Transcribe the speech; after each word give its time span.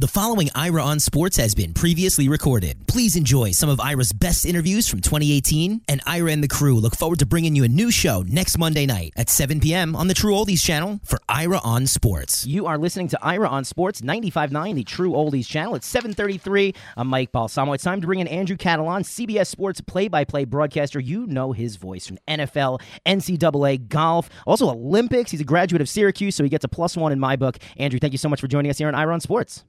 The 0.00 0.08
following 0.08 0.48
Ira 0.54 0.82
on 0.82 0.98
Sports 0.98 1.36
has 1.36 1.54
been 1.54 1.74
previously 1.74 2.26
recorded. 2.26 2.86
Please 2.86 3.16
enjoy 3.16 3.50
some 3.50 3.68
of 3.68 3.78
Ira's 3.80 4.14
best 4.14 4.46
interviews 4.46 4.88
from 4.88 5.02
2018, 5.02 5.82
and 5.88 6.00
Ira 6.06 6.32
and 6.32 6.42
the 6.42 6.48
crew 6.48 6.80
look 6.80 6.96
forward 6.96 7.18
to 7.18 7.26
bringing 7.26 7.54
you 7.54 7.64
a 7.64 7.68
new 7.68 7.90
show 7.90 8.24
next 8.26 8.56
Monday 8.56 8.86
night 8.86 9.12
at 9.14 9.28
7 9.28 9.60
p.m. 9.60 9.94
on 9.94 10.08
the 10.08 10.14
True 10.14 10.32
Oldies 10.32 10.64
channel 10.64 11.00
for 11.04 11.18
Ira 11.28 11.60
on 11.62 11.86
Sports. 11.86 12.46
You 12.46 12.64
are 12.64 12.78
listening 12.78 13.08
to 13.08 13.18
Ira 13.22 13.46
on 13.46 13.62
Sports 13.66 14.00
95.9, 14.00 14.74
the 14.74 14.84
True 14.84 15.10
Oldies 15.10 15.46
channel. 15.46 15.74
It's 15.74 15.92
7:33. 15.92 16.74
I'm 16.96 17.06
Mike 17.06 17.30
Balsamo. 17.30 17.74
It's 17.74 17.84
time 17.84 18.00
to 18.00 18.06
bring 18.06 18.20
in 18.20 18.26
Andrew 18.26 18.56
Catalon, 18.56 19.02
CBS 19.02 19.48
Sports 19.48 19.82
play-by-play 19.82 20.46
broadcaster. 20.46 20.98
You 20.98 21.26
know 21.26 21.52
his 21.52 21.76
voice 21.76 22.06
from 22.06 22.16
NFL, 22.26 22.80
NCAA, 23.04 23.86
golf, 23.88 24.30
also 24.46 24.70
Olympics. 24.70 25.30
He's 25.30 25.42
a 25.42 25.44
graduate 25.44 25.82
of 25.82 25.90
Syracuse, 25.90 26.36
so 26.36 26.42
he 26.42 26.48
gets 26.48 26.64
a 26.64 26.68
plus 26.68 26.96
one 26.96 27.12
in 27.12 27.20
my 27.20 27.36
book. 27.36 27.58
Andrew, 27.76 28.00
thank 28.00 28.14
you 28.14 28.18
so 28.18 28.30
much 28.30 28.40
for 28.40 28.48
joining 28.48 28.70
us 28.70 28.78
here 28.78 28.88
on 28.88 28.94
Ira 28.94 29.12
on 29.12 29.20
Sports. 29.20 29.64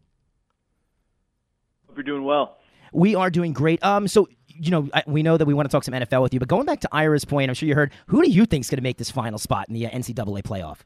Hope 1.91 1.97
you're 1.97 2.03
doing 2.05 2.23
well. 2.23 2.57
We 2.93 3.15
are 3.15 3.29
doing 3.29 3.51
great. 3.51 3.83
Um, 3.83 4.07
so 4.07 4.29
you 4.47 4.71
know, 4.71 4.89
we 5.05 5.23
know 5.23 5.35
that 5.35 5.45
we 5.45 5.53
want 5.53 5.69
to 5.69 5.75
talk 5.75 5.83
some 5.83 5.93
NFL 5.93 6.21
with 6.21 6.33
you, 6.33 6.39
but 6.39 6.47
going 6.47 6.65
back 6.65 6.79
to 6.81 6.89
Ira's 6.93 7.25
point, 7.25 7.49
I'm 7.49 7.55
sure 7.55 7.67
you 7.67 7.75
heard. 7.75 7.91
Who 8.07 8.23
do 8.23 8.29
you 8.29 8.45
think 8.45 8.63
is 8.63 8.69
going 8.69 8.77
to 8.77 8.83
make 8.83 8.97
this 8.97 9.11
final 9.11 9.37
spot 9.37 9.67
in 9.67 9.73
the 9.73 9.87
uh, 9.87 9.89
NCAA 9.89 10.43
playoff? 10.43 10.77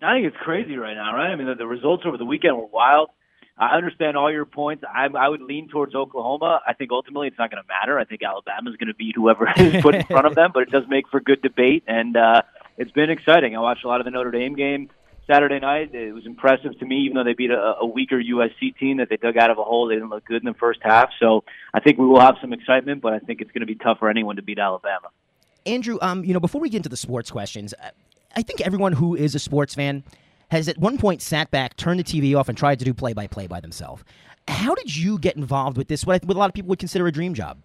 I 0.00 0.14
think 0.14 0.26
it's 0.26 0.36
crazy 0.36 0.76
right 0.76 0.94
now, 0.94 1.16
right? 1.16 1.32
I 1.32 1.36
mean, 1.36 1.48
the, 1.48 1.56
the 1.56 1.66
results 1.66 2.04
over 2.06 2.16
the 2.16 2.24
weekend 2.24 2.56
were 2.56 2.66
wild. 2.66 3.10
I 3.58 3.76
understand 3.76 4.16
all 4.16 4.30
your 4.30 4.44
points. 4.44 4.84
I, 4.88 5.06
I 5.18 5.28
would 5.28 5.40
lean 5.40 5.68
towards 5.68 5.96
Oklahoma. 5.96 6.60
I 6.64 6.74
think 6.74 6.92
ultimately 6.92 7.26
it's 7.26 7.38
not 7.38 7.50
going 7.50 7.62
to 7.62 7.68
matter. 7.68 7.98
I 7.98 8.04
think 8.04 8.22
Alabama 8.22 8.70
is 8.70 8.76
going 8.76 8.88
to 8.88 8.94
beat 8.94 9.16
whoever 9.16 9.48
is 9.56 9.82
put 9.82 9.96
in 9.96 10.04
front 10.04 10.26
of 10.26 10.36
them, 10.36 10.52
but 10.54 10.64
it 10.64 10.70
does 10.70 10.84
make 10.88 11.08
for 11.08 11.18
good 11.18 11.42
debate, 11.42 11.82
and 11.88 12.16
uh, 12.16 12.42
it's 12.78 12.92
been 12.92 13.10
exciting. 13.10 13.56
I 13.56 13.60
watched 13.60 13.84
a 13.84 13.88
lot 13.88 14.00
of 14.00 14.04
the 14.04 14.12
Notre 14.12 14.30
Dame 14.30 14.54
game. 14.54 14.90
Saturday 15.26 15.58
night. 15.60 15.94
It 15.94 16.12
was 16.12 16.26
impressive 16.26 16.78
to 16.78 16.84
me, 16.84 16.96
even 17.04 17.16
though 17.16 17.24
they 17.24 17.34
beat 17.34 17.50
a, 17.50 17.76
a 17.80 17.86
weaker 17.86 18.20
USC 18.20 18.76
team 18.78 18.98
that 18.98 19.08
they 19.08 19.16
dug 19.16 19.36
out 19.36 19.50
of 19.50 19.58
a 19.58 19.64
hole. 19.64 19.88
They 19.88 19.94
didn't 19.94 20.10
look 20.10 20.24
good 20.24 20.42
in 20.42 20.44
the 20.44 20.54
first 20.54 20.80
half. 20.82 21.10
So 21.20 21.44
I 21.72 21.80
think 21.80 21.98
we 21.98 22.06
will 22.06 22.20
have 22.20 22.36
some 22.40 22.52
excitement, 22.52 23.00
but 23.02 23.12
I 23.12 23.18
think 23.18 23.40
it's 23.40 23.50
going 23.50 23.60
to 23.60 23.66
be 23.66 23.76
tough 23.76 23.98
for 23.98 24.10
anyone 24.10 24.36
to 24.36 24.42
beat 24.42 24.58
Alabama. 24.58 25.08
Andrew, 25.66 25.98
um, 26.02 26.24
you 26.24 26.34
know, 26.34 26.40
before 26.40 26.60
we 26.60 26.68
get 26.68 26.78
into 26.78 26.88
the 26.88 26.96
sports 26.96 27.30
questions, 27.30 27.72
I 28.36 28.42
think 28.42 28.60
everyone 28.60 28.92
who 28.92 29.14
is 29.14 29.34
a 29.34 29.38
sports 29.38 29.74
fan 29.74 30.04
has 30.50 30.68
at 30.68 30.78
one 30.78 30.98
point 30.98 31.22
sat 31.22 31.50
back, 31.50 31.76
turned 31.76 32.00
the 32.00 32.04
TV 32.04 32.38
off, 32.38 32.48
and 32.48 32.58
tried 32.58 32.78
to 32.80 32.84
do 32.84 32.92
play 32.92 33.12
by 33.12 33.26
play 33.26 33.46
by 33.46 33.60
themselves. 33.60 34.04
How 34.46 34.74
did 34.74 34.94
you 34.94 35.18
get 35.18 35.36
involved 35.36 35.78
with 35.78 35.88
this? 35.88 36.04
What 36.04 36.22
a 36.22 36.32
lot 36.32 36.50
of 36.50 36.54
people 36.54 36.68
would 36.68 36.78
consider 36.78 37.06
a 37.06 37.12
dream 37.12 37.32
job. 37.32 37.58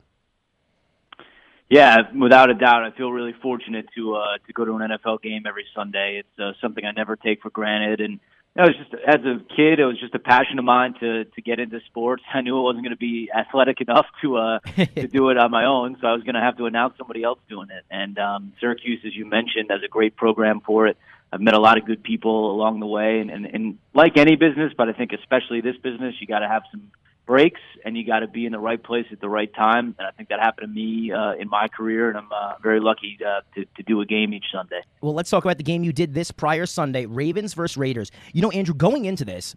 Yeah, 1.69 1.97
without 2.19 2.49
a 2.49 2.55
doubt, 2.55 2.83
I 2.83 2.91
feel 2.97 3.11
really 3.11 3.33
fortunate 3.43 3.85
to 3.95 4.15
uh, 4.15 4.37
to 4.47 4.53
go 4.53 4.65
to 4.65 4.73
an 4.77 4.89
NFL 4.89 5.21
game 5.21 5.43
every 5.47 5.65
Sunday. 5.75 6.21
It's 6.21 6.39
uh, 6.39 6.53
something 6.61 6.83
I 6.83 6.91
never 6.91 7.15
take 7.15 7.43
for 7.43 7.51
granted, 7.51 8.01
and 8.01 8.13
you 8.13 8.19
know, 8.55 8.63
it 8.63 8.75
was 8.75 8.77
just 8.77 9.03
as 9.05 9.23
a 9.23 9.39
kid, 9.55 9.79
it 9.79 9.85
was 9.85 9.99
just 9.99 10.15
a 10.15 10.19
passion 10.19 10.57
of 10.57 10.65
mine 10.65 10.95
to 10.99 11.25
to 11.25 11.41
get 11.43 11.59
into 11.59 11.79
sports. 11.85 12.23
I 12.33 12.41
knew 12.41 12.57
I 12.57 12.63
wasn't 12.63 12.85
going 12.85 12.95
to 12.95 12.97
be 12.97 13.29
athletic 13.31 13.81
enough 13.81 14.07
to 14.23 14.37
uh, 14.37 14.59
to 14.59 15.07
do 15.07 15.29
it 15.29 15.37
on 15.37 15.51
my 15.51 15.65
own, 15.65 15.97
so 16.01 16.07
I 16.07 16.13
was 16.13 16.23
going 16.23 16.33
to 16.33 16.41
have 16.41 16.57
to 16.57 16.65
announce 16.65 16.97
somebody 16.97 17.21
else 17.21 17.39
doing 17.47 17.69
it. 17.69 17.85
And 17.91 18.17
um, 18.17 18.53
Syracuse, 18.59 19.01
as 19.05 19.15
you 19.15 19.27
mentioned, 19.27 19.69
has 19.69 19.81
a 19.85 19.87
great 19.87 20.15
program 20.15 20.61
for 20.61 20.87
it. 20.87 20.97
I've 21.31 21.41
met 21.41 21.53
a 21.53 21.59
lot 21.59 21.77
of 21.77 21.85
good 21.85 22.01
people 22.01 22.51
along 22.51 22.79
the 22.79 22.87
way, 22.87 23.19
and, 23.19 23.29
and, 23.29 23.45
and 23.45 23.77
like 23.93 24.17
any 24.17 24.35
business, 24.35 24.73
but 24.75 24.89
I 24.89 24.93
think 24.93 25.11
especially 25.13 25.61
this 25.61 25.77
business, 25.77 26.15
you 26.19 26.25
got 26.25 26.39
to 26.39 26.47
have 26.47 26.63
some 26.71 26.89
breaks 27.29 27.61
and 27.85 27.95
you 27.95 28.03
got 28.03 28.21
to 28.21 28.27
be 28.27 28.47
in 28.47 28.51
the 28.51 28.59
right 28.59 28.81
place 28.81 29.05
at 29.11 29.21
the 29.21 29.29
right 29.29 29.53
time. 29.53 29.95
And 29.99 30.07
I 30.07 30.09
think 30.11 30.29
that 30.29 30.39
happened 30.39 30.67
to 30.67 30.73
me 30.73 31.11
uh, 31.11 31.33
in 31.33 31.47
my 31.47 31.67
career, 31.67 32.09
and 32.09 32.17
I'm 32.17 32.31
uh, 32.31 32.55
very 32.61 32.79
lucky 32.79 33.19
uh, 33.23 33.41
to, 33.53 33.65
to 33.77 33.83
do 33.83 34.01
a 34.01 34.05
game 34.05 34.33
each 34.33 34.45
Sunday. 34.51 34.81
Well, 35.01 35.13
let's 35.13 35.29
talk 35.29 35.45
about 35.45 35.57
the 35.57 35.63
game 35.63 35.83
you 35.83 35.93
did 35.93 36.15
this 36.15 36.31
prior 36.31 36.65
Sunday 36.65 37.05
Ravens 37.05 37.53
versus 37.53 37.77
Raiders. 37.77 38.11
You 38.33 38.41
know, 38.41 38.49
Andrew, 38.49 38.73
going 38.73 39.05
into 39.05 39.25
this, 39.25 39.55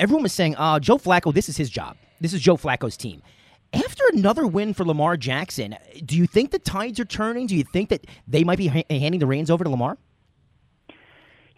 everyone 0.00 0.24
was 0.24 0.32
saying, 0.32 0.56
uh, 0.56 0.80
Joe 0.80 0.98
Flacco, 0.98 1.32
this 1.32 1.48
is 1.48 1.56
his 1.56 1.70
job. 1.70 1.96
This 2.20 2.34
is 2.34 2.40
Joe 2.40 2.56
Flacco's 2.56 2.96
team. 2.96 3.22
After 3.72 4.02
another 4.12 4.44
win 4.44 4.74
for 4.74 4.84
Lamar 4.84 5.16
Jackson, 5.16 5.76
do 6.04 6.16
you 6.16 6.26
think 6.26 6.50
the 6.50 6.58
tides 6.58 6.98
are 6.98 7.04
turning? 7.04 7.46
Do 7.46 7.54
you 7.54 7.64
think 7.64 7.90
that 7.90 8.08
they 8.26 8.42
might 8.42 8.58
be 8.58 8.66
ha- 8.66 8.84
handing 8.90 9.20
the 9.20 9.26
reins 9.26 9.50
over 9.50 9.62
to 9.62 9.70
Lamar? 9.70 9.98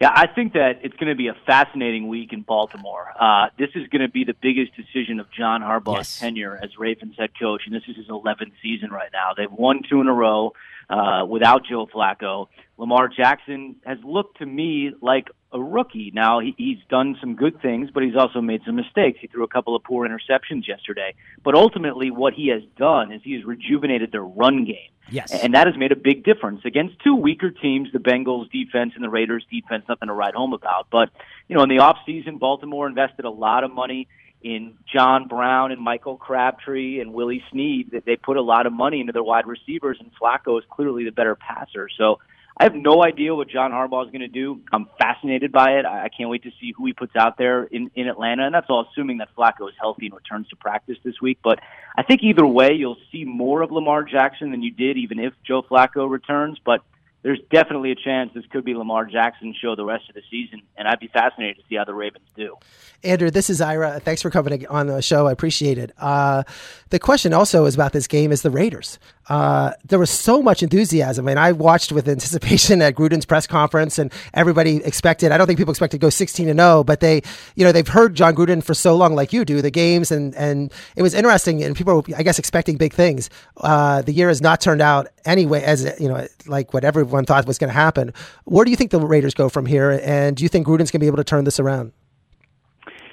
Yeah, 0.01 0.11
I 0.15 0.27
think 0.27 0.53
that 0.53 0.81
it's 0.83 0.95
going 0.97 1.09
to 1.09 1.15
be 1.15 1.29
a 1.29 1.37
fascinating 1.47 2.09
week 2.09 2.35
in 2.35 2.43
Baltimore. 2.43 3.13
Uh, 3.19 3.47
this 3.59 3.71
is 3.75 3.89
going 3.89 4.03
to 4.03 4.11
be 4.11 4.25
the 4.25 4.35
biggest 4.35 4.73
decision 4.77 5.21
of 5.21 5.27
John 5.33 5.63
Harbaugh's 5.63 5.99
yes. 5.99 6.19
tenure 6.21 6.59
as 6.63 6.77
Ravens 6.79 7.15
head 7.19 7.31
coach, 7.41 7.63
and 7.65 7.75
this 7.75 7.85
is 7.89 7.97
his 7.97 8.09
11th 8.09 8.53
season 8.63 8.91
right 8.91 9.09
now. 9.11 9.31
They've 9.35 9.51
won 9.51 9.81
two 9.89 10.03
in 10.03 10.07
a 10.07 10.13
row 10.13 10.53
uh, 10.91 11.25
without 11.27 11.65
Joe 11.65 11.87
Flacco. 11.87 12.49
Lamar 12.79 13.09
Jackson 13.09 13.77
has 13.87 13.99
looked 14.05 14.39
to 14.39 14.47
me 14.47 14.93
like 15.01 15.29
a 15.53 15.61
rookie. 15.61 16.13
Now 16.15 16.41
he, 16.41 16.55
he's 16.59 16.79
done 16.91 17.17
some 17.21 17.35
good 17.35 17.63
things, 17.63 17.89
but 17.93 18.03
he's 18.03 18.17
also 18.17 18.43
made 18.43 18.61
some 18.67 18.77
mistakes. 18.77 19.19
He 19.21 19.29
threw 19.29 19.45
a 19.45 19.49
couple 19.49 19.75
of 19.75 19.83
poor 19.83 20.07
interceptions 20.07 20.69
yesterday. 20.69 21.15
But 21.43 21.55
ultimately, 21.55 22.11
what 22.11 22.35
he 22.35 22.49
has 22.49 22.63
done 22.77 23.13
is 23.13 23.23
he 23.25 23.35
has 23.35 23.45
rejuvenated 23.45 24.13
their 24.13 24.25
run 24.25 24.65
game. 24.65 24.91
Yes, 25.09 25.33
and 25.33 25.55
that 25.55 25.69
has 25.69 25.77
made 25.77 25.93
a 25.93 25.97
big 25.97 26.25
difference 26.25 26.63
against 26.65 26.99
two 27.03 27.15
weaker 27.15 27.51
teams, 27.51 27.89
the 27.93 28.01
Bengals 28.01 28.51
defense 28.51 28.93
and 28.97 29.05
the 29.05 29.09
Raiders 29.09 29.47
defense. 29.51 29.85
Nothing 29.89 30.09
to 30.09 30.15
write 30.15 30.35
home 30.35 30.53
about. 30.53 30.89
But 30.91 31.11
you 31.49 31.57
know, 31.57 31.63
in 31.63 31.69
the 31.69 31.79
off 31.79 31.99
season, 32.05 32.39
Baltimore 32.39 32.89
invested 32.89 33.25
a 33.25 33.31
lot 33.31 33.63
of 33.63 33.73
money 33.73 34.09
in 34.43 34.75
John 34.93 35.29
Brown 35.29 35.71
and 35.71 35.81
Michael 35.81 36.17
Crabtree 36.17 37.01
and 37.01 37.15
Willie 37.15 37.43
Snead. 37.53 37.93
That 37.93 38.05
they 38.05 38.17
put 38.17 38.37
a 38.37 38.43
lot 38.43 38.67
of 38.67 38.73
money 38.73 39.01
into 39.01 39.13
their 39.13 39.23
wide 39.23 39.47
receivers, 39.47 39.97
and 40.01 40.11
Flacco 40.21 40.59
is 40.59 40.65
clearly 40.69 41.05
the 41.05 41.13
better 41.13 41.37
passer. 41.37 41.89
So 41.97 42.19
I 42.59 42.65
have 42.65 42.75
no 42.75 43.05
idea 43.05 43.35
what 43.35 43.49
John 43.49 43.71
Harbaugh 43.71 44.07
is 44.07 44.11
going 44.11 44.23
to 44.23 44.29
do. 44.29 44.63
I'm 44.73 44.89
fascinated 44.99 45.53
by 45.53 45.73
it. 45.73 45.85
I 45.85 46.09
can't 46.09 46.31
wait 46.31 46.45
to 46.45 46.51
see 46.59 46.73
who 46.75 46.87
he 46.87 46.95
puts 46.95 47.15
out 47.15 47.37
there 47.37 47.65
in, 47.65 47.91
in 47.95 48.09
Atlanta. 48.09 48.47
And 48.47 48.55
that's 48.55 48.69
all 48.71 48.87
assuming 48.91 49.19
that 49.19 49.29
Flacco 49.37 49.69
is 49.69 49.75
healthy 49.79 50.07
and 50.07 50.15
returns 50.15 50.49
to 50.49 50.57
practice 50.57 50.97
this 51.05 51.21
week. 51.21 51.39
But 51.45 51.59
I 51.99 52.03
think 52.03 52.23
either 52.23 52.47
way, 52.47 52.73
you'll 52.73 52.97
see 53.13 53.25
more 53.25 53.61
of 53.61 53.73
Lamar 53.73 54.05
Jackson 54.05 54.53
than 54.53 54.63
you 54.63 54.71
did 54.71 54.97
even 54.97 55.19
if 55.19 55.35
Joe 55.47 55.63
Flacco 55.63 56.09
returns. 56.09 56.59
But 56.65 56.81
there's 57.27 57.41
definitely 57.51 57.91
a 57.91 57.97
chance 57.97 58.31
this 58.35 58.45
could 58.53 58.65
be 58.65 58.73
Lamar 58.73 59.05
Jackson's 59.05 59.57
show 59.57 59.75
the 59.75 59.85
rest 59.85 60.09
of 60.09 60.15
the 60.15 60.23
season, 60.31 60.63
and 60.77 60.87
I'd 60.87 61.01
be 61.01 61.09
fascinated 61.09 61.57
to 61.57 61.63
see 61.69 61.75
how 61.75 61.85
the 61.85 61.93
Ravens 61.93 62.25
do. 62.37 62.57
Andrew, 63.03 63.33
this 63.33 63.51
is 63.51 63.61
Ira. 63.61 63.99
Thanks 63.99 64.23
for 64.23 64.31
coming 64.31 64.65
on 64.69 64.87
the 64.87 65.03
show. 65.03 65.27
I 65.27 65.33
appreciate 65.33 65.77
it. 65.77 65.91
Uh, 65.99 66.45
the 66.91 67.01
question 67.01 67.33
also 67.33 67.65
is 67.65 67.75
about 67.75 67.93
this 67.93 68.07
game 68.07 68.31
is 68.31 68.43
the 68.43 68.51
Raiders. 68.51 69.01
Uh, 69.29 69.73
there 69.85 69.99
was 69.99 70.11
so 70.11 70.41
much 70.41 70.63
enthusiasm, 70.63 71.27
and 71.27 71.39
I 71.39 71.53
watched 71.53 71.91
with 71.91 72.09
anticipation 72.09 72.81
at 72.87 72.95
Gruden's 72.95 73.27
press 73.27 73.47
conference, 73.47 73.99
and 73.99 74.13
everybody 74.35 74.77
expected. 74.85 75.33
I 75.33 75.39
don't 75.39 75.47
think 75.47 75.59
people 75.59 75.73
expected 75.73 75.99
to 76.01 76.05
go 76.05 76.11
16 76.11 76.49
and 76.49 76.59
0, 76.59 76.85
but 76.85 77.01
they, 77.01 77.23
you 77.57 77.65
know, 77.65 77.73
they've 77.73 77.87
heard 77.87 78.15
Jon 78.15 78.35
Gruden 78.35 78.63
for 78.63 78.75
so 78.75 78.95
long, 78.97 79.15
like 79.15 79.33
you 79.33 79.45
do, 79.45 79.61
the 79.63 79.71
games, 79.71 80.11
and 80.11 80.35
and 80.37 80.73
it 80.95 81.03
was 81.03 81.15
interesting, 81.15 81.63
and 81.63 81.75
people, 81.75 81.97
were, 81.97 82.03
I 82.17 82.23
guess, 82.23 82.39
expecting 82.39 82.77
big 82.77 82.93
things. 82.93 83.29
Uh, 83.57 84.03
the 84.03 84.13
year 84.13 84.29
has 84.29 84.41
not 84.41 84.61
turned 84.61 84.81
out 84.81 85.09
anyway 85.25 85.63
as 85.63 85.85
you 86.01 86.09
know, 86.09 86.27
like 86.47 86.73
what 86.73 86.85
everyone 86.85 87.25
thought 87.25 87.47
was 87.47 87.59
going 87.59 87.69
to 87.69 87.75
happen. 87.75 88.13
Where 88.45 88.65
do 88.65 88.71
you 88.71 88.77
think 88.77 88.91
the 88.93 89.01
Raiders 89.01 89.35
go 89.35 89.49
from 89.49 89.67
here, 89.67 90.01
and 90.05 90.37
do 90.37 90.45
you 90.45 90.49
think 90.49 90.67
Gruden's 90.67 90.91
going 90.91 90.99
to 90.99 90.99
be 91.01 91.07
able 91.07 91.17
to 91.17 91.25
turn 91.25 91.45
this 91.45 91.59
around? 91.59 91.93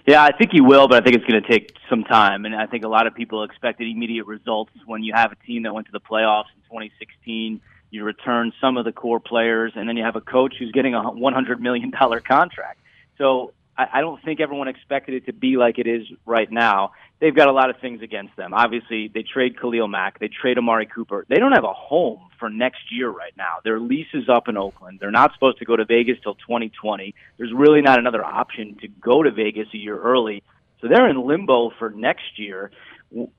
Yeah, 0.06 0.22
I 0.22 0.36
think 0.36 0.52
he 0.52 0.60
will, 0.60 0.88
but 0.88 1.02
I 1.02 1.04
think 1.04 1.16
it's 1.16 1.26
going 1.26 1.42
to 1.42 1.48
take 1.48 1.78
some 1.90 2.04
time. 2.04 2.46
And 2.46 2.54
I 2.56 2.66
think 2.66 2.84
a 2.84 2.90
lot 2.90 3.08
of 3.08 3.16
people 3.16 3.44
expected 3.44 3.88
immediate 3.88 4.26
results 4.26 4.72
when 4.86 5.02
you 5.02 5.14
have 5.14 5.32
a 5.32 5.36
team 5.46 5.64
that 5.64 5.74
went 5.74 5.88
to 5.88 5.94
the 5.94 6.02
playoffs 6.02 6.52
in 6.56 6.62
2016. 6.64 7.62
You 7.90 8.04
return 8.04 8.52
some 8.60 8.76
of 8.76 8.86
the 8.86 8.92
core 8.92 9.22
players, 9.22 9.74
and 9.76 9.88
then 9.88 9.96
you 9.96 10.04
have 10.04 10.16
a 10.16 10.22
coach 10.22 10.56
who's 10.60 10.72
getting 10.72 10.94
a 10.94 11.02
$100 11.02 11.60
million 11.60 11.92
contract. 11.92 12.80
So 13.18 13.54
I 13.78 14.02
don't 14.02 14.22
think 14.24 14.40
everyone 14.40 14.68
expected 14.68 15.16
it 15.16 15.26
to 15.26 15.34
be 15.34 15.58
like 15.58 15.80
it 15.80 15.88
is 15.88 16.04
right 16.26 16.52
now 16.52 16.92
they've 17.24 17.34
got 17.34 17.48
a 17.48 17.54
lot 17.54 17.70
of 17.70 17.78
things 17.80 18.02
against 18.02 18.36
them. 18.36 18.54
Obviously, 18.54 19.08
they 19.08 19.24
trade 19.24 19.58
Khalil 19.58 19.88
Mack, 19.88 20.20
they 20.20 20.28
trade 20.28 20.58
Amari 20.58 20.86
Cooper. 20.86 21.26
They 21.30 21.38
don't 21.38 21.54
have 21.54 21.64
a 21.64 21.72
home 21.72 22.20
for 22.38 22.50
next 22.50 22.92
year 22.92 23.10
right 23.10 23.32
now. 23.38 23.60
Their 23.64 23.80
lease 23.80 24.14
is 24.14 24.28
up 24.28 24.50
in 24.50 24.58
Oakland. 24.58 25.00
They're 25.00 25.10
not 25.10 25.34
supposed 25.34 25.60
to 25.60 25.66
go 25.66 25.78
to 25.78 25.86
Vegas 25.86 26.18
till 26.22 26.36
2020. 26.36 27.16
There's 27.38 27.54
really 27.54 27.82
not 27.82 27.98
another 27.98 28.24
option 28.24 28.76
to 28.82 28.90
go 28.90 29.24
to 29.24 29.32
Vegas 29.32 29.70
a 29.74 29.78
year 29.78 29.98
early. 29.98 30.44
So 30.82 30.90
they're 30.90 31.08
in 31.08 31.26
limbo 31.26 31.72
for 31.80 31.92
next 31.92 32.38
year. 32.38 32.72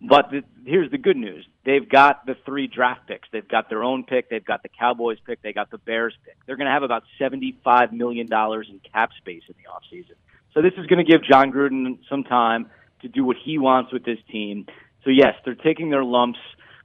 But 0.01 0.31
the, 0.31 0.43
here's 0.65 0.91
the 0.91 0.99
good 0.99 1.17
news. 1.17 1.47
They've 1.65 1.89
got 1.89 2.27
the 2.27 2.37
three 2.47 2.69
draft 2.69 3.09
picks. 3.09 3.29
They've 3.33 3.47
got 3.47 3.69
their 3.69 3.83
own 3.83 4.05
pick. 4.05 4.31
They've 4.31 4.45
got 4.45 4.63
the 4.63 4.69
Cowboys 4.69 5.19
pick. 5.27 5.43
They 5.43 5.53
got 5.53 5.71
the 5.71 5.79
Bears 5.79 6.15
pick. 6.25 6.37
They're 6.47 6.57
going 6.57 6.67
to 6.67 6.73
have 6.73 6.85
about 6.85 7.03
$75 7.21 7.93
million 7.93 8.29
in 8.33 8.81
cap 8.93 9.11
space 9.19 9.43
in 9.49 9.55
the 9.57 9.69
offseason. 9.71 10.15
So 10.53 10.63
this 10.63 10.75
is 10.79 10.87
going 10.87 11.05
to 11.05 11.11
give 11.11 11.25
Jon 11.25 11.53
Gruden 11.53 11.99
some 12.09 12.25
time– 12.25 12.71
to 13.05 13.09
do 13.09 13.25
what 13.25 13.37
he 13.43 13.59
wants 13.59 13.93
with 13.93 14.05
this 14.05 14.19
team. 14.31 14.67
So 15.05 15.11
yes, 15.11 15.35
they're 15.45 15.55
taking 15.55 15.91
their 15.91 16.05
lumps, 16.05 16.39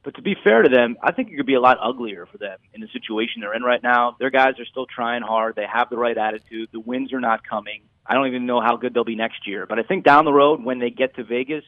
but 0.03 0.15
to 0.15 0.21
be 0.21 0.35
fair 0.44 0.62
to 0.62 0.69
them, 0.69 0.97
I 1.01 1.12
think 1.12 1.31
it 1.31 1.38
could 1.38 1.45
be 1.45 1.56
a 1.56 1.62
lot 1.62 1.77
uglier 1.81 2.25
for 2.25 2.38
them 2.38 2.57
in 2.74 2.81
the 2.81 2.88
situation 2.94 3.42
they're 3.42 3.56
in 3.56 3.63
right 3.63 3.81
now. 3.81 4.15
Their 4.19 4.30
guys 4.30 4.59
are 4.59 4.65
still 4.65 4.85
trying 4.85 5.24
hard. 5.24 5.56
They 5.56 5.65
have 5.65 5.89
the 5.89 5.97
right 5.97 6.18
attitude. 6.18 6.69
The 6.71 6.80
wins 6.80 7.12
are 7.13 7.21
not 7.21 7.47
coming. 7.47 7.81
I 8.06 8.13
don't 8.13 8.27
even 8.27 8.45
know 8.45 8.62
how 8.62 8.75
good 8.75 8.94
they'll 8.94 9.03
be 9.03 9.15
next 9.15 9.47
year, 9.47 9.65
but 9.65 9.80
I 9.80 9.83
think 9.83 10.03
down 10.03 10.25
the 10.25 10.33
road 10.33 10.63
when 10.63 10.80
they 10.80 10.89
get 10.89 11.15
to 11.15 11.24
Vegas, 11.24 11.63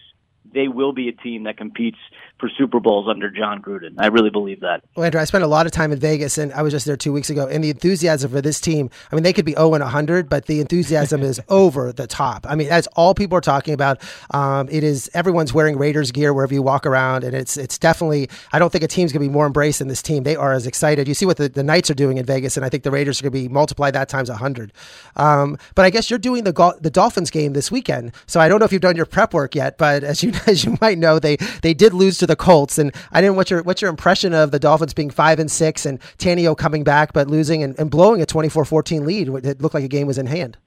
they 0.54 0.68
will 0.68 0.94
be 0.94 1.08
a 1.08 1.12
team 1.14 1.44
that 1.44 1.58
competes 1.58 1.98
for 2.40 2.50
Super 2.58 2.80
Bowls 2.80 3.08
under 3.08 3.30
Jon 3.30 3.62
Gruden. 3.62 3.94
I 4.00 4.08
really 4.08 4.32
believe 4.32 4.62
that. 4.62 4.84
Well, 4.96 5.06
Andrew, 5.06 5.22
I 5.22 5.26
spent 5.26 5.44
a 5.44 5.48
lot 5.48 5.66
of 5.68 5.72
time 5.72 5.92
in 5.92 6.00
Vegas, 6.00 6.38
and 6.38 6.52
I 6.54 6.64
was 6.64 6.74
just 6.74 6.86
there 6.86 6.98
two 6.98 7.14
weeks 7.14 7.30
ago. 7.30 7.48
And 7.48 7.64
the 7.64 7.70
enthusiasm 7.70 8.32
for 8.32 8.42
this 8.42 8.60
team, 8.60 8.90
I 9.12 9.16
mean, 9.16 9.24
they 9.24 9.32
could 9.32 9.46
be 9.46 9.54
0 9.54 9.76
and 9.76 9.84
100, 9.84 10.28
but 10.28 10.48
the 10.48 10.60
enthusiasm 10.60 11.22
is 11.22 11.40
over 11.50 11.94
the 11.94 12.08
top. 12.08 12.46
I 12.50 12.56
mean, 12.56 12.68
that's 12.68 12.88
all 12.96 13.14
people 13.14 13.38
are 13.38 13.42
talking 13.42 13.74
about. 13.74 14.02
Um, 14.32 14.68
it 14.72 14.84
is 14.84 15.10
everyone's 15.14 15.54
wearing 15.54 15.78
Raiders 15.78 16.12
gear 16.12 16.34
wherever 16.34 16.54
you 16.54 16.64
walk 16.64 16.86
around, 16.86 17.24
and 17.24 17.36
it's 17.36 17.58
it's 17.58 17.78
definitely. 17.78 18.30
I 18.52 18.60
don't 18.60 18.72
think 18.72 18.84
a 18.84 18.88
team's 18.88 19.12
going 19.12 19.24
to 19.24 19.30
be 19.30 19.34
more 19.34 19.46
embraced 19.46 19.80
than 19.80 19.88
this 19.88 20.02
team. 20.02 20.24
They 20.24 20.36
are 20.36 20.54
as 20.54 20.66
excited. 20.66 21.08
You 21.08 21.14
see 21.14 21.26
what 21.26 21.38
the, 21.38 21.48
the 21.48 21.64
Knights 21.64 21.92
are 21.92 21.96
doing 21.96 22.18
in 22.18 22.26
Vegas, 22.26 22.58
and 22.58 22.66
I 22.66 22.70
think 22.70 22.84
the 22.84 22.92
Raiders 22.92 23.22
are 23.22 23.30
going 23.30 23.34
to 23.34 23.50
be 23.50 23.54
multiply 23.54 23.92
that 23.92 24.10
times 24.10 24.30
100. 24.30 24.74
Um, 25.16 25.58
but 25.76 25.86
I 25.86 25.92
guess 25.92 26.10
you're 26.10 26.20
doing 26.20 26.44
the 26.44 26.78
the 26.82 26.90
Dolphins 26.90 27.30
game 27.30 27.54
this 27.54 27.72
weekend, 27.72 28.14
so 28.26 28.40
I 28.40 28.50
don't 28.50 28.60
know 28.60 28.66
if 28.66 28.74
you've 28.74 28.82
done 28.82 28.96
your 28.96 29.06
prep 29.06 29.34
work 29.34 29.54
yet. 29.54 29.78
But 29.78 30.04
as 30.04 30.24
you 30.24 30.31
as 30.48 30.64
you 30.64 30.78
might 30.82 30.98
know, 30.98 31.20
they 31.20 31.38
they 31.62 31.74
did 31.74 31.94
lose 31.94 32.18
to 32.20 32.28
the 32.28 32.36
Colts, 32.36 32.78
and 32.78 32.94
I 33.12 33.22
didn't. 33.22 33.36
What's 33.36 33.52
your 33.52 33.64
what's 33.64 33.82
your 33.82 33.90
impression 33.90 34.34
of 34.34 34.52
the 34.52 34.60
Dolphins 34.60 34.94
being 34.94 35.10
five 35.10 35.40
and 35.40 35.50
six 35.50 35.86
and 35.86 36.00
Tannehill 36.18 36.58
coming 36.58 36.84
back 36.84 37.14
but 37.14 37.28
losing 37.28 37.64
and, 37.64 37.78
and 37.80 37.90
blowing 37.90 38.22
a 38.22 38.26
24-14 38.26 39.06
lead? 39.06 39.30
It 39.46 39.62
looked 39.62 39.76
like 39.76 39.84
a 39.84 39.90
game 39.90 40.08
was 40.08 40.18
in 40.18 40.28
hand. 40.28 40.58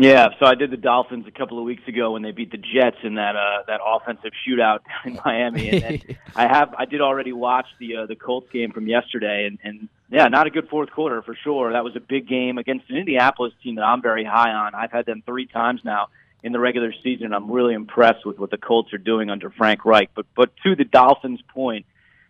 Yeah, 0.00 0.28
so 0.38 0.46
I 0.46 0.54
did 0.54 0.70
the 0.70 0.78
Dolphins 0.78 1.26
a 1.28 1.30
couple 1.30 1.58
of 1.58 1.64
weeks 1.64 1.82
ago 1.86 2.12
when 2.12 2.22
they 2.22 2.30
beat 2.30 2.50
the 2.50 2.56
Jets 2.56 2.96
in 3.02 3.16
that 3.16 3.36
uh, 3.36 3.64
that 3.66 3.80
offensive 3.84 4.32
shootout 4.48 4.78
in 5.04 5.18
Miami, 5.24 5.68
and 5.68 6.16
I 6.34 6.46
have 6.46 6.74
I 6.78 6.86
did 6.86 7.02
already 7.02 7.32
watch 7.32 7.66
the 7.78 7.96
uh, 7.96 8.06
the 8.06 8.16
Colts 8.16 8.48
game 8.50 8.72
from 8.72 8.86
yesterday, 8.86 9.46
and 9.46 9.58
and 9.62 9.88
yeah, 10.10 10.28
not 10.28 10.46
a 10.46 10.50
good 10.50 10.68
fourth 10.68 10.90
quarter 10.90 11.20
for 11.20 11.36
sure. 11.44 11.72
That 11.72 11.84
was 11.84 11.96
a 11.96 12.00
big 12.00 12.26
game 12.26 12.56
against 12.56 12.88
an 12.88 12.96
Indianapolis 12.96 13.52
team 13.62 13.74
that 13.74 13.82
I'm 13.82 14.00
very 14.00 14.24
high 14.24 14.52
on. 14.52 14.74
I've 14.74 14.90
had 14.90 15.04
them 15.04 15.22
three 15.26 15.46
times 15.46 15.82
now 15.84 16.08
in 16.42 16.52
the 16.52 16.60
regular 16.60 16.92
season. 17.02 17.32
I'm 17.32 17.50
really 17.50 17.74
impressed 17.74 18.24
with 18.24 18.38
what 18.38 18.50
the 18.50 18.58
Colts 18.58 18.92
are 18.92 18.98
doing 18.98 19.30
under 19.30 19.50
Frank 19.50 19.84
Reich. 19.84 20.10
But 20.14 20.26
but 20.34 20.50
to 20.64 20.74
the 20.74 20.84
Dolphins' 20.84 21.40
point, 21.52 21.86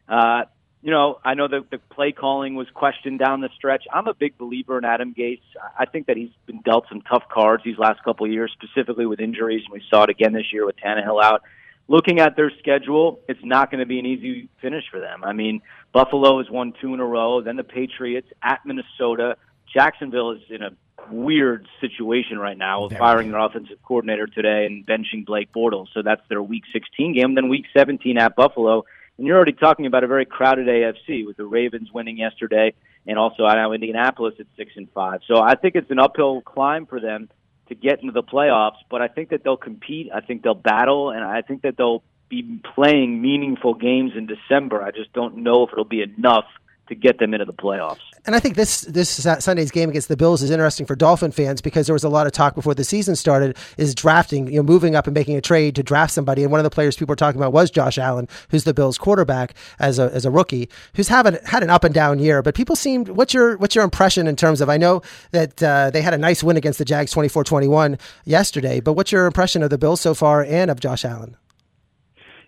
uh, 0.09 0.45
you 0.83 0.91
know, 0.91 1.19
I 1.25 1.35
know 1.35 1.47
that 1.47 1.71
the 1.71 1.79
play 1.79 2.13
calling 2.13 2.55
was 2.55 2.67
questioned 2.73 3.19
down 3.19 3.41
the 3.41 3.51
stretch. 3.55 3.85
I'm 3.93 4.09
a 4.09 4.15
big 4.15 4.39
believer 4.39 4.79
in 4.79 4.85
Adam 4.85 5.15
Gase. 5.15 5.43
I 5.79 5.85
think 5.85 6.07
that 6.07 6.17
he's 6.17 6.31
been 6.47 6.63
dealt 6.63 6.87
some 6.89 7.03
tough 7.03 7.25
cards 7.29 7.63
these 7.65 7.79
last 7.79 8.03
couple 8.03 8.27
of 8.27 8.33
years, 8.33 8.51
specifically 8.53 9.05
with 9.05 9.21
injuries, 9.21 9.63
and 9.65 9.73
we 9.73 9.83
saw 9.91 10.05
it 10.05 10.11
again 10.11 10.33
this 10.33 10.53
year 10.53 10.65
with 10.65 10.77
Tannehill 10.77 11.23
out. 11.23 11.43
Looking 11.87 12.21
at 12.21 12.37
their 12.37 12.51
schedule, 12.61 13.21
it's 13.29 13.45
not 13.45 13.71
going 13.71 13.81
to 13.81 13.87
be 13.87 13.99
an 13.99 14.07
easy 14.07 14.49
finish 14.63 14.85
for 14.91 15.01
them. 15.01 15.25
I 15.25 15.33
mean, 15.33 15.61
Buffalo 15.93 16.39
has 16.39 16.49
won 16.49 16.73
two 16.81 16.95
in 16.95 17.01
a 17.01 17.05
row, 17.05 17.43
then 17.43 17.57
the 17.57 17.65
Patriots 17.65 18.29
at 18.43 18.65
Minnesota. 18.65 19.37
Jacksonville 19.73 20.33
is 20.33 20.43
in 20.49 20.63
a 20.63 20.71
weird 21.11 21.67
situation 21.81 22.39
right 22.39 22.59
now 22.59 22.85
with 22.85 22.97
firing 22.97 23.31
their 23.31 23.41
offensive 23.41 23.79
coordinator 23.83 24.27
today 24.27 24.67
and 24.67 24.87
benching 24.87 25.25
Blake 25.25 25.53
Bortles. 25.53 25.87
So 25.95 26.03
that's 26.03 26.23
their 26.29 26.43
Week 26.43 26.65
16 26.73 27.15
game. 27.15 27.35
Then 27.35 27.49
Week 27.49 27.65
17 27.77 28.19
at 28.19 28.37
Buffalo, 28.37 28.85
and 29.17 29.27
you're 29.27 29.37
already 29.37 29.53
talking 29.53 29.87
about 29.87 30.05
a 30.05 30.07
very 30.07 30.25
crowded 30.25 30.67
AFC 30.67 31.27
with 31.27 31.37
the 31.37 31.45
Ravens 31.45 31.91
winning 31.93 32.19
yesterday, 32.19 32.75
and 33.07 33.19
also 33.19 33.45
now 33.47 33.73
Indianapolis 33.73 34.35
at 34.41 34.47
six 34.57 34.73
and 34.77 34.91
five. 34.93 35.21
So 35.27 35.41
I 35.41 35.55
think 35.55 35.75
it's 35.75 35.91
an 35.91 35.99
uphill 35.99 36.41
climb 36.43 36.87
for 36.87 37.01
them 37.01 37.29
to 37.69 37.75
get 37.75 38.01
into 38.01 38.13
the 38.13 38.23
playoffs. 38.23 38.79
But 38.91 39.03
I 39.03 39.09
think 39.09 39.31
that 39.31 39.45
they'll 39.45 39.57
compete. 39.57 40.11
I 40.15 40.21
think 40.21 40.43
they'll 40.43 40.55
battle, 40.55 41.11
and 41.11 41.25
I 41.25 41.43
think 41.43 41.63
that 41.63 41.77
they'll 41.77 42.03
be 42.29 42.61
playing 42.75 43.21
meaningful 43.21 43.75
games 43.75 44.13
in 44.17 44.27
December. 44.27 44.83
I 44.83 44.91
just 44.91 45.13
don't 45.13 45.39
know 45.39 45.65
if 45.65 45.73
it'll 45.73 45.85
be 45.85 46.03
enough 46.03 46.47
to 46.91 46.97
get 46.97 47.19
them 47.19 47.33
into 47.33 47.47
the 47.47 47.53
playoffs. 47.53 48.01
And 48.27 48.37
I 48.37 48.41
think 48.41 48.57
this 48.57 48.83
this 48.83 49.09
Sunday's 49.09 49.71
game 49.71 49.89
against 49.89 50.09
the 50.09 50.17
Bills 50.17 50.43
is 50.43 50.51
interesting 50.51 50.85
for 50.85 50.95
Dolphin 50.95 51.31
fans 51.31 51.63
because 51.63 51.87
there 51.87 51.95
was 51.95 52.05
a 52.05 52.09
lot 52.09 52.27
of 52.27 52.33
talk 52.33 52.55
before 52.55 52.75
the 52.75 52.85
season 52.85 53.17
started 53.17 53.57
is 53.79 53.95
drafting, 53.95 54.49
you 54.49 54.57
know, 54.57 54.63
moving 54.63 54.95
up 54.95 55.07
and 55.07 55.15
making 55.15 55.37
a 55.37 55.41
trade 55.41 55.75
to 55.77 55.83
draft 55.83 56.13
somebody. 56.13 56.43
And 56.43 56.51
one 56.51 56.61
of 56.61 56.65
the 56.65 56.71
players 56.71 56.97
people 56.97 57.13
were 57.13 57.17
talking 57.17 57.41
about 57.41 57.53
was 57.53 57.71
Josh 57.71 57.97
Allen, 57.97 58.29
who's 58.51 58.65
the 58.65 58.75
Bills 58.75 58.99
quarterback 58.99 59.55
as 59.79 59.99
a 59.99 60.11
as 60.13 60.27
a 60.27 60.31
rookie, 60.31 60.69
who's 60.95 61.09
having 61.09 61.39
had 61.47 61.63
an 61.63 61.71
up 61.71 61.85
and 61.85 61.95
down 61.95 62.19
year. 62.19 62.43
But 62.43 62.55
people 62.55 62.77
seemed 62.77 63.09
what's 63.09 63.33
your 63.33 63.57
what's 63.57 63.75
your 63.75 63.85
impression 63.85 64.27
in 64.27 64.37
terms 64.37 64.61
of 64.61 64.69
I 64.69 64.77
know 64.77 65.01
that 65.31 65.63
uh, 65.63 65.91
they 65.91 66.03
had 66.03 66.13
a 66.13 66.19
nice 66.19 66.43
win 66.43 66.57
against 66.57 66.79
the 66.79 66.85
Jags 66.85 67.15
24-21 67.15 67.99
yesterday, 68.25 68.81
but 68.81 68.95
what's 68.95 69.13
your 69.13 69.27
impression 69.27 69.63
of 69.63 69.71
the 69.71 69.79
Bills 69.79 70.01
so 70.01 70.13
far 70.13 70.45
and 70.45 70.71
of 70.71 70.81
Josh 70.81 71.05
Allen? 71.05 71.37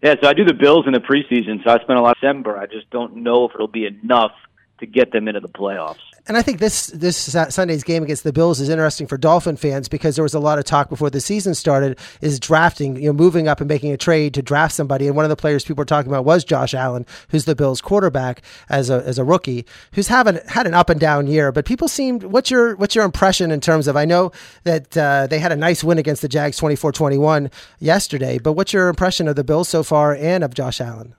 Yeah, 0.03 0.17
so 0.21 0.29
I 0.29 0.33
do 0.33 0.45
the 0.45 0.53
Bills 0.53 0.87
in 0.87 0.93
the 0.93 0.99
preseason, 0.99 1.63
so 1.63 1.71
I 1.71 1.77
spent 1.77 1.99
a 1.99 2.03
lot 2.03 2.17
of 2.17 2.21
December. 2.21 2.59
I 2.59 2.67
just 2.67 2.91
don't 2.91 3.19
know 3.19 3.45
if 3.45 3.55
it'll 3.55 3.69
be 3.69 3.87
enough 3.87 4.33
to 4.81 4.87
get 4.87 5.13
them 5.13 5.29
into 5.29 5.39
the 5.39 5.49
playoffs. 5.49 6.01
And 6.29 6.37
I 6.37 6.43
think 6.43 6.61
this 6.61 6.87
this 6.89 7.17
Sunday's 7.17 7.83
game 7.83 8.05
against 8.05 8.23
the 8.23 8.33
Bills 8.33 8.61
is 8.61 8.69
interesting 8.69 9.09
for 9.09 9.19
Dolphin 9.19 9.57
fans 9.57 9.89
because 9.89 10.15
there 10.15 10.23
was 10.23 10.35
a 10.35 10.39
lot 10.39 10.57
of 10.57 10.65
talk 10.65 10.89
before 10.89 11.11
the 11.11 11.21
season 11.21 11.53
started 11.53 11.99
is 12.21 12.39
drafting, 12.39 12.95
you 12.95 13.07
know, 13.07 13.13
moving 13.13 13.49
up 13.49 13.61
and 13.61 13.69
making 13.69 13.91
a 13.91 13.97
trade 13.97 14.33
to 14.35 14.43
draft 14.43 14.73
somebody. 14.73 15.09
And 15.09 15.17
one 15.17 15.25
of 15.25 15.31
the 15.31 15.37
players 15.37 15.65
people 15.65 15.81
were 15.81 15.87
talking 15.87 16.13
about 16.13 16.25
was 16.25 16.45
Josh 16.45 16.75
Allen, 16.75 17.07
who's 17.31 17.45
the 17.45 17.57
Bills 17.57 17.81
quarterback 17.81 18.41
as 18.69 18.89
a 18.89 19.03
as 19.05 19.19
a 19.19 19.25
rookie, 19.25 19.67
who's 19.95 20.07
having 20.07 20.39
had 20.47 20.69
an 20.69 20.75
up 20.75 20.91
and 20.91 21.01
down 21.01 21.27
year. 21.27 21.51
But 21.51 21.65
people 21.65 21.89
seemed 21.89 22.23
what's 22.23 22.53
your 22.53 22.77
what's 22.77 22.95
your 22.95 23.05
impression 23.05 23.51
in 23.51 23.61
terms 23.61 23.89
of 23.89 23.97
I 23.97 24.05
know 24.05 24.31
that 24.63 24.97
uh, 24.97 25.27
they 25.27 25.41
had 25.41 25.51
a 25.51 25.57
nice 25.57 25.83
win 25.83 25.99
against 25.99 26.23
the 26.23 26.29
Jags 26.29 26.59
24-21 26.61 27.53
yesterday, 27.81 28.39
but 28.39 28.53
what's 28.53 28.73
your 28.73 28.89
impression 28.89 29.27
of 29.27 29.35
the 29.35 29.45
Bills 29.45 29.69
so 29.69 29.83
far 29.83 30.15
and 30.15 30.45
of 30.45 30.55
Josh 30.55 30.81
Allen? 30.81 31.17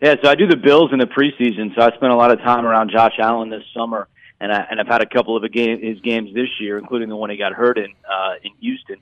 Yeah, 0.00 0.14
so 0.22 0.28
I 0.28 0.34
do 0.34 0.46
the 0.46 0.56
Bills 0.56 0.90
in 0.92 0.98
the 0.98 1.06
preseason, 1.06 1.74
so 1.74 1.82
I 1.82 1.88
spent 1.96 2.12
a 2.12 2.16
lot 2.16 2.30
of 2.30 2.38
time 2.40 2.66
around 2.66 2.90
Josh 2.90 3.14
Allen 3.18 3.48
this 3.48 3.62
summer, 3.74 4.08
and 4.40 4.52
I, 4.52 4.66
and 4.70 4.78
I've 4.78 4.86
had 4.86 5.00
a 5.00 5.06
couple 5.06 5.36
of 5.36 5.42
a 5.42 5.48
game, 5.48 5.82
his 5.82 6.00
games 6.00 6.34
this 6.34 6.48
year, 6.60 6.76
including 6.76 7.08
the 7.08 7.16
one 7.16 7.30
he 7.30 7.36
got 7.36 7.54
hurt 7.54 7.78
in 7.78 7.94
uh, 8.10 8.34
in 8.42 8.52
Houston. 8.60 8.96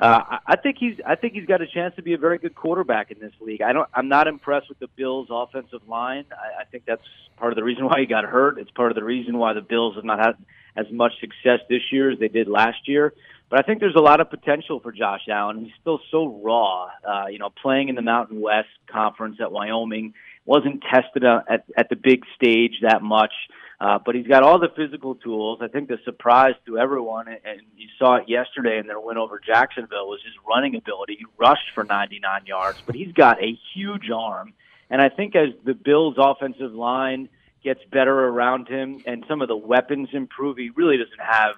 Uh, 0.00 0.38
I 0.46 0.56
think 0.56 0.78
he's 0.80 0.96
I 1.06 1.14
think 1.14 1.34
he's 1.34 1.46
got 1.46 1.60
a 1.60 1.66
chance 1.66 1.94
to 1.96 2.02
be 2.02 2.14
a 2.14 2.18
very 2.18 2.38
good 2.38 2.54
quarterback 2.54 3.10
in 3.10 3.20
this 3.20 3.32
league. 3.40 3.62
I 3.62 3.72
don't 3.72 3.88
I'm 3.94 4.08
not 4.08 4.26
impressed 4.26 4.68
with 4.68 4.78
the 4.78 4.88
Bills' 4.88 5.28
offensive 5.30 5.86
line. 5.86 6.24
I, 6.32 6.62
I 6.62 6.64
think 6.64 6.84
that's 6.86 7.02
part 7.36 7.52
of 7.52 7.56
the 7.56 7.62
reason 7.62 7.84
why 7.88 8.00
he 8.00 8.06
got 8.06 8.24
hurt. 8.24 8.58
It's 8.58 8.70
part 8.70 8.90
of 8.90 8.96
the 8.96 9.04
reason 9.04 9.38
why 9.38 9.52
the 9.52 9.60
Bills 9.60 9.96
have 9.96 10.04
not 10.04 10.18
had 10.18 10.36
as 10.74 10.86
much 10.90 11.12
success 11.20 11.60
this 11.68 11.82
year 11.92 12.10
as 12.10 12.18
they 12.18 12.28
did 12.28 12.48
last 12.48 12.88
year. 12.88 13.12
But 13.50 13.58
I 13.58 13.62
think 13.62 13.80
there's 13.80 13.96
a 13.96 14.00
lot 14.00 14.20
of 14.20 14.30
potential 14.30 14.80
for 14.80 14.92
Josh 14.92 15.22
Allen. 15.28 15.64
He's 15.64 15.74
still 15.80 16.00
so 16.10 16.40
raw. 16.42 16.88
Uh, 17.06 17.26
you 17.26 17.38
know, 17.38 17.50
playing 17.50 17.88
in 17.88 17.96
the 17.96 18.02
Mountain 18.02 18.40
West 18.40 18.68
Conference 18.86 19.36
at 19.40 19.52
Wyoming 19.52 20.14
wasn't 20.44 20.82
tested 20.82 21.24
at, 21.24 21.64
at 21.76 21.88
the 21.88 21.96
big 21.96 22.24
stage 22.34 22.80
that 22.82 23.02
much. 23.02 23.32
Uh, 23.80 23.98
but 24.04 24.14
he's 24.14 24.26
got 24.26 24.42
all 24.42 24.58
the 24.58 24.68
physical 24.76 25.14
tools. 25.14 25.60
I 25.62 25.68
think 25.68 25.88
the 25.88 25.98
surprise 26.04 26.54
to 26.66 26.78
everyone, 26.78 27.28
and 27.28 27.62
you 27.78 27.88
saw 27.98 28.16
it 28.16 28.28
yesterday 28.28 28.78
in 28.78 28.86
their 28.86 29.00
win 29.00 29.16
over 29.16 29.40
Jacksonville, 29.44 30.06
was 30.06 30.20
his 30.22 30.34
running 30.46 30.76
ability. 30.76 31.16
He 31.18 31.24
rushed 31.38 31.70
for 31.74 31.84
99 31.84 32.42
yards, 32.44 32.82
but 32.84 32.94
he's 32.94 33.12
got 33.12 33.42
a 33.42 33.58
huge 33.74 34.10
arm. 34.10 34.52
And 34.90 35.00
I 35.00 35.08
think 35.08 35.34
as 35.34 35.48
the 35.64 35.72
Bills' 35.72 36.16
offensive 36.18 36.74
line 36.74 37.30
gets 37.64 37.80
better 37.90 38.12
around 38.12 38.68
him 38.68 39.02
and 39.06 39.24
some 39.26 39.40
of 39.40 39.48
the 39.48 39.56
weapons 39.56 40.10
improve, 40.12 40.58
he 40.58 40.70
really 40.70 40.98
doesn't 40.98 41.20
have 41.20 41.54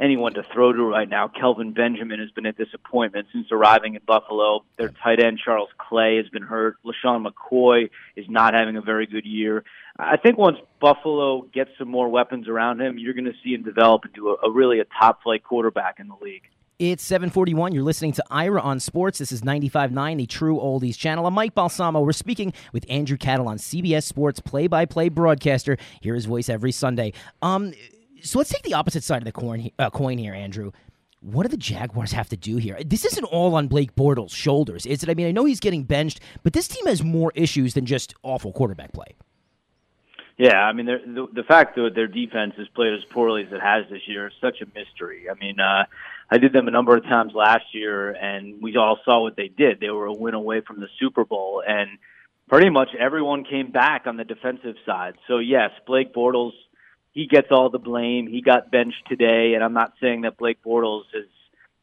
anyone 0.00 0.34
to 0.34 0.42
throw 0.42 0.72
to 0.72 0.82
right 0.82 1.08
now. 1.08 1.28
Kelvin 1.28 1.72
Benjamin 1.72 2.20
has 2.20 2.30
been 2.30 2.46
a 2.46 2.52
disappointment 2.52 3.26
since 3.32 3.46
arriving 3.50 3.94
in 3.94 4.00
Buffalo. 4.06 4.64
Their 4.76 4.88
tight 4.88 5.22
end 5.22 5.40
Charles 5.44 5.68
Clay 5.78 6.16
has 6.16 6.28
been 6.28 6.42
hurt. 6.42 6.76
LeSean 6.84 7.26
McCoy 7.26 7.90
is 8.16 8.26
not 8.28 8.54
having 8.54 8.76
a 8.76 8.82
very 8.82 9.06
good 9.06 9.26
year. 9.26 9.64
I 9.98 10.16
think 10.16 10.38
once 10.38 10.58
Buffalo 10.80 11.42
gets 11.52 11.70
some 11.78 11.88
more 11.88 12.08
weapons 12.08 12.48
around 12.48 12.80
him, 12.80 12.98
you're 12.98 13.14
going 13.14 13.24
to 13.24 13.34
see 13.42 13.54
him 13.54 13.62
develop 13.62 14.04
into 14.04 14.30
a, 14.30 14.46
a 14.46 14.50
really 14.50 14.80
a 14.80 14.84
top 14.98 15.22
flight 15.22 15.42
quarterback 15.42 15.98
in 15.98 16.08
the 16.08 16.16
league. 16.22 16.44
It's 16.78 17.02
741. 17.02 17.72
You're 17.72 17.82
listening 17.82 18.12
to 18.12 18.24
Ira 18.30 18.60
on 18.60 18.78
Sports. 18.78 19.18
This 19.18 19.32
is 19.32 19.42
95.9, 19.42 20.16
the 20.16 20.26
True 20.26 20.58
Oldies 20.58 20.96
channel. 20.96 21.26
I'm 21.26 21.34
Mike 21.34 21.52
Balsamo. 21.52 22.00
We're 22.00 22.12
speaking 22.12 22.52
with 22.72 22.86
Andrew 22.88 23.16
Catalon, 23.16 23.56
CBS 23.58 24.04
Sports 24.04 24.38
play-by-play 24.38 25.08
broadcaster. 25.08 25.76
Hear 26.00 26.14
his 26.14 26.26
voice 26.26 26.48
every 26.48 26.70
Sunday. 26.70 27.14
Um, 27.42 27.72
so 28.22 28.38
let's 28.38 28.50
take 28.50 28.62
the 28.62 28.74
opposite 28.74 29.04
side 29.04 29.22
of 29.22 29.24
the 29.24 29.32
coin, 29.32 29.70
uh, 29.78 29.90
coin 29.90 30.18
here, 30.18 30.34
Andrew. 30.34 30.72
What 31.20 31.42
do 31.42 31.48
the 31.48 31.56
Jaguars 31.56 32.12
have 32.12 32.28
to 32.28 32.36
do 32.36 32.56
here? 32.56 32.78
This 32.84 33.04
isn't 33.04 33.24
all 33.24 33.54
on 33.56 33.66
Blake 33.66 33.96
Bortles' 33.96 34.30
shoulders, 34.30 34.86
is 34.86 35.02
it? 35.02 35.10
I 35.10 35.14
mean, 35.14 35.26
I 35.26 35.32
know 35.32 35.44
he's 35.44 35.60
getting 35.60 35.82
benched, 35.82 36.20
but 36.44 36.52
this 36.52 36.68
team 36.68 36.86
has 36.86 37.02
more 37.02 37.32
issues 37.34 37.74
than 37.74 37.86
just 37.86 38.14
awful 38.22 38.52
quarterback 38.52 38.92
play. 38.92 39.16
Yeah, 40.36 40.60
I 40.62 40.72
mean, 40.72 40.86
the, 40.86 41.26
the 41.32 41.42
fact 41.42 41.74
that 41.74 41.96
their 41.96 42.06
defense 42.06 42.54
has 42.56 42.68
played 42.68 42.94
as 42.94 43.04
poorly 43.10 43.42
as 43.42 43.52
it 43.52 43.60
has 43.60 43.86
this 43.90 44.06
year 44.06 44.28
is 44.28 44.34
such 44.40 44.60
a 44.60 44.66
mystery. 44.78 45.28
I 45.28 45.34
mean, 45.34 45.58
uh, 45.58 45.86
I 46.30 46.38
did 46.38 46.52
them 46.52 46.68
a 46.68 46.70
number 46.70 46.96
of 46.96 47.02
times 47.02 47.32
last 47.34 47.74
year, 47.74 48.10
and 48.12 48.62
we 48.62 48.76
all 48.76 49.00
saw 49.04 49.22
what 49.22 49.34
they 49.34 49.48
did. 49.48 49.80
They 49.80 49.90
were 49.90 50.06
a 50.06 50.12
win 50.12 50.34
away 50.34 50.60
from 50.60 50.78
the 50.78 50.88
Super 51.00 51.24
Bowl, 51.24 51.64
and 51.66 51.98
pretty 52.48 52.70
much 52.70 52.90
everyone 52.96 53.42
came 53.42 53.72
back 53.72 54.06
on 54.06 54.16
the 54.16 54.22
defensive 54.22 54.76
side. 54.86 55.14
So, 55.26 55.38
yes, 55.38 55.72
Blake 55.84 56.14
Bortles– 56.14 56.52
he 57.18 57.26
gets 57.26 57.48
all 57.50 57.68
the 57.68 57.80
blame. 57.80 58.28
He 58.28 58.40
got 58.40 58.70
benched 58.70 59.02
today, 59.08 59.54
and 59.54 59.64
I'm 59.64 59.72
not 59.72 59.94
saying 60.00 60.20
that 60.20 60.36
Blake 60.36 60.62
Bortles 60.64 61.02
has, 61.12 61.24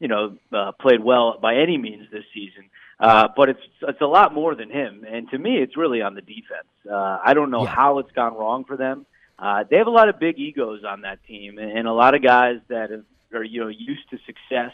you 0.00 0.08
know, 0.08 0.38
uh, 0.50 0.72
played 0.80 1.04
well 1.04 1.38
by 1.38 1.56
any 1.56 1.76
means 1.76 2.06
this 2.10 2.24
season. 2.32 2.70
Uh, 2.98 3.28
but 3.36 3.50
it's 3.50 3.60
it's 3.82 4.00
a 4.00 4.06
lot 4.06 4.32
more 4.32 4.54
than 4.54 4.70
him, 4.70 5.04
and 5.06 5.28
to 5.28 5.36
me, 5.36 5.58
it's 5.58 5.76
really 5.76 6.00
on 6.00 6.14
the 6.14 6.22
defense. 6.22 6.70
Uh, 6.90 7.18
I 7.22 7.34
don't 7.34 7.50
know 7.50 7.64
yeah. 7.64 7.74
how 7.74 7.98
it's 7.98 8.10
gone 8.12 8.34
wrong 8.34 8.64
for 8.64 8.78
them. 8.78 9.04
Uh, 9.38 9.64
they 9.70 9.76
have 9.76 9.86
a 9.86 9.90
lot 9.90 10.08
of 10.08 10.18
big 10.18 10.38
egos 10.38 10.84
on 10.88 11.02
that 11.02 11.18
team, 11.28 11.58
and, 11.58 11.70
and 11.70 11.86
a 11.86 11.92
lot 11.92 12.14
of 12.14 12.22
guys 12.22 12.56
that 12.68 12.88
have, 12.90 13.04
are 13.34 13.44
you 13.44 13.60
know 13.60 13.68
used 13.68 14.08
to 14.08 14.18
success 14.24 14.72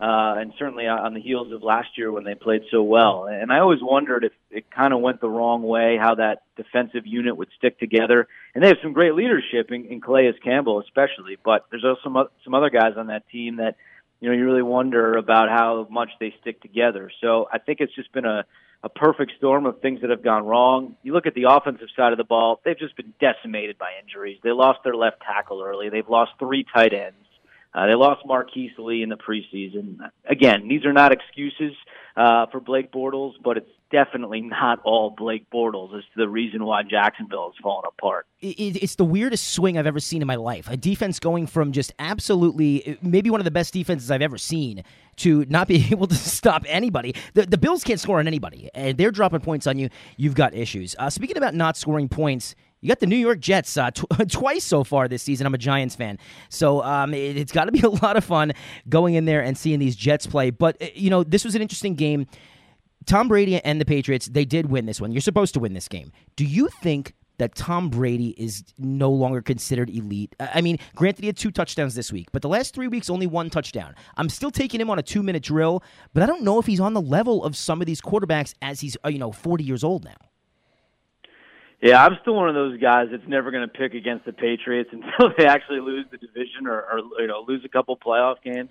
uh, 0.00 0.36
and 0.38 0.54
certainly 0.58 0.86
on 0.86 1.12
the 1.12 1.20
heels 1.20 1.52
of 1.52 1.62
last 1.62 1.88
year 1.98 2.10
when 2.10 2.24
they 2.24 2.34
played 2.34 2.62
so 2.70 2.82
well. 2.82 3.26
And 3.26 3.52
I 3.52 3.58
always 3.58 3.80
wondered 3.82 4.24
if 4.24 4.32
it 4.50 4.70
kind 4.70 4.94
of 4.94 5.00
went 5.00 5.20
the 5.20 5.28
wrong 5.28 5.62
way, 5.62 5.98
how 6.00 6.14
that 6.14 6.42
defensive 6.56 7.06
unit 7.06 7.36
would 7.36 7.48
stick 7.58 7.78
together. 7.78 8.26
And 8.54 8.64
they 8.64 8.68
have 8.68 8.78
some 8.82 8.94
great 8.94 9.14
leadership 9.14 9.70
in, 9.70 9.84
in 9.84 10.00
Calais 10.00 10.32
Campbell, 10.42 10.80
especially. 10.80 11.36
But 11.44 11.66
there's 11.70 11.84
also 11.84 12.00
some 12.02 12.28
some 12.44 12.54
other 12.54 12.70
guys 12.70 12.94
on 12.96 13.08
that 13.08 13.28
team 13.28 13.56
that 13.56 13.76
you 14.20 14.30
know 14.30 14.34
you 14.34 14.46
really 14.46 14.62
wonder 14.62 15.18
about 15.18 15.50
how 15.50 15.86
much 15.90 16.08
they 16.18 16.32
stick 16.40 16.62
together. 16.62 17.10
So 17.20 17.46
I 17.52 17.58
think 17.58 17.80
it's 17.80 17.94
just 17.94 18.10
been 18.12 18.24
a 18.24 18.44
a 18.82 18.88
perfect 18.88 19.32
storm 19.36 19.66
of 19.66 19.82
things 19.82 20.00
that 20.00 20.08
have 20.08 20.24
gone 20.24 20.46
wrong. 20.46 20.96
You 21.02 21.12
look 21.12 21.26
at 21.26 21.34
the 21.34 21.44
offensive 21.50 21.88
side 21.94 22.12
of 22.12 22.16
the 22.16 22.24
ball; 22.24 22.58
they've 22.64 22.78
just 22.78 22.96
been 22.96 23.12
decimated 23.20 23.76
by 23.76 23.90
injuries. 24.02 24.38
They 24.42 24.52
lost 24.52 24.78
their 24.82 24.96
left 24.96 25.20
tackle 25.20 25.62
early. 25.62 25.90
They've 25.90 26.08
lost 26.08 26.32
three 26.38 26.64
tight 26.74 26.94
ends. 26.94 27.18
Uh, 27.72 27.86
they 27.86 27.94
lost 27.94 28.26
Marquise 28.26 28.72
Lee 28.78 29.02
in 29.02 29.08
the 29.08 29.16
preseason. 29.16 29.98
Again, 30.28 30.66
these 30.68 30.84
are 30.84 30.92
not 30.92 31.12
excuses 31.12 31.76
uh, 32.16 32.46
for 32.46 32.60
Blake 32.60 32.90
Bortles, 32.92 33.34
but 33.42 33.56
it's 33.56 33.70
definitely 33.92 34.40
not 34.40 34.80
all 34.84 35.10
Blake 35.16 35.48
Bortles 35.50 35.96
as 35.96 36.02
to 36.04 36.16
the 36.16 36.28
reason 36.28 36.64
why 36.64 36.82
Jacksonville 36.82 37.52
has 37.52 37.62
fallen 37.62 37.84
apart. 37.86 38.26
It's 38.40 38.96
the 38.96 39.04
weirdest 39.04 39.48
swing 39.48 39.78
I've 39.78 39.86
ever 39.86 40.00
seen 40.00 40.22
in 40.22 40.26
my 40.26 40.36
life. 40.36 40.68
A 40.68 40.76
defense 40.76 41.20
going 41.20 41.46
from 41.46 41.72
just 41.72 41.92
absolutely, 41.98 42.98
maybe 43.02 43.30
one 43.30 43.40
of 43.40 43.44
the 43.44 43.50
best 43.50 43.72
defenses 43.72 44.10
I've 44.10 44.22
ever 44.22 44.38
seen, 44.38 44.82
to 45.16 45.44
not 45.48 45.68
be 45.68 45.86
able 45.90 46.06
to 46.08 46.14
stop 46.14 46.64
anybody. 46.66 47.14
The, 47.34 47.46
the 47.46 47.58
Bills 47.58 47.84
can't 47.84 48.00
score 48.00 48.18
on 48.18 48.26
anybody, 48.26 48.70
and 48.74 48.96
they're 48.96 49.10
dropping 49.10 49.40
points 49.40 49.66
on 49.66 49.78
you. 49.78 49.90
You've 50.16 50.34
got 50.34 50.54
issues. 50.54 50.96
Uh, 50.98 51.10
speaking 51.10 51.36
about 51.36 51.54
not 51.54 51.76
scoring 51.76 52.08
points, 52.08 52.54
you 52.80 52.88
got 52.88 53.00
the 53.00 53.06
New 53.06 53.16
York 53.16 53.40
Jets 53.40 53.76
uh, 53.76 53.90
tw- 53.90 54.06
twice 54.30 54.64
so 54.64 54.84
far 54.84 55.08
this 55.08 55.22
season. 55.22 55.46
I'm 55.46 55.54
a 55.54 55.58
Giants 55.58 55.94
fan, 55.94 56.18
so 56.48 56.82
um, 56.82 57.14
it, 57.14 57.36
has 57.36 57.52
got 57.52 57.64
to 57.64 57.72
be 57.72 57.80
a 57.84 57.90
lot 57.90 58.16
of 58.16 58.24
fun 58.24 58.52
going 58.88 59.14
in 59.14 59.24
there 59.24 59.42
and 59.42 59.56
seeing 59.56 59.78
these 59.78 59.96
Jets 59.96 60.26
play. 60.26 60.50
But 60.50 60.80
uh, 60.82 60.86
you 60.94 61.10
know, 61.10 61.24
this 61.24 61.44
was 61.44 61.54
an 61.54 61.62
interesting 61.62 61.94
game. 61.94 62.26
Tom 63.06 63.28
Brady 63.28 63.58
and 63.64 63.80
the 63.80 63.86
Patriots, 63.86 64.26
they 64.26 64.44
did 64.44 64.70
win 64.70 64.86
this 64.86 65.00
one. 65.00 65.10
You're 65.10 65.22
supposed 65.22 65.54
to 65.54 65.60
win 65.60 65.72
this 65.72 65.88
game. 65.88 66.12
Do 66.36 66.44
you 66.44 66.68
think 66.82 67.14
that 67.40 67.54
Tom 67.54 67.88
Brady 67.88 68.34
is 68.36 68.62
no 68.76 69.10
longer 69.10 69.40
considered 69.40 69.88
elite. 69.88 70.36
I 70.38 70.60
mean, 70.60 70.78
granted, 70.94 71.22
he 71.22 71.26
had 71.26 71.38
two 71.38 71.50
touchdowns 71.50 71.94
this 71.94 72.12
week, 72.12 72.28
but 72.32 72.42
the 72.42 72.50
last 72.50 72.74
three 72.74 72.86
weeks, 72.86 73.08
only 73.08 73.26
one 73.26 73.48
touchdown. 73.48 73.94
I'm 74.18 74.28
still 74.28 74.50
taking 74.50 74.78
him 74.78 74.90
on 74.90 74.98
a 74.98 75.02
two 75.02 75.22
minute 75.22 75.42
drill, 75.42 75.82
but 76.12 76.22
I 76.22 76.26
don't 76.26 76.42
know 76.42 76.58
if 76.58 76.66
he's 76.66 76.80
on 76.80 76.92
the 76.92 77.00
level 77.00 77.42
of 77.42 77.56
some 77.56 77.80
of 77.80 77.86
these 77.86 78.02
quarterbacks 78.02 78.52
as 78.60 78.80
he's, 78.80 78.94
uh, 79.06 79.08
you 79.08 79.18
know, 79.18 79.32
40 79.32 79.64
years 79.64 79.82
old 79.82 80.04
now. 80.04 80.16
Yeah, 81.82 82.04
I'm 82.04 82.18
still 82.20 82.34
one 82.34 82.48
of 82.48 82.54
those 82.54 82.78
guys 82.78 83.08
that's 83.10 83.26
never 83.26 83.50
going 83.50 83.66
to 83.66 83.72
pick 83.72 83.94
against 83.94 84.26
the 84.26 84.32
Patriots 84.32 84.90
until 84.92 85.32
they 85.36 85.46
actually 85.46 85.80
lose 85.80 86.06
the 86.10 86.18
division 86.18 86.66
or, 86.66 86.80
or 86.80 87.00
you 87.20 87.26
know 87.26 87.44
lose 87.46 87.64
a 87.64 87.68
couple 87.68 87.96
playoff 87.96 88.42
games. 88.42 88.70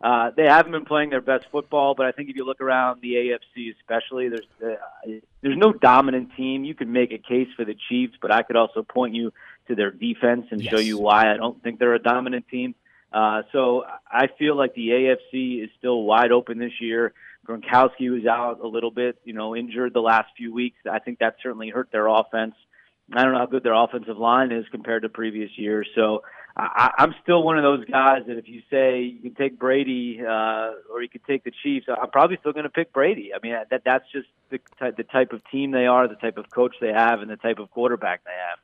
Uh, 0.00 0.30
they 0.36 0.44
haven't 0.44 0.72
been 0.72 0.84
playing 0.84 1.08
their 1.08 1.22
best 1.22 1.46
football, 1.50 1.94
but 1.94 2.04
I 2.04 2.12
think 2.12 2.28
if 2.28 2.36
you 2.36 2.44
look 2.44 2.60
around 2.60 3.00
the 3.00 3.14
AFC, 3.14 3.74
especially, 3.80 4.28
there's 4.28 4.46
uh, 4.62 5.10
there's 5.40 5.56
no 5.56 5.72
dominant 5.72 6.30
team. 6.36 6.64
You 6.64 6.74
can 6.74 6.92
make 6.92 7.12
a 7.12 7.18
case 7.18 7.48
for 7.56 7.64
the 7.64 7.74
Chiefs, 7.88 8.14
but 8.20 8.30
I 8.30 8.42
could 8.42 8.56
also 8.56 8.82
point 8.82 9.14
you 9.14 9.32
to 9.68 9.74
their 9.74 9.90
defense 9.90 10.46
and 10.50 10.62
yes. 10.62 10.70
show 10.70 10.78
you 10.78 10.98
why 10.98 11.32
I 11.32 11.36
don't 11.36 11.62
think 11.62 11.78
they're 11.78 11.94
a 11.94 12.02
dominant 12.02 12.46
team. 12.48 12.74
Uh, 13.12 13.42
so 13.52 13.84
I 14.10 14.26
feel 14.38 14.56
like 14.56 14.74
the 14.74 14.88
AFC 14.88 15.64
is 15.64 15.70
still 15.78 16.02
wide 16.02 16.32
open 16.32 16.58
this 16.58 16.80
year. 16.80 17.14
Gronkowski 17.46 18.10
was 18.10 18.26
out 18.26 18.60
a 18.62 18.66
little 18.66 18.90
bit, 18.90 19.18
you 19.24 19.32
know, 19.32 19.54
injured 19.54 19.94
the 19.94 20.00
last 20.00 20.28
few 20.36 20.52
weeks. 20.52 20.78
I 20.90 20.98
think 20.98 21.20
that 21.20 21.36
certainly 21.42 21.68
hurt 21.68 21.90
their 21.92 22.08
offense. 22.08 22.54
I 23.12 23.22
don't 23.22 23.32
know 23.32 23.38
how 23.38 23.46
good 23.46 23.62
their 23.62 23.74
offensive 23.74 24.18
line 24.18 24.50
is 24.50 24.64
compared 24.70 25.02
to 25.02 25.08
previous 25.08 25.50
years. 25.56 25.88
So 25.94 26.22
I, 26.56 26.90
I'm 26.98 27.14
still 27.22 27.42
one 27.42 27.56
of 27.56 27.62
those 27.62 27.84
guys 27.84 28.22
that 28.26 28.38
if 28.38 28.48
you 28.48 28.62
say 28.70 29.02
you 29.02 29.20
can 29.20 29.34
take 29.34 29.58
Brady 29.58 30.20
uh, 30.20 30.72
or 30.90 31.02
you 31.02 31.08
could 31.08 31.24
take 31.24 31.44
the 31.44 31.52
Chiefs, 31.62 31.86
I'm 31.88 32.10
probably 32.10 32.38
still 32.40 32.52
going 32.52 32.64
to 32.64 32.70
pick 32.70 32.92
Brady. 32.92 33.32
I 33.34 33.38
mean, 33.42 33.54
that 33.70 33.82
that's 33.84 34.04
just 34.10 34.26
the, 34.50 34.58
the 34.96 35.04
type 35.04 35.32
of 35.32 35.42
team 35.52 35.70
they 35.70 35.86
are, 35.86 36.08
the 36.08 36.16
type 36.16 36.38
of 36.38 36.50
coach 36.50 36.74
they 36.80 36.92
have, 36.92 37.20
and 37.20 37.30
the 37.30 37.36
type 37.36 37.58
of 37.58 37.70
quarterback 37.70 38.24
they 38.24 38.30
have. 38.30 38.58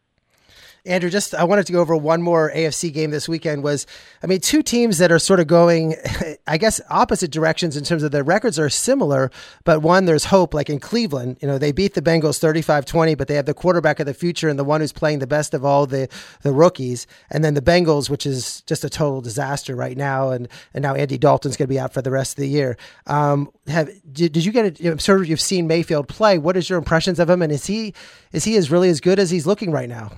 Andrew, 0.84 1.10
just 1.10 1.32
I 1.32 1.44
wanted 1.44 1.66
to 1.66 1.72
go 1.72 1.80
over 1.80 1.94
one 1.94 2.22
more 2.22 2.50
AFC 2.52 2.92
game 2.92 3.12
this 3.12 3.28
weekend. 3.28 3.62
Was 3.62 3.86
I 4.20 4.26
mean, 4.26 4.40
two 4.40 4.64
teams 4.64 4.98
that 4.98 5.12
are 5.12 5.20
sort 5.20 5.38
of 5.38 5.46
going, 5.46 5.94
I 6.48 6.58
guess, 6.58 6.80
opposite 6.90 7.30
directions 7.30 7.76
in 7.76 7.84
terms 7.84 8.02
of 8.02 8.10
their 8.10 8.24
records 8.24 8.58
are 8.58 8.68
similar, 8.68 9.30
but 9.62 9.80
one 9.80 10.06
there's 10.06 10.24
hope. 10.24 10.54
Like 10.54 10.68
in 10.68 10.80
Cleveland, 10.80 11.36
you 11.40 11.46
know, 11.46 11.56
they 11.56 11.70
beat 11.70 11.94
the 11.94 12.02
Bengals 12.02 12.40
35-20, 12.40 13.16
but 13.16 13.28
they 13.28 13.34
have 13.34 13.46
the 13.46 13.54
quarterback 13.54 14.00
of 14.00 14.06
the 14.06 14.14
future 14.14 14.48
and 14.48 14.58
the 14.58 14.64
one 14.64 14.80
who's 14.80 14.92
playing 14.92 15.20
the 15.20 15.26
best 15.26 15.54
of 15.54 15.64
all 15.64 15.86
the 15.86 16.08
the 16.42 16.52
rookies. 16.52 17.06
And 17.30 17.44
then 17.44 17.54
the 17.54 17.62
Bengals, 17.62 18.10
which 18.10 18.26
is 18.26 18.62
just 18.62 18.82
a 18.82 18.90
total 18.90 19.20
disaster 19.20 19.76
right 19.76 19.96
now, 19.96 20.30
and 20.30 20.48
and 20.74 20.82
now 20.82 20.96
Andy 20.96 21.16
Dalton's 21.16 21.56
going 21.56 21.68
to 21.68 21.72
be 21.72 21.78
out 21.78 21.94
for 21.94 22.02
the 22.02 22.10
rest 22.10 22.32
of 22.32 22.42
the 22.42 22.48
year. 22.48 22.76
Um, 23.06 23.52
have 23.68 23.88
did, 24.12 24.32
did 24.32 24.44
you 24.44 24.50
get 24.50 24.80
it? 24.80 24.84
I'm 24.84 24.98
sure 24.98 25.22
you've 25.22 25.40
seen 25.40 25.68
Mayfield 25.68 26.08
play. 26.08 26.38
What 26.38 26.56
is 26.56 26.68
your 26.68 26.78
impressions 26.78 27.20
of 27.20 27.30
him, 27.30 27.40
and 27.40 27.52
is 27.52 27.66
he 27.66 27.94
is 28.32 28.42
he 28.42 28.56
as 28.56 28.68
really 28.68 28.88
as 28.88 29.00
good 29.00 29.20
as 29.20 29.30
he's 29.30 29.46
looking 29.46 29.70
right 29.70 29.88
now? 29.88 30.10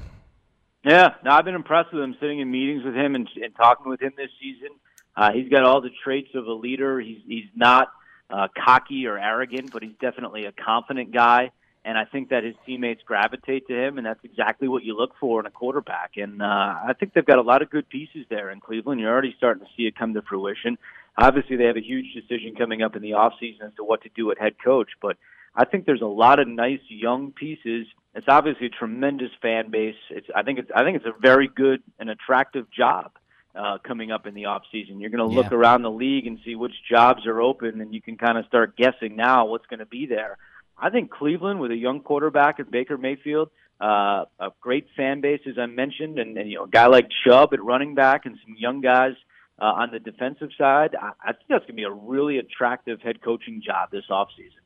Yeah, 0.85 1.14
no, 1.25 1.31
I've 1.31 1.47
been 1.47 1.55
impressed 1.55 1.93
with 1.95 2.03
him. 2.03 2.14
Sitting 2.21 2.41
in 2.41 2.50
meetings 2.50 2.85
with 2.85 2.95
him 2.95 3.14
and, 3.14 3.29
and 3.43 3.55
talking 3.57 3.88
with 3.88 4.03
him 4.03 4.12
this 4.17 4.31
season, 4.41 4.69
uh, 5.17 5.33
he's 5.33 5.49
got 5.49 5.64
all 5.64 5.81
the 5.81 5.91
traits 6.05 6.31
of 6.35 6.47
a 6.47 6.53
leader. 6.53 7.00
He's 7.00 7.21
he's 7.26 7.49
not 7.57 7.88
uh, 8.29 8.49
cocky 8.62 9.07
or 9.07 9.19
arrogant, 9.19 9.73
but 9.73 9.83
he's 9.83 9.97
definitely 10.00 10.45
a 10.45 10.53
confident 10.53 11.12
guy. 11.12 11.53
And 11.87 11.99
I 11.99 12.05
think 12.05 12.31
that 12.31 12.45
his 12.45 12.55
teammates 12.64 13.03
gravitate 13.05 13.67
to 13.69 13.75
him, 13.75 13.99
and 13.99 14.07
that's 14.07 14.25
exactly 14.25 14.69
what 14.69 14.85
you 14.85 14.97
look 14.97 15.12
for 15.21 15.41
in 15.41 15.47
a 15.47 15.50
quarterback. 15.50 16.12
And 16.17 16.41
uh, 16.41 16.45
I 16.45 16.95
think 16.99 17.12
they've 17.12 17.25
got 17.25 17.38
a 17.38 17.43
lot 17.43 17.61
of 17.61 17.69
good 17.69 17.88
pieces 17.88 18.25
there 18.31 18.50
in 18.50 18.61
Cleveland. 18.61 19.00
You're 19.00 19.12
already 19.12 19.35
starting 19.37 19.64
to 19.64 19.71
see 19.76 19.83
it 19.83 19.97
come 19.97 20.14
to 20.14 20.23
fruition. 20.23 20.79
Obviously, 21.17 21.57
they 21.57 21.64
have 21.64 21.76
a 21.76 21.83
huge 21.83 22.14
decision 22.14 22.57
coming 22.57 22.83
up 22.83 22.97
in 22.97 23.03
the 23.03 23.11
offseason 23.11 23.67
as 23.67 23.75
to 23.76 23.85
what 23.85 24.03
to 24.03 24.09
do 24.17 24.31
at 24.31 24.38
head 24.38 24.55
coach, 24.62 24.88
but 25.00 25.17
I 25.55 25.64
think 25.64 25.85
there's 25.87 26.00
a 26.00 26.07
lot 26.07 26.41
of 26.41 26.49
nice 26.49 26.81
young 26.88 27.33
pieces 27.33 27.87
it's 28.14 28.26
obviously 28.28 28.66
a 28.66 28.71
tremendous 28.71 29.30
fan 29.42 29.71
base. 29.71 29.97
It's 30.11 30.26
I 30.35 30.42
think 30.42 30.59
it's 30.59 30.71
I 30.75 30.85
think 30.85 30.97
it's 30.97 31.06
a 31.06 31.14
very 31.21 31.49
good 31.49 31.83
and 31.99 32.09
attractive 32.09 32.71
job 32.71 33.12
uh, 33.54 33.78
coming 33.87 34.11
up 34.11 34.26
in 34.26 34.35
the 34.35 34.47
off 34.47 34.62
season. 34.71 35.00
You're 35.00 35.11
going 35.11 35.28
to 35.28 35.35
look 35.35 35.50
yeah. 35.50 35.59
around 35.59 35.83
the 35.83 35.90
league 35.90 36.26
and 36.26 36.38
see 36.44 36.54
which 36.54 36.75
jobs 36.90 37.26
are 37.26 37.40
open, 37.40 37.80
and 37.80 37.92
you 37.94 38.00
can 38.00 38.16
kind 38.16 38.38
of 38.38 38.47
start 38.47 38.76
guessing 38.76 39.16
now 39.16 39.47
what's 39.47 39.66
going 39.66 39.80
to 39.80 39.87
be 39.87 40.06
there. 40.06 40.38
I 40.78 40.90
think 40.90 41.11
Cleveland 41.11 41.61
with 41.61 41.71
a 41.71 41.76
young 41.76 42.00
quarterback 42.00 42.59
and 42.59 42.71
Baker 42.71 42.99
Mayfield, 42.99 43.50
uh, 43.80 44.25
a 44.40 44.50
great 44.61 44.87
fan 44.97 45.21
base 45.21 45.40
as 45.49 45.59
I 45.59 45.66
mentioned, 45.66 46.18
and, 46.18 46.37
and 46.37 46.50
you 46.50 46.59
know 46.59 46.64
a 46.64 46.68
guy 46.68 46.87
like 46.87 47.09
Chubb 47.25 47.52
at 47.52 47.62
running 47.62 47.94
back 47.94 48.26
and 48.26 48.37
some 48.44 48.54
young 48.56 48.80
guys 48.80 49.14
uh, 49.61 49.64
on 49.64 49.90
the 49.92 49.99
defensive 49.99 50.50
side. 50.59 50.97
I, 51.00 51.12
I 51.23 51.33
think 51.33 51.47
that's 51.49 51.64
going 51.64 51.68
to 51.68 51.73
be 51.75 51.85
a 51.85 51.90
really 51.90 52.38
attractive 52.38 53.00
head 53.00 53.23
coaching 53.23 53.62
job 53.64 53.90
this 53.90 54.04
offseason. 54.11 54.63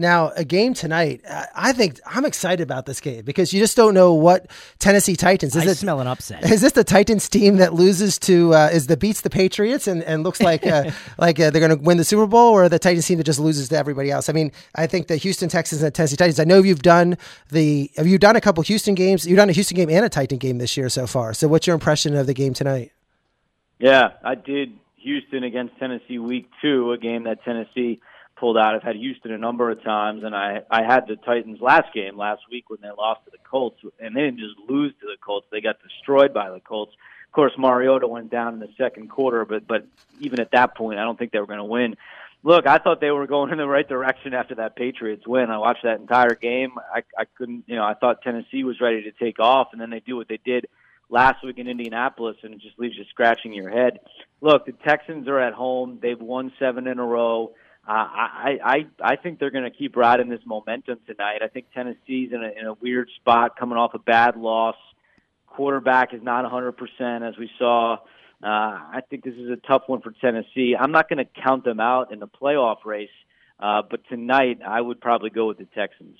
Now, 0.00 0.32
a 0.34 0.46
game 0.46 0.72
tonight, 0.72 1.20
I 1.54 1.74
think 1.74 2.00
I'm 2.06 2.24
excited 2.24 2.62
about 2.62 2.86
this 2.86 3.00
game 3.00 3.22
because 3.22 3.52
you 3.52 3.60
just 3.60 3.76
don't 3.76 3.92
know 3.92 4.14
what 4.14 4.50
Tennessee 4.78 5.14
Titans 5.14 5.54
is. 5.54 5.66
I 5.66 5.70
it, 5.70 5.74
smell 5.74 6.00
an 6.00 6.06
upset. 6.06 6.42
Is 6.50 6.62
this 6.62 6.72
the 6.72 6.84
Titans 6.84 7.28
team 7.28 7.56
that 7.56 7.74
loses 7.74 8.18
to 8.20 8.54
uh, 8.54 8.70
is 8.72 8.86
the 8.86 8.96
beats 8.96 9.20
the 9.20 9.28
Patriots 9.28 9.86
and, 9.86 10.02
and 10.04 10.22
looks 10.22 10.40
like 10.40 10.66
uh, 10.66 10.90
like 11.18 11.38
uh, 11.38 11.50
they're 11.50 11.60
going 11.60 11.76
to 11.78 11.84
win 11.84 11.98
the 11.98 12.04
Super 12.04 12.26
Bowl, 12.26 12.50
or 12.50 12.70
the 12.70 12.78
Titans 12.78 13.06
team 13.06 13.18
that 13.18 13.24
just 13.24 13.38
loses 13.38 13.68
to 13.68 13.76
everybody 13.76 14.10
else? 14.10 14.30
I 14.30 14.32
mean, 14.32 14.52
I 14.74 14.86
think 14.86 15.08
the 15.08 15.16
Houston 15.16 15.50
Texans 15.50 15.82
and 15.82 15.94
Tennessee 15.94 16.16
Titans. 16.16 16.40
I 16.40 16.44
know 16.44 16.62
you've 16.62 16.80
done 16.80 17.18
the 17.50 17.90
have 17.98 18.06
you 18.06 18.16
done 18.16 18.36
a 18.36 18.40
couple 18.40 18.62
Houston 18.62 18.94
games? 18.94 19.26
You've 19.26 19.36
done 19.36 19.50
a 19.50 19.52
Houston 19.52 19.76
game 19.76 19.90
and 19.90 20.02
a 20.02 20.08
Titan 20.08 20.38
game 20.38 20.56
this 20.56 20.78
year 20.78 20.88
so 20.88 21.06
far. 21.06 21.34
So, 21.34 21.46
what's 21.46 21.66
your 21.66 21.74
impression 21.74 22.16
of 22.16 22.26
the 22.26 22.34
game 22.34 22.54
tonight? 22.54 22.92
Yeah, 23.78 24.12
I 24.24 24.34
did 24.34 24.72
Houston 24.96 25.44
against 25.44 25.78
Tennessee 25.78 26.18
week 26.18 26.48
two, 26.62 26.90
a 26.92 26.96
game 26.96 27.24
that 27.24 27.44
Tennessee 27.44 28.00
pulled 28.40 28.56
out. 28.56 28.74
I've 28.74 28.82
had 28.82 28.96
Houston 28.96 29.30
a 29.30 29.38
number 29.38 29.70
of 29.70 29.82
times, 29.84 30.24
and 30.24 30.34
I 30.34 30.62
I 30.70 30.82
had 30.82 31.06
the 31.06 31.16
Titans 31.16 31.60
last 31.60 31.92
game 31.94 32.16
last 32.16 32.42
week 32.50 32.70
when 32.70 32.80
they 32.82 32.88
lost 32.88 33.24
to 33.26 33.30
the 33.30 33.38
Colts, 33.38 33.78
and 34.00 34.16
they 34.16 34.22
didn't 34.22 34.40
just 34.40 34.58
lose 34.68 34.92
to 35.00 35.06
the 35.06 35.16
Colts; 35.20 35.46
they 35.52 35.60
got 35.60 35.76
destroyed 35.82 36.32
by 36.32 36.50
the 36.50 36.60
Colts. 36.60 36.92
Of 37.26 37.32
course, 37.32 37.52
Mariota 37.56 38.08
went 38.08 38.30
down 38.30 38.54
in 38.54 38.60
the 38.60 38.70
second 38.76 39.10
quarter, 39.10 39.44
but 39.44 39.68
but 39.68 39.86
even 40.18 40.40
at 40.40 40.50
that 40.52 40.74
point, 40.74 40.98
I 40.98 41.04
don't 41.04 41.18
think 41.18 41.30
they 41.30 41.38
were 41.38 41.46
going 41.46 41.58
to 41.58 41.64
win. 41.64 41.96
Look, 42.42 42.66
I 42.66 42.78
thought 42.78 43.02
they 43.02 43.10
were 43.10 43.26
going 43.26 43.52
in 43.52 43.58
the 43.58 43.68
right 43.68 43.86
direction 43.86 44.32
after 44.32 44.54
that 44.56 44.74
Patriots 44.74 45.26
win. 45.26 45.50
I 45.50 45.58
watched 45.58 45.82
that 45.84 46.00
entire 46.00 46.34
game. 46.34 46.72
I 46.92 47.02
I 47.16 47.26
couldn't, 47.36 47.64
you 47.66 47.76
know, 47.76 47.84
I 47.84 47.94
thought 47.94 48.22
Tennessee 48.22 48.64
was 48.64 48.80
ready 48.80 49.02
to 49.02 49.12
take 49.12 49.38
off, 49.38 49.68
and 49.72 49.80
then 49.80 49.90
they 49.90 50.00
do 50.00 50.16
what 50.16 50.28
they 50.28 50.40
did 50.42 50.66
last 51.10 51.44
week 51.44 51.58
in 51.58 51.68
Indianapolis, 51.68 52.36
and 52.42 52.54
it 52.54 52.60
just 52.60 52.78
leaves 52.78 52.96
you 52.96 53.04
scratching 53.10 53.52
your 53.52 53.68
head. 53.68 54.00
Look, 54.40 54.64
the 54.64 54.72
Texans 54.72 55.28
are 55.28 55.38
at 55.38 55.52
home; 55.52 55.98
they've 56.00 56.20
won 56.20 56.52
seven 56.58 56.86
in 56.86 56.98
a 56.98 57.04
row. 57.04 57.52
I, 57.92 58.58
I 58.62 59.12
I 59.12 59.16
think 59.16 59.38
they're 59.38 59.50
going 59.50 59.64
to 59.64 59.70
keep 59.70 59.96
riding 59.96 60.28
this 60.28 60.40
momentum 60.44 60.98
tonight. 61.06 61.40
I 61.42 61.48
think 61.48 61.66
Tennessee's 61.74 62.32
in 62.32 62.42
a, 62.42 62.60
in 62.60 62.66
a 62.66 62.74
weird 62.74 63.08
spot, 63.16 63.58
coming 63.58 63.76
off 63.76 63.94
a 63.94 63.98
bad 63.98 64.36
loss. 64.36 64.76
Quarterback 65.46 66.14
is 66.14 66.22
not 66.22 66.50
100% 66.50 67.28
as 67.28 67.36
we 67.36 67.50
saw. 67.58 67.94
Uh, 68.42 68.46
I 68.46 69.00
think 69.10 69.24
this 69.24 69.34
is 69.34 69.50
a 69.50 69.56
tough 69.56 69.82
one 69.86 70.00
for 70.00 70.12
Tennessee. 70.20 70.74
I'm 70.78 70.92
not 70.92 71.08
going 71.08 71.18
to 71.18 71.42
count 71.42 71.64
them 71.64 71.80
out 71.80 72.12
in 72.12 72.20
the 72.20 72.28
playoff 72.28 72.84
race, 72.84 73.10
uh, 73.58 73.82
but 73.88 74.00
tonight 74.08 74.60
I 74.66 74.80
would 74.80 75.00
probably 75.00 75.30
go 75.30 75.48
with 75.48 75.58
the 75.58 75.66
Texans. 75.74 76.16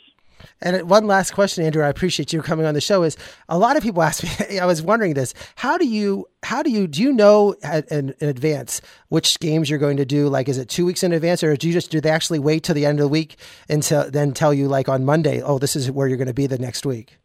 And 0.61 0.89
one 0.89 1.07
last 1.07 1.33
question, 1.33 1.65
Andrew. 1.65 1.83
I 1.83 1.89
appreciate 1.89 2.33
you 2.33 2.43
coming 2.43 2.67
on 2.67 2.75
the 2.75 2.81
show. 2.81 3.03
Is 3.03 3.17
a 3.49 3.59
lot 3.59 3.77
of 3.77 3.83
people 3.83 4.03
ask 4.11 4.23
me. 4.23 4.59
I 4.59 4.67
was 4.67 4.83
wondering 4.83 5.15
this. 5.15 5.35
How 5.57 5.79
do 5.79 5.87
you? 5.87 6.27
How 6.43 6.63
do 6.63 6.71
you? 6.71 6.87
Do 6.87 7.03
you 7.03 7.13
know 7.13 7.55
in, 7.91 8.15
in, 8.21 8.29
advance 8.29 8.81
which 9.09 9.39
games 9.41 9.69
you're 9.69 9.79
going 9.79 9.97
to 9.99 10.05
do? 10.05 10.29
Like, 10.29 10.49
is 10.49 10.59
it 10.59 10.69
two 10.69 10.87
weeks 10.87 11.03
in 11.03 11.13
advance, 11.13 11.43
or 11.43 11.57
do 11.57 11.67
you 11.67 11.73
just 11.73 11.91
do 11.91 12.01
they 12.01 12.11
actually 12.11 12.39
wait 12.39 12.65
till 12.65 12.75
the 12.75 12.87
end 12.87 12.99
of 12.99 13.05
the 13.05 13.09
week 13.09 13.37
until 13.69 14.11
then 14.11 14.33
tell 14.33 14.55
you 14.55 14.69
like 14.69 14.89
on 14.89 15.05
Monday? 15.05 15.43
Oh, 15.43 15.59
this 15.59 15.77
is 15.77 15.91
where 15.91 16.09
you're 16.09 16.19
going 16.19 16.29
to 16.29 16.35
be 16.35 16.47
the 16.47 16.59
next 16.59 16.87
week. 16.87 17.19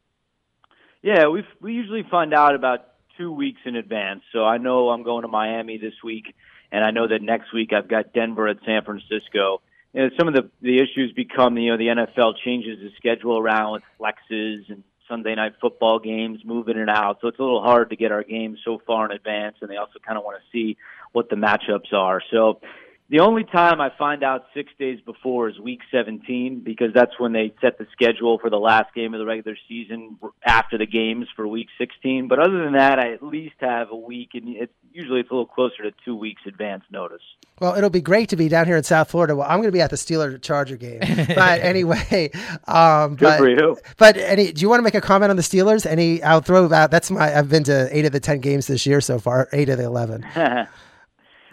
Yeah, 1.02 1.28
we 1.28 1.44
we 1.62 1.74
usually 1.74 2.04
find 2.10 2.34
out 2.34 2.56
about 2.56 2.88
two 3.18 3.32
weeks 3.32 3.62
in 3.66 3.76
advance. 3.76 4.22
So 4.34 4.44
I 4.44 4.58
know 4.58 4.90
I'm 4.90 5.04
going 5.04 5.22
to 5.22 5.28
Miami 5.28 5.78
this 5.78 5.94
week, 6.04 6.36
and 6.72 6.84
I 6.84 6.92
know 6.92 7.08
that 7.08 7.22
next 7.22 7.54
week 7.54 7.74
I've 7.74 7.88
got 7.88 8.14
Denver 8.14 8.48
at 8.48 8.58
San 8.66 8.84
Francisco 8.84 9.62
you 9.96 10.02
know, 10.02 10.10
some 10.20 10.28
of 10.28 10.34
the 10.34 10.50
the 10.62 10.80
issues 10.80 11.14
become 11.16 11.58
you 11.58 11.72
know 11.72 11.78
the 11.78 11.88
NFL 11.88 12.34
changes 12.44 12.80
the 12.80 12.92
schedule 12.98 13.40
around 13.40 13.74
with 13.74 13.84
flexes 14.00 14.70
and 14.70 14.84
Sunday 15.08 15.36
night 15.36 15.54
football 15.62 16.00
games 16.00 16.40
moving 16.44 16.78
it 16.78 16.90
out, 16.90 17.20
so 17.22 17.30
it's 17.30 17.40
a 17.40 17.42
little 17.42 17.62
hard 17.62 17.92
to 17.92 17.96
get 17.96 18.12
our 18.12 18.24
games 18.24 18.60
so 18.66 18.82
far 18.86 19.06
in 19.06 19.12
advance, 19.12 19.56
and 19.62 19.70
they 19.70 19.78
also 19.78 20.00
kind 20.06 20.18
of 20.18 20.26
want 20.26 20.38
to 20.42 20.44
see 20.52 20.78
what 21.14 21.30
the 21.30 21.36
matchups 21.38 21.94
are. 21.94 22.22
So 22.30 22.60
the 23.08 23.20
only 23.20 23.44
time 23.44 23.80
I 23.80 23.92
find 23.96 24.24
out 24.24 24.46
six 24.56 24.72
days 24.80 25.00
before 25.06 25.48
is 25.48 25.60
week 25.60 25.82
17 25.92 26.62
because 26.66 26.88
that's 26.92 27.20
when 27.20 27.34
they 27.34 27.54
set 27.62 27.78
the 27.78 27.86
schedule 27.92 28.40
for 28.40 28.50
the 28.50 28.58
last 28.58 28.96
game 28.96 29.14
of 29.14 29.20
the 29.20 29.26
regular 29.28 29.56
season 29.70 30.18
after 30.44 30.80
the 30.80 30.88
games 30.88 31.28
for 31.36 31.48
week 31.48 31.68
16. 31.78 32.28
But 32.28 32.40
other 32.40 32.64
than 32.64 32.74
that, 32.74 32.98
I 32.98 33.14
at 33.14 33.22
least 33.22 33.56
have 33.60 33.92
a 33.92 33.96
week, 33.96 34.30
and 34.34 34.56
it's, 34.56 34.74
usually 34.92 35.20
it's 35.20 35.30
a 35.30 35.34
little 35.34 35.46
closer 35.46 35.84
to 35.84 35.92
two 36.04 36.16
weeks 36.16 36.42
advance 36.48 36.84
notice. 36.90 37.22
Well, 37.60 37.76
it'll 37.76 37.92
be 37.92 38.02
great 38.02 38.30
to 38.30 38.36
be 38.36 38.50
down 38.50 38.66
here 38.66 38.76
in 38.76 38.84
South 38.84 39.12
Florida. 39.12 39.36
Well, 39.36 39.48
I'm 39.48 39.60
going 39.60 39.68
to 39.68 39.72
be 39.72 39.82
at 39.82 39.92
the 39.92 39.98
Steeler 39.98 40.42
Charger 40.42 40.76
game, 40.76 41.00
but 41.28 41.62
anyway, 41.62 42.32
um, 42.68 43.18
good 43.18 43.26
but, 43.26 43.38
for 43.38 43.50
you. 43.50 43.78
But 43.98 44.18
any, 44.18 44.52
do 44.52 44.62
you 44.62 44.70
want 44.70 44.80
to 44.80 44.84
make 44.84 44.96
a 44.96 45.02
comment 45.02 45.30
on 45.30 45.36
the 45.36 45.44
Steelers? 45.44 45.86
Any? 45.86 46.24
I'll 46.24 46.42
throw 46.42 46.74
out. 46.74 46.90
That's 46.90 47.12
my. 47.12 47.38
I've 47.38 47.50
been 47.50 47.64
to 47.66 47.88
eight 47.96 48.06
of 48.06 48.14
the 48.14 48.20
ten 48.20 48.40
games 48.40 48.66
this 48.66 48.88
year 48.88 49.00
so 49.00 49.20
far. 49.20 49.48
Eight 49.54 49.70
of 49.70 49.78
the 49.78 49.86
eleven. 49.86 50.26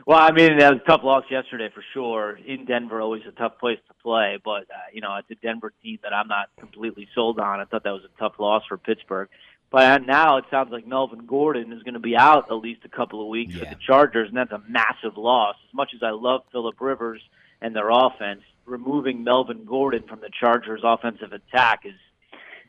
Well, 0.06 0.18
I 0.18 0.32
mean, 0.32 0.58
that 0.58 0.72
was 0.72 0.80
a 0.84 0.88
tough 0.88 1.02
loss 1.04 1.24
yesterday 1.30 1.68
for 1.72 1.84
sure. 1.94 2.38
In 2.44 2.64
Denver, 2.64 3.00
always 3.00 3.22
a 3.28 3.32
tough 3.32 3.58
place 3.58 3.78
to 3.86 3.94
play, 4.02 4.38
but 4.44 4.62
uh, 4.62 4.90
you 4.92 5.00
know, 5.00 5.14
it's 5.16 5.30
a 5.30 5.34
Denver 5.36 5.72
team 5.82 5.98
that 6.02 6.12
I'm 6.12 6.28
not 6.28 6.48
completely 6.58 7.08
sold 7.14 7.38
on. 7.38 7.60
I 7.60 7.64
thought 7.64 7.84
that 7.84 7.92
was 7.92 8.04
a 8.04 8.18
tough 8.18 8.34
loss 8.38 8.64
for 8.68 8.76
Pittsburgh. 8.76 9.28
But 9.70 10.04
now 10.04 10.36
it 10.36 10.44
sounds 10.50 10.70
like 10.70 10.86
Melvin 10.86 11.24
Gordon 11.24 11.72
is 11.72 11.82
going 11.82 11.94
to 11.94 12.00
be 12.00 12.14
out 12.14 12.50
at 12.50 12.56
least 12.56 12.82
a 12.84 12.90
couple 12.90 13.22
of 13.22 13.28
weeks 13.28 13.54
yeah. 13.54 13.60
for 13.60 13.64
the 13.70 13.80
Chargers, 13.86 14.28
and 14.28 14.36
that's 14.36 14.52
a 14.52 14.62
massive 14.68 15.16
loss. 15.16 15.56
As 15.66 15.74
much 15.74 15.92
as 15.94 16.02
I 16.02 16.10
love 16.10 16.42
Philip 16.52 16.78
Rivers 16.78 17.22
and 17.62 17.74
their 17.74 17.88
offense, 17.88 18.42
removing 18.66 19.24
Melvin 19.24 19.64
Gordon 19.64 20.02
from 20.02 20.20
the 20.20 20.28
Chargers' 20.38 20.82
offensive 20.84 21.32
attack 21.32 21.86
is 21.86 21.94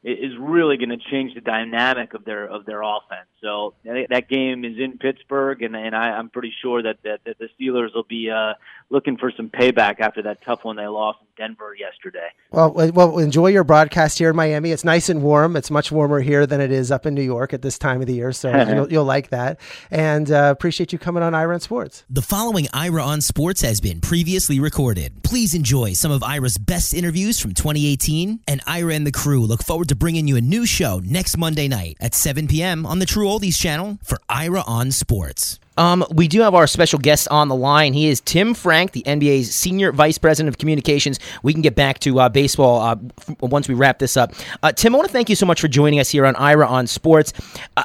is 0.03 0.33
really 0.37 0.75
going 0.77 0.89
to 0.89 0.97
change 0.97 1.33
the 1.33 1.41
dynamic 1.41 2.13
of 2.13 2.25
their 2.25 2.45
of 2.45 2.65
their 2.65 2.81
offense. 2.81 3.27
So 3.41 3.73
that 3.85 4.27
game 4.29 4.65
is 4.65 4.77
in 4.77 4.97
Pittsburgh, 4.97 5.61
and 5.61 5.75
and 5.75 5.95
I, 5.95 6.11
I'm 6.11 6.29
pretty 6.29 6.53
sure 6.61 6.83
that, 6.83 6.97
that 7.03 7.21
that 7.25 7.37
the 7.39 7.47
Steelers 7.59 7.95
will 7.95 8.03
be 8.03 8.29
uh, 8.29 8.53
looking 8.89 9.17
for 9.17 9.31
some 9.35 9.49
payback 9.49 9.99
after 9.99 10.21
that 10.23 10.43
tough 10.43 10.63
one 10.63 10.75
they 10.75 10.87
lost 10.87 11.19
in 11.21 11.27
Denver 11.37 11.73
yesterday. 11.73 12.27
Well, 12.51 12.71
well, 12.93 13.17
enjoy 13.17 13.47
your 13.47 13.63
broadcast 13.63 14.19
here 14.19 14.29
in 14.29 14.35
Miami. 14.35 14.71
It's 14.71 14.83
nice 14.83 15.09
and 15.09 15.23
warm. 15.23 15.55
It's 15.55 15.71
much 15.71 15.91
warmer 15.91 16.19
here 16.19 16.45
than 16.45 16.61
it 16.61 16.71
is 16.71 16.91
up 16.91 17.05
in 17.05 17.13
New 17.13 17.23
York 17.23 17.53
at 17.53 17.61
this 17.61 17.77
time 17.77 18.01
of 18.01 18.07
the 18.07 18.13
year, 18.13 18.31
so 18.31 18.49
you'll, 18.73 18.91
you'll, 18.91 19.05
like 19.05 19.29
that. 19.29 19.59
And 19.89 20.31
uh, 20.31 20.49
appreciate 20.55 20.93
you 20.93 20.99
coming 20.99 21.23
on 21.23 21.33
Ira 21.33 21.53
on 21.53 21.59
Sports. 21.59 22.05
The 22.09 22.21
following 22.21 22.67
Ira 22.73 23.03
on 23.03 23.21
Sports 23.21 23.61
has 23.61 23.81
been 23.81 24.01
previously 24.01 24.59
recorded. 24.59 25.23
Please 25.23 25.53
enjoy 25.53 25.93
some 25.93 26.11
of 26.11 26.23
Ira's 26.23 26.57
best 26.57 26.93
interviews 26.93 27.39
from 27.39 27.53
2018, 27.53 28.41
and 28.47 28.61
Ira 28.67 28.93
and 28.93 29.07
the 29.07 29.11
crew 29.11 29.45
look 29.45 29.63
forward 29.63 29.89
to 29.89 29.92
bringing 29.95 30.27
you 30.27 30.35
a 30.37 30.41
new 30.41 30.65
show 30.65 31.01
next 31.03 31.37
Monday 31.37 31.67
night 31.67 31.97
at 31.99 32.13
7 32.13 32.47
p.m. 32.47 32.85
on 32.85 32.99
the 32.99 33.05
True 33.05 33.27
Oldies 33.27 33.59
channel 33.59 33.99
for 34.03 34.19
Ira 34.29 34.63
on 34.65 34.91
Sports. 34.91 35.59
Um, 35.77 36.05
we 36.11 36.27
do 36.27 36.41
have 36.41 36.53
our 36.53 36.67
special 36.67 36.99
guest 36.99 37.27
on 37.29 37.47
the 37.47 37.55
line. 37.55 37.93
He 37.93 38.07
is 38.07 38.21
Tim 38.21 38.53
Frank, 38.53 38.91
the 38.91 39.03
NBA's 39.03 39.53
Senior 39.53 39.91
Vice 39.91 40.17
President 40.17 40.53
of 40.53 40.59
Communications. 40.59 41.19
We 41.41 41.53
can 41.53 41.61
get 41.61 41.75
back 41.75 41.99
to 41.99 42.19
uh, 42.19 42.29
baseball 42.29 42.81
uh, 42.81 42.95
once 43.39 43.67
we 43.67 43.73
wrap 43.73 43.99
this 43.99 44.15
up. 44.15 44.33
Uh, 44.61 44.71
Tim, 44.71 44.93
I 44.93 44.97
want 44.97 45.07
to 45.07 45.13
thank 45.13 45.29
you 45.29 45.35
so 45.35 45.45
much 45.45 45.59
for 45.59 45.67
joining 45.67 45.99
us 45.99 46.09
here 46.09 46.25
on 46.25 46.35
Ira 46.35 46.67
on 46.67 46.85
Sports. 46.85 47.33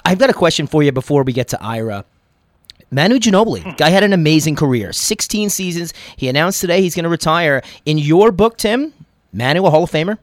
I've 0.05 0.19
got 0.19 0.29
a 0.29 0.35
question 0.35 0.67
for 0.67 0.83
you 0.83 0.93
before 0.93 1.23
we 1.23 1.33
get 1.33 1.49
to 1.49 1.63
Ira. 1.63 2.05
Manu 2.91 3.19
Ginobili, 3.19 3.77
guy 3.77 3.91
had 3.91 4.03
an 4.03 4.15
amazing 4.15 4.57
career, 4.57 4.93
16 4.93 5.51
seasons. 5.51 5.93
He 6.17 6.29
announced 6.29 6.61
today 6.61 6.81
he's 6.81 6.95
going 6.95 7.05
to 7.05 7.11
retire. 7.11 7.63
In 7.85 7.99
your 7.99 8.33
book, 8.33 8.57
Tim, 8.57 8.95
Manu 9.33 9.65
a 9.67 9.71
Hall 9.71 9.85
of 9.85 9.91
Famer? 9.91 10.19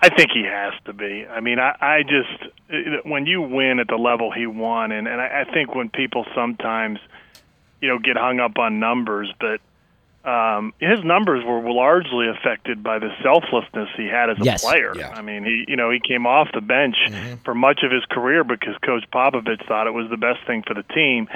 I 0.00 0.10
think 0.10 0.30
he 0.32 0.44
has 0.44 0.74
to 0.84 0.92
be. 0.92 1.26
I 1.26 1.40
mean, 1.40 1.58
I, 1.58 1.74
I 1.80 2.02
just 2.02 3.04
when 3.04 3.26
you 3.26 3.42
win 3.42 3.80
at 3.80 3.88
the 3.88 3.96
level 3.96 4.30
he 4.30 4.46
won, 4.46 4.92
and 4.92 5.08
and 5.08 5.20
I, 5.20 5.44
I 5.46 5.52
think 5.52 5.74
when 5.74 5.88
people 5.88 6.24
sometimes, 6.34 7.00
you 7.80 7.88
know, 7.88 7.98
get 7.98 8.16
hung 8.16 8.38
up 8.38 8.58
on 8.58 8.78
numbers, 8.78 9.32
but 9.40 9.60
um, 10.28 10.72
his 10.78 11.02
numbers 11.02 11.44
were 11.44 11.60
largely 11.72 12.28
affected 12.28 12.82
by 12.82 12.98
the 12.98 13.10
selflessness 13.22 13.88
he 13.96 14.06
had 14.06 14.30
as 14.30 14.38
a 14.40 14.44
yes. 14.44 14.62
player. 14.62 14.92
Yeah. 14.96 15.10
I 15.10 15.22
mean, 15.22 15.44
he 15.44 15.64
you 15.66 15.76
know 15.76 15.90
he 15.90 15.98
came 16.00 16.26
off 16.26 16.48
the 16.54 16.60
bench 16.60 16.96
mm-hmm. 17.08 17.36
for 17.44 17.54
much 17.54 17.80
of 17.82 17.90
his 17.90 18.04
career 18.04 18.44
because 18.44 18.76
Coach 18.84 19.04
Popovich 19.12 19.66
thought 19.66 19.88
it 19.88 19.94
was 19.94 20.08
the 20.10 20.16
best 20.16 20.46
thing 20.46 20.62
for 20.62 20.74
the 20.74 20.84
team. 20.94 21.28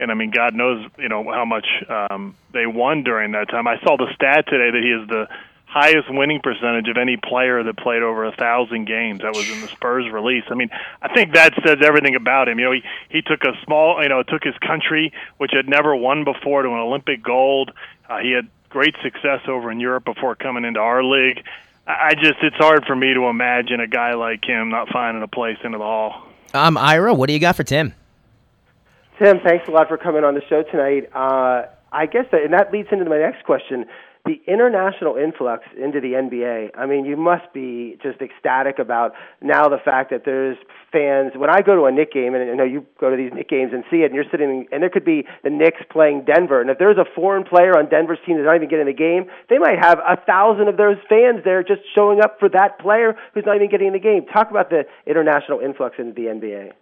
And 0.00 0.10
I 0.10 0.14
mean, 0.14 0.30
God 0.30 0.54
knows, 0.54 0.86
you 0.96 1.08
know, 1.08 1.24
how 1.32 1.44
much 1.44 1.66
um, 1.88 2.36
they 2.52 2.66
won 2.66 3.02
during 3.02 3.32
that 3.32 3.48
time. 3.48 3.66
I 3.66 3.80
saw 3.80 3.96
the 3.96 4.06
stat 4.14 4.46
today 4.46 4.70
that 4.70 4.82
he 4.82 4.90
is 4.90 5.08
the 5.08 5.28
highest 5.68 6.08
winning 6.10 6.40
percentage 6.40 6.88
of 6.88 6.96
any 6.96 7.16
player 7.16 7.62
that 7.62 7.76
played 7.76 8.02
over 8.02 8.24
a 8.24 8.32
thousand 8.32 8.86
games. 8.86 9.20
That 9.20 9.34
was 9.34 9.48
in 9.50 9.60
the 9.60 9.68
Spurs 9.68 10.10
release. 10.10 10.44
I 10.48 10.54
mean, 10.54 10.70
I 11.02 11.12
think 11.12 11.34
that 11.34 11.52
says 11.64 11.78
everything 11.84 12.16
about 12.16 12.48
him. 12.48 12.58
You 12.58 12.64
know, 12.64 12.72
he 12.72 12.82
he 13.10 13.22
took 13.22 13.44
a 13.44 13.52
small, 13.64 14.02
you 14.02 14.08
know, 14.08 14.22
took 14.22 14.42
his 14.42 14.56
country, 14.66 15.12
which 15.36 15.52
had 15.52 15.68
never 15.68 15.94
won 15.94 16.24
before, 16.24 16.62
to 16.62 16.68
an 16.68 16.78
Olympic 16.78 17.22
gold. 17.22 17.70
Uh, 18.08 18.18
he 18.18 18.32
had 18.32 18.48
great 18.70 18.94
success 19.02 19.40
over 19.46 19.70
in 19.70 19.80
Europe 19.80 20.04
before 20.04 20.34
coming 20.34 20.64
into 20.64 20.80
our 20.80 21.04
league. 21.04 21.44
I 21.86 22.14
just, 22.14 22.36
it's 22.42 22.56
hard 22.56 22.84
for 22.84 22.94
me 22.94 23.14
to 23.14 23.22
imagine 23.28 23.80
a 23.80 23.86
guy 23.86 24.12
like 24.12 24.44
him 24.44 24.68
not 24.68 24.90
finding 24.90 25.22
a 25.22 25.28
place 25.28 25.56
into 25.64 25.78
the 25.78 25.84
hall. 25.84 26.28
Um, 26.52 26.76
Ira, 26.76 27.14
what 27.14 27.28
do 27.28 27.32
you 27.32 27.38
got 27.38 27.56
for 27.56 27.64
Tim? 27.64 27.94
Tim, 29.18 29.40
thanks 29.40 29.66
a 29.68 29.70
lot 29.70 29.88
for 29.88 29.96
coming 29.96 30.22
on 30.22 30.34
the 30.34 30.42
show 30.48 30.62
tonight. 30.62 31.10
Uh, 31.14 31.66
I 31.90 32.06
guess 32.06 32.26
that, 32.30 32.42
and 32.42 32.52
that 32.52 32.72
leads 32.72 32.88
into 32.92 33.06
my 33.06 33.18
next 33.18 33.42
question 33.44 33.86
the 34.28 34.40
international 34.46 35.16
influx 35.16 35.64
into 35.80 36.00
the 36.00 36.12
NBA. 36.12 36.76
I 36.76 36.84
mean, 36.84 37.06
you 37.06 37.16
must 37.16 37.50
be 37.54 37.96
just 38.02 38.20
ecstatic 38.20 38.78
about 38.78 39.12
now 39.40 39.68
the 39.68 39.78
fact 39.82 40.10
that 40.10 40.24
there's 40.26 40.58
fans. 40.92 41.32
When 41.34 41.48
I 41.48 41.62
go 41.62 41.74
to 41.74 41.86
a 41.86 41.92
Knick 41.92 42.12
game, 42.12 42.34
and 42.34 42.50
I 42.50 42.54
know 42.54 42.64
you 42.64 42.84
go 43.00 43.08
to 43.08 43.16
these 43.16 43.32
Knick 43.32 43.48
games 43.48 43.72
and 43.72 43.84
see 43.90 44.04
it, 44.04 44.12
and 44.12 44.14
you're 44.14 44.28
sitting, 44.30 44.68
and 44.70 44.82
there 44.82 44.90
could 44.90 45.04
be 45.04 45.24
the 45.42 45.48
Knicks 45.48 45.80
playing 45.90 46.24
Denver, 46.28 46.60
and 46.60 46.68
if 46.68 46.78
there's 46.78 46.98
a 46.98 47.08
foreign 47.16 47.44
player 47.44 47.72
on 47.72 47.88
Denver's 47.88 48.18
team 48.26 48.36
that's 48.36 48.44
not 48.44 48.56
even 48.56 48.68
getting 48.68 48.86
the 48.86 48.92
game, 48.92 49.32
they 49.48 49.56
might 49.56 49.78
have 49.80 49.98
a 49.98 50.20
thousand 50.20 50.68
of 50.68 50.76
those 50.76 51.00
fans 51.08 51.40
there 51.44 51.62
just 51.62 51.80
showing 51.96 52.20
up 52.20 52.36
for 52.38 52.50
that 52.50 52.78
player 52.78 53.16
who's 53.32 53.44
not 53.46 53.56
even 53.56 53.70
getting 53.70 53.88
in 53.88 53.92
the 53.94 53.98
game. 53.98 54.26
Talk 54.26 54.50
about 54.50 54.68
the 54.68 54.84
international 55.06 55.60
influx 55.60 55.96
into 55.98 56.12
the 56.12 56.28
NBA. 56.28 56.72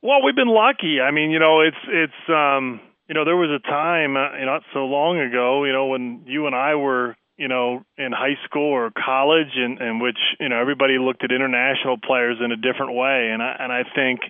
Well, 0.00 0.24
we've 0.24 0.34
been 0.34 0.48
lucky. 0.48 0.98
I 1.00 1.12
mean, 1.12 1.30
you 1.30 1.38
know, 1.38 1.60
it's 1.60 1.76
it's. 1.86 2.22
um 2.28 2.80
you 3.08 3.14
know, 3.14 3.24
there 3.24 3.36
was 3.36 3.50
a 3.50 3.58
time, 3.66 4.16
uh, 4.16 4.44
not 4.44 4.62
so 4.72 4.86
long 4.86 5.18
ago, 5.18 5.64
you 5.64 5.72
know, 5.72 5.86
when 5.86 6.22
you 6.26 6.46
and 6.46 6.54
I 6.54 6.76
were, 6.76 7.16
you 7.36 7.48
know, 7.48 7.84
in 7.98 8.12
high 8.12 8.38
school 8.44 8.70
or 8.70 8.90
college, 8.90 9.52
and 9.56 9.80
in, 9.80 9.86
in 9.86 9.98
which 10.00 10.18
you 10.38 10.48
know 10.48 10.60
everybody 10.60 10.98
looked 10.98 11.24
at 11.24 11.32
international 11.32 11.98
players 11.98 12.38
in 12.42 12.52
a 12.52 12.56
different 12.56 12.94
way, 12.94 13.30
and 13.32 13.42
I 13.42 13.56
and 13.58 13.72
I 13.72 13.82
think, 13.94 14.20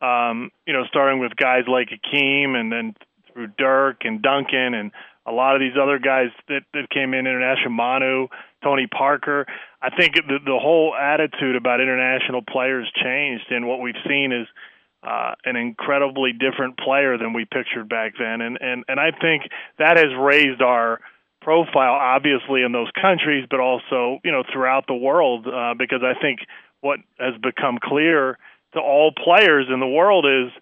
um, 0.00 0.50
you 0.66 0.72
know, 0.72 0.84
starting 0.88 1.18
with 1.18 1.34
guys 1.36 1.64
like 1.66 1.88
Hakeem, 1.90 2.54
and 2.54 2.70
then 2.70 2.94
through 3.32 3.48
Dirk 3.58 4.02
and 4.04 4.22
Duncan, 4.22 4.74
and 4.74 4.92
a 5.26 5.32
lot 5.32 5.54
of 5.54 5.60
these 5.60 5.76
other 5.80 5.98
guys 5.98 6.28
that 6.48 6.62
that 6.74 6.90
came 6.90 7.14
in 7.14 7.26
international, 7.26 7.70
Manu, 7.70 8.28
Tony 8.62 8.86
Parker. 8.86 9.46
I 9.80 9.90
think 9.90 10.14
the 10.14 10.38
the 10.44 10.58
whole 10.58 10.94
attitude 10.94 11.56
about 11.56 11.80
international 11.80 12.42
players 12.42 12.90
changed, 13.02 13.50
and 13.50 13.66
what 13.66 13.80
we've 13.80 13.98
seen 14.06 14.32
is 14.32 14.46
uh, 15.02 15.34
an 15.44 15.56
incredibly 15.56 16.32
different 16.32 16.78
player 16.78 17.18
than 17.18 17.32
we 17.32 17.44
pictured 17.44 17.88
back 17.88 18.14
then, 18.18 18.40
and 18.40 18.58
and 18.60 18.84
and 18.88 19.00
I 19.00 19.10
think 19.10 19.42
that 19.78 19.96
has 19.96 20.14
raised 20.18 20.62
our 20.62 21.00
profile, 21.40 21.94
obviously 21.94 22.62
in 22.62 22.72
those 22.72 22.90
countries, 23.00 23.46
but 23.50 23.60
also 23.60 24.20
you 24.24 24.30
know 24.30 24.44
throughout 24.52 24.86
the 24.86 24.94
world, 24.94 25.46
uh, 25.46 25.74
because 25.76 26.02
I 26.02 26.20
think 26.20 26.40
what 26.80 27.00
has 27.18 27.34
become 27.42 27.78
clear 27.82 28.38
to 28.74 28.80
all 28.80 29.12
players 29.12 29.66
in 29.72 29.80
the 29.80 29.86
world 29.86 30.26
is 30.26 30.52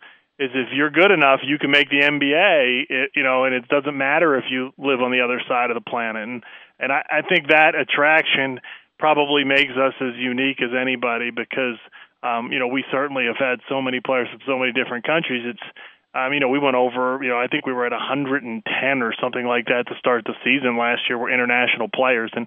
is 0.40 0.50
if 0.54 0.68
you're 0.72 0.90
good 0.90 1.10
enough, 1.10 1.40
you 1.44 1.58
can 1.58 1.70
make 1.70 1.90
the 1.90 2.00
NBA. 2.00 2.86
It, 2.88 3.10
you 3.14 3.22
know, 3.22 3.44
and 3.44 3.54
it 3.54 3.68
doesn't 3.68 3.96
matter 3.96 4.38
if 4.38 4.44
you 4.50 4.72
live 4.78 5.02
on 5.02 5.10
the 5.10 5.20
other 5.20 5.40
side 5.46 5.70
of 5.70 5.74
the 5.74 5.88
planet. 5.88 6.22
And 6.22 6.42
and 6.78 6.90
I, 6.90 7.04
I 7.10 7.22
think 7.28 7.48
that 7.48 7.74
attraction 7.74 8.60
probably 8.98 9.44
makes 9.44 9.72
us 9.72 9.94
as 10.00 10.16
unique 10.16 10.62
as 10.62 10.70
anybody 10.78 11.30
because 11.30 11.76
um, 12.22 12.52
you 12.52 12.58
know, 12.58 12.68
we 12.68 12.84
certainly 12.90 13.24
have 13.26 13.38
had 13.38 13.60
so 13.68 13.80
many 13.80 14.00
players 14.00 14.28
from 14.30 14.40
so 14.46 14.58
many 14.58 14.72
different 14.72 15.06
countries. 15.06 15.44
It's, 15.46 15.66
um, 16.14 16.32
you 16.32 16.40
know, 16.40 16.48
we 16.48 16.58
went 16.58 16.76
over, 16.76 17.18
you 17.22 17.30
know, 17.30 17.38
I 17.38 17.46
think 17.46 17.64
we 17.64 17.72
were 17.72 17.86
at 17.86 17.92
110 17.92 19.02
or 19.02 19.14
something 19.20 19.46
like 19.46 19.66
that 19.66 19.84
to 19.88 19.94
start 19.98 20.24
the 20.24 20.34
season 20.44 20.76
last 20.76 21.02
year. 21.08 21.16
Were 21.16 21.32
international 21.32 21.88
players, 21.88 22.30
and 22.34 22.46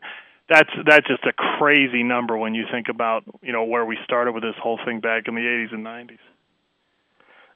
that's 0.50 0.70
that's 0.86 1.08
just 1.08 1.24
a 1.26 1.34
crazy 1.34 2.04
number 2.04 2.38
when 2.38 2.54
you 2.54 2.66
think 2.72 2.88
about 2.90 3.24
you 3.42 3.54
know 3.54 3.64
where 3.64 3.86
we 3.86 3.98
started 4.04 4.34
with 4.34 4.44
this 4.44 4.56
whole 4.62 4.80
thing 4.86 5.00
back 5.00 5.28
in 5.28 5.36
the 5.36 5.42
80s 5.42 5.74
and 5.74 5.86
90s. 5.86 6.20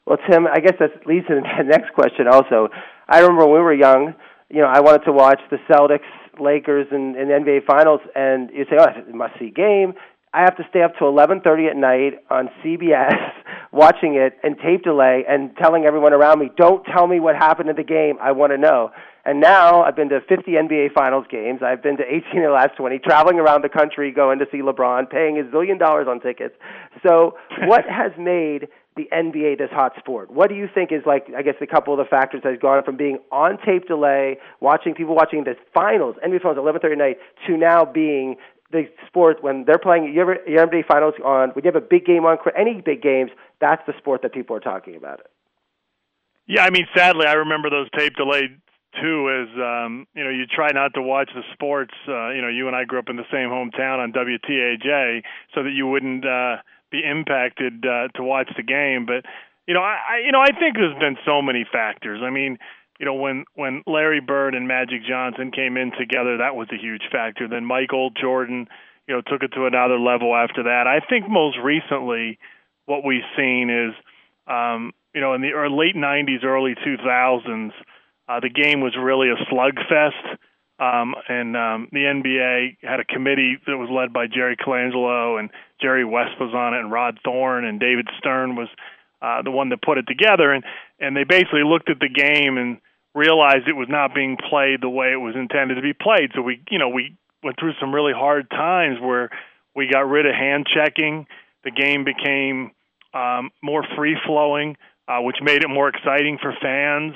Well, 0.05 0.17
Tim, 0.29 0.47
I 0.47 0.59
guess 0.59 0.75
that 0.79 1.05
leads 1.05 1.27
to 1.27 1.35
the 1.35 1.63
next 1.65 1.93
question. 1.93 2.27
Also, 2.27 2.69
I 3.09 3.19
remember 3.19 3.45
when 3.45 3.55
we 3.55 3.61
were 3.61 3.73
young. 3.73 4.15
You 4.49 4.61
know, 4.61 4.67
I 4.67 4.79
wanted 4.79 5.03
to 5.03 5.11
watch 5.11 5.41
the 5.51 5.57
Celtics, 5.69 6.07
Lakers, 6.39 6.87
and, 6.91 7.17
and 7.17 7.29
NBA 7.29 7.65
Finals, 7.65 7.99
and 8.15 8.49
you 8.51 8.63
say, 8.69 8.77
"Oh, 8.79 8.85
it's 8.87 9.09
a 9.09 9.13
must-see 9.13 9.49
game." 9.49 9.93
I 10.37 10.41
have 10.41 10.55
to 10.57 10.63
stay 10.69 10.83
up 10.83 10.93
to 10.99 11.05
11:30 11.05 11.67
at 11.67 11.75
night 11.75 12.19
on 12.29 12.51
CBS 12.63 13.17
watching 13.71 14.13
it 14.13 14.37
and 14.43 14.55
tape 14.59 14.83
delay 14.83 15.25
and 15.27 15.57
telling 15.57 15.85
everyone 15.85 16.13
around 16.13 16.37
me, 16.37 16.51
"Don't 16.55 16.85
tell 16.85 17.07
me 17.07 17.19
what 17.19 17.35
happened 17.35 17.71
in 17.71 17.75
the 17.75 17.83
game. 17.83 18.19
I 18.21 18.33
want 18.33 18.51
to 18.51 18.57
know." 18.59 18.91
And 19.25 19.39
now 19.41 19.81
I've 19.81 19.95
been 19.95 20.09
to 20.09 20.21
50 20.21 20.51
NBA 20.51 20.93
Finals 20.93 21.25
games. 21.27 21.63
I've 21.63 21.81
been 21.81 21.97
to 21.97 22.03
18 22.03 22.43
of 22.43 22.49
the 22.49 22.51
last 22.51 22.77
20, 22.77 22.99
traveling 22.99 23.39
around 23.39 23.63
the 23.63 23.69
country 23.69 24.11
going 24.11 24.37
to 24.37 24.45
see 24.51 24.59
LeBron, 24.59 25.09
paying 25.09 25.39
a 25.39 25.43
zillion 25.43 25.79
dollars 25.79 26.07
on 26.07 26.19
tickets. 26.19 26.53
So, 27.01 27.35
what 27.65 27.85
has 27.89 28.11
made 28.15 28.67
the 28.95 29.09
NBA 29.11 29.57
this 29.57 29.71
hot 29.71 29.93
sport? 29.97 30.29
What 30.29 30.49
do 30.49 30.55
you 30.55 30.67
think 30.73 30.91
is 30.91 31.01
like, 31.05 31.27
I 31.35 31.41
guess, 31.41 31.55
a 31.61 31.67
couple 31.67 31.93
of 31.93 31.97
the 31.97 32.05
factors 32.05 32.41
that 32.43 32.51
has 32.51 32.59
gone 32.59 32.83
from 32.83 32.95
being 32.95 33.17
on 33.31 33.57
tape 33.65 33.87
delay, 33.87 34.37
watching 34.59 34.93
people 34.93 35.15
watching 35.15 35.43
the 35.45 35.55
finals, 35.73 36.15
NBA 36.23 36.41
Finals, 36.43 36.57
11:30 36.57 36.97
night, 36.97 37.17
to 37.47 37.57
now 37.57 37.85
being 37.85 38.37
the 38.71 38.89
sport 39.07 39.41
when 39.41 39.63
they're 39.65 39.77
playing 39.77 40.13
your, 40.13 40.37
your 40.47 40.67
NBA 40.67 40.87
Finals 40.87 41.13
on 41.23 41.49
when 41.49 41.63
you 41.63 41.71
have 41.71 41.81
a 41.81 41.85
big 41.85 42.05
game 42.05 42.25
on 42.25 42.37
any 42.57 42.81
big 42.81 43.01
games, 43.01 43.31
that's 43.61 43.81
the 43.87 43.93
sport 43.97 44.21
that 44.23 44.33
people 44.33 44.55
are 44.55 44.61
talking 44.61 44.95
about 44.95 45.19
it. 45.19 45.27
Yeah, 46.47 46.63
I 46.63 46.69
mean, 46.69 46.87
sadly, 46.95 47.25
I 47.27 47.33
remember 47.33 47.69
those 47.69 47.89
tape 47.97 48.15
delayed 48.15 48.59
too. 49.01 49.29
As 49.29 49.49
um, 49.59 50.07
you 50.15 50.23
know, 50.23 50.29
you 50.29 50.45
try 50.45 50.71
not 50.71 50.93
to 50.95 51.01
watch 51.01 51.29
the 51.35 51.43
sports. 51.53 51.93
Uh, 52.07 52.29
you 52.29 52.41
know, 52.41 52.47
you 52.47 52.67
and 52.67 52.75
I 52.75 52.85
grew 52.85 52.99
up 52.99 53.09
in 53.09 53.17
the 53.17 53.27
same 53.31 53.49
hometown 53.49 53.99
on 53.99 54.13
WTAJ, 54.13 55.23
so 55.53 55.63
that 55.63 55.71
you 55.71 55.87
wouldn't 55.87 56.25
uh, 56.25 56.57
be 56.91 57.01
impacted 57.03 57.85
uh, 57.85 58.07
to 58.15 58.23
watch 58.23 58.49
the 58.55 58.63
game. 58.63 59.05
But 59.05 59.25
you 59.67 59.73
know, 59.73 59.81
I, 59.81 59.97
I 60.09 60.17
you 60.25 60.31
know 60.31 60.41
I 60.41 60.51
think 60.57 60.75
there's 60.75 60.97
been 60.99 61.17
so 61.25 61.41
many 61.41 61.65
factors. 61.69 62.21
I 62.23 62.29
mean 62.29 62.57
you 62.99 63.05
know 63.05 63.13
when 63.13 63.45
when 63.55 63.83
Larry 63.85 64.21
Bird 64.21 64.55
and 64.55 64.67
Magic 64.67 65.05
Johnson 65.07 65.51
came 65.51 65.77
in 65.77 65.91
together, 65.97 66.37
that 66.37 66.55
was 66.55 66.67
a 66.71 66.81
huge 66.81 67.03
factor. 67.11 67.47
Then 67.47 67.65
Michael 67.65 68.09
Jordan, 68.09 68.67
you 69.07 69.15
know, 69.15 69.21
took 69.21 69.43
it 69.43 69.53
to 69.55 69.65
another 69.65 69.99
level 69.99 70.35
after 70.35 70.63
that. 70.63 70.85
I 70.87 71.05
think 71.07 71.29
most 71.29 71.57
recently, 71.63 72.39
what 72.85 73.03
we've 73.05 73.27
seen 73.37 73.69
is, 73.69 73.93
um, 74.47 74.93
you 75.13 75.21
know, 75.21 75.33
in 75.33 75.41
the 75.41 75.51
late 75.69 75.95
'90s, 75.95 76.43
early 76.43 76.75
2000s, 76.75 77.71
uh, 78.27 78.39
the 78.39 78.49
game 78.49 78.81
was 78.81 78.95
really 78.99 79.29
a 79.29 79.37
slugfest. 79.53 80.37
Um, 80.79 81.15
and 81.27 81.57
um, 81.57 81.87
the 81.91 82.05
NBA 82.05 82.77
had 82.83 82.99
a 82.99 83.05
committee 83.05 83.57
that 83.65 83.77
was 83.77 83.89
led 83.89 84.13
by 84.13 84.27
Jerry 84.27 84.55
Colangelo 84.55 85.39
and 85.39 85.49
Jerry 85.81 86.05
West 86.05 86.39
was 86.39 86.53
on 86.53 86.75
it, 86.75 86.79
and 86.81 86.91
Rod 86.91 87.17
Thorn 87.23 87.65
and 87.65 87.79
David 87.79 88.07
Stern 88.19 88.55
was 88.55 88.67
uh, 89.19 89.41
the 89.41 89.49
one 89.49 89.69
that 89.69 89.81
put 89.81 89.97
it 89.97 90.05
together. 90.07 90.51
And 90.51 90.63
and 90.99 91.17
they 91.17 91.23
basically 91.23 91.63
looked 91.63 91.89
at 91.89 91.99
the 91.99 92.09
game 92.09 92.57
and 92.57 92.77
realized 93.17 93.67
it 93.67 93.75
was 93.75 93.89
not 93.89 94.13
being 94.13 94.37
played 94.37 94.81
the 94.81 94.89
way 94.89 95.11
it 95.11 95.17
was 95.17 95.35
intended 95.35 95.75
to 95.75 95.81
be 95.81 95.93
played. 95.93 96.29
So 96.35 96.41
we, 96.41 96.61
you 96.69 96.77
know, 96.77 96.89
we 96.89 97.17
went 97.43 97.59
through 97.59 97.73
some 97.81 97.93
really 97.93 98.13
hard 98.13 98.49
times 98.49 98.99
where 99.01 99.29
we 99.75 99.89
got 99.91 100.07
rid 100.07 100.25
of 100.27 100.35
hand 100.35 100.67
checking. 100.73 101.25
The 101.63 101.71
game 101.71 102.05
became 102.05 102.71
um, 103.13 103.49
more 103.63 103.83
free 103.95 104.15
flowing, 104.25 104.77
uh, 105.07 105.19
which 105.21 105.37
made 105.41 105.63
it 105.63 105.67
more 105.67 105.89
exciting 105.89 106.37
for 106.41 106.53
fans. 106.61 107.13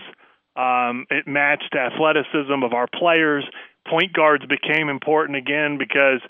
Um, 0.55 1.05
it 1.09 1.27
matched 1.27 1.75
athleticism 1.75 2.63
of 2.63 2.73
our 2.73 2.87
players. 2.87 3.45
Point 3.87 4.13
guards 4.13 4.43
became 4.45 4.89
important 4.89 5.37
again 5.37 5.77
because 5.77 6.21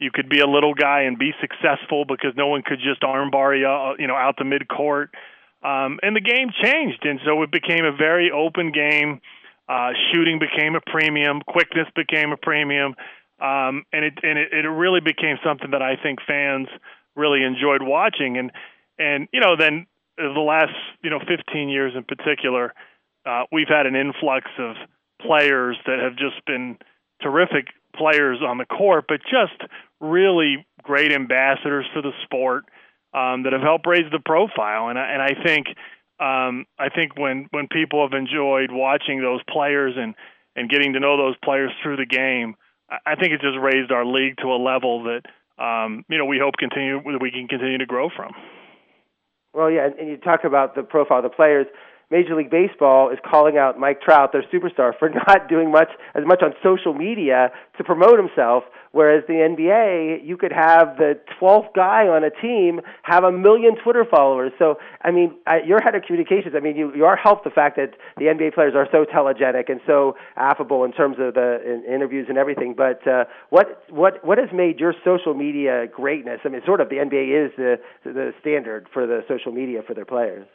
you 0.00 0.10
could 0.12 0.28
be 0.28 0.40
a 0.40 0.46
little 0.46 0.74
guy 0.74 1.02
and 1.02 1.18
be 1.18 1.32
successful 1.40 2.04
because 2.04 2.32
no 2.36 2.48
one 2.48 2.62
could 2.62 2.78
just 2.78 3.02
armbar 3.02 3.58
you, 3.58 3.68
uh, 3.68 3.94
you 3.98 4.06
know, 4.06 4.16
out 4.16 4.36
the 4.38 4.44
midcourt. 4.44 5.08
Um, 5.62 6.00
and 6.02 6.16
the 6.16 6.20
game 6.20 6.48
changed, 6.62 7.04
and 7.04 7.20
so 7.24 7.42
it 7.42 7.50
became 7.50 7.84
a 7.84 7.92
very 7.92 8.30
open 8.30 8.72
game. 8.72 9.20
Uh, 9.68 9.90
shooting 10.10 10.38
became 10.38 10.74
a 10.74 10.80
premium, 10.80 11.42
quickness 11.46 11.86
became 11.94 12.32
a 12.32 12.36
premium, 12.36 12.94
um, 13.40 13.84
and 13.92 14.04
it 14.04 14.14
and 14.22 14.38
it, 14.38 14.52
it 14.52 14.68
really 14.68 15.00
became 15.00 15.36
something 15.44 15.70
that 15.72 15.82
I 15.82 15.96
think 16.02 16.20
fans 16.26 16.68
really 17.14 17.44
enjoyed 17.44 17.82
watching. 17.82 18.38
And 18.38 18.52
and 18.98 19.28
you 19.32 19.40
know 19.40 19.56
then 19.56 19.86
the 20.16 20.40
last 20.40 20.72
you 21.02 21.10
know 21.10 21.20
15 21.20 21.68
years 21.68 21.92
in 21.94 22.04
particular, 22.04 22.72
uh, 23.26 23.44
we've 23.52 23.68
had 23.68 23.86
an 23.86 23.94
influx 23.94 24.46
of 24.58 24.76
players 25.20 25.76
that 25.86 25.98
have 25.98 26.16
just 26.16 26.44
been 26.46 26.78
terrific 27.22 27.66
players 27.94 28.38
on 28.42 28.56
the 28.56 28.64
court, 28.64 29.04
but 29.08 29.20
just 29.22 29.60
really 30.00 30.66
great 30.82 31.12
ambassadors 31.12 31.84
for 31.92 32.00
the 32.00 32.12
sport 32.24 32.64
um, 33.12 33.42
that 33.44 33.52
have 33.52 33.62
helped 33.62 33.86
raise 33.86 34.10
the 34.10 34.20
profile. 34.24 34.88
And 34.88 34.98
I, 34.98 35.12
and 35.12 35.22
I 35.22 35.34
think 35.44 35.66
um, 36.20 36.66
I 36.78 36.90
think 36.94 37.16
when 37.16 37.48
when 37.50 37.66
people 37.68 38.06
have 38.06 38.12
enjoyed 38.12 38.70
watching 38.70 39.22
those 39.22 39.40
players 39.48 39.94
and 39.96 40.14
and 40.56 40.68
getting 40.68 40.92
to 40.92 41.00
know 41.00 41.16
those 41.16 41.36
players 41.42 41.70
through 41.82 41.96
the 41.96 42.06
game, 42.06 42.56
I 43.06 43.14
think 43.14 43.32
it 43.32 43.40
just 43.40 43.58
raised 43.58 43.90
our 43.90 44.04
league 44.04 44.36
to 44.42 44.48
a 44.48 44.58
level 44.60 45.04
that 45.04 45.22
um, 45.62 46.04
you 46.08 46.18
know 46.18 46.26
we 46.26 46.38
hope 46.38 46.54
continue 46.58 46.98
we 46.98 47.30
can 47.30 47.48
continue 47.48 47.78
to 47.78 47.86
grow 47.86 48.08
from. 48.14 48.32
Well, 49.54 49.70
yeah, 49.70 49.88
and 49.98 50.08
you 50.08 50.16
talk 50.16 50.44
about 50.44 50.74
the 50.74 50.82
profile 50.82 51.18
of 51.18 51.24
the 51.24 51.30
players. 51.30 51.66
Major 52.10 52.34
League 52.34 52.50
Baseball 52.50 53.10
is 53.10 53.18
calling 53.24 53.56
out 53.56 53.78
Mike 53.78 54.02
Trout, 54.02 54.32
their 54.32 54.44
superstar, 54.52 54.92
for 54.98 55.08
not 55.08 55.48
doing 55.48 55.70
much 55.70 55.90
as 56.14 56.24
much 56.26 56.42
on 56.42 56.52
social 56.62 56.92
media 56.92 57.50
to 57.78 57.84
promote 57.84 58.18
himself. 58.18 58.64
Whereas 58.92 59.22
the 59.28 59.34
NBA, 59.34 60.26
you 60.26 60.36
could 60.36 60.50
have 60.50 60.96
the 60.96 61.18
12th 61.40 61.74
guy 61.76 62.08
on 62.08 62.24
a 62.24 62.30
team 62.30 62.80
have 63.02 63.22
a 63.22 63.30
million 63.30 63.76
Twitter 63.76 64.04
followers. 64.04 64.50
So, 64.58 64.78
I 65.02 65.12
mean, 65.12 65.36
I, 65.46 65.60
you're 65.64 65.80
head 65.80 65.94
of 65.94 66.02
communications. 66.02 66.54
I 66.56 66.60
mean, 66.60 66.74
you, 66.74 66.92
you 66.96 67.04
are 67.04 67.14
helped 67.14 67.44
the 67.44 67.50
fact 67.50 67.76
that 67.76 67.94
the 68.16 68.24
NBA 68.24 68.52
players 68.52 68.74
are 68.74 68.88
so 68.90 69.04
telegenic 69.04 69.70
and 69.70 69.80
so 69.86 70.16
affable 70.36 70.82
in 70.82 70.90
terms 70.90 71.18
of 71.20 71.34
the 71.34 71.60
in 71.64 71.84
interviews 71.84 72.26
and 72.28 72.36
everything. 72.36 72.74
But 72.76 73.06
uh, 73.06 73.24
what 73.50 73.84
what 73.90 74.24
what 74.24 74.38
has 74.38 74.48
made 74.52 74.80
your 74.80 74.94
social 75.04 75.34
media 75.34 75.86
greatness? 75.86 76.40
I 76.44 76.48
mean, 76.48 76.62
sort 76.66 76.80
of 76.80 76.88
the 76.88 76.96
NBA 76.96 77.46
is 77.46 77.52
the 77.56 77.76
the 78.02 78.32
standard 78.40 78.88
for 78.92 79.06
the 79.06 79.20
social 79.28 79.52
media 79.52 79.82
for 79.86 79.94
their 79.94 80.04
players. 80.04 80.46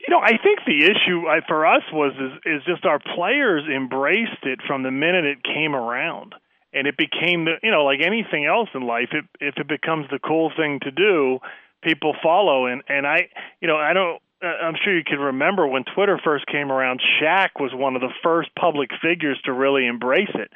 You 0.00 0.10
know, 0.10 0.20
I 0.20 0.32
think 0.42 0.58
the 0.66 0.84
issue 0.84 1.22
for 1.46 1.64
us 1.64 1.82
was 1.92 2.12
is, 2.18 2.56
is 2.56 2.62
just 2.66 2.84
our 2.84 2.98
players 2.98 3.62
embraced 3.72 4.42
it 4.42 4.58
from 4.66 4.82
the 4.82 4.90
minute 4.90 5.24
it 5.24 5.44
came 5.44 5.76
around, 5.76 6.34
and 6.72 6.86
it 6.86 6.96
became 6.96 7.44
the 7.44 7.54
you 7.62 7.70
know 7.70 7.84
like 7.84 8.00
anything 8.00 8.46
else 8.46 8.68
in 8.74 8.82
life. 8.82 9.10
It, 9.12 9.24
if 9.40 9.54
it 9.56 9.68
becomes 9.68 10.06
the 10.10 10.18
cool 10.18 10.52
thing 10.56 10.80
to 10.82 10.90
do, 10.90 11.38
people 11.82 12.14
follow. 12.22 12.66
And 12.66 12.82
and 12.88 13.06
I 13.06 13.28
you 13.60 13.68
know 13.68 13.76
I 13.76 13.92
don't 13.92 14.20
I'm 14.42 14.74
sure 14.82 14.96
you 14.96 15.04
can 15.04 15.18
remember 15.18 15.66
when 15.66 15.84
Twitter 15.94 16.18
first 16.22 16.46
came 16.46 16.72
around. 16.72 17.00
Shaq 17.20 17.60
was 17.60 17.72
one 17.74 17.94
of 17.94 18.00
the 18.00 18.12
first 18.22 18.50
public 18.58 18.90
figures 19.00 19.38
to 19.44 19.52
really 19.52 19.86
embrace 19.86 20.34
it, 20.34 20.50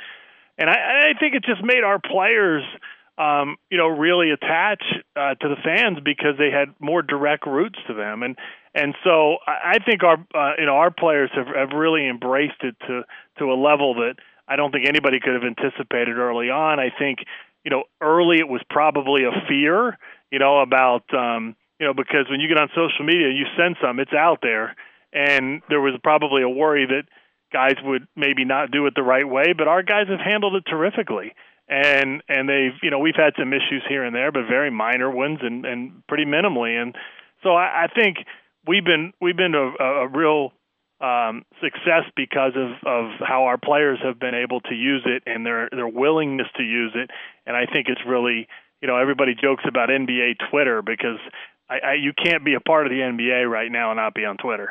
and 0.59 0.69
I, 0.69 1.13
I 1.15 1.19
think 1.19 1.35
it 1.35 1.45
just 1.45 1.63
made 1.63 1.85
our 1.85 2.01
players 2.01 2.65
um, 3.19 3.57
you 3.71 3.79
know, 3.79 3.89
really 3.89 4.31
attach 4.31 4.83
uh, 5.17 5.35
to 5.37 5.49
the 5.49 5.57
fans 5.65 5.99
because 6.05 6.35
they 6.39 6.51
had 6.51 6.75
more 6.81 7.01
direct 7.01 7.47
roots 7.47 7.79
to 7.87 7.95
them, 7.95 8.23
and 8.23 8.37
and 8.75 8.95
so 9.05 9.39
I 9.47 9.79
think 9.85 10.03
our 10.03 10.19
uh, 10.35 10.53
you 10.59 10.67
know 10.67 10.77
our 10.77 10.91
players 10.91 11.31
have 11.35 11.47
have 11.47 11.71
really 11.75 12.07
embraced 12.07 12.63
it 12.63 12.77
to 12.87 13.03
to 13.39 13.45
a 13.47 13.57
level 13.57 13.95
that 13.95 14.17
I 14.49 14.57
don't 14.57 14.71
think 14.73 14.87
anybody 14.87 15.19
could 15.21 15.35
have 15.35 15.45
anticipated 15.45 16.17
early 16.17 16.51
on. 16.51 16.81
I 16.81 16.91
think 16.97 17.21
you 17.65 17.71
know 17.71 17.85
early 18.01 18.39
it 18.39 18.49
was 18.49 18.63
probably 18.71 19.25
a 19.25 19.47
fear, 19.49 19.99
you 20.31 20.39
know, 20.39 20.61
about 20.61 21.03
um, 21.15 21.57
you 21.81 21.87
know 21.87 21.95
because 21.95 22.27
when 22.31 22.41
you 22.41 22.49
get 22.49 22.59
on 22.59 22.69
social 22.71 23.05
media, 23.05 23.29
you 23.29 23.47
send 23.57 23.77
some, 23.83 24.01
it's 24.01 24.13
out 24.13 24.39
there, 24.43 24.77
and 25.13 25.63
there 25.69 25.81
was 25.81 25.95
probably 26.03 26.43
a 26.43 26.49
worry 26.49 26.87
that 26.87 27.05
guys 27.53 27.77
would 27.83 28.07
maybe 28.17 28.45
not 28.45 28.71
do 28.71 28.87
it 28.87 28.95
the 28.97 29.03
right 29.03 29.29
way, 29.29 29.53
but 29.57 29.69
our 29.69 29.83
guys 29.83 30.09
have 30.09 30.21
handled 30.21 30.57
it 30.57 30.65
terrifically 30.67 31.33
and 31.69 32.23
and 32.29 32.49
they've 32.49 32.79
you 32.83 32.91
know 32.91 32.99
we've 32.99 33.17
had 33.17 33.33
some 33.39 33.53
issues 33.53 33.83
here 33.89 34.05
and 34.05 34.15
there, 34.15 34.31
but 34.31 34.43
very 34.49 34.71
minor 34.71 35.11
ones 35.11 35.39
and 35.43 35.65
and 35.65 36.07
pretty 36.07 36.25
minimally. 36.25 36.81
And 36.81 36.95
so 37.43 37.51
I, 37.51 37.85
I 37.85 37.87
think 37.95 38.19
we've 38.67 38.85
been 38.85 39.13
we've 39.21 39.37
been 39.37 39.55
a, 39.55 39.85
a 39.85 40.09
real 40.09 40.53
um, 41.01 41.45
success 41.63 42.05
because 42.17 42.53
of 42.57 42.71
of 42.87 43.11
how 43.21 43.45
our 43.45 43.59
players 43.59 43.99
have 44.03 44.19
been 44.19 44.35
able 44.35 44.61
to 44.63 44.75
use 44.75 45.03
it 45.05 45.23
and 45.27 45.45
their 45.45 45.69
their 45.71 45.89
willingness 45.89 46.49
to 46.57 46.63
use 46.63 46.93
it. 46.95 47.11
And 47.47 47.57
I 47.57 47.67
think 47.67 47.89
it's 47.89 48.01
really 48.07 48.49
you 48.81 48.89
know 48.89 48.97
everybody 48.97 49.35
jokes 49.35 49.65
about 49.67 49.89
NBA 49.89 50.37
Twitter 50.51 50.83
because 50.83 51.19
I, 51.69 51.79
I 51.79 51.93
you 51.95 52.13
can't 52.13 52.45
be 52.45 52.55
a 52.55 52.61
part 52.61 52.87
of 52.87 52.91
the 52.91 53.01
NBA 53.01 53.49
right 53.51 53.71
now 53.71 53.91
and 53.91 53.99
not 53.99 54.15
be 54.15 54.25
on 54.25 54.37
Twitter. 54.37 54.71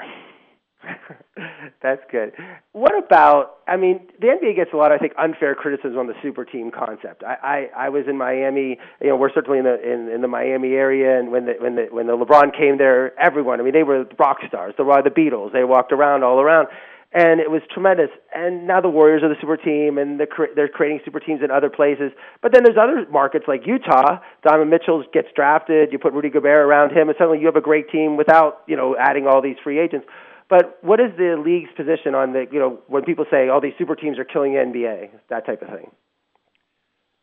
That's 1.81 2.01
good. 2.11 2.33
What 2.71 2.93
about? 2.97 3.57
I 3.67 3.77
mean, 3.77 4.07
the 4.19 4.27
NBA 4.27 4.55
gets 4.55 4.71
a 4.73 4.77
lot, 4.77 4.91
I 4.91 4.97
think, 4.97 5.13
unfair 5.17 5.55
criticism 5.55 5.97
on 5.97 6.07
the 6.07 6.13
super 6.21 6.45
team 6.45 6.71
concept. 6.71 7.23
I, 7.23 7.69
I, 7.75 7.85
I 7.85 7.89
was 7.89 8.05
in 8.07 8.17
Miami. 8.17 8.77
You 9.01 9.09
know, 9.09 9.15
we're 9.15 9.33
certainly 9.33 9.59
in 9.59 9.65
the 9.65 9.81
in, 9.81 10.09
in 10.09 10.21
the 10.21 10.27
Miami 10.27 10.73
area, 10.73 11.19
and 11.19 11.31
when 11.31 11.45
the 11.45 11.53
when 11.59 11.75
the 11.75 11.87
when 11.91 12.07
the 12.07 12.13
LeBron 12.13 12.57
came 12.57 12.77
there, 12.77 13.17
everyone. 13.19 13.59
I 13.59 13.63
mean, 13.63 13.73
they 13.73 13.83
were 13.83 14.05
rock 14.17 14.37
stars. 14.47 14.73
They 14.77 14.83
were 14.83 15.01
the 15.01 15.09
Beatles. 15.09 15.53
They 15.53 15.63
walked 15.63 15.91
around 15.91 16.23
all 16.23 16.39
around. 16.39 16.67
and 17.15 17.39
it 17.39 17.49
was 17.49 17.61
tremendous. 17.71 18.09
And 18.35 18.67
now 18.67 18.81
the 18.81 18.89
Warriors 18.89 19.23
are 19.23 19.29
the 19.29 19.39
super 19.39 19.55
team, 19.55 19.97
and 19.97 20.19
they're, 20.19 20.27
they're 20.53 20.67
creating 20.67 20.99
super 21.05 21.21
teams 21.21 21.41
in 21.41 21.49
other 21.49 21.69
places. 21.69 22.11
But 22.41 22.51
then 22.51 22.63
there's 22.63 22.77
other 22.77 23.05
markets 23.09 23.45
like 23.47 23.65
Utah. 23.65 24.19
Donovan 24.43 24.69
Mitchell 24.69 25.01
gets 25.13 25.29
drafted. 25.33 25.93
You 25.93 25.97
put 25.97 26.11
Rudy 26.11 26.29
Gobert 26.29 26.65
around 26.65 26.91
him, 26.91 27.07
and 27.07 27.15
suddenly 27.17 27.39
you 27.39 27.45
have 27.45 27.55
a 27.55 27.61
great 27.61 27.89
team 27.89 28.17
without 28.17 28.63
you 28.67 28.75
know 28.75 28.95
adding 28.99 29.27
all 29.27 29.41
these 29.41 29.55
free 29.63 29.79
agents. 29.79 30.05
But 30.49 30.77
what 30.81 30.99
is 30.99 31.11
the 31.17 31.41
league's 31.43 31.71
position 31.75 32.13
on 32.13 32.33
the 32.33 32.45
you 32.51 32.59
know 32.59 32.79
when 32.87 33.03
people 33.03 33.25
say 33.31 33.49
all 33.49 33.61
these 33.61 33.73
super 33.77 33.95
teams 33.95 34.19
are 34.19 34.25
killing 34.25 34.53
the 34.53 34.59
NBA, 34.59 35.09
that 35.29 35.45
type 35.45 35.61
of 35.61 35.69
thing? 35.69 35.89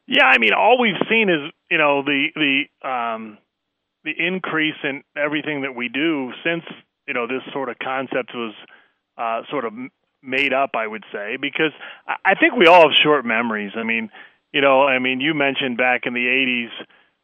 Yeah, 0.07 0.25
I 0.25 0.39
mean, 0.39 0.53
all 0.53 0.79
we've 0.81 1.01
seen 1.09 1.29
is 1.29 1.53
you 1.71 1.79
know 1.79 2.03
the 2.03 2.29
the 2.35 2.89
um, 2.89 3.39
the 4.05 4.13
increase 4.17 4.75
in 4.83 5.03
everything 5.17 5.63
that 5.63 5.75
we 5.77 5.89
do 5.89 6.33
since 6.45 6.65
you 7.07 7.15
know 7.15 7.27
this 7.27 7.43
sort 7.53 7.69
of 7.69 7.77
concept 7.79 8.33
was 8.35 8.55
uh, 9.17 9.43
sort 9.51 9.65
of 9.65 9.73
made 10.23 10.53
up, 10.53 10.71
I 10.75 10.87
would 10.87 11.05
say, 11.13 11.37
because 11.41 11.73
I 12.07 12.35
think 12.35 12.55
we 12.57 12.67
all 12.67 12.83
have 12.83 12.97
short 13.03 13.25
memories. 13.25 13.73
I 13.77 13.83
mean, 13.83 14.11
you 14.53 14.61
know, 14.61 14.83
I 14.83 14.99
mean, 14.99 15.21
you 15.21 15.35
mentioned 15.35 15.77
back 15.77 16.03
in 16.07 16.15
the 16.15 16.27
'80s. 16.27 16.71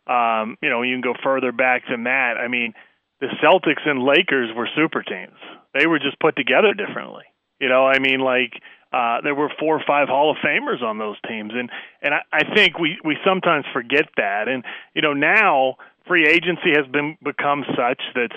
Um, 0.09 0.57
you 0.63 0.71
know, 0.71 0.83
you 0.83 0.95
can 0.95 1.03
go 1.03 1.15
further 1.23 1.53
back 1.53 1.83
than 1.91 2.05
that. 2.05 2.35
I 2.39 2.49
mean, 2.49 2.73
the 3.21 3.27
Celtics 3.43 3.87
and 3.87 4.03
Lakers 4.03 4.51
were 4.57 4.69
super 4.77 5.03
teams. 5.03 5.37
They 5.75 5.87
were 5.87 5.99
just 5.99 6.19
put 6.21 6.37
together 6.37 6.75
differently. 6.75 7.25
You 7.61 7.69
know, 7.69 7.87
I 7.87 7.99
mean, 7.99 8.21
like 8.21 8.53
uh, 8.93 9.21
there 9.23 9.35
were 9.35 9.51
four 9.59 9.77
or 9.77 9.83
five 9.87 10.09
Hall 10.09 10.31
of 10.31 10.37
Famers 10.39 10.83
on 10.83 10.99
those 10.99 11.17
teams, 11.29 11.53
and 11.55 11.71
and 12.03 12.15
I, 12.15 12.21
I 12.33 12.55
think 12.55 12.79
we 12.79 12.99
we 13.05 13.17
sometimes 13.25 13.65
forget 13.73 14.07
that. 14.17 14.49
And 14.49 14.65
you 14.95 15.03
know, 15.03 15.13
now 15.13 15.77
free 16.07 16.27
agency 16.27 16.73
has 16.75 16.87
been 16.91 17.19
become 17.23 17.65
such 17.77 18.01
that 18.15 18.31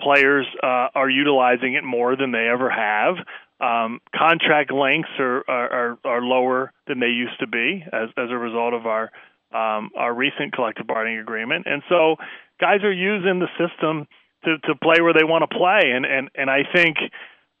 players 0.00 0.46
uh, 0.62 0.88
are 0.94 1.10
utilizing 1.10 1.74
it 1.74 1.84
more 1.84 2.16
than 2.16 2.32
they 2.32 2.48
ever 2.48 2.70
have. 2.70 3.16
Um, 3.60 4.00
contract 4.16 4.72
lengths 4.72 5.10
are, 5.18 5.42
are 5.48 5.98
are 6.04 6.22
lower 6.22 6.72
than 6.86 7.00
they 7.00 7.08
used 7.08 7.38
to 7.40 7.46
be 7.46 7.84
as 7.92 8.08
as 8.16 8.30
a 8.30 8.38
result 8.38 8.72
of 8.72 8.86
our 8.86 9.10
um, 9.52 9.90
our 9.96 10.14
recent 10.14 10.52
collective 10.52 10.86
bargaining 10.86 11.18
agreement, 11.18 11.66
and 11.66 11.82
so 11.88 12.16
guys 12.60 12.82
are 12.82 12.92
using 12.92 13.40
the 13.40 13.48
system 13.58 14.06
to 14.44 14.58
to 14.58 14.74
play 14.74 15.00
where 15.00 15.12
they 15.12 15.24
want 15.24 15.48
to 15.48 15.56
play, 15.56 15.92
and 15.94 16.04
and 16.04 16.30
and 16.34 16.50
I 16.50 16.62
think. 16.72 16.96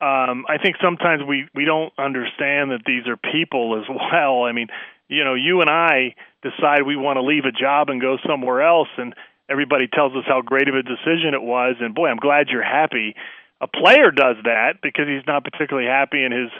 Um, 0.00 0.46
I 0.48 0.62
think 0.62 0.76
sometimes 0.80 1.24
we 1.26 1.48
we 1.56 1.64
don't 1.64 1.92
understand 1.98 2.70
that 2.70 2.86
these 2.86 3.08
are 3.08 3.16
people 3.16 3.82
as 3.82 3.88
well. 4.12 4.44
I 4.44 4.52
mean, 4.52 4.68
you 5.08 5.24
know, 5.24 5.34
you 5.34 5.60
and 5.60 5.68
I 5.68 6.14
decide 6.40 6.86
we 6.86 6.94
want 6.94 7.16
to 7.16 7.22
leave 7.22 7.44
a 7.46 7.50
job 7.50 7.90
and 7.90 8.00
go 8.00 8.16
somewhere 8.24 8.62
else, 8.62 8.88
and 8.96 9.12
everybody 9.50 9.88
tells 9.88 10.12
us 10.14 10.22
how 10.26 10.40
great 10.40 10.68
of 10.68 10.76
a 10.76 10.82
decision 10.82 11.34
it 11.34 11.42
was, 11.42 11.76
and 11.80 11.94
boy, 11.94 12.06
I'm 12.06 12.18
glad 12.18 12.48
you're 12.48 12.62
happy. 12.62 13.16
A 13.60 13.66
player 13.66 14.12
does 14.12 14.36
that 14.44 14.78
because 14.82 15.08
he's 15.08 15.26
not 15.26 15.42
particularly 15.42 15.88
happy 15.88 16.22
in 16.22 16.30
his 16.30 16.50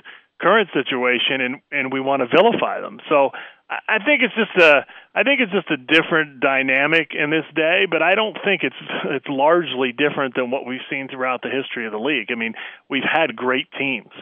current 0.40 0.70
situation, 0.72 1.40
and 1.40 1.60
and 1.70 1.92
we 1.92 2.00
want 2.00 2.22
to 2.22 2.26
vilify 2.26 2.80
them. 2.80 2.98
So 3.08 3.30
I 3.70 3.98
think 4.04 4.22
it's 4.22 4.34
just 4.34 4.56
a 4.56 4.86
I 5.14 5.22
think 5.24 5.40
it's 5.40 5.52
just 5.52 5.70
a 5.70 5.76
different 5.76 6.40
dynamic 6.40 7.12
in 7.12 7.30
this 7.30 7.44
day, 7.54 7.84
but 7.90 8.02
I 8.02 8.14
don't 8.14 8.36
think 8.44 8.62
it's 8.62 8.76
it's 9.04 9.28
largely 9.28 9.92
different 9.92 10.34
than 10.34 10.50
what 10.50 10.64
we've 10.66 10.84
seen 10.88 11.08
throughout 11.08 11.42
the 11.42 11.50
history 11.50 11.86
of 11.86 11.92
the 11.92 11.98
league. 11.98 12.28
I 12.32 12.34
mean, 12.34 12.54
we've 12.88 13.04
had 13.04 13.36
great 13.36 13.68
teams. 13.78 14.12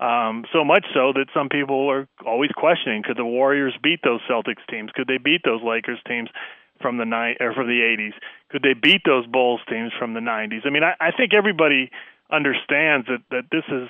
Um, 0.00 0.44
so 0.52 0.64
much 0.64 0.84
so 0.92 1.12
that 1.14 1.26
some 1.34 1.48
people 1.48 1.88
are 1.90 2.08
always 2.26 2.50
questioning: 2.56 3.02
Could 3.02 3.18
the 3.18 3.24
Warriors 3.24 3.74
beat 3.82 4.00
those 4.02 4.20
Celtics 4.28 4.64
teams? 4.70 4.90
Could 4.94 5.06
they 5.06 5.18
beat 5.18 5.42
those 5.44 5.62
Lakers 5.62 5.98
teams? 6.06 6.28
from 6.80 6.98
the 6.98 7.04
ni- 7.04 7.36
or 7.40 7.54
from 7.54 7.68
the 7.68 7.80
80s? 7.80 8.14
Could 8.50 8.62
they 8.62 8.74
beat 8.74 9.02
those 9.06 9.26
Bulls 9.28 9.60
teams 9.70 9.92
from 9.96 10.12
the 10.12 10.20
90s? 10.20 10.66
I 10.66 10.70
mean, 10.70 10.82
I, 10.82 10.94
I 11.00 11.12
think 11.12 11.32
everybody 11.32 11.88
understands 12.32 13.06
that 13.06 13.22
that 13.30 13.44
this 13.52 13.62
is 13.68 13.88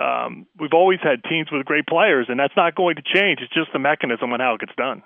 um, 0.00 0.46
we've 0.58 0.72
always 0.72 1.00
had 1.02 1.22
teams 1.28 1.48
with 1.52 1.64
great 1.64 1.86
players, 1.86 2.26
and 2.28 2.38
that's 2.38 2.56
not 2.56 2.74
going 2.74 2.96
to 2.96 3.02
change. 3.02 3.40
It's 3.42 3.52
just 3.52 3.72
the 3.72 3.78
mechanism 3.78 4.32
on 4.32 4.40
how 4.40 4.54
it 4.54 4.60
gets 4.60 4.76
done. 4.76 5.02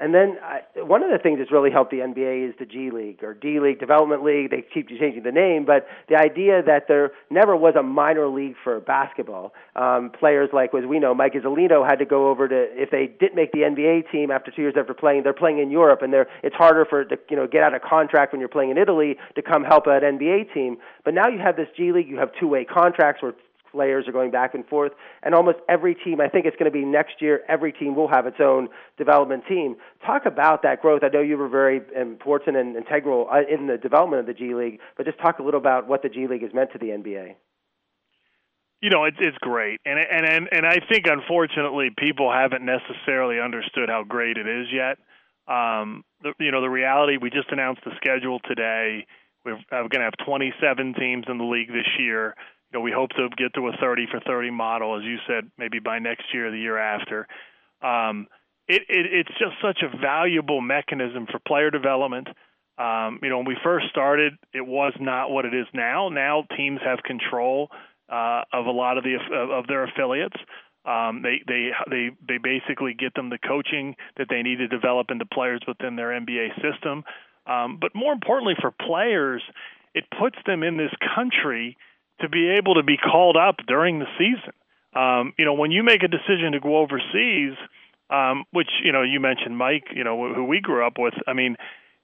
And 0.00 0.14
then 0.14 0.38
I, 0.42 0.60
one 0.80 1.02
of 1.02 1.10
the 1.10 1.18
things 1.18 1.38
that's 1.38 1.52
really 1.52 1.70
helped 1.70 1.90
the 1.90 1.98
NBA 1.98 2.48
is 2.48 2.54
the 2.58 2.64
G 2.64 2.90
League 2.90 3.22
or 3.22 3.34
D 3.34 3.60
League 3.60 3.78
Development 3.78 4.24
League. 4.24 4.50
They 4.50 4.62
keep 4.62 4.88
changing 4.88 5.22
the 5.22 5.30
name, 5.30 5.66
but 5.66 5.86
the 6.08 6.16
idea 6.16 6.62
that 6.62 6.88
there 6.88 7.12
never 7.28 7.54
was 7.54 7.74
a 7.78 7.82
minor 7.82 8.26
league 8.26 8.54
for 8.64 8.80
basketball. 8.80 9.52
Um, 9.76 10.10
players 10.18 10.48
like, 10.54 10.74
as 10.74 10.86
we 10.86 10.98
know, 10.98 11.14
Mike 11.14 11.34
Iuzzolino 11.34 11.86
had 11.86 11.98
to 11.98 12.06
go 12.06 12.30
over 12.30 12.48
to 12.48 12.56
if 12.72 12.90
they 12.90 13.06
didn't 13.20 13.36
make 13.36 13.52
the 13.52 13.60
NBA 13.60 14.10
team 14.10 14.30
after 14.30 14.50
two 14.50 14.62
years 14.62 14.74
after 14.78 14.94
playing, 14.94 15.22
they're 15.22 15.34
playing 15.34 15.58
in 15.58 15.70
Europe, 15.70 16.00
and 16.00 16.12
they're 16.12 16.28
it's 16.42 16.56
harder 16.56 16.86
for 16.86 17.04
to 17.04 17.18
you 17.28 17.36
know 17.36 17.46
get 17.46 17.62
out 17.62 17.74
of 17.74 17.82
contract 17.82 18.32
when 18.32 18.40
you're 18.40 18.48
playing 18.48 18.70
in 18.70 18.78
Italy 18.78 19.16
to 19.34 19.42
come 19.42 19.64
help 19.64 19.86
an 19.86 20.00
NBA 20.00 20.54
team. 20.54 20.78
But 21.04 21.12
now 21.12 21.28
you 21.28 21.40
have 21.40 21.56
this 21.56 21.68
G 21.76 21.92
League, 21.92 22.08
you 22.08 22.16
have 22.16 22.30
two 22.40 22.48
way 22.48 22.64
contracts 22.64 23.22
where 23.22 23.34
players 23.70 24.06
are 24.08 24.12
going 24.12 24.30
back 24.30 24.54
and 24.54 24.66
forth. 24.66 24.92
And 25.22 25.34
almost 25.34 25.58
every 25.68 25.94
team, 25.94 26.20
I 26.20 26.28
think 26.28 26.46
it's 26.46 26.56
going 26.56 26.70
to 26.70 26.76
be 26.76 26.84
next 26.84 27.20
year, 27.20 27.42
every 27.48 27.72
team 27.72 27.94
will 27.94 28.08
have 28.08 28.26
its 28.26 28.38
own 28.40 28.68
development 28.98 29.44
team. 29.48 29.76
Talk 30.04 30.26
about 30.26 30.62
that 30.62 30.82
growth. 30.82 31.02
I 31.02 31.08
know 31.08 31.20
you 31.20 31.36
were 31.36 31.48
very 31.48 31.80
important 31.98 32.56
and 32.56 32.76
integral 32.76 33.28
uh, 33.30 33.40
in 33.48 33.66
the 33.66 33.76
development 33.76 34.20
of 34.20 34.26
the 34.26 34.34
G 34.34 34.54
League, 34.54 34.80
but 34.96 35.06
just 35.06 35.18
talk 35.18 35.38
a 35.38 35.42
little 35.42 35.60
about 35.60 35.88
what 35.88 36.02
the 36.02 36.08
G 36.08 36.26
League 36.26 36.42
has 36.42 36.52
meant 36.54 36.72
to 36.72 36.78
the 36.78 36.86
NBA. 36.86 37.34
You 38.80 38.88
know, 38.88 39.04
it's 39.04 39.18
it's 39.20 39.36
great, 39.38 39.78
and 39.84 39.98
and 39.98 40.26
and 40.26 40.48
and 40.52 40.66
I 40.66 40.78
think 40.90 41.04
unfortunately 41.06 41.90
people 41.98 42.32
haven't 42.32 42.64
necessarily 42.64 43.38
understood 43.38 43.90
how 43.90 44.04
great 44.04 44.38
it 44.38 44.48
is 44.48 44.68
yet. 44.72 44.96
Um, 45.46 46.02
the, 46.22 46.32
you 46.38 46.50
know, 46.50 46.62
the 46.62 46.70
reality 46.70 47.18
we 47.20 47.28
just 47.28 47.50
announced 47.50 47.82
the 47.84 47.92
schedule 47.96 48.40
today. 48.48 49.06
We're, 49.44 49.58
we're 49.72 49.88
going 49.88 50.00
to 50.00 50.10
have 50.10 50.26
27 50.26 50.94
teams 50.98 51.24
in 51.26 51.38
the 51.38 51.44
league 51.44 51.68
this 51.68 51.88
year 51.98 52.34
you 52.72 52.78
know, 52.78 52.80
we 52.82 52.92
hope 52.92 53.10
to 53.10 53.28
get 53.36 53.54
to 53.54 53.68
a 53.68 53.72
30 53.80 54.06
for 54.10 54.20
30 54.20 54.50
model, 54.50 54.96
as 54.96 55.04
you 55.04 55.16
said, 55.26 55.50
maybe 55.58 55.78
by 55.78 55.98
next 55.98 56.24
year 56.32 56.48
or 56.48 56.50
the 56.50 56.58
year 56.58 56.78
after. 56.78 57.26
Um, 57.82 58.26
it, 58.68 58.82
it, 58.88 59.06
it's 59.12 59.38
just 59.38 59.54
such 59.60 59.82
a 59.82 59.96
valuable 59.96 60.60
mechanism 60.60 61.26
for 61.26 61.40
player 61.40 61.70
development. 61.70 62.28
Um, 62.78 63.18
you 63.22 63.28
know, 63.28 63.38
when 63.38 63.46
we 63.46 63.56
first 63.62 63.86
started, 63.90 64.34
it 64.54 64.66
was 64.66 64.92
not 65.00 65.30
what 65.30 65.44
it 65.44 65.54
is 65.54 65.66
now. 65.74 66.08
Now 66.08 66.44
teams 66.56 66.80
have 66.84 67.02
control 67.02 67.68
uh, 68.08 68.42
of 68.52 68.66
a 68.66 68.70
lot 68.70 68.96
of 68.96 69.04
the 69.04 69.16
of 69.34 69.66
their 69.66 69.84
affiliates. 69.84 70.36
Um, 70.84 71.22
they 71.22 71.42
they 71.46 71.70
they 71.90 72.10
they 72.26 72.38
basically 72.38 72.94
get 72.94 73.14
them 73.14 73.28
the 73.28 73.38
coaching 73.38 73.96
that 74.16 74.28
they 74.30 74.42
need 74.42 74.56
to 74.58 74.68
develop 74.68 75.10
into 75.10 75.26
players 75.26 75.60
within 75.68 75.96
their 75.96 76.08
NBA 76.08 76.54
system. 76.62 77.04
Um, 77.46 77.78
but 77.80 77.94
more 77.94 78.12
importantly, 78.12 78.54
for 78.60 78.70
players, 78.70 79.42
it 79.94 80.04
puts 80.18 80.36
them 80.46 80.62
in 80.62 80.76
this 80.76 80.92
country 81.14 81.76
to 82.20 82.28
be 82.28 82.50
able 82.58 82.74
to 82.74 82.82
be 82.82 82.96
called 82.96 83.36
up 83.36 83.56
during 83.66 83.98
the 83.98 84.06
season. 84.18 84.52
Um, 84.94 85.32
you 85.38 85.44
know, 85.44 85.54
when 85.54 85.70
you 85.70 85.82
make 85.82 86.02
a 86.02 86.08
decision 86.08 86.52
to 86.52 86.60
go 86.60 86.78
overseas, 86.78 87.56
um, 88.10 88.44
which 88.52 88.70
you 88.82 88.92
know 88.92 89.02
you 89.02 89.20
mentioned 89.20 89.56
Mike, 89.56 89.84
you 89.94 90.04
know 90.04 90.32
who 90.34 90.44
we 90.44 90.60
grew 90.60 90.84
up 90.84 90.94
with. 90.98 91.14
I 91.28 91.32
mean, 91.32 91.56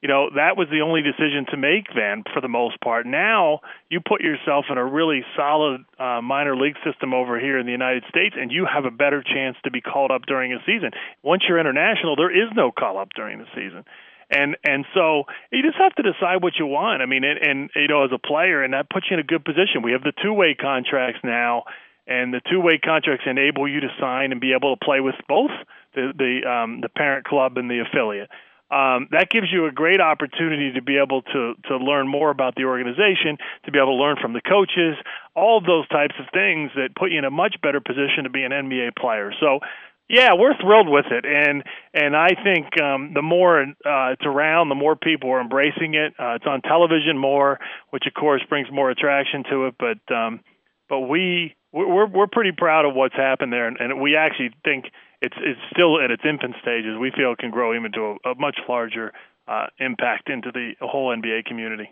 you 0.03 0.09
know 0.09 0.31
that 0.37 0.57
was 0.57 0.69
the 0.71 0.83
only 0.83 1.03
decision 1.03 1.47
to 1.51 1.57
make 1.57 1.87
then 1.95 2.23
for 2.33 2.41
the 2.41 2.49
most 2.49 2.81
part. 2.81 3.07
Now 3.07 3.61
you 3.91 4.01
put 4.01 4.21
yourself 4.21 4.67
in 4.71 4.79
a 4.79 4.85
really 4.85 5.25
solid 5.37 5.83
uh, 5.99 6.21
minor 6.23 6.57
league 6.57 6.77
system 6.85 7.13
over 7.13 7.41
here 7.41 7.59
in 7.59 7.67
the 7.67 7.73
United 7.73 8.05
States, 8.09 8.37
and 8.39 8.53
you 8.53 8.67
have 8.73 8.85
a 8.85 8.91
better 8.95 9.23
chance 9.23 9.57
to 9.65 9.71
be 9.73 9.81
called 9.81 10.13
up 10.13 10.23
during 10.27 10.53
a 10.53 10.59
season. 10.65 10.91
Once 11.25 11.43
you're 11.49 11.59
international, 11.59 12.15
there 12.15 12.31
is 12.31 12.49
no 12.55 12.71
call 12.71 12.99
up 12.99 13.09
during 13.17 13.39
the 13.39 13.51
season 13.55 13.85
and 14.31 14.57
and 14.65 14.85
so 14.95 15.25
you 15.53 15.63
just 15.63 15.79
have 15.79 15.95
to 15.95 16.03
decide 16.03 16.43
what 16.43 16.55
you 16.59 16.67
want. 16.67 17.03
I 17.03 17.07
mean, 17.07 17.23
and, 17.25 17.39
and 17.39 17.71
you 17.77 17.89
know, 17.89 18.05
as 18.05 18.11
a 18.13 18.19
player, 18.19 18.63
and 18.63 18.75
that 18.75 18.91
puts 18.91 19.07
you 19.11 19.15
in 19.15 19.21
a 19.21 19.27
good 19.27 19.45
position. 19.45 19.83
We 19.83 19.93
have 19.93 20.03
the 20.03 20.13
two-way 20.23 20.57
contracts 20.59 21.21
now, 21.23 21.65
and 22.07 22.35
the 22.35 22.41
two-way 22.51 22.79
contracts 22.79 23.25
enable 23.27 23.69
you 23.69 23.81
to 23.81 23.89
sign 24.01 24.33
and 24.33 24.41
be 24.41 24.53
able 24.53 24.77
to 24.77 24.85
play 24.85 25.01
with 25.01 25.15
both 25.29 25.53
the 25.95 26.13
the 26.17 26.49
um, 26.49 26.81
the 26.81 26.89
parent 26.89 27.25
club 27.25 27.57
and 27.57 27.71
the 27.71 27.81
affiliate. 27.87 28.31
Um, 28.69 29.07
that 29.13 29.31
gives 29.31 29.47
you 29.53 29.67
a 29.67 29.71
great 29.71 30.01
opportunity 30.01 30.73
to 30.75 30.83
be 30.83 30.99
able 30.99 31.23
to 31.23 31.55
to 31.69 31.77
learn 31.77 32.09
more 32.09 32.31
about 32.31 32.57
the 32.57 32.65
organization, 32.65 33.39
to 33.65 33.71
be 33.71 33.79
able 33.79 33.95
to 33.95 34.03
learn 34.03 34.17
from 34.21 34.33
the 34.33 34.43
coaches, 34.43 34.99
all 35.37 35.59
of 35.59 35.65
those 35.65 35.87
types 35.87 36.15
of 36.19 36.27
things 36.35 36.73
that 36.75 36.97
put 36.99 37.13
you 37.13 37.19
in 37.19 37.25
a 37.25 37.31
much 37.31 37.55
better 37.63 37.81
position 37.81 38.25
to 38.25 38.31
be 38.31 38.43
an 38.43 38.51
NBA 38.51 38.97
player. 38.99 39.31
So 39.39 39.61
yeah, 40.09 40.35
we're 40.39 40.57
thrilled 40.61 40.89
with 40.89 41.07
it, 41.11 41.25
and 41.25 41.65
and 41.93 42.15
I 42.15 42.29
think 42.29 42.81
um, 42.81 43.13
the 43.13 43.23
more 43.23 43.61
uh, 43.63 44.13
it's 44.13 44.25
around, 44.25 44.69
the 44.69 44.77
more 44.77 44.95
people 44.95 45.31
are 45.31 45.41
embracing 45.41 45.95
it. 45.95 46.15
Uh, 46.19 46.37
it's 46.37 46.47
on 46.47 46.63
television 46.63 47.19
more, 47.19 47.59
which 47.91 48.05
of 48.07 48.15
course 48.15 48.43
brings 48.49 48.69
more 48.71 48.91
attraction 48.91 49.43
to 49.51 49.67
it. 49.67 49.75
But 49.79 50.15
um, 50.15 50.41
but 50.89 51.01
we 51.01 51.57
we're 51.73 52.07
we're 52.07 52.29
pretty 52.29 52.53
proud 52.57 52.85
of 52.85 52.95
what's 52.95 53.17
happened 53.17 53.53
there, 53.53 53.67
and, 53.67 53.79
and 53.81 54.01
we 54.01 54.15
actually 54.15 54.51
think 54.65 54.87
it's 55.21 55.37
it's 55.39 55.61
still 55.73 56.01
at 56.01 56.13
its 56.13 56.23
infant 56.25 56.55
stages. 56.63 56.97
We 57.01 57.11
feel 57.11 57.33
it 57.33 57.39
can 57.39 57.51
grow 57.51 57.75
even 57.75 57.91
to 57.93 58.17
a, 58.25 58.31
a 58.31 58.35
much 58.37 58.59
larger 58.69 59.13
uh, 59.49 59.67
impact 59.81 60.31
into 60.31 60.53
the 60.53 60.75
whole 60.81 61.15
NBA 61.15 61.47
community. 61.47 61.91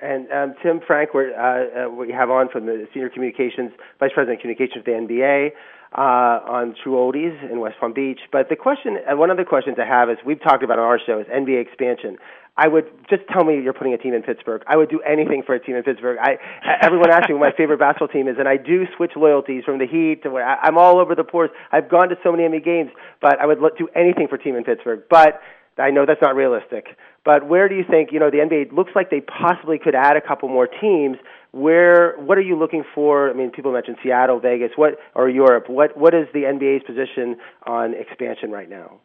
And 0.00 0.30
um, 0.30 0.54
Tim 0.62 0.80
Frank, 0.86 1.10
uh, 1.14 1.18
uh, 1.18 1.88
we 1.88 2.12
have 2.12 2.28
on 2.28 2.50
from 2.50 2.66
the 2.66 2.86
Senior 2.92 3.08
Communications, 3.08 3.72
Vice 3.98 4.10
President 4.12 4.38
of 4.38 4.42
Communications 4.42 4.78
of 4.80 4.84
the 4.84 4.92
NBA 4.92 5.50
uh, 5.92 6.40
on 6.46 6.74
True 6.82 6.94
Oldies 6.94 7.50
in 7.50 7.60
West 7.60 7.76
Palm 7.80 7.92
Beach. 7.92 8.20
But 8.32 8.48
the 8.48 8.56
question, 8.56 8.98
uh, 9.10 9.16
one 9.16 9.30
of 9.30 9.36
the 9.36 9.44
questions 9.44 9.76
I 9.80 9.86
have 9.86 10.10
is 10.10 10.18
we've 10.24 10.42
talked 10.42 10.62
about 10.62 10.78
on 10.78 10.84
our 10.84 11.00
show 11.04 11.20
is 11.20 11.26
NBA 11.26 11.60
expansion. 11.60 12.18
I 12.58 12.68
would 12.68 12.86
just 13.10 13.22
tell 13.30 13.44
me 13.44 13.60
you're 13.62 13.74
putting 13.74 13.92
a 13.92 13.98
team 13.98 14.14
in 14.14 14.22
Pittsburgh. 14.22 14.62
I 14.66 14.76
would 14.76 14.88
do 14.88 15.00
anything 15.00 15.42
for 15.44 15.54
a 15.54 15.60
team 15.60 15.76
in 15.76 15.82
Pittsburgh. 15.82 16.16
I 16.18 16.38
everyone 16.80 17.10
asks 17.10 17.28
me 17.28 17.34
what 17.34 17.50
my 17.50 17.56
favorite 17.56 17.78
basketball 17.86 18.08
team 18.08 18.28
is, 18.28 18.36
and 18.38 18.48
I 18.48 18.56
do 18.56 18.84
switch 18.96 19.12
loyalties 19.14 19.64
from 19.64 19.78
the 19.78 19.86
Heat 19.86 20.22
to 20.22 20.30
where 20.30 20.46
I, 20.46 20.56
I'm 20.62 20.78
all 20.78 20.98
over 20.98 21.14
the 21.14 21.24
place. 21.24 21.50
I've 21.70 21.90
gone 21.90 22.08
to 22.08 22.16
so 22.24 22.32
many 22.32 22.44
NBA 22.44 22.64
games, 22.64 22.90
but 23.20 23.38
I 23.38 23.46
would 23.46 23.58
do 23.76 23.88
anything 23.94 24.28
for 24.28 24.36
a 24.36 24.42
team 24.42 24.56
in 24.56 24.64
Pittsburgh. 24.64 25.02
But 25.10 25.40
I 25.78 25.90
know 25.90 26.06
that's 26.06 26.22
not 26.22 26.34
realistic. 26.34 26.96
But 27.24 27.48
where 27.48 27.68
do 27.68 27.74
you 27.74 27.84
think, 27.88 28.10
you 28.12 28.20
know, 28.20 28.30
the 28.30 28.38
NBA 28.38 28.72
looks 28.72 28.92
like 28.94 29.10
they 29.10 29.20
possibly 29.20 29.78
could 29.78 29.94
add 29.94 30.16
a 30.16 30.20
couple 30.20 30.48
more 30.48 30.66
teams. 30.66 31.18
Where 31.56 32.14
what 32.18 32.36
are 32.36 32.42
you 32.42 32.58
looking 32.58 32.84
for? 32.94 33.30
I 33.30 33.32
mean, 33.32 33.50
people 33.50 33.72
mentioned 33.72 33.96
Seattle, 34.02 34.40
Vegas, 34.40 34.72
what 34.76 34.98
or 35.14 35.30
Europe. 35.30 35.70
What 35.70 35.96
what 35.96 36.14
is 36.14 36.26
the 36.34 36.40
NBA's 36.40 36.84
position 36.84 37.36
on 37.66 37.94
expansion 37.94 38.50
right 38.50 38.68
now? 38.68 39.00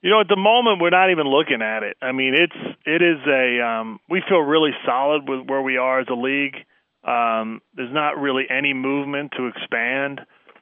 You 0.00 0.10
know, 0.10 0.20
at 0.20 0.28
the 0.28 0.36
moment 0.36 0.80
we're 0.80 0.90
not 0.90 1.10
even 1.10 1.26
looking 1.26 1.60
at 1.60 1.82
it. 1.82 1.96
I 2.00 2.12
mean, 2.12 2.34
it's 2.34 2.76
it 2.86 3.02
is 3.02 3.18
a 3.26 3.60
um 3.66 3.98
we 4.08 4.22
feel 4.28 4.38
really 4.38 4.70
solid 4.86 5.28
with 5.28 5.48
where 5.48 5.60
we 5.60 5.76
are 5.76 5.98
as 5.98 6.06
a 6.08 6.14
league. 6.14 6.54
Um 7.02 7.62
there's 7.74 7.92
not 7.92 8.16
really 8.16 8.44
any 8.48 8.72
movement 8.72 9.32
to 9.36 9.48
expand. 9.48 10.20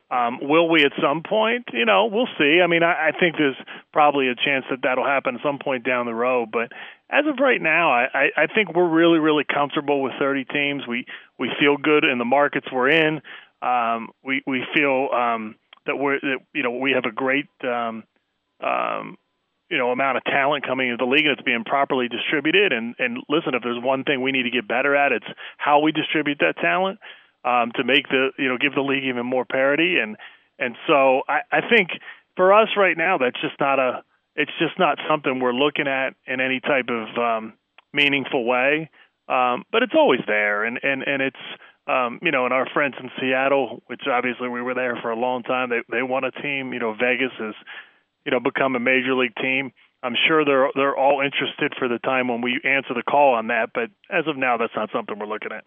Um, 0.08 0.38
will 0.40 0.68
we 0.70 0.84
at 0.84 0.92
some 1.02 1.22
point? 1.28 1.66
You 1.72 1.84
know, 1.84 2.08
we'll 2.10 2.28
see. 2.38 2.60
I 2.62 2.68
mean, 2.68 2.84
I, 2.84 3.08
I 3.08 3.10
think 3.18 3.34
there's 3.36 3.56
probably 3.92 4.28
a 4.28 4.36
chance 4.36 4.64
that 4.70 4.78
that'll 4.84 5.04
happen 5.04 5.34
at 5.34 5.42
some 5.42 5.58
point 5.58 5.84
down 5.84 6.06
the 6.06 6.14
road. 6.14 6.50
But 6.52 6.70
as 7.08 7.24
of 7.26 7.38
right 7.40 7.60
now, 7.60 7.92
I, 7.92 8.30
I, 8.36 8.46
think 8.52 8.74
we're 8.74 8.88
really, 8.88 9.20
really 9.20 9.44
comfortable 9.44 10.02
with 10.02 10.12
30 10.18 10.44
teams. 10.46 10.86
We 10.88 11.06
we 11.38 11.50
feel 11.60 11.76
good 11.76 12.04
in 12.04 12.18
the 12.18 12.24
markets 12.24 12.66
we're 12.72 12.90
in. 12.90 13.20
Um, 13.62 14.08
we 14.24 14.42
we 14.46 14.64
feel 14.74 15.08
um, 15.14 15.54
that 15.86 15.96
we're 15.96 16.18
that, 16.20 16.38
you 16.52 16.62
know 16.64 16.72
we 16.72 16.92
have 16.92 17.04
a 17.04 17.12
great 17.12 17.48
um, 17.62 18.02
um, 18.60 19.16
you 19.70 19.78
know 19.78 19.92
amount 19.92 20.16
of 20.16 20.24
talent 20.24 20.66
coming 20.66 20.88
into 20.88 21.04
the 21.04 21.08
league 21.08 21.26
and 21.26 21.32
it's 21.38 21.42
being 21.42 21.62
properly 21.64 22.08
distributed. 22.08 22.72
And 22.72 22.96
and 22.98 23.18
listen, 23.28 23.54
if 23.54 23.62
there's 23.62 23.82
one 23.82 24.02
thing 24.02 24.20
we 24.20 24.32
need 24.32 24.44
to 24.44 24.50
get 24.50 24.66
better 24.66 24.96
at, 24.96 25.12
it's 25.12 25.26
how 25.58 25.80
we 25.80 25.92
distribute 25.92 26.38
that 26.40 26.56
talent 26.60 26.98
um, 27.44 27.70
to 27.76 27.84
make 27.84 28.08
the 28.08 28.30
you 28.36 28.48
know 28.48 28.58
give 28.58 28.74
the 28.74 28.82
league 28.82 29.04
even 29.04 29.24
more 29.24 29.44
parity 29.44 29.98
and 30.02 30.16
and 30.58 30.74
so 30.86 31.22
I, 31.28 31.40
I 31.52 31.60
think 31.68 31.90
for 32.36 32.52
us 32.52 32.68
right 32.76 32.96
now 32.96 33.18
that's 33.18 33.40
just 33.40 33.58
not 33.60 33.78
a 33.78 34.02
it's 34.36 34.52
just 34.58 34.78
not 34.78 34.98
something 35.08 35.40
we're 35.40 35.52
looking 35.52 35.88
at 35.88 36.14
in 36.26 36.40
any 36.40 36.60
type 36.60 36.88
of 36.88 37.18
um, 37.18 37.54
meaningful 37.92 38.44
way. 38.44 38.90
Um, 39.28 39.64
but 39.72 39.82
it's 39.82 39.94
always 39.96 40.20
there, 40.26 40.64
and 40.64 40.78
and 40.82 41.02
and 41.02 41.20
it's 41.22 41.44
um, 41.88 42.18
you 42.22 42.30
know, 42.30 42.44
and 42.44 42.54
our 42.54 42.66
friends 42.72 42.94
in 43.00 43.10
Seattle, 43.20 43.82
which 43.86 44.02
obviously 44.10 44.48
we 44.48 44.60
were 44.60 44.74
there 44.74 44.96
for 45.02 45.10
a 45.10 45.16
long 45.18 45.42
time, 45.42 45.70
they 45.70 45.80
they 45.90 46.02
want 46.02 46.26
a 46.26 46.30
team. 46.30 46.72
You 46.72 46.78
know, 46.78 46.92
Vegas 46.92 47.32
has 47.38 47.54
you 48.24 48.32
know 48.32 48.40
become 48.40 48.76
a 48.76 48.80
major 48.80 49.14
league 49.14 49.34
team. 49.40 49.72
I'm 50.02 50.14
sure 50.28 50.44
they're 50.44 50.70
they're 50.74 50.96
all 50.96 51.20
interested 51.20 51.74
for 51.78 51.88
the 51.88 51.98
time 51.98 52.28
when 52.28 52.40
we 52.40 52.60
answer 52.64 52.94
the 52.94 53.02
call 53.02 53.34
on 53.34 53.48
that, 53.48 53.70
but 53.74 53.90
as 54.10 54.26
of 54.28 54.36
now, 54.36 54.56
that's 54.56 54.74
not 54.76 54.90
something 54.92 55.18
we're 55.18 55.26
looking 55.26 55.52
at. 55.52 55.64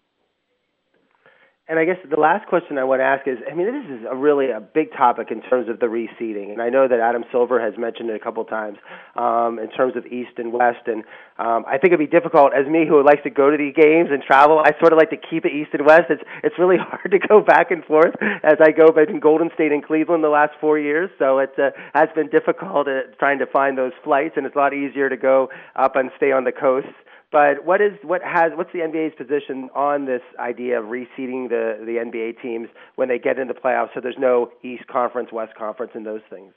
And 1.70 1.78
I 1.78 1.84
guess 1.84 2.02
the 2.02 2.18
last 2.18 2.48
question 2.48 2.78
I 2.78 2.82
want 2.82 2.98
to 2.98 3.04
ask 3.04 3.28
is, 3.28 3.38
I 3.48 3.54
mean, 3.54 3.70
this 3.70 4.00
is 4.00 4.04
a 4.10 4.16
really 4.16 4.50
a 4.50 4.58
big 4.58 4.90
topic 4.90 5.30
in 5.30 5.40
terms 5.40 5.68
of 5.68 5.78
the 5.78 5.86
reseeding, 5.86 6.50
and 6.50 6.60
I 6.60 6.68
know 6.68 6.88
that 6.88 6.98
Adam 6.98 7.22
Silver 7.30 7.62
has 7.62 7.78
mentioned 7.78 8.10
it 8.10 8.16
a 8.16 8.18
couple 8.18 8.44
times 8.44 8.78
um, 9.14 9.60
in 9.62 9.70
terms 9.70 9.94
of 9.94 10.04
East 10.06 10.34
and 10.38 10.52
West, 10.52 10.90
and 10.90 11.04
um, 11.38 11.62
I 11.70 11.78
think 11.78 11.94
it'd 11.94 12.02
be 12.02 12.10
difficult 12.10 12.54
as 12.58 12.66
me 12.66 12.86
who 12.88 13.06
likes 13.06 13.22
to 13.22 13.30
go 13.30 13.52
to 13.52 13.56
the 13.56 13.70
games 13.70 14.10
and 14.10 14.20
travel. 14.20 14.58
I 14.58 14.74
sort 14.80 14.92
of 14.92 14.98
like 14.98 15.10
to 15.10 15.16
keep 15.16 15.44
it 15.44 15.52
East 15.54 15.70
and 15.72 15.86
West. 15.86 16.10
It's 16.10 16.22
it's 16.42 16.58
really 16.58 16.76
hard 16.82 17.06
to 17.12 17.20
go 17.20 17.40
back 17.40 17.70
and 17.70 17.84
forth 17.84 18.18
as 18.42 18.58
I 18.58 18.72
go 18.72 18.90
between 18.90 19.20
Golden 19.20 19.50
State 19.54 19.70
and 19.70 19.78
Cleveland 19.78 20.24
the 20.24 20.28
last 20.28 20.58
four 20.60 20.76
years, 20.76 21.08
so 21.20 21.38
it 21.38 21.54
uh, 21.56 21.70
has 21.94 22.08
been 22.16 22.30
difficult 22.30 22.88
uh, 22.88 23.14
trying 23.20 23.38
to 23.38 23.46
find 23.46 23.78
those 23.78 23.92
flights, 24.02 24.34
and 24.34 24.44
it's 24.44 24.56
a 24.56 24.58
lot 24.58 24.74
easier 24.74 25.08
to 25.08 25.16
go 25.16 25.50
up 25.76 25.94
and 25.94 26.10
stay 26.16 26.32
on 26.32 26.42
the 26.42 26.50
coast. 26.50 26.90
But 27.32 27.64
what 27.64 27.80
is 27.80 27.92
what 28.02 28.22
has 28.22 28.52
what's 28.56 28.72
the 28.72 28.80
NBA's 28.80 29.14
position 29.14 29.70
on 29.74 30.04
this 30.04 30.22
idea 30.38 30.80
of 30.80 30.86
reseeding 30.86 31.48
the 31.48 31.78
the 31.78 32.02
NBA 32.04 32.42
teams 32.42 32.68
when 32.96 33.08
they 33.08 33.18
get 33.18 33.38
into 33.38 33.54
playoffs? 33.54 33.90
So 33.94 34.00
there's 34.00 34.18
no 34.18 34.50
East 34.64 34.86
Conference, 34.88 35.30
West 35.32 35.54
Conference, 35.56 35.92
and 35.94 36.04
those 36.04 36.22
things. 36.28 36.52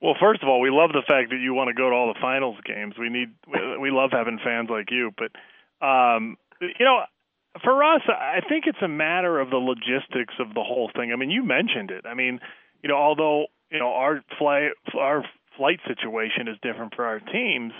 Well, 0.00 0.14
first 0.20 0.42
of 0.42 0.48
all, 0.48 0.60
we 0.60 0.70
love 0.70 0.90
the 0.92 1.02
fact 1.08 1.30
that 1.30 1.40
you 1.42 1.54
want 1.54 1.68
to 1.68 1.74
go 1.74 1.90
to 1.90 1.96
all 1.96 2.12
the 2.12 2.20
finals 2.20 2.56
games. 2.64 2.94
We 2.98 3.08
need 3.08 3.30
we 3.80 3.90
love 3.90 4.10
having 4.12 4.38
fans 4.44 4.68
like 4.70 4.90
you, 4.92 5.10
but 5.18 5.32
um, 5.84 6.36
you 6.60 6.84
know, 6.84 7.00
for 7.64 7.82
us, 7.82 8.02
I 8.08 8.40
think 8.48 8.64
it's 8.66 8.82
a 8.82 8.88
matter 8.88 9.40
of 9.40 9.50
the 9.50 9.56
logistics 9.56 10.34
of 10.38 10.54
the 10.54 10.62
whole 10.62 10.90
thing. 10.94 11.12
I 11.12 11.16
mean, 11.16 11.30
you 11.30 11.42
mentioned 11.42 11.90
it. 11.90 12.04
I 12.06 12.14
mean, 12.14 12.38
you 12.82 12.88
know, 12.88 12.96
although 12.96 13.46
you 13.72 13.80
know 13.80 13.88
our 13.88 14.22
flight 14.38 14.70
our 14.96 15.24
flight 15.56 15.80
situation 15.88 16.46
is 16.46 16.56
different 16.62 16.94
for 16.94 17.04
our 17.04 17.18
teams 17.18 17.72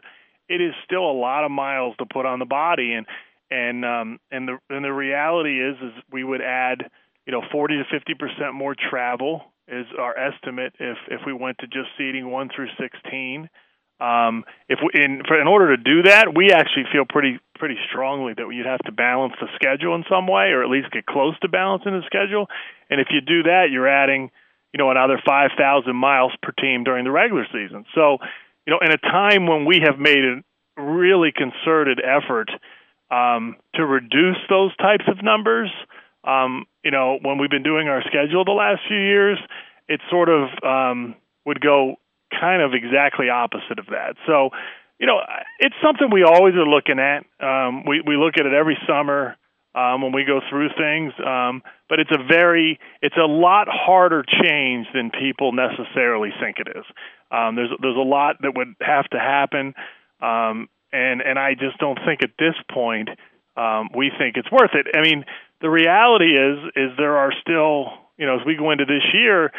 it 0.49 0.61
is 0.61 0.75
still 0.85 1.11
a 1.11 1.13
lot 1.13 1.45
of 1.45 1.51
miles 1.51 1.95
to 1.99 2.07
put 2.07 2.27
on 2.27 2.39
the 2.39 2.45
body. 2.45 2.93
And 2.93 3.07
and 3.51 3.85
um 3.85 4.19
and 4.31 4.49
the 4.49 4.59
and 4.71 4.85
the 4.85 4.93
reality 4.93 5.63
is 5.63 5.77
is 5.77 5.93
we 6.11 6.25
would 6.25 6.41
add 6.41 6.91
you 7.27 7.33
know 7.33 7.43
40 7.53 7.77
to 7.79 7.85
50 7.99 8.15
percent 8.15 8.55
more 8.55 8.75
travel 8.75 9.45
is 9.69 9.87
our 9.99 10.17
estimate 10.19 10.75
if 10.79 10.97
if 11.09 11.21
we 11.27 11.33
went 11.33 11.59
to 11.59 11.67
just 11.67 11.89
seating 11.99 12.31
1 12.31 12.51
through 12.55 12.69
16 12.79 13.49
um 14.01 14.45
if 14.69 14.79
we 14.83 15.03
in 15.03 15.23
for 15.27 15.41
in 15.41 15.47
order 15.47 15.77
to 15.77 15.83
do 15.83 16.03
that 16.03 16.35
we 16.35 16.51
actually 16.51 16.85
feel 16.93 17.05
pretty 17.09 17.39
pretty 17.55 17.77
strongly 17.89 18.35
that 18.37 18.49
you'd 18.53 18.67
have 18.67 18.83
to 18.85 18.93
balance 18.93 19.35
the 19.41 19.49
schedule 19.55 19.95
in 19.95 20.05
some 20.11 20.27
way 20.27 20.51
or 20.51 20.63
at 20.63 20.71
least 20.71 20.91
get 20.91 21.07
close 21.07 21.39
to 21.41 21.49
balancing 21.49 21.93
the 21.93 22.05
schedule. 22.05 22.49
And 22.91 23.01
if 23.01 23.09
you 23.11 23.21
do 23.21 23.45
that 23.45 23.69
you're 23.71 23.89
adding 23.89 24.31
you 24.75 24.79
know 24.79 24.91
another 24.91 25.21
5000 25.25 25.97
miles 25.97 26.33
per 26.43 26.53
team 26.53 26.85
during 26.85 27.05
the 27.05 27.11
regular 27.11 27.47
season. 27.53 27.87
So 27.95 28.19
you 28.67 28.73
know, 28.73 28.81
in 28.85 28.93
a 28.93 28.99
time 28.99 29.47
when 29.47 29.65
we 29.65 29.81
have 29.85 29.99
made 29.99 30.25
a 30.25 30.43
really 30.81 31.33
concerted 31.33 32.01
effort 32.01 32.51
um, 33.11 33.57
to 33.75 33.87
reduce 33.87 34.39
those 34.49 34.77
types 34.77 35.05
of 35.09 35.23
numbers, 35.23 35.71
um, 36.25 36.67
you 36.85 36.91
know, 36.91 37.19
when 37.23 37.39
we've 37.39 37.51
been 37.51 37.63
doing 37.63 37.89
our 37.89 38.03
schedule 38.03 38.45
the 38.45 38.51
last 38.51 38.81
few 38.89 38.99
years, 38.99 39.39
it 39.89 40.01
sort 40.11 40.29
of 40.29 40.49
um, 40.65 41.15
would 41.45 41.61
go 41.61 41.97
kind 42.39 42.61
of 42.61 42.73
exactly 42.75 43.31
opposite 43.31 43.79
of 43.79 43.87
that. 43.87 44.17
So, 44.27 44.51
you 44.99 45.07
know, 45.07 45.21
it's 45.61 45.75
something 45.83 46.09
we 46.11 46.25
always 46.25 46.55
are 46.55 46.67
looking 46.67 46.99
at. 46.99 47.25
Um, 47.39 47.85
we 47.87 48.03
we 48.05 48.17
look 48.17 48.35
at 48.39 48.47
it 48.47 48.53
every 48.53 48.77
summer 48.89 49.37
um, 49.77 50.01
when 50.01 50.13
we 50.13 50.25
go 50.25 50.41
through 50.49 50.71
things. 50.77 51.13
Um, 51.25 51.63
but 51.89 52.01
it's 52.01 52.11
a 52.11 52.25
very, 52.27 52.81
it's 53.03 53.17
a 53.17 53.29
lot 53.29 53.69
harder 53.71 54.25
change 54.43 54.87
than 54.93 55.11
people 55.11 55.53
necessarily 55.53 56.31
think 56.41 56.57
it 56.59 56.69
is. 56.75 56.85
Um, 57.31 57.55
there's 57.55 57.71
there's 57.81 57.97
a 57.97 58.09
lot 58.09 58.37
that 58.43 58.57
would 58.57 58.75
have 58.81 59.09
to 59.11 59.19
happen, 59.19 59.75
um, 60.21 60.69
and 60.93 61.21
and 61.21 61.39
I 61.39 61.55
just 61.55 61.79
don't 61.79 61.99
think 62.07 62.23
at 62.23 62.31
this 62.39 62.55
point 62.73 63.11
um, 63.57 63.91
we 63.95 64.11
think 64.17 64.37
it's 64.37 64.51
worth 64.51 64.75
it. 64.75 64.87
I 64.97 65.03
mean, 65.03 65.25
the 65.61 65.69
reality 65.69 66.33
is 66.35 66.59
is 66.75 66.97
there 66.97 67.19
are 67.19 67.33
still, 67.41 67.93
you 68.17 68.27
know, 68.27 68.41
as 68.41 68.47
we 68.47 68.57
go 68.57 68.71
into 68.71 68.85
this 68.85 69.05
year. 69.13 69.53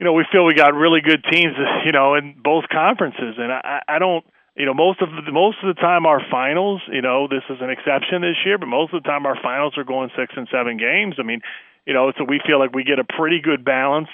You 0.00 0.04
know, 0.04 0.12
we 0.12 0.24
feel 0.30 0.44
we 0.44 0.54
got 0.54 0.74
really 0.74 1.00
good 1.00 1.24
teams, 1.28 1.54
you 1.84 1.90
know, 1.90 2.14
in 2.14 2.36
both 2.40 2.68
conferences, 2.70 3.34
and 3.36 3.50
I, 3.50 3.82
I 3.88 3.98
don't, 3.98 4.24
you 4.58 4.66
know 4.66 4.74
most 4.74 5.00
of 5.00 5.08
the 5.10 5.32
most 5.32 5.56
of 5.62 5.74
the 5.74 5.80
time 5.80 6.04
our 6.04 6.20
finals 6.30 6.82
you 6.92 7.00
know 7.00 7.28
this 7.28 7.44
is 7.48 7.58
an 7.62 7.70
exception 7.70 8.20
this 8.20 8.36
year 8.44 8.58
but 8.58 8.66
most 8.66 8.92
of 8.92 9.02
the 9.02 9.08
time 9.08 9.24
our 9.24 9.38
finals 9.40 9.78
are 9.78 9.84
going 9.84 10.10
six 10.18 10.34
and 10.36 10.48
seven 10.52 10.76
games. 10.76 11.14
I 11.18 11.22
mean 11.22 11.40
you 11.86 11.94
know 11.94 12.12
so 12.18 12.24
we 12.24 12.40
feel 12.44 12.58
like 12.58 12.74
we 12.74 12.84
get 12.84 12.98
a 12.98 13.04
pretty 13.04 13.40
good 13.40 13.64
balance 13.64 14.08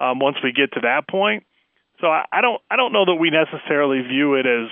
um 0.00 0.18
once 0.18 0.38
we 0.42 0.52
get 0.52 0.72
to 0.72 0.80
that 0.80 1.06
point. 1.08 1.44
So 2.00 2.08
i, 2.08 2.24
I 2.32 2.40
don't 2.40 2.60
i 2.70 2.76
don't 2.76 2.92
know 2.92 3.04
that 3.04 3.14
we 3.14 3.30
necessarily 3.30 4.00
view 4.00 4.34
it 4.34 4.46
as 4.46 4.68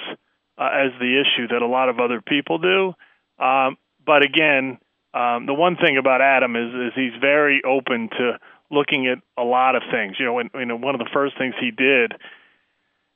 uh, 0.57 0.71
as 0.73 0.91
the 0.99 1.21
issue 1.21 1.47
that 1.49 1.63
a 1.63 1.69
lot 1.69 1.89
of 1.89 2.01
other 2.01 2.21
people 2.21 2.59
do. 2.59 2.95
Um 3.39 3.77
but 4.05 4.25
again 4.25 4.79
um 5.13 5.45
the 5.45 5.55
one 5.55 5.77
thing 5.77 5.99
about 5.99 6.23
adam 6.23 6.57
is 6.57 6.73
is 6.73 6.93
he's 6.97 7.21
very 7.21 7.61
open 7.69 8.09
to 8.17 8.39
looking 8.71 9.07
at 9.07 9.19
a 9.37 9.45
lot 9.45 9.77
of 9.77 9.83
things. 9.93 10.17
You 10.19 10.25
know 10.25 10.33
when 10.33 10.49
you 10.55 10.65
know 10.65 10.77
one 10.77 10.95
of 10.95 11.01
the 11.01 11.11
first 11.13 11.37
things 11.37 11.55
he 11.61 11.71
did 11.71 12.15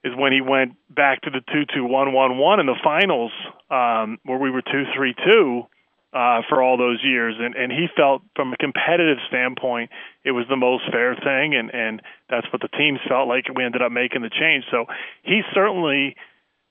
is 0.04 0.12
when 0.16 0.32
he 0.32 0.40
went 0.40 0.74
back 0.90 1.22
to 1.22 1.30
the 1.30 1.40
two 1.52 1.64
two 1.74 1.84
one 1.84 2.12
one 2.12 2.38
one 2.38 2.60
in 2.60 2.66
the 2.66 2.78
finals, 2.82 3.32
um, 3.70 4.18
where 4.24 4.38
we 4.38 4.50
were 4.50 4.62
two 4.62 4.84
three 4.94 5.14
two 5.24 5.62
uh, 6.12 6.42
for 6.48 6.62
all 6.62 6.76
those 6.76 7.00
years, 7.02 7.36
and 7.38 7.54
and 7.54 7.72
he 7.72 7.86
felt 7.96 8.22
from 8.36 8.52
a 8.52 8.56
competitive 8.56 9.18
standpoint 9.28 9.90
it 10.24 10.32
was 10.32 10.44
the 10.48 10.56
most 10.56 10.84
fair 10.90 11.14
thing, 11.14 11.54
and 11.54 11.72
and 11.72 12.02
that's 12.28 12.46
what 12.52 12.60
the 12.60 12.68
teams 12.68 12.98
felt 13.08 13.28
like. 13.28 13.46
We 13.54 13.64
ended 13.64 13.82
up 13.82 13.92
making 13.92 14.22
the 14.22 14.30
change, 14.30 14.64
so 14.70 14.86
he 15.22 15.42
certainly. 15.54 16.16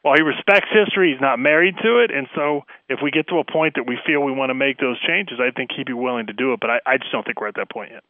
While 0.03 0.15
he 0.15 0.23
respects 0.23 0.69
history, 0.73 1.11
he's 1.11 1.21
not 1.21 1.37
married 1.37 1.75
to 1.83 1.99
it, 1.99 2.09
and 2.09 2.25
so 2.33 2.61
if 2.89 3.01
we 3.03 3.11
get 3.11 3.27
to 3.27 3.37
a 3.37 3.43
point 3.43 3.75
that 3.75 3.85
we 3.85 3.99
feel 4.03 4.19
we 4.19 4.31
want 4.31 4.49
to 4.49 4.55
make 4.55 4.79
those 4.79 4.99
changes, 5.05 5.37
I 5.39 5.51
think 5.51 5.69
he'd 5.77 5.85
be 5.85 5.93
willing 5.93 6.25
to 6.25 6.33
do 6.33 6.53
it. 6.53 6.59
But 6.59 6.71
I, 6.71 6.79
I 6.87 6.97
just 6.97 7.11
don't 7.11 7.23
think 7.23 7.39
we're 7.39 7.49
at 7.49 7.55
that 7.57 7.69
point 7.69 7.91
yet. 7.91 8.03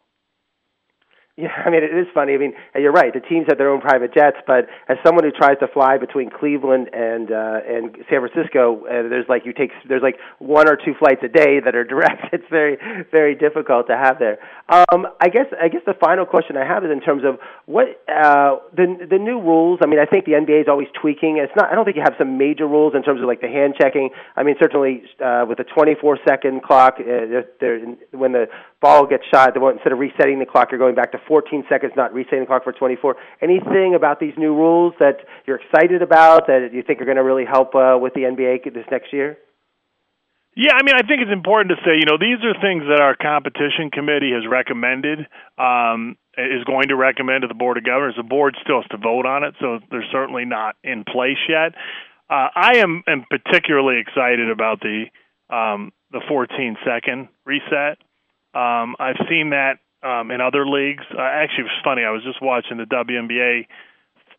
Yeah, 1.37 1.47
I 1.65 1.69
mean 1.69 1.83
it 1.83 1.95
is 1.95 2.07
funny. 2.13 2.33
I 2.33 2.37
mean 2.37 2.53
you're 2.75 2.91
right. 2.91 3.13
The 3.13 3.21
teams 3.21 3.45
have 3.49 3.57
their 3.57 3.69
own 3.71 3.81
private 3.81 4.13
jets, 4.13 4.37
but 4.45 4.67
as 4.87 4.97
someone 5.05 5.23
who 5.23 5.31
tries 5.31 5.57
to 5.59 5.67
fly 5.67 5.97
between 5.97 6.29
Cleveland 6.29 6.89
and 6.93 7.31
uh, 7.31 7.59
and 7.67 7.95
San 8.09 8.19
Francisco, 8.19 8.85
uh, 8.85 9.07
there's 9.09 9.27
like 9.29 9.45
you 9.45 9.53
take 9.53 9.71
there's 9.87 10.03
like 10.03 10.17
one 10.39 10.67
or 10.67 10.75
two 10.75 10.93
flights 10.99 11.21
a 11.23 11.29
day 11.29 11.59
that 11.63 11.75
are 11.75 11.83
direct. 11.95 12.33
It's 12.33 12.47
very 12.49 12.77
very 13.11 13.35
difficult 13.35 13.87
to 13.87 13.97
have 13.97 14.19
there. 14.19 14.39
Um, 14.69 15.07
I 15.19 15.29
guess 15.29 15.47
I 15.61 15.67
guess 15.67 15.81
the 15.85 15.95
final 15.99 16.25
question 16.25 16.57
I 16.57 16.65
have 16.65 16.83
is 16.83 16.91
in 16.91 17.01
terms 17.01 17.23
of 17.25 17.39
what 17.65 17.87
uh, 18.07 18.59
the 18.75 19.07
the 19.09 19.17
new 19.17 19.39
rules. 19.39 19.79
I 19.83 19.87
mean 19.87 19.99
I 19.99 20.05
think 20.05 20.25
the 20.25 20.33
NBA 20.33 20.61
is 20.61 20.67
always 20.67 20.87
tweaking. 20.99 21.37
It's 21.37 21.53
not. 21.55 21.71
I 21.71 21.75
don't 21.75 21.85
think 21.85 21.97
you 21.97 22.03
have 22.03 22.15
some 22.17 22.37
major 22.37 22.67
rules 22.67 22.93
in 22.95 23.03
terms 23.03 23.21
of 23.21 23.27
like 23.27 23.41
the 23.41 23.47
hand 23.47 23.75
checking. 23.79 24.09
I 24.35 24.43
mean 24.43 24.55
certainly 24.59 25.03
uh, 25.23 25.45
with 25.47 25.59
a 25.59 25.63
24 25.63 26.19
second 26.27 26.63
clock, 26.63 26.95
uh, 26.99 27.43
there, 27.59 27.79
when 28.11 28.33
the 28.33 28.47
ball 28.81 29.05
gets 29.05 29.23
shot, 29.31 29.55
instead 29.55 29.93
of 29.93 29.99
resetting 29.99 30.39
the 30.39 30.45
clock, 30.45 30.69
you're 30.71 30.79
going 30.79 30.95
back 30.95 31.11
to 31.13 31.19
14 31.27 31.63
seconds, 31.69 31.93
not 31.95 32.13
resetting 32.13 32.41
the 32.41 32.45
clock 32.45 32.63
for 32.63 32.73
24. 32.73 33.15
Anything 33.41 33.93
about 33.95 34.19
these 34.19 34.33
new 34.37 34.53
rules 34.53 34.93
that 34.99 35.17
you're 35.45 35.61
excited 35.61 36.01
about 36.01 36.47
that 36.47 36.69
you 36.73 36.83
think 36.83 36.99
are 37.01 37.05
going 37.05 37.17
to 37.17 37.23
really 37.23 37.45
help 37.45 37.75
uh, 37.75 37.97
with 38.01 38.13
the 38.13 38.21
NBA 38.21 38.63
this 38.73 38.85
next 38.91 39.13
year? 39.13 39.37
Yeah, 40.55 40.73
I 40.75 40.83
mean, 40.83 40.95
I 40.95 41.07
think 41.07 41.21
it's 41.21 41.31
important 41.31 41.77
to 41.77 41.79
say, 41.87 41.95
you 41.95 42.03
know, 42.03 42.17
these 42.19 42.43
are 42.43 42.59
things 42.59 42.83
that 42.89 42.99
our 42.99 43.15
competition 43.15 43.89
committee 43.89 44.35
has 44.35 44.43
recommended, 44.49 45.19
um, 45.57 46.17
is 46.35 46.65
going 46.65 46.89
to 46.89 46.95
recommend 46.97 47.43
to 47.43 47.47
the 47.47 47.55
board 47.55 47.77
of 47.77 47.85
governors. 47.85 48.15
The 48.17 48.27
board 48.27 48.57
still 48.61 48.81
has 48.81 48.89
to 48.91 48.97
vote 48.97 49.25
on 49.25 49.45
it, 49.45 49.55
so 49.61 49.79
they're 49.89 50.03
certainly 50.11 50.43
not 50.43 50.75
in 50.83 51.05
place 51.05 51.39
yet. 51.47 51.71
Uh, 52.29 52.51
I 52.53 52.83
am, 52.83 53.03
am 53.07 53.23
particularly 53.29 54.01
excited 54.01 54.49
about 54.49 54.81
the 54.81 55.05
um, 55.51 55.91
the 56.11 56.21
14 56.27 56.77
second 56.85 57.27
reset. 57.45 57.97
Um, 58.53 58.95
I've 58.99 59.19
seen 59.29 59.51
that 59.51 59.79
um, 60.03 60.31
in 60.31 60.41
other 60.41 60.65
leagues. 60.65 61.03
Uh, 61.11 61.21
actually, 61.21 61.65
it 61.65 61.71
was 61.71 61.81
funny. 61.83 62.03
I 62.03 62.11
was 62.11 62.23
just 62.23 62.41
watching 62.41 62.77
the 62.77 62.85
WNBA 62.85 63.67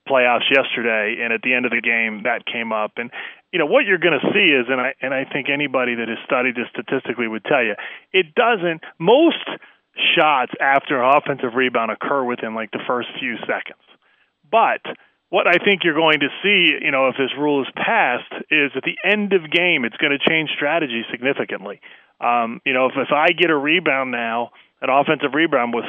playoffs 0.08 0.50
yesterday, 0.50 1.22
and 1.22 1.32
at 1.32 1.42
the 1.42 1.54
end 1.54 1.64
of 1.64 1.70
the 1.70 1.80
game, 1.80 2.24
that 2.24 2.44
came 2.44 2.72
up. 2.72 2.92
And 2.96 3.10
you 3.52 3.58
know 3.58 3.66
what 3.66 3.86
you're 3.86 4.02
going 4.02 4.18
to 4.18 4.32
see 4.32 4.52
is, 4.52 4.66
and 4.68 4.80
I 4.80 4.94
and 5.00 5.14
I 5.14 5.24
think 5.24 5.48
anybody 5.48 5.94
that 5.96 6.08
has 6.08 6.18
studied 6.24 6.56
this 6.56 6.66
statistically 6.70 7.28
would 7.28 7.44
tell 7.44 7.62
you, 7.62 7.74
it 8.12 8.34
doesn't. 8.34 8.82
Most 8.98 9.46
shots 10.16 10.52
after 10.60 11.02
an 11.02 11.12
offensive 11.16 11.54
rebound 11.54 11.90
occur 11.90 12.24
within 12.24 12.54
like 12.54 12.70
the 12.70 12.82
first 12.86 13.08
few 13.20 13.36
seconds, 13.46 13.84
but 14.50 14.82
what 15.32 15.46
I 15.46 15.56
think 15.64 15.80
you're 15.82 15.96
going 15.96 16.20
to 16.20 16.28
see, 16.42 16.76
you 16.84 16.90
know, 16.90 17.08
if 17.08 17.16
this 17.16 17.32
rule 17.38 17.62
is 17.62 17.68
passed, 17.74 18.28
is 18.50 18.70
at 18.76 18.84
the 18.84 18.98
end 19.02 19.32
of 19.32 19.50
game, 19.50 19.86
it's 19.86 19.96
going 19.96 20.12
to 20.12 20.20
change 20.20 20.50
strategy 20.54 21.04
significantly. 21.10 21.80
Um, 22.22 22.60
you 22.64 22.72
know, 22.72 22.86
if 22.86 22.92
if 22.96 23.12
I 23.12 23.28
get 23.32 23.50
a 23.50 23.56
rebound 23.56 24.12
now 24.12 24.52
an 24.82 24.90
offensive 24.90 25.32
rebound 25.32 25.72
with 25.72 25.86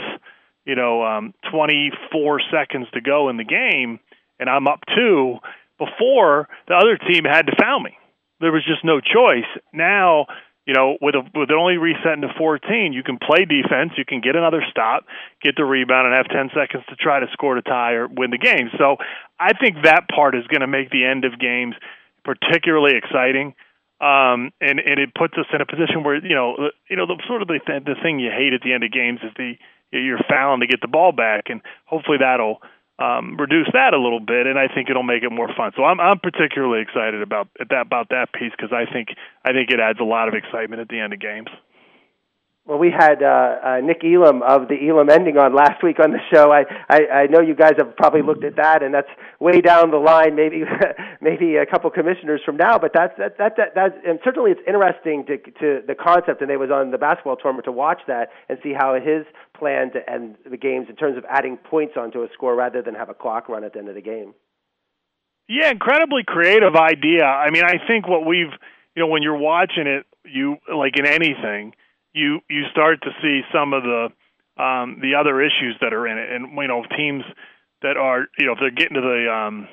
you 0.66 0.76
know 0.76 1.04
um, 1.04 1.34
24 1.52 2.42
seconds 2.52 2.88
to 2.94 3.02
go 3.02 3.30
in 3.30 3.38
the 3.38 3.44
game, 3.44 4.00
and 4.40 4.50
I'm 4.50 4.68
up 4.68 4.80
two. 4.96 5.38
Before 5.80 6.48
the 6.68 6.76
other 6.76 6.98
team 6.98 7.26
had 7.26 7.48
to 7.48 7.54
foul 7.60 7.82
me, 7.82 7.98
there 8.40 8.52
was 8.52 8.64
just 8.64 8.86
no 8.86 9.02
choice. 9.02 9.50
Now, 9.74 10.28
you 10.66 10.74
know, 10.74 10.96
with 11.02 11.16
a, 11.16 11.24
with 11.34 11.50
it 11.50 11.56
only 11.58 11.76
resetting 11.76 12.22
to 12.22 12.32
14, 12.38 12.94
you 12.94 13.04
can 13.04 13.18
play 13.18 13.44
defense, 13.44 13.92
you 13.98 14.06
can 14.06 14.22
get 14.22 14.38
another 14.38 14.64
stop, 14.70 15.04
get 15.42 15.56
the 15.58 15.66
rebound, 15.66 16.08
and 16.08 16.16
have 16.16 16.30
10 16.30 16.52
seconds 16.56 16.86
to 16.88 16.96
try 16.96 17.20
to 17.20 17.26
score 17.34 17.56
to 17.56 17.62
tie 17.64 17.94
or 17.94 18.08
win 18.08 18.30
the 18.30 18.38
game. 18.38 18.70
So, 18.78 18.98
I 19.40 19.52
think 19.54 19.84
that 19.84 20.08
part 20.08 20.36
is 20.36 20.48
going 20.48 20.62
to 20.62 20.72
make 20.72 20.90
the 20.92 21.04
end 21.04 21.26
of 21.26 21.40
games 21.40 21.76
particularly 22.24 22.96
exciting 22.96 23.56
um, 24.04 24.52
and 24.60 24.84
and 24.84 25.00
it 25.00 25.16
puts 25.16 25.34
us 25.40 25.48
in 25.54 25.62
a 25.62 25.66
position 25.66 26.04
where 26.04 26.20
you 26.20 26.36
know 26.36 26.70
you 26.90 26.98
know 26.98 27.08
the 27.08 27.16
sort 27.26 27.42
of 27.42 27.48
the 27.48 27.60
the 27.64 27.96
thing 28.04 28.20
you 28.20 28.30
hate 28.30 28.52
at 28.52 28.60
the 28.62 28.74
end 28.74 28.84
of 28.84 28.92
games 28.92 29.20
is 29.24 29.32
the 29.38 29.56
you're 29.92 30.20
fouling 30.28 30.60
to 30.60 30.68
get 30.68 30.82
the 30.82 30.88
ball 30.92 31.12
back, 31.12 31.48
and 31.48 31.62
hopefully 31.86 32.18
that'll 32.20 32.60
um, 33.00 33.38
reduce 33.38 33.70
that 33.74 33.94
a 33.94 34.02
little 34.02 34.20
bit, 34.20 34.46
and 34.46 34.60
I 34.60 34.68
think 34.68 34.90
it'll 34.90 35.08
make 35.08 35.24
it 35.24 35.32
more 35.32 35.48
fun. 35.56 35.72
So 35.78 35.84
I'm 35.84 36.00
I'm 36.00 36.20
particularly 36.20 36.82
excited 36.82 37.22
about 37.22 37.48
that 37.58 37.82
about 37.82 38.10
that 38.10 38.34
piece 38.34 38.52
because 38.52 38.74
I 38.74 38.92
think 38.92 39.10
I 39.46 39.54
think 39.54 39.72
it 39.72 39.80
adds 39.80 40.00
a 40.00 40.04
lot 40.04 40.28
of 40.28 40.34
excitement 40.34 40.82
at 40.82 40.90
the 40.90 41.00
end 41.00 41.14
of 41.14 41.20
games. 41.20 41.50
Well, 42.66 42.78
we 42.78 42.92
had 42.96 43.22
uh, 43.22 43.28
uh, 43.60 43.80
Nick 43.84 44.06
Elam 44.06 44.42
of 44.42 44.70
the 44.70 44.80
Elam 44.88 45.10
Ending 45.10 45.36
on 45.38 45.54
last 45.54 45.84
week 45.84 46.00
on 46.00 46.12
the 46.12 46.24
show. 46.32 46.50
I, 46.50 46.64
I 46.88 47.24
I 47.24 47.28
know 47.28 47.42
you 47.42 47.56
guys 47.56 47.74
have 47.78 47.94
probably 47.98 48.22
looked 48.22 48.46
at 48.46 48.56
that, 48.56 48.82
and 48.82 48.94
that's 48.94 49.10
way 49.42 49.60
down 49.60 49.92
the 49.92 49.98
line, 49.98 50.36
maybe 50.36 50.64
maybe 51.22 51.58
a 51.58 51.66
couple 51.66 51.92
commissioners 51.92 52.40
from 52.46 52.56
now. 52.56 52.80
But 52.80 52.92
that's 52.94 53.12
that 53.18 53.38
that 53.38 53.58
that, 53.58 53.76
that 53.76 54.00
and 54.08 54.18
certainly 54.24 54.52
it's 54.52 54.62
interesting 54.66 55.26
to 55.28 55.38
to 55.60 55.84
the 55.86 55.94
concept. 55.94 56.40
And 56.40 56.50
they 56.50 56.56
was 56.56 56.72
on 56.72 56.92
the 56.92 56.98
basketball 56.98 57.36
tournament 57.36 57.66
to 57.66 57.74
watch 57.74 58.00
that 58.08 58.30
and 58.48 58.58
see 58.64 58.72
how 58.72 58.96
his 58.96 59.26
plan 59.60 59.92
to 59.92 60.10
end 60.10 60.38
the 60.50 60.56
games 60.56 60.88
in 60.88 60.96
terms 60.96 61.18
of 61.18 61.26
adding 61.28 61.58
points 61.58 61.96
onto 61.98 62.24
a 62.24 62.28
score 62.32 62.56
rather 62.56 62.82
than 62.82 62.96
have 62.96 63.10
a 63.10 63.14
clock 63.14 63.50
run 63.50 63.66
at 63.66 63.74
the 63.74 63.80
end 63.80 63.90
of 63.90 63.96
the 63.96 64.02
game. 64.02 64.34
Yeah, 65.50 65.70
incredibly 65.70 66.24
creative 66.26 66.78
idea. 66.78 67.26
I 67.26 67.50
mean, 67.50 67.66
I 67.66 67.76
think 67.86 68.08
what 68.08 68.26
we've 68.26 68.56
you 68.96 69.04
know 69.04 69.08
when 69.08 69.22
you're 69.22 69.36
watching 69.36 69.86
it, 69.86 70.06
you 70.24 70.56
like 70.74 70.98
in 70.98 71.06
anything 71.06 71.74
you 72.14 72.40
you 72.50 72.64
start 72.72 73.02
to 73.04 73.10
see 73.22 73.42
some 73.54 73.74
of 73.74 73.84
the 73.84 74.10
um, 74.62 75.00
the 75.02 75.16
other 75.20 75.42
issues 75.42 75.76
that 75.82 75.94
are 75.94 76.08
in 76.08 76.18
it, 76.18 76.32
and 76.32 76.56
you 76.56 76.68
know 76.68 76.84
teams 76.96 77.24
that 77.82 77.98
are 77.98 78.28
you 78.38 78.46
know 78.46 78.54
if 78.54 78.60
they're 78.60 78.72
getting 78.72 78.96
to 78.96 79.02
the 79.02 79.32
um, 79.32 79.68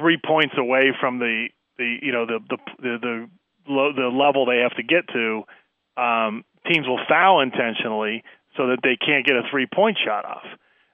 three 0.00 0.18
points 0.24 0.54
away 0.58 0.92
from 0.98 1.18
the 1.18 1.48
the 1.78 1.96
you 2.02 2.12
know 2.12 2.26
the 2.26 2.38
the 2.48 2.58
the 2.78 3.28
the, 3.66 3.92
the 3.96 4.08
level 4.08 4.46
they 4.46 4.58
have 4.58 4.74
to 4.76 4.82
get 4.82 5.06
to, 5.12 5.42
um, 5.96 6.44
teams 6.70 6.86
will 6.86 7.00
foul 7.08 7.40
intentionally 7.40 8.24
so 8.56 8.68
that 8.68 8.78
they 8.82 8.96
can't 8.96 9.24
get 9.24 9.36
a 9.36 9.42
three 9.50 9.66
point 9.72 9.98
shot 10.04 10.24
off. 10.24 10.44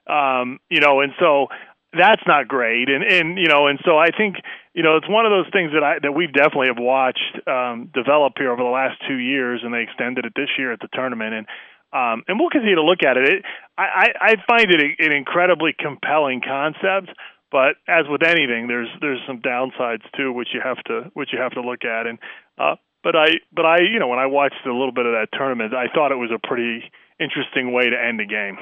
Um, 0.07 0.59
you 0.69 0.79
know, 0.79 1.01
and 1.01 1.13
so 1.19 1.47
that's 1.93 2.21
not 2.27 2.47
great. 2.47 2.89
And 2.89 3.03
and 3.03 3.37
you 3.37 3.47
know, 3.47 3.67
and 3.67 3.79
so 3.85 3.97
I 3.97 4.11
think 4.15 4.35
you 4.73 4.83
know 4.83 4.97
it's 4.97 5.09
one 5.09 5.25
of 5.25 5.31
those 5.31 5.51
things 5.51 5.71
that 5.73 5.83
I 5.83 5.99
that 6.01 6.11
we 6.11 6.27
definitely 6.27 6.67
have 6.67 6.79
watched 6.81 7.47
um, 7.47 7.89
develop 7.93 8.33
here 8.37 8.51
over 8.51 8.61
the 8.61 8.69
last 8.69 9.01
two 9.07 9.17
years, 9.17 9.61
and 9.63 9.73
they 9.73 9.81
extended 9.81 10.25
it 10.25 10.33
this 10.35 10.49
year 10.57 10.71
at 10.71 10.79
the 10.79 10.89
tournament, 10.93 11.33
and 11.33 11.47
um, 11.91 12.23
and 12.27 12.39
we'll 12.39 12.49
continue 12.49 12.75
to 12.75 12.83
look 12.83 13.01
at 13.01 13.17
it. 13.17 13.29
it 13.29 13.45
I, 13.77 14.13
I 14.21 14.35
find 14.45 14.69
it 14.69 14.81
an 14.99 15.11
incredibly 15.11 15.73
compelling 15.73 16.41
concept, 16.45 17.09
but 17.51 17.81
as 17.87 18.05
with 18.07 18.21
anything, 18.21 18.67
there's 18.67 18.89
there's 19.01 19.21
some 19.25 19.41
downsides 19.41 20.05
too, 20.15 20.31
which 20.31 20.49
you 20.53 20.61
have 20.63 20.77
to 20.85 21.09
which 21.13 21.29
you 21.33 21.39
have 21.41 21.53
to 21.53 21.61
look 21.61 21.83
at. 21.83 22.05
And 22.05 22.19
uh, 22.59 22.75
but 23.03 23.15
I 23.15 23.41
but 23.51 23.65
I 23.65 23.81
you 23.81 23.97
know 23.97 24.07
when 24.07 24.19
I 24.19 24.27
watched 24.27 24.61
a 24.65 24.71
little 24.73 24.93
bit 24.93 25.07
of 25.07 25.13
that 25.13 25.29
tournament, 25.33 25.73
I 25.73 25.87
thought 25.93 26.11
it 26.11 26.21
was 26.21 26.29
a 26.29 26.47
pretty 26.47 26.83
interesting 27.19 27.73
way 27.73 27.89
to 27.89 27.97
end 27.97 28.21
a 28.21 28.25
game. 28.25 28.57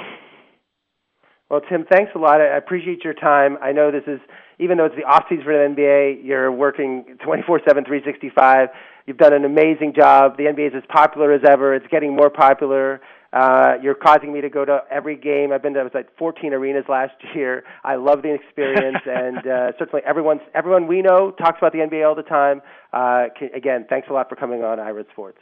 Well, 1.49 1.61
Tim, 1.69 1.85
thanks 1.89 2.11
a 2.13 2.19
lot. 2.19 2.41
I 2.41 2.57
appreciate 2.57 3.03
your 3.03 3.13
time. 3.13 3.57
I 3.61 3.71
know 3.71 3.89
this 3.89 4.03
is, 4.05 4.19
even 4.59 4.77
though 4.77 4.85
it's 4.85 4.95
the 4.95 5.05
off 5.05 5.25
season 5.29 5.45
for 5.45 5.53
the 5.53 5.73
NBA, 5.73 6.25
you're 6.25 6.51
working 6.51 7.17
24 7.23 7.61
7, 7.65 7.85
365. 7.85 8.69
You've 9.05 9.17
done 9.17 9.33
an 9.33 9.45
amazing 9.45 9.93
job. 9.95 10.35
The 10.35 10.43
NBA 10.43 10.67
is 10.67 10.73
as 10.75 10.83
popular 10.89 11.31
as 11.31 11.41
ever. 11.47 11.73
It's 11.73 11.87
getting 11.87 12.13
more 12.13 12.29
popular. 12.29 12.99
Uh, 13.31 13.75
you're 13.81 13.95
causing 13.95 14.33
me 14.33 14.41
to 14.41 14.49
go 14.49 14.65
to 14.65 14.79
every 14.91 15.15
game. 15.15 15.53
I've 15.53 15.61
been 15.61 15.73
to 15.75 15.79
I 15.79 15.83
was 15.83 15.93
like 15.93 16.09
14 16.17 16.53
arenas 16.53 16.85
last 16.89 17.13
year. 17.33 17.63
I 17.83 17.95
love 17.95 18.21
the 18.21 18.33
experience, 18.33 18.97
and 19.05 19.39
uh, 19.39 19.71
certainly 19.77 20.01
everyone 20.05 20.39
everyone 20.55 20.87
we 20.87 21.01
know 21.01 21.31
talks 21.31 21.57
about 21.59 21.71
the 21.71 21.79
NBA 21.79 22.07
all 22.07 22.15
the 22.15 22.23
time. 22.23 22.61
Uh, 22.91 23.25
can, 23.37 23.49
again, 23.53 23.85
thanks 23.89 24.07
a 24.09 24.13
lot 24.13 24.27
for 24.27 24.35
coming 24.35 24.63
on 24.63 24.79
Ira 24.79 25.03
Sports. 25.11 25.39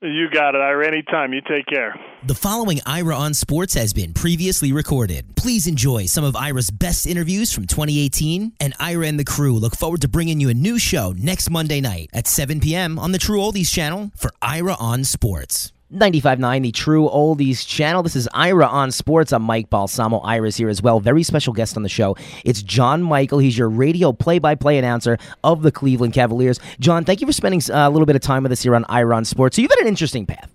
You 0.00 0.30
got 0.30 0.54
it, 0.54 0.60
Ira. 0.60 0.86
Anytime. 0.86 1.32
You 1.32 1.40
take 1.40 1.66
care. 1.66 1.98
The 2.24 2.34
following 2.34 2.80
Ira 2.86 3.16
on 3.16 3.34
Sports 3.34 3.74
has 3.74 3.92
been 3.92 4.14
previously 4.14 4.72
recorded. 4.72 5.34
Please 5.34 5.66
enjoy 5.66 6.06
some 6.06 6.22
of 6.22 6.36
Ira's 6.36 6.70
best 6.70 7.04
interviews 7.04 7.52
from 7.52 7.66
2018, 7.66 8.52
and 8.60 8.74
Ira 8.78 9.08
and 9.08 9.18
the 9.18 9.24
crew 9.24 9.58
look 9.58 9.76
forward 9.76 10.00
to 10.02 10.08
bringing 10.08 10.40
you 10.40 10.50
a 10.50 10.54
new 10.54 10.78
show 10.78 11.14
next 11.18 11.50
Monday 11.50 11.80
night 11.80 12.10
at 12.12 12.28
7 12.28 12.60
p.m. 12.60 12.96
on 12.98 13.10
the 13.10 13.18
True 13.18 13.40
Oldies 13.40 13.72
channel 13.72 14.12
for 14.16 14.30
Ira 14.40 14.76
on 14.78 15.02
Sports. 15.02 15.72
95.9, 15.92 16.62
the 16.62 16.72
True 16.72 17.08
Oldies 17.08 17.66
channel. 17.66 18.02
This 18.02 18.14
is 18.14 18.28
Ira 18.34 18.66
on 18.66 18.90
Sports. 18.90 19.32
I'm 19.32 19.42
Mike 19.42 19.70
Balsamo. 19.70 20.18
Ira's 20.18 20.54
here 20.54 20.68
as 20.68 20.82
well. 20.82 21.00
Very 21.00 21.22
special 21.22 21.54
guest 21.54 21.78
on 21.78 21.82
the 21.82 21.88
show. 21.88 22.14
It's 22.44 22.62
John 22.62 23.02
Michael. 23.02 23.38
He's 23.38 23.56
your 23.56 23.70
radio 23.70 24.12
play-by-play 24.12 24.76
announcer 24.76 25.16
of 25.44 25.62
the 25.62 25.72
Cleveland 25.72 26.12
Cavaliers. 26.12 26.60
John, 26.78 27.06
thank 27.06 27.22
you 27.22 27.26
for 27.26 27.32
spending 27.32 27.62
uh, 27.70 27.88
a 27.88 27.90
little 27.90 28.04
bit 28.04 28.16
of 28.16 28.20
time 28.20 28.42
with 28.42 28.52
us 28.52 28.62
here 28.62 28.74
on 28.74 28.84
Ira 28.90 29.16
on 29.16 29.24
Sports. 29.24 29.56
So 29.56 29.62
you've 29.62 29.70
had 29.70 29.80
an 29.80 29.86
interesting 29.86 30.26
path 30.26 30.54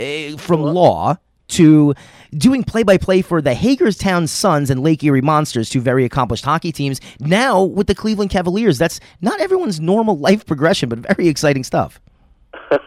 uh, 0.00 0.36
from 0.38 0.60
law 0.62 1.18
to 1.46 1.94
doing 2.36 2.64
play-by-play 2.64 3.22
for 3.22 3.40
the 3.40 3.54
Hagerstown 3.54 4.26
Suns 4.26 4.70
and 4.70 4.82
Lake 4.82 5.04
Erie 5.04 5.20
Monsters, 5.20 5.70
two 5.70 5.80
very 5.80 6.04
accomplished 6.04 6.44
hockey 6.44 6.72
teams. 6.72 7.00
Now 7.20 7.62
with 7.62 7.86
the 7.86 7.94
Cleveland 7.94 8.32
Cavaliers. 8.32 8.78
That's 8.78 8.98
not 9.20 9.40
everyone's 9.40 9.78
normal 9.78 10.18
life 10.18 10.44
progression, 10.44 10.88
but 10.88 10.98
very 10.98 11.28
exciting 11.28 11.62
stuff. 11.62 12.00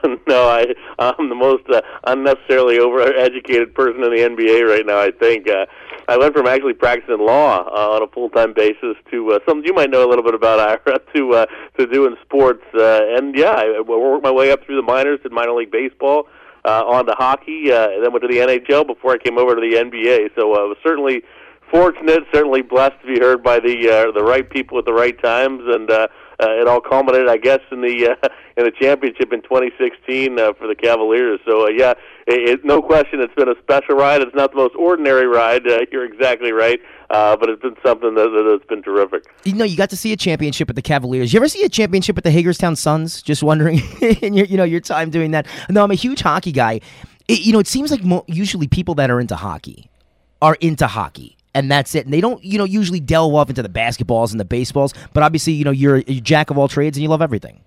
no, 0.27 0.49
I 0.49 0.65
I'm 0.99 1.29
the 1.29 1.35
most 1.35 1.63
uh, 1.69 1.81
unnecessarily 2.05 2.77
overeducated 2.77 3.73
person 3.73 4.03
in 4.03 4.11
the 4.11 4.21
NBA 4.21 4.67
right 4.67 4.85
now. 4.85 4.99
I 4.99 5.11
think 5.11 5.49
uh, 5.49 5.65
I 6.07 6.17
went 6.17 6.35
from 6.35 6.47
actually 6.47 6.73
practicing 6.73 7.19
law 7.19 7.67
uh, 7.67 7.95
on 7.95 8.03
a 8.03 8.07
full 8.07 8.29
time 8.29 8.53
basis 8.53 8.95
to 9.11 9.31
uh, 9.33 9.39
something 9.47 9.65
you 9.65 9.73
might 9.73 9.89
know 9.89 10.07
a 10.07 10.09
little 10.09 10.23
bit 10.23 10.33
about, 10.33 10.59
Ira, 10.59 10.99
to 11.15 11.33
uh, 11.33 11.45
to 11.77 11.85
doing 11.87 12.15
sports. 12.23 12.63
Uh, 12.73 13.01
and 13.17 13.35
yeah, 13.35 13.51
I 13.51 13.81
worked 13.81 14.23
my 14.23 14.31
way 14.31 14.51
up 14.51 14.65
through 14.65 14.77
the 14.77 14.81
minors, 14.81 15.19
did 15.23 15.31
minor 15.31 15.53
league 15.53 15.71
baseball. 15.71 16.27
uh, 16.67 16.83
on 16.85 17.05
to 17.05 17.13
hockey, 17.13 17.71
uh, 17.71 17.89
and 17.89 18.03
then 18.03 18.11
went 18.11 18.21
to 18.21 18.27
the 18.27 18.39
NHL 18.39 18.85
before 18.85 19.13
I 19.13 19.17
came 19.17 19.37
over 19.37 19.55
to 19.55 19.61
the 19.61 19.77
NBA. 19.77 20.31
So 20.35 20.53
uh, 20.53 20.59
I 20.59 20.63
was 20.63 20.77
certainly 20.83 21.23
fortunate, 21.71 22.23
certainly 22.33 22.61
blessed 22.61 22.99
to 23.01 23.07
be 23.07 23.19
heard 23.19 23.41
by 23.41 23.59
the 23.59 23.89
uh, 23.89 24.11
the 24.11 24.23
right 24.23 24.47
people 24.49 24.77
at 24.77 24.85
the 24.85 24.93
right 24.93 25.19
times, 25.21 25.61
and 25.65 25.89
uh, 25.89 26.07
uh, 26.41 26.61
it 26.61 26.67
all 26.67 26.81
culminated, 26.81 27.29
I 27.29 27.37
guess, 27.37 27.61
in 27.71 27.81
the 27.81 28.17
uh, 28.23 28.27
in 28.57 28.65
the 28.65 28.71
championship 28.71 29.31
in 29.31 29.41
2016 29.43 30.39
uh, 30.39 30.51
for 30.53 30.67
the 30.67 30.75
Cavaliers. 30.75 31.39
So 31.45 31.67
uh, 31.67 31.69
yeah, 31.69 31.91
it, 32.25 32.49
it, 32.49 32.65
no 32.65 32.81
question, 32.81 33.21
it's 33.21 33.33
been 33.35 33.47
a 33.47 33.55
special 33.61 33.95
ride. 33.95 34.21
It's 34.21 34.35
not 34.35 34.51
the 34.51 34.57
most 34.57 34.75
ordinary 34.75 35.27
ride. 35.27 35.67
Uh, 35.67 35.81
you're 35.91 36.03
exactly 36.03 36.51
right, 36.51 36.79
uh, 37.11 37.37
but 37.37 37.49
it's 37.49 37.61
been 37.61 37.75
something 37.85 38.15
that, 38.15 38.49
that's 38.49 38.67
been 38.67 38.81
terrific. 38.81 39.25
You 39.43 39.53
know, 39.53 39.63
you 39.63 39.77
got 39.77 39.91
to 39.91 39.97
see 39.97 40.11
a 40.11 40.17
championship 40.17 40.67
with 40.67 40.75
the 40.75 40.81
Cavaliers. 40.81 41.31
You 41.31 41.37
ever 41.37 41.47
see 41.47 41.63
a 41.63 41.69
championship 41.69 42.15
with 42.15 42.23
the 42.23 42.31
Hagerstown 42.31 42.75
Suns? 42.75 43.21
Just 43.21 43.43
wondering, 43.43 43.79
in 44.01 44.33
your 44.33 44.47
you 44.47 44.57
know 44.57 44.63
your 44.63 44.81
time 44.81 45.11
doing 45.11 45.31
that. 45.31 45.45
No, 45.69 45.83
I'm 45.83 45.91
a 45.91 45.95
huge 45.95 46.21
hockey 46.21 46.51
guy. 46.51 46.81
It, 47.27 47.41
you 47.41 47.53
know, 47.53 47.59
it 47.59 47.67
seems 47.67 47.91
like 47.91 48.03
mo- 48.03 48.25
usually 48.27 48.67
people 48.67 48.95
that 48.95 49.11
are 49.11 49.19
into 49.19 49.35
hockey 49.35 49.91
are 50.41 50.55
into 50.61 50.87
hockey 50.87 51.37
and 51.53 51.71
that's 51.71 51.95
it. 51.95 52.05
And 52.05 52.13
they 52.13 52.21
don't, 52.21 52.43
you 52.43 52.57
know, 52.57 52.65
usually 52.65 52.99
delve 52.99 53.33
off 53.33 53.49
into 53.49 53.63
the 53.63 53.69
basketballs 53.69 54.31
and 54.31 54.39
the 54.39 54.45
baseballs. 54.45 54.93
But 55.13 55.23
obviously, 55.23 55.53
you 55.53 55.65
know, 55.65 55.71
you're 55.71 55.97
a 55.97 56.19
jack 56.21 56.51
of 56.51 56.57
all 56.57 56.67
trades 56.67 56.97
and 56.97 57.01
you 57.01 57.09
love 57.09 57.21
everything. 57.21 57.61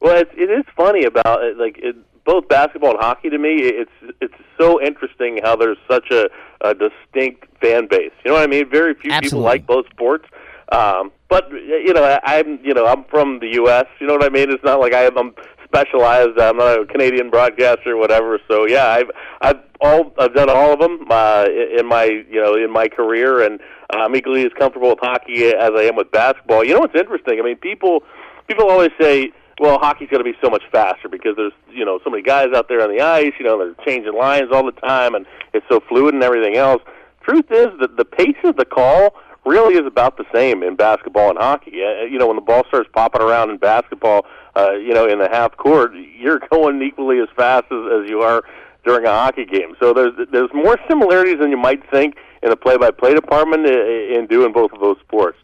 Well, 0.00 0.18
it's, 0.18 0.30
it 0.34 0.50
is 0.50 0.64
funny 0.76 1.04
about 1.04 1.42
it, 1.42 1.56
like 1.56 1.78
it, 1.78 1.96
both 2.24 2.48
basketball 2.48 2.90
and 2.90 3.00
hockey. 3.00 3.30
To 3.30 3.38
me, 3.38 3.56
it's 3.56 3.90
it's 4.20 4.34
so 4.58 4.82
interesting 4.82 5.40
how 5.42 5.56
there's 5.56 5.78
such 5.90 6.10
a, 6.10 6.28
a 6.60 6.74
distinct 6.74 7.46
fan 7.60 7.86
base. 7.88 8.12
You 8.24 8.30
know 8.30 8.34
what 8.34 8.42
I 8.42 8.46
mean? 8.46 8.68
Very 8.68 8.94
few 8.94 9.12
Absolutely. 9.12 9.28
people 9.28 9.40
like 9.40 9.66
both 9.66 9.86
sports. 9.90 10.26
Um, 10.72 11.12
but 11.28 11.50
you 11.50 11.92
know, 11.92 12.18
I'm 12.24 12.58
you 12.62 12.74
know 12.74 12.86
I'm 12.86 13.04
from 13.04 13.38
the 13.40 13.48
U.S. 13.54 13.86
You 14.00 14.06
know 14.06 14.14
what 14.14 14.24
I 14.24 14.28
mean? 14.28 14.50
It's 14.50 14.64
not 14.64 14.80
like 14.80 14.92
I 14.92 15.04
am, 15.04 15.16
I'm 15.16 15.34
specialized. 15.64 16.38
I'm 16.38 16.56
not 16.56 16.80
a 16.80 16.86
Canadian 16.86 17.30
broadcaster 17.30 17.92
or 17.92 17.96
whatever. 17.96 18.38
So 18.48 18.66
yeah, 18.66 18.88
I've 18.88 19.10
I've 19.40 19.60
all 19.80 20.12
I've 20.18 20.34
done 20.34 20.48
all 20.50 20.72
of 20.72 20.80
them 20.80 21.06
uh, 21.10 21.46
in 21.78 21.86
my 21.86 22.04
you 22.04 22.40
know 22.40 22.54
in 22.54 22.72
my 22.72 22.88
career, 22.88 23.42
and 23.42 23.60
I'm 23.90 24.14
equally 24.16 24.44
as 24.44 24.52
comfortable 24.58 24.90
with 24.90 24.98
hockey 25.00 25.46
as 25.46 25.70
I 25.74 25.82
am 25.82 25.96
with 25.96 26.10
basketball. 26.10 26.64
You 26.64 26.74
know 26.74 26.80
what's 26.80 26.98
interesting? 26.98 27.38
I 27.38 27.42
mean, 27.42 27.56
people 27.56 28.02
people 28.48 28.68
always 28.70 28.90
say. 29.00 29.32
Well, 29.58 29.78
hockey's 29.78 30.10
going 30.10 30.22
to 30.22 30.30
be 30.30 30.36
so 30.42 30.50
much 30.50 30.64
faster 30.70 31.08
because 31.08 31.34
there's, 31.36 31.52
you 31.70 31.84
know, 31.84 31.98
so 32.04 32.10
many 32.10 32.22
guys 32.22 32.48
out 32.54 32.68
there 32.68 32.82
on 32.82 32.94
the 32.94 33.00
ice. 33.00 33.32
You 33.38 33.46
know, 33.46 33.58
they're 33.58 33.84
changing 33.86 34.14
lines 34.14 34.48
all 34.52 34.64
the 34.64 34.72
time, 34.72 35.14
and 35.14 35.24
it's 35.54 35.64
so 35.68 35.80
fluid 35.88 36.12
and 36.12 36.22
everything 36.22 36.56
else. 36.56 36.82
Truth 37.22 37.50
is 37.50 37.68
that 37.80 37.96
the 37.96 38.04
pace 38.04 38.36
of 38.44 38.56
the 38.56 38.66
call 38.66 39.14
really 39.46 39.76
is 39.76 39.86
about 39.86 40.18
the 40.18 40.24
same 40.34 40.62
in 40.62 40.76
basketball 40.76 41.30
and 41.30 41.38
hockey. 41.38 41.82
Uh, 41.82 42.04
you 42.04 42.18
know, 42.18 42.26
when 42.26 42.36
the 42.36 42.42
ball 42.42 42.64
starts 42.68 42.90
popping 42.92 43.22
around 43.22 43.48
in 43.48 43.56
basketball, 43.56 44.26
uh, 44.56 44.72
you 44.72 44.92
know, 44.92 45.06
in 45.06 45.18
the 45.18 45.28
half 45.28 45.56
court, 45.56 45.92
you're 45.94 46.40
going 46.50 46.82
equally 46.82 47.20
as 47.20 47.28
fast 47.34 47.64
as, 47.70 48.02
as 48.02 48.10
you 48.10 48.20
are 48.20 48.42
during 48.84 49.06
a 49.06 49.10
hockey 49.10 49.44
game. 49.44 49.74
So 49.80 49.92
there's 49.92 50.12
there's 50.30 50.50
more 50.54 50.78
similarities 50.88 51.38
than 51.40 51.50
you 51.50 51.56
might 51.56 51.88
think 51.90 52.16
in 52.42 52.50
the 52.50 52.56
play-by-play 52.56 53.14
department 53.14 53.66
in 53.66 54.26
doing 54.28 54.52
both 54.52 54.72
of 54.72 54.80
those 54.80 54.96
sports. 55.00 55.38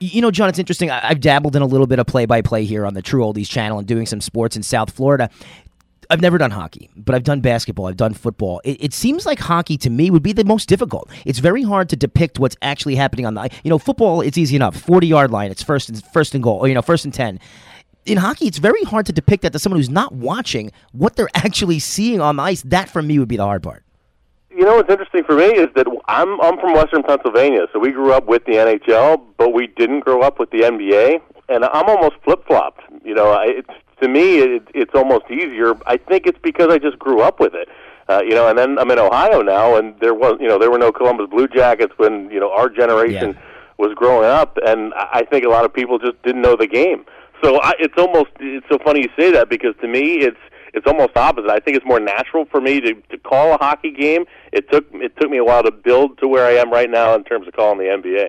You 0.00 0.20
know, 0.22 0.30
John, 0.30 0.48
it's 0.48 0.58
interesting. 0.58 0.90
I've 0.90 1.20
dabbled 1.20 1.56
in 1.56 1.62
a 1.62 1.66
little 1.66 1.86
bit 1.86 1.98
of 1.98 2.06
play 2.06 2.26
by 2.26 2.42
play 2.42 2.64
here 2.64 2.84
on 2.84 2.94
the 2.94 3.02
True 3.02 3.22
Oldies 3.22 3.48
channel 3.48 3.78
and 3.78 3.86
doing 3.86 4.06
some 4.06 4.20
sports 4.20 4.56
in 4.56 4.62
South 4.62 4.90
Florida. 4.90 5.30
I've 6.10 6.20
never 6.20 6.36
done 6.36 6.50
hockey, 6.50 6.90
but 6.96 7.14
I've 7.14 7.22
done 7.22 7.40
basketball. 7.40 7.86
I've 7.86 7.96
done 7.96 8.12
football. 8.12 8.60
It, 8.64 8.84
it, 8.84 8.92
seems 8.92 9.24
like 9.24 9.38
hockey 9.38 9.78
to 9.78 9.90
me 9.90 10.10
would 10.10 10.22
be 10.22 10.32
the 10.32 10.44
most 10.44 10.68
difficult. 10.68 11.08
It's 11.24 11.38
very 11.38 11.62
hard 11.62 11.88
to 11.90 11.96
depict 11.96 12.38
what's 12.38 12.56
actually 12.60 12.94
happening 12.94 13.24
on 13.24 13.34
the. 13.34 13.48
You 13.62 13.70
know, 13.70 13.78
football 13.78 14.20
it's 14.20 14.36
easy 14.36 14.56
enough. 14.56 14.76
Forty 14.76 15.06
yard 15.06 15.30
line, 15.30 15.50
it's 15.50 15.62
first 15.62 15.88
and 15.88 16.04
first 16.12 16.34
and 16.34 16.42
goal. 16.42 16.58
Or, 16.58 16.68
you 16.68 16.74
know, 16.74 16.82
first 16.82 17.04
and 17.04 17.14
ten. 17.14 17.40
In 18.04 18.18
hockey, 18.18 18.46
it's 18.46 18.58
very 18.58 18.82
hard 18.84 19.06
to 19.06 19.12
depict 19.12 19.42
that 19.42 19.52
to 19.54 19.58
someone 19.58 19.78
who's 19.78 19.88
not 19.88 20.12
watching 20.12 20.72
what 20.92 21.16
they're 21.16 21.30
actually 21.34 21.78
seeing 21.78 22.20
on 22.20 22.36
the 22.36 22.42
ice. 22.42 22.62
That 22.62 22.88
for 22.88 23.00
me 23.00 23.18
would 23.18 23.28
be 23.28 23.36
the 23.36 23.44
hard 23.44 23.62
part 23.62 23.83
you 24.56 24.64
know 24.64 24.76
what's 24.76 24.90
interesting 24.90 25.24
for 25.24 25.36
me 25.36 25.46
is 25.46 25.68
that 25.74 25.86
I'm 26.06 26.40
I'm 26.40 26.58
from 26.58 26.74
Western 26.74 27.02
Pennsylvania, 27.02 27.66
so 27.72 27.78
we 27.78 27.90
grew 27.90 28.12
up 28.12 28.26
with 28.26 28.44
the 28.44 28.52
NHL, 28.52 29.22
but 29.36 29.52
we 29.52 29.66
didn't 29.66 30.00
grow 30.00 30.22
up 30.22 30.38
with 30.38 30.50
the 30.50 30.60
NBA, 30.60 31.20
and 31.48 31.64
I'm 31.64 31.88
almost 31.88 32.14
flip 32.24 32.46
flopped. 32.46 32.80
You 33.04 33.14
know, 33.14 33.36
it's 33.42 33.68
to 34.00 34.08
me 34.08 34.38
it, 34.38 34.68
it's 34.74 34.94
almost 34.94 35.24
easier. 35.30 35.74
I 35.86 35.96
think 35.96 36.26
it's 36.26 36.38
because 36.42 36.68
I 36.68 36.78
just 36.78 36.98
grew 36.98 37.20
up 37.20 37.40
with 37.40 37.54
it. 37.54 37.68
Uh, 38.08 38.20
you 38.22 38.34
know, 38.34 38.48
and 38.48 38.58
then 38.58 38.78
I'm 38.78 38.90
in 38.90 38.98
Ohio 38.98 39.42
now, 39.42 39.76
and 39.76 39.98
there 40.00 40.14
was 40.14 40.36
you 40.40 40.46
know 40.46 40.58
there 40.58 40.70
were 40.70 40.78
no 40.78 40.92
Columbus 40.92 41.28
Blue 41.30 41.48
Jackets 41.48 41.92
when 41.96 42.30
you 42.30 42.38
know 42.38 42.52
our 42.52 42.68
generation 42.68 43.30
yeah. 43.30 43.42
was 43.78 43.92
growing 43.94 44.28
up, 44.28 44.58
and 44.64 44.92
I 44.94 45.24
think 45.30 45.44
a 45.44 45.48
lot 45.48 45.64
of 45.64 45.72
people 45.72 45.98
just 45.98 46.22
didn't 46.22 46.42
know 46.42 46.56
the 46.56 46.66
game. 46.66 47.06
So 47.42 47.60
I, 47.60 47.72
it's 47.78 47.94
almost 47.98 48.30
it's 48.38 48.66
so 48.70 48.78
funny 48.84 49.02
you 49.02 49.10
say 49.18 49.32
that 49.32 49.48
because 49.48 49.74
to 49.80 49.88
me 49.88 50.18
it's 50.18 50.38
it's 50.74 50.86
almost 50.86 51.16
opposite. 51.16 51.50
I 51.50 51.60
think 51.60 51.76
it's 51.76 51.86
more 51.86 52.00
natural 52.00 52.44
for 52.46 52.60
me 52.60 52.80
to 52.80 52.94
to 52.94 53.18
call 53.18 53.54
a 53.54 53.58
hockey 53.58 53.92
game. 53.92 54.24
It 54.52 54.70
took 54.70 54.86
it 54.92 55.16
took 55.18 55.30
me 55.30 55.38
a 55.38 55.44
while 55.44 55.62
to 55.62 55.70
build 55.70 56.18
to 56.18 56.28
where 56.28 56.44
I 56.44 56.52
am 56.52 56.70
right 56.70 56.90
now 56.90 57.14
in 57.14 57.24
terms 57.24 57.46
of 57.46 57.54
calling 57.54 57.78
the 57.78 57.84
NBA. 57.84 58.28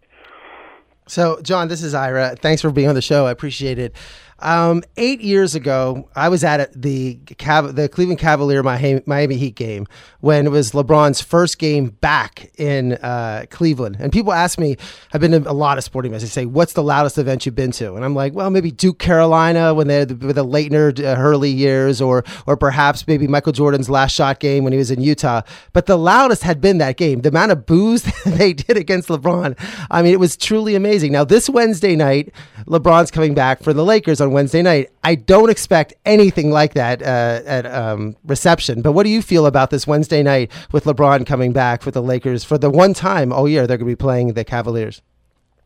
So, 1.08 1.40
John, 1.44 1.68
this 1.68 1.84
is 1.84 1.94
Ira. 1.94 2.36
Thanks 2.36 2.62
for 2.62 2.72
being 2.72 2.90
on 2.90 2.96
the 2.96 3.02
show. 3.02 3.28
I 3.28 3.32
appreciate 3.32 3.78
it. 3.78 3.96
Um, 4.40 4.84
eight 4.98 5.22
years 5.22 5.56
ago, 5.56 6.10
I 6.14 6.28
was 6.28 6.44
at 6.44 6.80
the 6.80 7.16
Cav- 7.26 7.76
the 7.76 7.88
Cleveland 7.88 8.20
Cavalier 8.20 8.62
Miami 8.64 9.38
Heat 9.38 9.56
game 9.56 9.88
when 10.20 10.46
it 10.46 10.50
was 10.50 10.74
LeBron's 10.74 11.22
first 11.22 11.58
game 11.58 11.88
back 12.02 12.52
in 12.58 12.94
uh, 12.94 13.46
Cleveland. 13.50 13.96
And 13.98 14.12
people 14.12 14.34
ask 14.34 14.60
me, 14.60 14.76
I've 15.14 15.22
been 15.22 15.32
to 15.32 15.50
a 15.50 15.54
lot 15.54 15.78
of 15.78 15.86
sporting 15.86 16.12
events. 16.12 16.26
They 16.26 16.42
say, 16.42 16.46
"What's 16.46 16.74
the 16.74 16.84
loudest 16.84 17.18
event 17.18 17.46
you've 17.46 17.56
been 17.56 17.72
to?" 17.74 17.96
And 17.96 18.04
I'm 18.04 18.14
like, 18.14 18.34
"Well, 18.34 18.50
maybe 18.50 18.72
Duke, 18.72 19.00
Carolina, 19.00 19.74
when 19.74 19.88
they 19.88 20.00
had 20.00 20.10
the, 20.10 20.34
the 20.34 20.46
Laettner 20.46 21.02
uh, 21.02 21.16
Hurley 21.16 21.52
years, 21.52 22.02
or 22.02 22.26
or 22.46 22.58
perhaps 22.58 23.08
maybe 23.08 23.28
Michael 23.28 23.54
Jordan's 23.54 23.90
last 23.90 24.14
shot 24.14 24.42
game 24.42 24.66
when 24.66 24.74
he 24.74 24.78
was 24.78 24.92
in 24.92 25.02
Utah." 25.02 25.44
But 25.72 25.86
the 25.86 25.98
loudest 25.98 26.44
had 26.44 26.60
been 26.60 26.78
that 26.80 26.98
game. 26.98 27.22
The 27.22 27.30
amount 27.30 27.54
of 27.54 27.66
boos 27.66 28.04
they 28.26 28.52
did 28.52 28.76
against 28.76 29.08
LeBron, 29.08 29.58
I 29.90 30.02
mean, 30.02 30.12
it 30.12 30.20
was 30.20 30.36
truly 30.36 30.76
amazing. 30.76 31.14
Now 31.14 31.24
this 31.24 31.50
Wednesday 31.50 31.96
night, 31.96 32.34
LeBron's 32.68 33.12
coming 33.12 33.34
back 33.34 33.64
for 33.64 33.72
the 33.72 33.86
Lakers 33.86 34.20
on 34.26 34.32
Wednesday 34.32 34.62
night. 34.62 34.90
I 35.04 35.16
don't 35.16 35.50
expect 35.50 35.94
anything 36.06 36.52
like 36.52 36.74
that 36.74 37.02
uh, 37.02 37.42
at 37.46 37.66
um, 37.66 38.18
reception. 38.26 38.82
But 38.82 38.92
what 38.92 39.04
do 39.04 39.10
you 39.10 39.22
feel 39.22 39.46
about 39.46 39.70
this 39.70 39.88
Wednesday 39.88 40.22
night 40.24 40.52
with 40.72 40.84
LeBron 40.84 41.26
coming 41.26 41.54
back 41.54 41.82
for 41.82 41.92
the 41.92 42.02
Lakers 42.02 42.44
for 42.44 42.58
the 42.58 42.70
one 42.70 42.94
time 42.94 43.32
all 43.32 43.48
year 43.48 43.68
they're 43.68 43.78
going 43.78 43.88
to 43.88 43.92
be 43.92 43.96
playing 43.96 44.34
the 44.34 44.44
Cavaliers? 44.44 45.02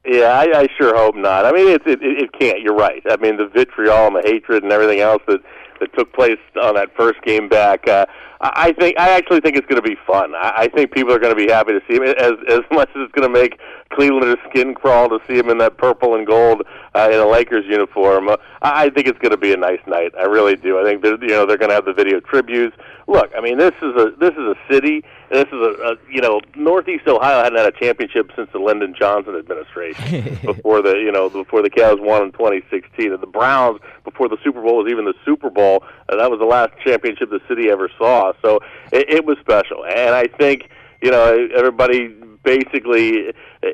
Yeah, 0.06 0.28
I, 0.28 0.62
I 0.62 0.68
sure 0.78 0.96
hope 0.96 1.16
not. 1.16 1.46
I 1.46 1.52
mean, 1.52 1.68
it, 1.68 1.82
it 1.86 2.00
it 2.02 2.32
can't. 2.40 2.62
You're 2.62 2.76
right. 2.76 3.04
I 3.10 3.18
mean, 3.18 3.38
the 3.38 3.48
vitriol 3.48 4.08
and 4.08 4.16
the 4.16 4.22
hatred 4.24 4.64
and 4.64 4.72
everything 4.72 5.02
else 5.02 5.22
that 5.28 5.42
that 5.80 5.94
took 5.98 6.14
place 6.14 6.40
on 6.62 6.76
that 6.76 6.96
first 6.96 7.22
game 7.24 7.50
back. 7.50 7.88
Uh, 7.88 8.06
I 8.42 8.72
think 8.72 8.98
I 8.98 9.10
actually 9.18 9.42
think 9.42 9.58
it's 9.58 9.68
going 9.68 9.82
to 9.82 9.88
be 9.88 9.98
fun. 10.08 10.34
I, 10.34 10.54
I 10.56 10.68
think 10.70 10.92
people 10.92 11.14
are 11.14 11.20
going 11.20 11.36
to 11.36 11.46
be 11.46 11.52
happy 11.52 11.74
to 11.74 11.82
see 11.88 11.96
him 11.96 12.04
as 12.04 12.34
as 12.50 12.62
much 12.72 12.90
as 12.96 13.04
it's 13.04 13.12
going 13.12 13.28
to 13.28 13.30
make 13.30 13.60
Clevelanders 13.92 14.38
skin 14.50 14.74
crawl 14.76 15.10
to 15.10 15.20
see 15.28 15.38
him 15.38 15.50
in 15.50 15.58
that 15.58 15.78
purple 15.78 16.16
and 16.16 16.26
gold 16.26 16.62
uh, 16.96 17.10
in 17.12 17.20
a 17.20 17.28
Lakers 17.28 17.66
uniform. 17.68 18.30
Uh, 18.30 18.38
I 18.62 18.90
think 18.92 19.08
it's 19.08 19.20
going 19.20 19.32
to 19.32 19.38
be 19.38 19.52
a 19.52 19.58
nice 19.58 19.82
night. 19.88 20.14
I 20.18 20.24
really 20.24 20.56
do. 20.56 20.80
I 20.80 20.84
think 20.84 21.04
you 21.04 21.28
know 21.28 21.46
they're 21.46 21.58
going 21.58 21.70
to 21.70 21.76
have 21.76 21.86
the 21.86 21.94
video 21.94 22.22
tributes. 22.22 22.78
Look, 23.08 23.32
I 23.36 23.42
mean 23.42 23.58
this 23.58 23.74
is 23.82 23.96
a 23.96 24.14
this 24.20 24.32
is 24.32 24.40
a 24.40 24.56
city. 24.72 25.04
This 25.30 25.48
is 25.48 25.54
a, 25.54 25.92
a 25.92 25.96
you 26.10 26.22
know 26.22 26.40
Northeast 26.56 27.08
Ohio 27.08 27.44
hadn't 27.44 27.58
had 27.58 27.68
a 27.68 27.78
championship 27.78 28.32
since 28.38 28.50
the 28.54 28.60
Lyndon 28.60 28.96
Johnson 28.98 29.36
administration 29.36 30.38
before 30.46 30.82
the 30.82 30.94
you 30.94 31.12
know 31.12 31.30
before 31.30 31.62
the 31.62 31.70
Cavs 31.70 32.00
won 32.00 32.24
in 32.24 32.32
2016. 32.32 33.12
And 33.12 33.22
the 33.22 33.28
Browns 33.28 33.82
before 34.06 34.30
the 34.30 34.38
Super 34.44 34.62
Bowl 34.62 34.78
was 34.78 34.90
even 34.90 35.04
the 35.04 35.16
Super 35.26 35.50
Bowl. 35.50 35.84
Uh, 36.08 36.16
that 36.16 36.30
was 36.32 36.40
the 36.40 36.46
last 36.46 36.72
championship 36.86 37.30
the 37.30 37.42
city 37.48 37.70
ever 37.70 37.90
saw. 37.98 38.29
So 38.42 38.60
it, 38.92 39.10
it 39.10 39.26
was 39.26 39.38
special. 39.40 39.86
And 39.86 40.16
I 40.16 40.28
think 40.28 40.70
you 41.02 41.12
know 41.12 41.48
everybody 41.56 42.16
basically 42.44 43.34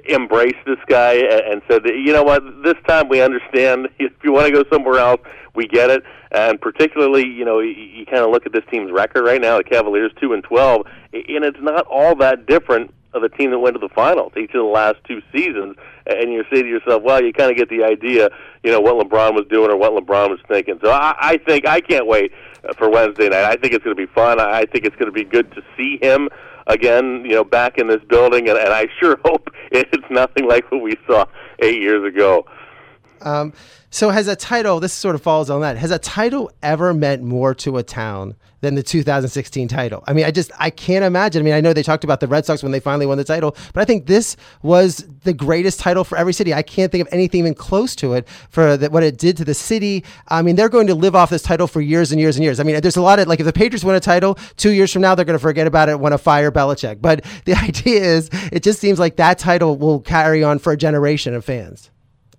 embraced 0.09 0.65
this 0.65 0.79
guy 0.87 1.13
and 1.13 1.61
said, 1.69 1.85
you 1.85 2.11
know 2.11 2.23
what, 2.23 2.41
this 2.63 2.75
time 2.87 3.07
we 3.09 3.21
understand. 3.21 3.87
If 3.99 4.11
you 4.23 4.33
want 4.33 4.47
to 4.47 4.51
go 4.51 4.63
somewhere 4.71 4.99
else, 4.99 5.21
we 5.53 5.67
get 5.67 5.89
it. 5.89 6.03
And 6.31 6.59
particularly, 6.59 7.25
you 7.25 7.45
know, 7.45 7.59
you, 7.59 7.71
you 7.71 8.05
kind 8.05 8.23
of 8.23 8.31
look 8.31 8.45
at 8.45 8.51
this 8.51 8.63
team's 8.71 8.91
record 8.91 9.23
right 9.23 9.39
now. 9.39 9.57
The 9.57 9.63
Cavaliers 9.63 10.11
two 10.19 10.33
and 10.33 10.43
twelve, 10.43 10.85
and 11.13 11.45
it's 11.45 11.61
not 11.61 11.85
all 11.87 12.15
that 12.15 12.45
different 12.45 12.93
of 13.15 13.21
the 13.21 13.29
team 13.29 13.51
that 13.51 13.59
went 13.59 13.75
to 13.75 13.79
the 13.79 13.93
finals 13.93 14.33
each 14.37 14.53
of 14.53 14.61
the 14.61 14.63
last 14.63 14.97
two 15.07 15.21
seasons. 15.33 15.75
And 16.05 16.31
you 16.31 16.43
say 16.53 16.61
to 16.61 16.67
yourself, 16.67 17.01
well, 17.01 17.23
you 17.23 17.33
kind 17.33 17.49
of 17.49 17.57
get 17.57 17.69
the 17.69 17.83
idea, 17.83 18.29
you 18.63 18.71
know, 18.71 18.81
what 18.81 18.95
LeBron 18.95 19.33
was 19.33 19.45
doing 19.49 19.71
or 19.71 19.77
what 19.77 19.93
LeBron 19.93 20.29
was 20.29 20.39
thinking. 20.47 20.77
So 20.83 20.91
I, 20.91 21.15
I 21.19 21.37
think 21.37 21.65
I 21.67 21.81
can't 21.81 22.05
wait 22.05 22.31
uh, 22.67 22.73
for 22.73 22.89
Wednesday 22.89 23.29
night. 23.29 23.45
I 23.45 23.55
think 23.55 23.73
it's 23.73 23.83
going 23.83 23.95
to 23.95 24.07
be 24.07 24.11
fun. 24.11 24.39
I 24.39 24.65
think 24.65 24.85
it's 24.85 24.95
going 24.97 25.07
to 25.07 25.11
be 25.11 25.23
good 25.23 25.51
to 25.53 25.63
see 25.77 25.97
him 26.01 26.29
again, 26.67 27.23
you 27.25 27.35
know, 27.35 27.43
back 27.43 27.77
in 27.77 27.87
this 27.87 28.03
building, 28.07 28.49
and, 28.49 28.57
and 28.57 28.69
I 28.69 28.87
sure 28.99 29.17
hope 29.25 29.49
it's 29.71 30.09
nothing 30.09 30.47
like 30.47 30.71
what 30.71 30.81
we 30.81 30.97
saw 31.07 31.25
eight 31.59 31.81
years 31.81 32.07
ago. 32.07 32.45
Um, 33.21 33.53
so 33.95 34.09
has 34.09 34.27
a 34.27 34.35
title, 34.35 34.81
this 34.81 34.91
sort 34.91 35.15
of 35.15 35.21
falls 35.21 35.49
on 35.49 35.61
that, 35.61 35.77
has 35.77 35.89
a 35.89 35.97
title 35.97 36.51
ever 36.61 36.93
meant 36.93 37.23
more 37.23 37.55
to 37.55 37.77
a 37.77 37.83
town 37.83 38.35
than 38.59 38.75
the 38.75 38.83
2016 38.83 39.69
title? 39.69 40.03
I 40.05 40.11
mean, 40.11 40.25
I 40.25 40.31
just, 40.31 40.51
I 40.59 40.69
can't 40.69 41.05
imagine. 41.05 41.41
I 41.41 41.45
mean, 41.45 41.53
I 41.53 41.61
know 41.61 41.71
they 41.71 41.81
talked 41.81 42.03
about 42.03 42.19
the 42.19 42.27
Red 42.27 42.45
Sox 42.45 42.61
when 42.61 42.73
they 42.73 42.81
finally 42.81 43.05
won 43.05 43.17
the 43.17 43.23
title, 43.23 43.55
but 43.73 43.79
I 43.79 43.85
think 43.85 44.07
this 44.07 44.35
was 44.61 45.07
the 45.23 45.33
greatest 45.33 45.79
title 45.79 46.03
for 46.03 46.17
every 46.17 46.33
city. 46.33 46.53
I 46.53 46.61
can't 46.61 46.91
think 46.91 47.07
of 47.07 47.13
anything 47.13 47.39
even 47.39 47.53
close 47.53 47.95
to 47.95 48.15
it 48.15 48.27
for 48.49 48.75
the, 48.75 48.89
what 48.89 49.01
it 49.01 49.17
did 49.17 49.37
to 49.37 49.45
the 49.45 49.53
city. 49.53 50.03
I 50.27 50.41
mean, 50.41 50.57
they're 50.57 50.67
going 50.67 50.87
to 50.87 50.95
live 50.95 51.15
off 51.15 51.29
this 51.29 51.43
title 51.43 51.65
for 51.65 51.79
years 51.79 52.11
and 52.11 52.19
years 52.19 52.35
and 52.35 52.43
years. 52.43 52.59
I 52.59 52.63
mean, 52.63 52.81
there's 52.81 52.97
a 52.97 53.01
lot 53.01 53.19
of, 53.19 53.29
like, 53.29 53.39
if 53.39 53.45
the 53.45 53.53
Patriots 53.53 53.85
win 53.85 53.95
a 53.95 54.01
title, 54.01 54.35
two 54.57 54.71
years 54.71 54.91
from 54.91 55.03
now, 55.03 55.15
they're 55.15 55.23
going 55.23 55.39
to 55.39 55.41
forget 55.41 55.67
about 55.67 55.87
it 55.87 56.01
when 56.01 56.11
a 56.11 56.17
fire 56.17 56.51
Belichick. 56.51 57.01
But 57.01 57.23
the 57.45 57.53
idea 57.63 58.03
is, 58.03 58.29
it 58.51 58.61
just 58.61 58.81
seems 58.81 58.99
like 58.99 59.15
that 59.15 59.39
title 59.39 59.77
will 59.77 60.01
carry 60.01 60.43
on 60.43 60.59
for 60.59 60.73
a 60.73 60.77
generation 60.77 61.33
of 61.33 61.45
fans. 61.45 61.91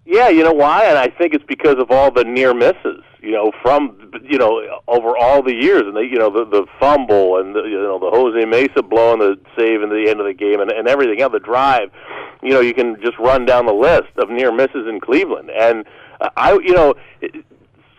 Yeah, 0.06 0.28
you 0.28 0.44
know 0.44 0.52
why? 0.52 0.84
And 0.84 0.96
I 0.96 1.08
think 1.08 1.34
it's 1.34 1.44
because 1.44 1.76
of 1.78 1.90
all 1.90 2.12
the 2.12 2.22
near 2.22 2.54
misses. 2.54 3.02
You 3.20 3.32
know, 3.32 3.50
from 3.60 4.12
you 4.22 4.38
know 4.38 4.80
over 4.86 5.16
all 5.18 5.42
the 5.42 5.52
years, 5.52 5.82
and 5.82 5.96
the 5.96 6.02
you 6.02 6.16
know 6.16 6.30
the 6.30 6.44
the 6.44 6.64
fumble 6.78 7.40
and 7.40 7.56
the, 7.56 7.64
you 7.64 7.76
know 7.76 7.98
the 7.98 8.08
Jose 8.08 8.44
Mesa 8.44 8.84
blowing 8.84 9.18
the 9.18 9.36
save 9.58 9.82
in 9.82 9.88
the 9.88 10.06
end 10.08 10.20
of 10.20 10.26
the 10.26 10.32
game, 10.32 10.60
and, 10.60 10.70
and 10.70 10.86
everything 10.86 11.20
else, 11.20 11.32
the 11.32 11.40
drive. 11.40 11.90
You 12.40 12.50
know, 12.50 12.60
you 12.60 12.72
can 12.72 13.00
just 13.02 13.18
run 13.18 13.44
down 13.46 13.66
the 13.66 13.72
list 13.72 14.16
of 14.18 14.30
near 14.30 14.52
misses 14.52 14.86
in 14.88 15.00
Cleveland, 15.00 15.50
and 15.50 15.84
I 16.36 16.52
you 16.52 16.72
know. 16.72 16.94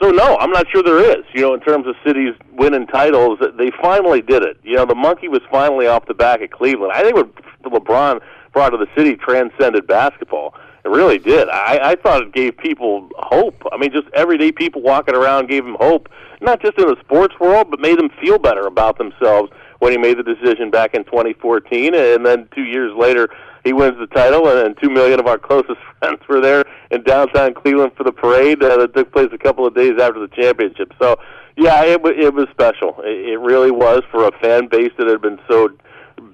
So 0.01 0.11
no, 0.11 0.37
I'm 0.37 0.51
not 0.51 0.67
sure 0.71 0.83
there 0.83 1.19
is. 1.19 1.25
You 1.33 1.41
know, 1.41 1.53
in 1.55 1.59
terms 1.59 1.87
of 1.87 1.95
cities 2.05 2.33
winning 2.53 2.87
titles, 2.87 3.39
they 3.57 3.71
finally 3.81 4.21
did 4.21 4.43
it. 4.43 4.57
You 4.63 4.75
know, 4.75 4.85
the 4.85 4.95
monkey 4.95 5.27
was 5.27 5.41
finally 5.51 5.87
off 5.87 6.05
the 6.05 6.13
back 6.13 6.41
of 6.41 6.51
Cleveland. 6.51 6.93
I 6.93 7.01
think 7.01 7.15
what 7.15 7.35
LeBron 7.63 8.21
brought 8.53 8.69
to 8.69 8.77
the 8.77 8.87
city 8.95 9.15
transcended 9.15 9.87
basketball. 9.87 10.53
It 10.87 10.91
really 10.91 11.17
did. 11.17 11.49
I, 11.49 11.79
I 11.83 11.95
thought 11.95 12.21
it 12.21 12.31
gave 12.31 12.55
people 12.55 13.09
hope. 13.17 13.61
I 13.73 13.77
mean, 13.77 13.91
just 13.91 14.07
everyday 14.13 14.53
people 14.53 14.81
walking 14.81 15.15
around 15.15 15.49
gave 15.49 15.65
them 15.65 15.75
hope, 15.77 16.07
not 16.39 16.61
just 16.61 16.77
in 16.77 16.87
the 16.87 16.95
sports 17.01 17.37
world, 17.41 17.69
but 17.69 17.81
made 17.81 17.99
them 17.99 18.09
feel 18.21 18.39
better 18.39 18.65
about 18.65 18.97
themselves 18.97 19.51
when 19.79 19.91
he 19.91 19.97
made 19.97 20.17
the 20.17 20.23
decision 20.23 20.71
back 20.71 20.93
in 20.93 21.03
2014. 21.03 21.93
And 21.93 22.25
then 22.25 22.47
two 22.55 22.63
years 22.63 22.93
later, 22.97 23.27
he 23.65 23.73
wins 23.73 23.99
the 23.99 24.07
title, 24.07 24.47
and 24.47 24.77
two 24.81 24.89
million 24.89 25.19
of 25.19 25.27
our 25.27 25.37
closest 25.49 25.77
friends 25.99 26.21
were 26.29 26.39
there 26.39 26.63
in 26.89 27.03
downtown 27.03 27.53
Cleveland 27.53 27.91
for 27.97 28.05
the 28.05 28.13
parade 28.13 28.63
uh, 28.63 28.77
that 28.77 28.95
took 28.95 29.11
place 29.11 29.27
a 29.33 29.37
couple 29.37 29.67
of 29.67 29.75
days 29.75 29.99
after 29.99 30.21
the 30.21 30.29
championship. 30.29 30.93
So, 31.01 31.19
yeah, 31.57 31.83
it, 31.83 31.99
it 32.05 32.33
was 32.33 32.47
special. 32.51 32.95
It, 33.03 33.31
it 33.31 33.39
really 33.41 33.71
was 33.71 34.03
for 34.09 34.25
a 34.25 34.31
fan 34.39 34.67
base 34.67 34.93
that 34.97 35.07
had 35.07 35.21
been 35.21 35.39
so 35.49 35.67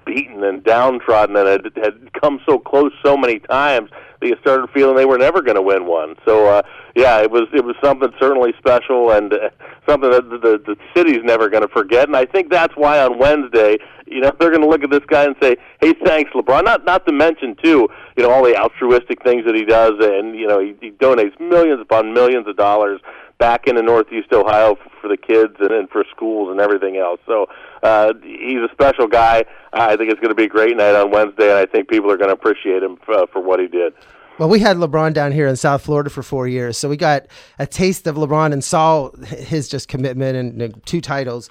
beaten 0.04 0.44
and 0.44 0.62
downtrodden 0.64 1.36
and 1.36 1.48
had, 1.48 1.64
had 1.76 2.12
come 2.20 2.40
so 2.46 2.58
close 2.58 2.92
so 3.04 3.16
many 3.16 3.38
times 3.40 3.90
that 4.20 4.28
you 4.28 4.36
started 4.40 4.68
feeling 4.70 4.96
they 4.96 5.04
were 5.04 5.18
never 5.18 5.42
going 5.42 5.56
to 5.56 5.62
win 5.62 5.86
one. 5.86 6.16
So 6.24 6.46
uh, 6.46 6.62
yeah, 6.94 7.20
it 7.20 7.30
was 7.30 7.42
it 7.52 7.64
was 7.64 7.76
something 7.82 8.10
certainly 8.20 8.52
special 8.58 9.10
and 9.10 9.32
uh, 9.32 9.50
something 9.88 10.10
that 10.10 10.28
the, 10.30 10.38
the, 10.38 10.58
the 10.74 10.76
city's 10.94 11.20
never 11.24 11.48
going 11.48 11.62
to 11.62 11.68
forget. 11.68 12.08
And 12.08 12.16
I 12.16 12.24
think 12.24 12.50
that's 12.50 12.74
why 12.76 13.00
on 13.00 13.18
Wednesday, 13.18 13.78
you 14.06 14.20
know, 14.20 14.32
they're 14.38 14.50
going 14.50 14.62
to 14.62 14.68
look 14.68 14.82
at 14.82 14.90
this 14.90 15.04
guy 15.06 15.24
and 15.24 15.36
say, 15.40 15.56
"Hey, 15.80 15.94
thanks, 16.04 16.30
LeBron." 16.32 16.64
Not 16.64 16.84
not 16.84 17.06
to 17.06 17.12
mention 17.12 17.56
too, 17.62 17.88
you 18.16 18.22
know, 18.22 18.30
all 18.30 18.44
the 18.44 18.56
altruistic 18.56 19.22
things 19.22 19.44
that 19.46 19.54
he 19.54 19.64
does, 19.64 19.94
and 20.00 20.36
you 20.36 20.46
know, 20.46 20.60
he, 20.60 20.74
he 20.80 20.90
donates 20.92 21.38
millions 21.40 21.80
upon 21.80 22.14
millions 22.14 22.46
of 22.46 22.56
dollars 22.56 23.00
back 23.38 23.66
into 23.66 23.82
Northeast 23.82 24.32
Ohio 24.32 24.76
for 25.00 25.08
the 25.08 25.16
kids 25.16 25.56
and, 25.58 25.72
and 25.72 25.90
for 25.90 26.04
schools 26.10 26.50
and 26.50 26.60
everything 26.60 26.96
else. 26.96 27.20
So 27.26 27.46
uh, 27.84 28.14
he's 28.22 28.60
a 28.60 28.68
special 28.72 29.06
guy. 29.06 29.44
I 29.72 29.96
think 29.96 30.10
it's 30.10 30.20
going 30.20 30.30
to 30.30 30.34
be 30.34 30.44
a 30.44 30.48
great 30.48 30.76
night 30.76 30.94
on 30.94 31.10
Wednesday, 31.10 31.50
and 31.50 31.58
I 31.58 31.66
think 31.66 31.88
people 31.88 32.10
are 32.10 32.16
going 32.16 32.28
to 32.28 32.34
appreciate 32.34 32.82
him 32.82 32.96
for, 33.04 33.14
uh, 33.14 33.26
for 33.32 33.40
what 33.40 33.60
he 33.60 33.68
did. 33.68 33.92
Well, 34.38 34.48
we 34.48 34.58
had 34.58 34.78
LeBron 34.78 35.12
down 35.12 35.30
here 35.30 35.46
in 35.46 35.54
South 35.54 35.82
Florida 35.82 36.10
for 36.10 36.22
four 36.22 36.48
years, 36.48 36.76
so 36.76 36.88
we 36.88 36.96
got 36.96 37.26
a 37.58 37.66
taste 37.66 38.06
of 38.06 38.16
LeBron 38.16 38.52
and 38.52 38.64
saw 38.64 39.12
his 39.12 39.68
just 39.68 39.86
commitment 39.86 40.36
and, 40.36 40.60
and 40.60 40.86
two 40.86 41.00
titles. 41.00 41.50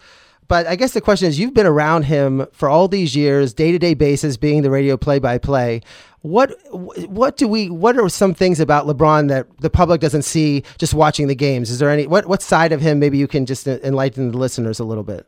But 0.49 0.67
I 0.67 0.75
guess 0.75 0.91
the 0.91 0.99
question 0.99 1.29
is, 1.29 1.39
you've 1.39 1.53
been 1.53 1.65
around 1.65 2.03
him 2.03 2.45
for 2.51 2.67
all 2.67 2.87
these 2.87 3.15
years, 3.15 3.53
day 3.53 3.71
to 3.71 3.79
day 3.79 3.93
basis, 3.93 4.35
being 4.35 4.63
the 4.63 4.69
radio 4.69 4.97
play 4.97 5.19
by 5.19 5.37
play. 5.37 5.81
What 6.21 6.57
what 6.71 7.37
do 7.37 7.47
we? 7.47 7.69
What 7.69 7.97
are 7.97 8.09
some 8.09 8.33
things 8.33 8.59
about 8.59 8.85
LeBron 8.85 9.29
that 9.29 9.47
the 9.59 9.69
public 9.69 10.01
doesn't 10.01 10.23
see 10.23 10.63
just 10.77 10.93
watching 10.93 11.27
the 11.27 11.35
games? 11.35 11.69
Is 11.69 11.79
there 11.79 11.89
any 11.89 12.07
what 12.07 12.25
what 12.25 12.41
side 12.41 12.73
of 12.73 12.81
him 12.81 12.99
maybe 12.99 13.17
you 13.17 13.27
can 13.27 13.45
just 13.45 13.67
enlighten 13.67 14.31
the 14.31 14.37
listeners 14.37 14.79
a 14.79 14.83
little 14.83 15.03
bit? 15.03 15.25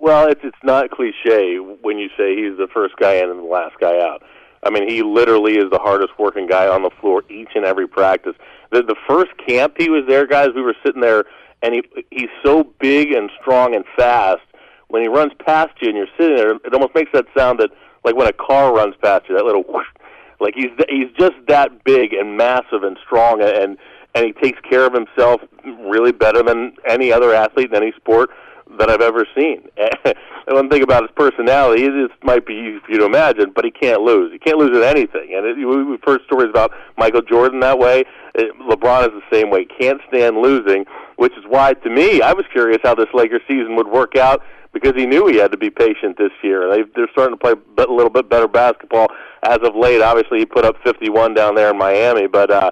Well, 0.00 0.28
it's 0.28 0.40
it's 0.42 0.56
not 0.64 0.90
cliche 0.90 1.58
when 1.58 1.98
you 1.98 2.08
say 2.16 2.34
he's 2.34 2.56
the 2.56 2.68
first 2.72 2.96
guy 2.96 3.16
in 3.16 3.28
and 3.28 3.40
the 3.40 3.44
last 3.44 3.76
guy 3.78 4.00
out. 4.00 4.22
I 4.62 4.70
mean, 4.70 4.88
he 4.88 5.02
literally 5.02 5.58
is 5.58 5.70
the 5.70 5.78
hardest 5.78 6.18
working 6.18 6.46
guy 6.46 6.68
on 6.68 6.82
the 6.82 6.90
floor 7.00 7.22
each 7.30 7.50
and 7.54 7.66
every 7.66 7.86
practice. 7.86 8.34
The 8.72 8.82
the 8.82 8.96
first 9.06 9.30
camp 9.46 9.74
he 9.76 9.90
was 9.90 10.04
there, 10.08 10.26
guys, 10.26 10.48
we 10.54 10.62
were 10.62 10.74
sitting 10.84 11.02
there, 11.02 11.24
and 11.62 11.74
he 11.74 11.82
he's 12.10 12.30
so 12.42 12.64
big 12.80 13.12
and 13.12 13.30
strong 13.40 13.74
and 13.74 13.84
fast. 13.94 14.40
When 14.88 15.02
he 15.02 15.08
runs 15.08 15.32
past 15.38 15.74
you 15.80 15.88
and 15.88 15.96
you're 15.96 16.08
sitting 16.18 16.36
there, 16.36 16.52
it 16.52 16.72
almost 16.72 16.94
makes 16.94 17.12
that 17.12 17.26
sound 17.36 17.60
that 17.60 17.70
like 18.02 18.16
when 18.16 18.26
a 18.26 18.32
car 18.32 18.74
runs 18.74 18.94
past 19.02 19.28
you, 19.28 19.36
that 19.36 19.44
little 19.44 19.64
whoosh, 19.68 19.86
like 20.40 20.54
he's 20.54 20.70
he's 20.88 21.12
just 21.18 21.36
that 21.48 21.84
big 21.84 22.14
and 22.14 22.38
massive 22.38 22.84
and 22.84 22.96
strong, 23.04 23.42
and 23.42 23.76
and 24.14 24.24
he 24.24 24.32
takes 24.32 24.60
care 24.62 24.86
of 24.86 24.94
himself 24.94 25.42
really 25.78 26.10
better 26.10 26.42
than 26.42 26.74
any 26.88 27.12
other 27.12 27.34
athlete 27.34 27.68
in 27.68 27.76
any 27.76 27.92
sport 27.98 28.30
that 28.78 28.90
I've 28.90 29.00
ever 29.00 29.26
seen. 29.36 29.68
and 30.04 30.14
one 30.48 30.68
thing 30.68 30.82
about 30.82 31.02
his 31.02 31.10
personality, 31.14 31.88
this 31.88 32.10
might 32.22 32.46
be 32.46 32.54
you 32.54 32.98
to 32.98 33.04
imagine, 33.04 33.52
but 33.54 33.64
he 33.64 33.70
can't 33.70 34.02
lose. 34.02 34.32
He 34.32 34.38
can't 34.38 34.58
lose 34.58 34.76
at 34.76 34.84
anything. 34.84 35.34
And 35.34 35.46
it, 35.46 35.56
we've 35.56 36.02
heard 36.04 36.20
stories 36.26 36.50
about 36.50 36.72
Michael 36.96 37.22
Jordan 37.22 37.60
that 37.60 37.78
way. 37.78 38.04
It, 38.34 38.54
LeBron 38.60 39.08
is 39.08 39.22
the 39.22 39.36
same 39.36 39.50
way. 39.50 39.64
Can't 39.64 40.00
stand 40.08 40.38
losing, 40.38 40.84
which 41.16 41.32
is 41.32 41.44
why, 41.48 41.74
to 41.74 41.90
me, 41.90 42.22
I 42.22 42.32
was 42.32 42.44
curious 42.52 42.78
how 42.82 42.94
this 42.94 43.08
Lakers 43.14 43.42
season 43.48 43.76
would 43.76 43.88
work 43.88 44.16
out 44.16 44.42
because 44.72 44.94
he 44.94 45.06
knew 45.06 45.26
he 45.26 45.36
had 45.36 45.50
to 45.50 45.56
be 45.56 45.70
patient 45.70 46.16
this 46.16 46.30
year. 46.42 46.70
They, 46.70 46.82
they're 46.94 47.10
starting 47.12 47.36
to 47.36 47.40
play 47.40 47.54
a 47.78 47.90
little 47.90 48.10
bit 48.10 48.28
better 48.28 48.48
basketball 48.48 49.08
as 49.42 49.58
of 49.62 49.74
late. 49.74 50.00
Obviously, 50.00 50.38
he 50.38 50.46
put 50.46 50.64
up 50.64 50.76
51 50.84 51.34
down 51.34 51.54
there 51.54 51.70
in 51.70 51.78
Miami, 51.78 52.26
but 52.28 52.50
uh, 52.50 52.70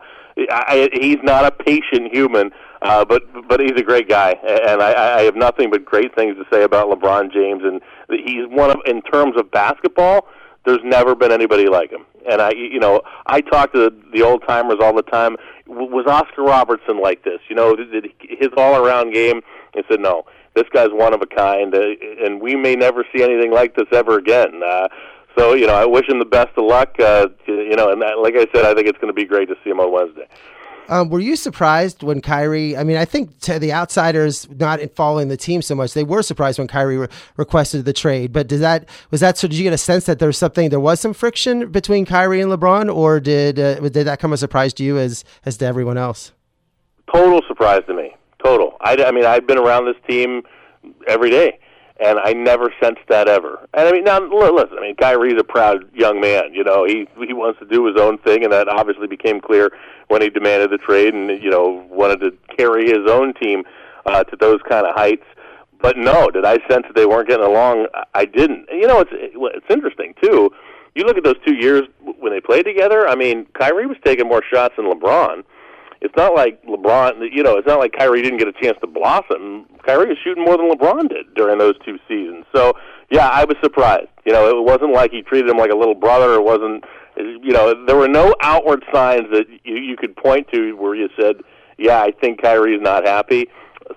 I, 0.51 0.89
he's 0.93 1.19
not 1.23 1.45
a 1.45 1.51
patient 1.51 2.13
human. 2.13 2.51
Uh, 2.81 3.05
but 3.05 3.23
but 3.49 3.59
he's 3.59 3.73
a 3.77 3.83
great 3.83 4.09
guy, 4.09 4.31
and 4.31 4.81
I, 4.81 5.19
I 5.19 5.23
have 5.23 5.35
nothing 5.35 5.69
but 5.69 5.85
great 5.85 6.15
things 6.15 6.37
to 6.37 6.45
say 6.49 6.63
about 6.63 6.89
LeBron 6.89 7.33
James. 7.33 7.63
And 7.65 7.81
he's 8.09 8.47
one 8.47 8.71
of, 8.71 8.77
in 8.87 9.03
terms 9.03 9.35
of 9.37 9.51
basketball, 9.51 10.29
there's 10.65 10.79
never 10.85 11.17
been 11.17 11.33
anybody 11.33 11.67
like 11.67 11.91
him. 11.91 12.07
And 12.31 12.41
I, 12.41 12.53
you 12.53 12.79
know, 12.79 13.03
I 13.27 13.41
talk 13.41 13.73
to 13.73 13.79
the, 13.79 13.97
the 14.13 14.23
old 14.23 14.45
timers 14.47 14.77
all 14.81 14.95
the 14.95 15.03
time. 15.03 15.37
Was 15.67 16.07
Oscar 16.07 16.45
Robertson 16.45 17.03
like 17.03 17.25
this? 17.25 17.41
You 17.51 17.57
know, 17.57 17.75
did, 17.75 17.91
did 17.91 18.13
his 18.21 18.51
all 18.57 18.77
around 18.77 19.13
game? 19.13 19.41
I 19.75 19.83
said 19.91 19.99
no 19.99 20.25
this 20.59 20.69
guy's 20.73 20.91
one 20.91 21.15
of 21.15 21.23
a 21.23 21.27
kind, 21.27 21.75
uh, 21.75 21.81
and 22.25 22.41
we 22.41 22.57
may 22.57 22.75
never 22.75 23.05
see 23.15 23.23
anything 23.23 23.53
like 23.53 23.77
this 23.77 23.87
ever 23.93 24.19
again. 24.19 24.61
Uh, 24.63 24.89
so, 25.39 25.55
you 25.55 25.67
know, 25.67 25.75
I 25.75 25.87
wish 25.87 26.09
him 26.09 26.19
the 26.19 26.25
best 26.25 26.51
of 26.57 26.65
luck. 26.65 26.99
Uh, 26.99 27.29
you 27.47 27.77
know, 27.77 27.91
and 27.91 28.01
like 28.01 28.35
I 28.35 28.47
said, 28.53 28.65
I 28.65 28.75
think 28.75 28.89
it's 28.89 28.99
going 28.99 29.09
to 29.09 29.15
be 29.15 29.25
great 29.25 29.49
to 29.49 29.55
see 29.63 29.71
him 29.71 29.81
on 29.81 29.93
Wednesday. 29.93 30.27
Um, 30.89 31.11
were 31.11 31.21
you 31.21 31.37
surprised 31.37 32.03
when 32.03 32.23
Kyrie? 32.23 32.75
I 32.77 32.83
mean, 32.83 32.97
I 32.97 33.05
think 33.05 33.39
to 33.41 33.59
the 33.59 33.73
outsiders 33.73 34.49
not 34.51 34.81
following 34.97 35.29
the 35.29 35.37
team 35.37 35.61
so 35.61 35.75
much, 35.75 35.93
they 35.93 36.03
were 36.03 36.23
surprised 36.23 36.59
when 36.59 36.67
Kyrie 36.67 36.97
re- 36.97 37.09
requested 37.37 37.85
the 37.85 37.93
trade. 37.93 38.33
But 38.33 38.49
did 38.49 38.61
that 38.61 38.89
was 39.11 39.21
that? 39.21 39.37
So 39.37 39.49
did 39.49 39.59
you 39.59 39.65
get 39.65 39.75
a 39.75 39.79
sense 39.79 40.07
that 40.07 40.19
there 40.19 40.29
was 40.29 40.39
something? 40.39 40.71
There 40.71 40.81
was 40.81 40.99
some 40.99 41.13
friction 41.13 41.71
between 41.71 42.07
Kyrie 42.07 42.41
and 42.41 42.51
LeBron, 42.51 42.95
or 42.95 43.21
did 43.21 43.59
uh, 43.59 43.81
did 43.81 44.07
that 44.07 44.19
come 44.19 44.33
as 44.33 44.41
a 44.41 44.45
surprise 44.45 44.73
to 44.75 44.83
you 44.83 44.97
as 44.97 45.25
as 45.45 45.59
to 45.59 45.67
everyone 45.67 45.99
else? 45.99 46.33
Total 47.13 47.43
surprise 47.47 47.83
to 47.87 47.95
me. 47.95 48.17
Total. 48.43 48.75
I, 48.81 48.97
I 49.05 49.11
mean, 49.11 49.27
I've 49.27 49.47
been 49.47 49.59
around 49.59 49.85
this 49.85 49.97
team 50.09 50.43
every 51.07 51.29
day, 51.29 51.59
and 52.01 52.19
I 52.21 52.33
never 52.33 52.73
sensed 52.81 53.03
that 53.09 53.29
ever. 53.29 53.69
And 53.75 53.89
I 53.89 53.93
mean, 53.93 54.05
now 54.05 54.21
listen. 54.21 54.79
I 54.79 54.81
mean, 54.81 54.97
Kyrie's 54.97 55.39
a 55.39 55.45
proud 55.45 55.85
young 55.95 56.21
man. 56.21 56.55
You 56.55 56.65
know, 56.65 56.85
he 56.85 57.09
he 57.27 57.33
wants 57.33 57.59
to 57.59 57.67
do 57.67 57.87
his 57.87 57.97
own 57.97 58.19
thing, 58.19 58.45
and 58.45 58.53
that 58.53 58.69
obviously 58.69 59.07
became 59.07 59.41
clear 59.41 59.73
when 60.09 60.23
he 60.23 60.31
demanded 60.31 60.71
the 60.71 60.79
trade, 60.79 61.15
and 61.15 61.43
you 61.43 61.51
know, 61.51 61.85
wanted 61.91 62.21
to 62.21 62.33
carry 62.57 62.87
his 62.87 63.11
own 63.11 63.35
team 63.35 63.65
uh, 64.07 64.25
to 64.25 64.37
those 64.37 64.61
kind 64.69 64.87
of 64.87 64.95
heights. 64.95 65.25
But 65.81 65.97
no, 65.97 66.31
did 66.31 66.45
I 66.45 66.59
sense 66.69 66.87
that 66.87 66.95
they 66.95 67.07
weren't 67.07 67.29
getting 67.29 67.47
along? 67.47 67.87
I 68.15 68.25
didn't. 68.25 68.69
You 68.71 68.87
know, 68.87 69.01
it's 69.01 69.11
it's 69.13 69.67
interesting 69.71 70.15
too. 70.23 70.51
You 70.95 71.05
look 71.05 71.17
at 71.17 71.25
those 71.25 71.39
two 71.47 71.55
years 71.55 71.83
when 72.19 72.33
they 72.33 72.41
played 72.41 72.65
together. 72.65 73.09
I 73.09 73.15
mean, 73.15 73.47
Kyrie 73.55 73.87
was 73.87 73.99
taking 74.05 74.29
more 74.29 74.43
shots 74.43 74.75
than 74.77 74.87
LeBron 74.87 75.45
it's 76.01 76.15
not 76.17 76.35
like 76.35 76.63
LeBron, 76.65 77.29
you 77.33 77.43
know, 77.43 77.57
it's 77.57 77.67
not 77.67 77.79
like 77.79 77.93
Kyrie 77.93 78.23
didn't 78.23 78.39
get 78.39 78.49
a 78.49 78.53
chance 78.53 78.79
to 78.81 78.87
blossom. 78.87 79.67
Kyrie 79.85 80.09
was 80.09 80.19
shooting 80.23 80.45
more 80.45 80.57
than 80.57 80.71
LeBron 80.71 81.09
did 81.09 81.35
during 81.35 81.59
those 81.59 81.75
two 81.85 81.99
seasons. 82.07 82.45
So, 82.55 82.75
yeah, 83.11 83.29
I 83.29 83.45
was 83.45 83.57
surprised. 83.63 84.09
You 84.25 84.33
know, 84.33 84.49
it 84.49 84.65
wasn't 84.65 84.93
like 84.93 85.11
he 85.11 85.23
treated 85.23 85.51
him 85.51 85.57
like 85.57 85.71
a 85.71 85.77
little 85.77 85.95
brother. 85.95 86.35
It 86.35 86.45
wasn't, 86.45 86.85
you 87.17 87.53
know, 87.53 87.85
there 87.87 87.97
were 87.97 88.09
no 88.09 88.35
outward 88.41 88.85
signs 88.93 89.25
that 89.33 89.47
you, 89.65 89.77
you 89.77 89.97
could 89.97 90.15
point 90.17 90.47
to 90.53 90.77
where 90.77 90.95
you 90.95 91.09
said, 91.19 91.37
yeah, 91.79 92.01
I 92.01 92.13
think 92.13 92.43
Kyrie's 92.43 92.83
not 92.83 93.05
happy. 93.05 93.49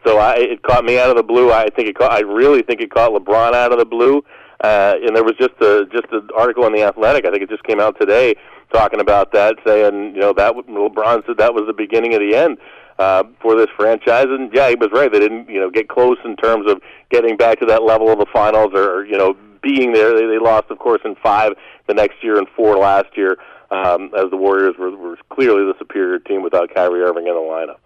So 0.05 0.17
I, 0.17 0.37
it 0.37 0.63
caught 0.63 0.85
me 0.85 0.97
out 0.97 1.09
of 1.09 1.17
the 1.17 1.23
blue. 1.23 1.51
I 1.51 1.69
think 1.69 1.87
it 1.87 1.97
caught, 1.97 2.11
I 2.11 2.21
really 2.21 2.63
think 2.63 2.81
it 2.81 2.89
caught 2.91 3.11
LeBron 3.11 3.53
out 3.53 3.71
of 3.71 3.77
the 3.77 3.85
blue. 3.85 4.23
Uh, 4.63 4.93
and 5.03 5.15
there 5.15 5.23
was 5.23 5.33
just 5.39 5.59
a 5.59 5.87
just 5.91 6.05
an 6.11 6.29
article 6.37 6.65
in 6.67 6.73
the 6.73 6.83
Athletic. 6.83 7.25
I 7.25 7.31
think 7.31 7.41
it 7.41 7.49
just 7.49 7.63
came 7.63 7.79
out 7.79 7.99
today 7.99 8.35
talking 8.71 8.99
about 8.99 9.31
that, 9.33 9.55
saying, 9.65 10.15
you 10.15 10.21
know, 10.21 10.33
that 10.33 10.53
LeBron 10.55 11.25
said 11.25 11.37
that 11.37 11.53
was 11.53 11.65
the 11.67 11.73
beginning 11.73 12.13
of 12.13 12.19
the 12.19 12.35
end 12.35 12.57
uh, 12.99 13.23
for 13.41 13.55
this 13.55 13.67
franchise. 13.75 14.25
And 14.29 14.51
yeah, 14.53 14.69
he 14.69 14.75
was 14.75 14.89
right. 14.93 15.11
They 15.11 15.19
didn't, 15.19 15.49
you 15.49 15.59
know, 15.59 15.69
get 15.69 15.89
close 15.89 16.17
in 16.23 16.35
terms 16.35 16.69
of 16.69 16.81
getting 17.09 17.37
back 17.37 17.59
to 17.59 17.65
that 17.67 17.83
level 17.83 18.09
of 18.09 18.19
the 18.19 18.27
finals 18.31 18.71
or, 18.73 19.05
you 19.05 19.17
know, 19.17 19.35
being 19.61 19.93
there. 19.93 20.13
They, 20.13 20.25
they 20.25 20.39
lost, 20.39 20.69
of 20.69 20.79
course, 20.79 21.01
in 21.05 21.15
five 21.15 21.53
the 21.87 21.93
next 21.93 22.23
year 22.23 22.37
and 22.37 22.47
four 22.55 22.77
last 22.77 23.15
year, 23.15 23.37
um, 23.71 24.11
as 24.17 24.29
the 24.29 24.37
Warriors 24.37 24.75
were, 24.77 24.95
were 24.95 25.17
clearly 25.29 25.63
the 25.63 25.75
superior 25.79 26.19
team 26.19 26.43
without 26.43 26.73
Kyrie 26.73 27.01
Irving 27.01 27.27
in 27.27 27.33
the 27.33 27.39
lineup. 27.39 27.79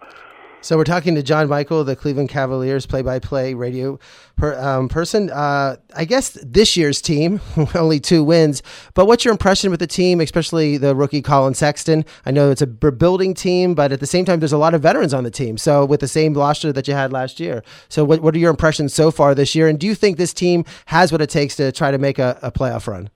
So 0.62 0.76
we're 0.76 0.84
talking 0.84 1.14
to 1.14 1.22
John 1.22 1.48
Michael, 1.48 1.84
the 1.84 1.94
Cleveland 1.94 2.28
Cavaliers 2.28 2.86
play-by-play 2.86 3.54
radio 3.54 4.00
per, 4.36 4.58
um, 4.58 4.88
person. 4.88 5.30
Uh, 5.30 5.76
I 5.94 6.04
guess 6.04 6.30
this 6.42 6.76
year's 6.76 7.00
team 7.00 7.40
only 7.74 8.00
two 8.00 8.24
wins, 8.24 8.62
but 8.94 9.06
what's 9.06 9.24
your 9.24 9.30
impression 9.30 9.70
with 9.70 9.78
the 9.78 9.86
team, 9.86 10.20
especially 10.20 10.76
the 10.76 10.96
rookie 10.96 11.22
Collin 11.22 11.54
Sexton? 11.54 12.04
I 12.24 12.32
know 12.32 12.50
it's 12.50 12.62
a 12.62 12.66
building 12.66 13.32
team, 13.32 13.74
but 13.74 13.92
at 13.92 14.00
the 14.00 14.06
same 14.06 14.24
time, 14.24 14.40
there's 14.40 14.52
a 14.52 14.58
lot 14.58 14.74
of 14.74 14.82
veterans 14.82 15.14
on 15.14 15.22
the 15.22 15.30
team. 15.30 15.56
So 15.56 15.84
with 15.84 16.00
the 16.00 16.08
same 16.08 16.34
roster 16.34 16.72
that 16.72 16.88
you 16.88 16.94
had 16.94 17.12
last 17.12 17.38
year, 17.38 17.62
so 17.88 18.04
what, 18.04 18.20
what 18.20 18.34
are 18.34 18.38
your 18.38 18.50
impressions 18.50 18.92
so 18.92 19.12
far 19.12 19.34
this 19.34 19.54
year? 19.54 19.68
And 19.68 19.78
do 19.78 19.86
you 19.86 19.94
think 19.94 20.16
this 20.16 20.34
team 20.34 20.64
has 20.86 21.12
what 21.12 21.20
it 21.20 21.30
takes 21.30 21.54
to 21.56 21.70
try 21.70 21.92
to 21.92 21.98
make 21.98 22.18
a, 22.18 22.38
a 22.42 22.50
playoff 22.50 22.88
run? 22.88 23.10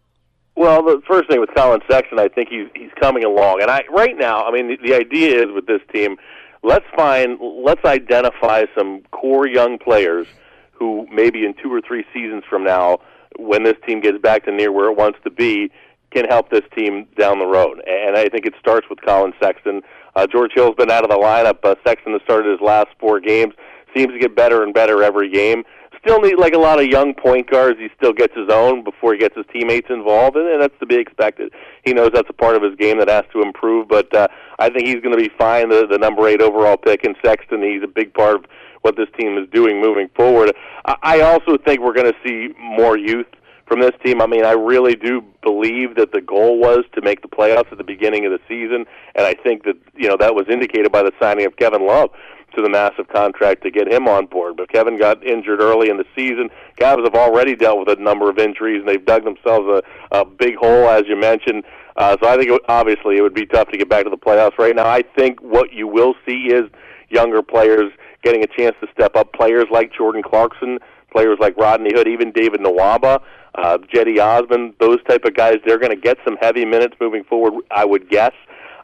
Well, 0.56 0.82
the 0.82 1.00
first 1.08 1.28
thing 1.28 1.40
with 1.40 1.50
Collin 1.54 1.80
Sexton, 1.90 2.18
I 2.18 2.28
think 2.28 2.50
he's 2.50 2.68
he's 2.74 2.90
coming 3.00 3.24
along, 3.24 3.62
and 3.62 3.70
I 3.70 3.82
right 3.88 4.16
now, 4.18 4.44
I 4.44 4.52
mean, 4.52 4.68
the, 4.68 4.76
the 4.88 4.94
idea 4.94 5.42
is 5.42 5.50
with 5.54 5.66
this 5.66 5.80
team 5.90 6.18
let's 6.62 6.84
find 6.96 7.38
let's 7.40 7.84
identify 7.84 8.64
some 8.76 9.02
core 9.10 9.46
young 9.46 9.78
players 9.78 10.26
who 10.72 11.06
maybe 11.10 11.44
in 11.44 11.54
two 11.54 11.72
or 11.72 11.80
three 11.80 12.04
seasons 12.12 12.42
from 12.48 12.64
now 12.64 12.98
when 13.38 13.62
this 13.62 13.76
team 13.86 14.00
gets 14.00 14.18
back 14.18 14.44
to 14.44 14.52
near 14.52 14.72
where 14.72 14.90
it 14.90 14.96
wants 14.96 15.18
to 15.24 15.30
be 15.30 15.70
can 16.10 16.24
help 16.24 16.50
this 16.50 16.64
team 16.76 17.06
down 17.16 17.38
the 17.38 17.46
road. 17.46 17.80
And 17.86 18.16
i 18.16 18.28
think 18.28 18.46
it 18.46 18.54
starts 18.58 18.88
with 18.90 19.00
collin 19.00 19.32
sexton. 19.40 19.82
Uh, 20.16 20.26
george 20.26 20.52
hill's 20.54 20.74
been 20.76 20.90
out 20.90 21.04
of 21.04 21.10
the 21.10 21.16
lineup 21.16 21.64
uh, 21.64 21.74
sexton 21.86 22.12
has 22.12 22.22
started 22.22 22.50
his 22.50 22.60
last 22.60 22.88
four 22.98 23.20
games. 23.20 23.54
Seems 23.96 24.12
to 24.12 24.18
get 24.18 24.36
better 24.36 24.62
and 24.62 24.72
better 24.72 25.02
every 25.02 25.30
game 25.30 25.64
still 26.00 26.20
need 26.20 26.38
like 26.38 26.54
a 26.54 26.58
lot 26.58 26.80
of 26.80 26.86
young 26.86 27.14
point 27.14 27.50
guards. 27.50 27.78
He 27.78 27.88
still 27.96 28.12
gets 28.12 28.34
his 28.34 28.48
own 28.50 28.82
before 28.84 29.12
he 29.12 29.18
gets 29.18 29.36
his 29.36 29.46
teammates 29.52 29.88
involved, 29.90 30.36
and, 30.36 30.48
and 30.48 30.60
that's 30.60 30.78
to 30.80 30.86
be 30.86 30.96
expected. 30.96 31.52
He 31.84 31.92
knows 31.92 32.10
that's 32.12 32.30
a 32.30 32.34
part 32.34 32.56
of 32.56 32.62
his 32.62 32.74
game 32.76 32.98
that 32.98 33.08
has 33.08 33.24
to 33.32 33.42
improve, 33.42 33.88
but 33.88 34.14
uh, 34.14 34.28
I 34.58 34.70
think 34.70 34.86
he's 34.86 35.00
going 35.02 35.16
to 35.16 35.22
be 35.22 35.30
fine. 35.38 35.68
The, 35.68 35.86
the 35.90 35.98
number 35.98 36.26
eight 36.28 36.40
overall 36.40 36.76
pick 36.76 37.04
in 37.04 37.14
Sexton, 37.24 37.62
he's 37.62 37.82
a 37.82 37.88
big 37.88 38.14
part 38.14 38.36
of 38.36 38.44
what 38.82 38.96
this 38.96 39.08
team 39.18 39.36
is 39.36 39.48
doing 39.50 39.80
moving 39.80 40.08
forward. 40.14 40.54
I, 40.86 40.96
I 41.02 41.20
also 41.20 41.58
think 41.58 41.80
we're 41.80 41.94
going 41.94 42.12
to 42.12 42.18
see 42.26 42.54
more 42.58 42.96
youth 42.96 43.26
from 43.66 43.80
this 43.80 43.92
team. 44.04 44.20
I 44.20 44.26
mean, 44.26 44.44
I 44.44 44.52
really 44.52 44.96
do 44.96 45.22
believe 45.42 45.94
that 45.94 46.12
the 46.12 46.20
goal 46.20 46.58
was 46.58 46.84
to 46.94 47.02
make 47.02 47.22
the 47.22 47.28
playoffs 47.28 47.70
at 47.70 47.78
the 47.78 47.84
beginning 47.84 48.26
of 48.26 48.32
the 48.32 48.40
season, 48.48 48.84
and 49.14 49.26
I 49.26 49.34
think 49.34 49.64
that 49.64 49.76
you 49.94 50.08
know 50.08 50.16
that 50.18 50.34
was 50.34 50.46
indicated 50.50 50.90
by 50.90 51.02
the 51.02 51.12
signing 51.20 51.46
of 51.46 51.56
Kevin 51.56 51.86
Love 51.86 52.10
to 52.54 52.62
the 52.62 52.68
massive 52.68 53.08
contract 53.08 53.62
to 53.62 53.70
get 53.70 53.90
him 53.90 54.08
on 54.08 54.26
board. 54.26 54.56
But 54.56 54.70
Kevin 54.70 54.98
got 54.98 55.24
injured 55.24 55.60
early 55.60 55.90
in 55.90 55.96
the 55.96 56.04
season. 56.14 56.50
Cavs 56.80 57.04
have 57.04 57.14
already 57.14 57.56
dealt 57.56 57.78
with 57.78 57.98
a 57.98 58.00
number 58.00 58.28
of 58.30 58.38
injuries, 58.38 58.80
and 58.80 58.88
they've 58.88 59.04
dug 59.04 59.24
themselves 59.24 59.66
a, 59.68 59.82
a 60.16 60.24
big 60.24 60.56
hole, 60.56 60.88
as 60.88 61.04
you 61.08 61.16
mentioned. 61.16 61.64
Uh, 61.96 62.16
so 62.22 62.28
I 62.28 62.36
think 62.36 62.50
it, 62.50 62.62
obviously 62.68 63.16
it 63.16 63.22
would 63.22 63.34
be 63.34 63.46
tough 63.46 63.68
to 63.68 63.78
get 63.78 63.88
back 63.88 64.04
to 64.04 64.10
the 64.10 64.16
playoffs 64.16 64.58
right 64.58 64.74
now. 64.74 64.86
I 64.86 65.02
think 65.16 65.40
what 65.40 65.72
you 65.72 65.86
will 65.86 66.14
see 66.26 66.46
is 66.46 66.70
younger 67.08 67.42
players 67.42 67.92
getting 68.22 68.42
a 68.42 68.46
chance 68.46 68.76
to 68.80 68.86
step 68.92 69.16
up. 69.16 69.32
Players 69.32 69.66
like 69.70 69.92
Jordan 69.92 70.22
Clarkson, 70.22 70.78
players 71.12 71.38
like 71.40 71.56
Rodney 71.56 71.90
Hood, 71.94 72.08
even 72.08 72.32
David 72.32 72.60
Nwaba, 72.60 73.20
uh, 73.56 73.78
Cedi 73.92 74.18
Osman, 74.18 74.74
those 74.78 75.02
type 75.08 75.24
of 75.24 75.34
guys. 75.34 75.56
They're 75.66 75.78
going 75.78 75.94
to 75.94 76.00
get 76.00 76.18
some 76.24 76.36
heavy 76.40 76.64
minutes 76.64 76.94
moving 77.00 77.24
forward, 77.24 77.64
I 77.70 77.84
would 77.84 78.08
guess 78.08 78.32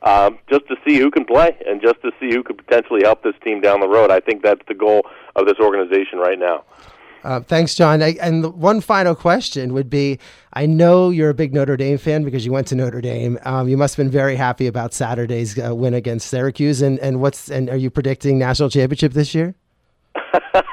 um, 0.02 0.38
just 0.48 0.66
to 0.68 0.76
see 0.86 0.98
who 0.98 1.10
can 1.10 1.24
play 1.24 1.56
and 1.66 1.80
just 1.80 2.00
to 2.02 2.10
see 2.20 2.30
who 2.32 2.42
could 2.42 2.58
potentially 2.58 3.02
help 3.02 3.22
this 3.22 3.34
team 3.42 3.60
down 3.60 3.80
the 3.80 3.88
road. 3.88 4.10
I 4.10 4.20
think 4.20 4.42
that's 4.42 4.62
the 4.68 4.74
goal 4.74 5.06
of 5.34 5.46
this 5.46 5.58
organization 5.58 6.18
right 6.18 6.38
now. 6.38 6.64
Uh, 7.26 7.40
thanks, 7.40 7.74
John. 7.74 8.04
I, 8.04 8.16
and 8.20 8.54
one 8.54 8.80
final 8.80 9.16
question 9.16 9.72
would 9.72 9.90
be: 9.90 10.20
I 10.52 10.66
know 10.66 11.10
you're 11.10 11.30
a 11.30 11.34
big 11.34 11.52
Notre 11.52 11.76
Dame 11.76 11.98
fan 11.98 12.22
because 12.22 12.46
you 12.46 12.52
went 12.52 12.68
to 12.68 12.76
Notre 12.76 13.00
Dame. 13.00 13.36
Um, 13.44 13.68
you 13.68 13.76
must 13.76 13.96
have 13.96 14.04
been 14.04 14.12
very 14.12 14.36
happy 14.36 14.68
about 14.68 14.94
Saturday's 14.94 15.58
uh, 15.58 15.74
win 15.74 15.92
against 15.92 16.28
Syracuse. 16.28 16.82
And, 16.82 17.00
and 17.00 17.20
what's 17.20 17.50
and 17.50 17.68
are 17.68 17.76
you 17.76 17.90
predicting 17.90 18.38
national 18.38 18.70
championship 18.70 19.12
this 19.12 19.34
year? 19.34 19.56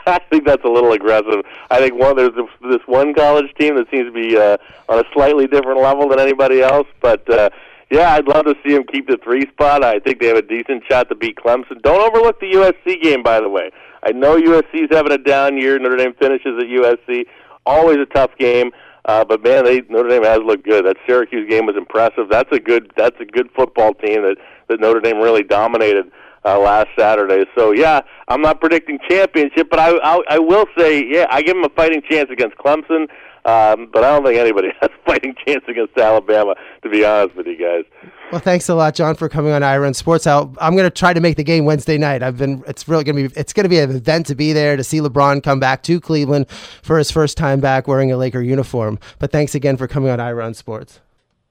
I 0.06 0.20
think 0.30 0.46
that's 0.46 0.64
a 0.64 0.70
little 0.70 0.92
aggressive. 0.92 1.44
I 1.72 1.80
think 1.80 1.96
one 1.96 2.18
there's 2.18 2.36
this 2.62 2.82
one 2.86 3.16
college 3.16 3.52
team 3.60 3.76
that 3.78 3.90
seems 3.90 4.06
to 4.06 4.12
be 4.12 4.38
uh, 4.38 4.58
on 4.90 5.00
a 5.00 5.04
slightly 5.12 5.48
different 5.48 5.80
level 5.80 6.08
than 6.08 6.20
anybody 6.20 6.62
else, 6.62 6.88
but. 7.02 7.28
Uh, 7.28 7.50
yeah, 7.94 8.14
I'd 8.14 8.28
love 8.28 8.46
to 8.46 8.56
see 8.66 8.74
them 8.74 8.86
keep 8.92 9.08
the 9.08 9.20
three 9.24 9.46
spot. 9.52 9.84
I 9.84 10.00
think 10.00 10.20
they 10.20 10.26
have 10.26 10.38
a 10.38 10.42
decent 10.42 10.84
shot 10.90 11.10
to 11.10 11.16
beat 11.16 11.38
Clemson. 11.38 11.80
Don't 11.84 12.02
overlook 12.02 12.40
the 12.40 12.52
USC 12.52 13.00
game, 13.00 13.22
by 13.22 13.40
the 13.40 13.50
way. 13.50 13.70
I 14.02 14.12
know 14.12 14.36
USC's 14.36 14.90
having 14.90 15.12
a 15.12 15.18
down 15.20 15.58
year. 15.58 15.78
Notre 15.78 15.98
Dame 15.98 16.16
finishes 16.20 16.58
at 16.60 16.66
USC. 16.66 17.26
Always 17.68 17.98
a 17.98 18.08
tough 18.08 18.32
game, 18.40 18.72
uh, 19.06 19.24
but 19.24 19.44
man, 19.44 19.64
they 19.64 19.82
Notre 19.90 20.10
Dame 20.10 20.24
has 20.24 20.40
looked 20.44 20.66
good. 20.66 20.86
That 20.86 20.98
Syracuse 21.08 21.48
game 21.48 21.68
was 21.68 21.76
impressive. 21.78 22.30
That's 22.32 22.52
a 22.52 22.60
good 22.60 22.92
that's 22.98 23.16
a 23.20 23.26
good 23.26 23.50
football 23.56 23.94
team 23.94 24.24
that 24.24 24.38
that 24.70 24.80
Notre 24.80 25.00
Dame 25.00 25.18
really 25.18 25.44
dominated 25.44 26.12
uh, 26.44 26.60
last 26.60 26.88
Saturday. 26.98 27.46
So 27.56 27.72
yeah, 27.74 28.02
I'm 28.28 28.42
not 28.42 28.60
predicting 28.60 28.98
championship, 29.08 29.70
but 29.70 29.80
I, 29.80 29.92
I 29.98 30.24
I 30.32 30.40
will 30.40 30.66
say 30.78 31.06
yeah, 31.08 31.28
I 31.30 31.44
give 31.44 31.56
them 31.56 31.64
a 31.64 31.70
fighting 31.70 32.02
chance 32.10 32.30
against 32.32 32.58
Clemson. 32.58 33.08
Um, 33.46 33.90
but 33.92 34.04
I 34.06 34.12
don't 34.12 34.26
think 34.26 34.40
anybody 34.40 34.70
has 34.82 34.90
a 34.90 35.06
fighting 35.06 35.36
chance 35.46 35.64
against 35.68 35.98
Alabama, 35.98 36.56
to 36.82 36.90
be 36.90 37.04
honest 37.04 37.36
with 37.36 37.46
you 37.46 37.58
guys. 37.58 37.84
Well, 38.32 38.40
thanks 38.40 38.70
a 38.70 38.76
lot, 38.76 38.96
John, 38.96 39.16
for 39.16 39.28
coming 39.28 39.52
on 39.52 39.64
Ira 39.64 39.86
and 39.86 39.96
Sports. 39.96 40.26
Out. 40.26 40.56
I'm 40.62 40.76
going 40.76 40.86
to 40.86 40.90
try 40.90 41.14
to 41.14 41.20
make 41.20 41.36
the 41.36 41.44
game 41.44 41.66
Wednesday 41.66 41.98
night. 41.98 42.24
I've 42.24 42.38
been. 42.38 42.64
It's 42.68 42.88
really 42.88 43.04
going 43.04 43.16
to 43.18 43.30
be. 43.30 43.40
It's 43.40 43.54
going 43.54 43.66
to 43.66 43.70
be 43.70 43.80
an 43.80 43.92
event 43.92 44.28
to 44.28 44.36
be 44.36 44.54
there 44.54 44.78
to 44.78 44.84
see 44.84 45.00
LeBron 45.00 45.44
come 45.44 45.60
back 45.60 45.84
to 45.84 46.00
Cleveland 46.00 46.50
for 46.82 46.98
his 46.98 47.12
first 47.12 47.38
time 47.38 47.60
back 47.60 47.88
wearing 47.88 48.12
a 48.12 48.18
Laker 48.18 48.42
uniform. 48.42 48.98
But 49.20 49.32
thanks 49.32 49.56
again 49.56 49.78
for 49.78 49.88
coming 49.88 50.10
on 50.10 50.20
Ira 50.20 50.46
on 50.46 50.54
Sports. 50.54 51.02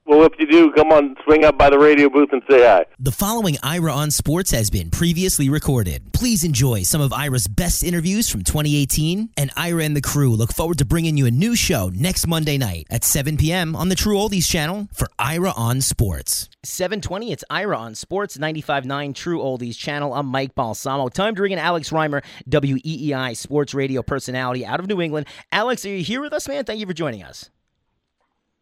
Well, 0.05 0.23
if 0.25 0.33
you 0.37 0.45
do, 0.45 0.69
come 0.73 0.91
on, 0.91 1.15
swing 1.23 1.45
up 1.45 1.57
by 1.57 1.69
the 1.69 1.79
radio 1.79 2.09
booth 2.09 2.33
and 2.33 2.41
say 2.49 2.65
hi. 2.65 2.85
The 2.99 3.11
following 3.11 3.57
Ira 3.63 3.93
on 3.93 4.11
Sports 4.11 4.51
has 4.51 4.69
been 4.69 4.89
previously 4.89 5.47
recorded. 5.47 6.11
Please 6.11 6.43
enjoy 6.43 6.83
some 6.83 6.99
of 6.99 7.13
Ira's 7.13 7.47
best 7.47 7.85
interviews 7.85 8.29
from 8.29 8.43
2018, 8.43 9.29
and 9.37 9.51
Ira 9.55 9.85
and 9.85 9.95
the 9.95 10.01
crew 10.01 10.35
look 10.35 10.53
forward 10.53 10.77
to 10.79 10.85
bringing 10.85 11.15
you 11.15 11.25
a 11.25 11.31
new 11.31 11.55
show 11.55 11.89
next 11.95 12.27
Monday 12.27 12.57
night 12.57 12.85
at 12.89 13.05
7 13.05 13.37
p.m. 13.37 13.77
on 13.77 13.87
the 13.87 13.95
True 13.95 14.17
Oldies 14.17 14.45
channel 14.49 14.89
for 14.93 15.07
Ira 15.17 15.53
on 15.55 15.79
Sports. 15.79 16.49
720, 16.63 17.31
it's 17.31 17.45
Ira 17.49 17.77
on 17.77 17.95
Sports, 17.95 18.37
95.9 18.37 19.15
True 19.15 19.39
Oldies 19.39 19.77
channel. 19.77 20.13
I'm 20.13 20.27
Mike 20.27 20.53
Balsamo. 20.53 21.07
Time 21.07 21.33
to 21.33 21.41
bring 21.41 21.53
in 21.53 21.59
Alex 21.59 21.91
Reimer, 21.91 22.23
WEEI 22.49 23.37
sports 23.37 23.73
radio 23.73 24.01
personality 24.01 24.65
out 24.65 24.81
of 24.81 24.87
New 24.87 24.99
England. 24.99 25.27
Alex, 25.53 25.85
are 25.85 25.89
you 25.89 26.03
here 26.03 26.19
with 26.19 26.33
us, 26.33 26.47
man? 26.49 26.65
Thank 26.65 26.81
you 26.81 26.85
for 26.85 26.93
joining 26.93 27.23
us. 27.23 27.49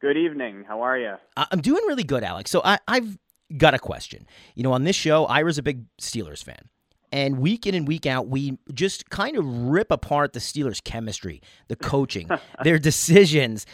Good 0.02 0.18
evening. 0.18 0.66
How 0.68 0.82
are 0.82 0.98
you? 0.98 1.14
I'm 1.38 1.62
doing 1.62 1.84
really 1.86 2.04
good, 2.04 2.24
Alex. 2.24 2.50
So 2.50 2.60
I, 2.66 2.80
I've 2.88 3.20
got 3.56 3.76
a 3.76 3.80
question. 3.80 4.26
You 4.56 4.64
know, 4.64 4.74
on 4.74 4.84
this 4.84 4.96
show, 4.96 5.26
Ira's 5.26 5.60
a 5.60 5.62
big 5.62 5.86
Steelers 6.02 6.44
fan. 6.44 6.70
And 7.12 7.38
week 7.38 7.68
in 7.68 7.76
and 7.76 7.88
week 7.88 8.08
out, 8.08 8.28
we 8.28 8.58
just 8.74 9.12
kind 9.12 9.38
of 9.38 9.46
rip 9.46 9.92
apart 9.92 10.34
the 10.34 10.40
Steelers' 10.40 10.84
chemistry, 10.84 11.40
the 11.68 11.76
coaching, 11.92 12.30
their 12.64 12.80
decisions. 12.80 13.68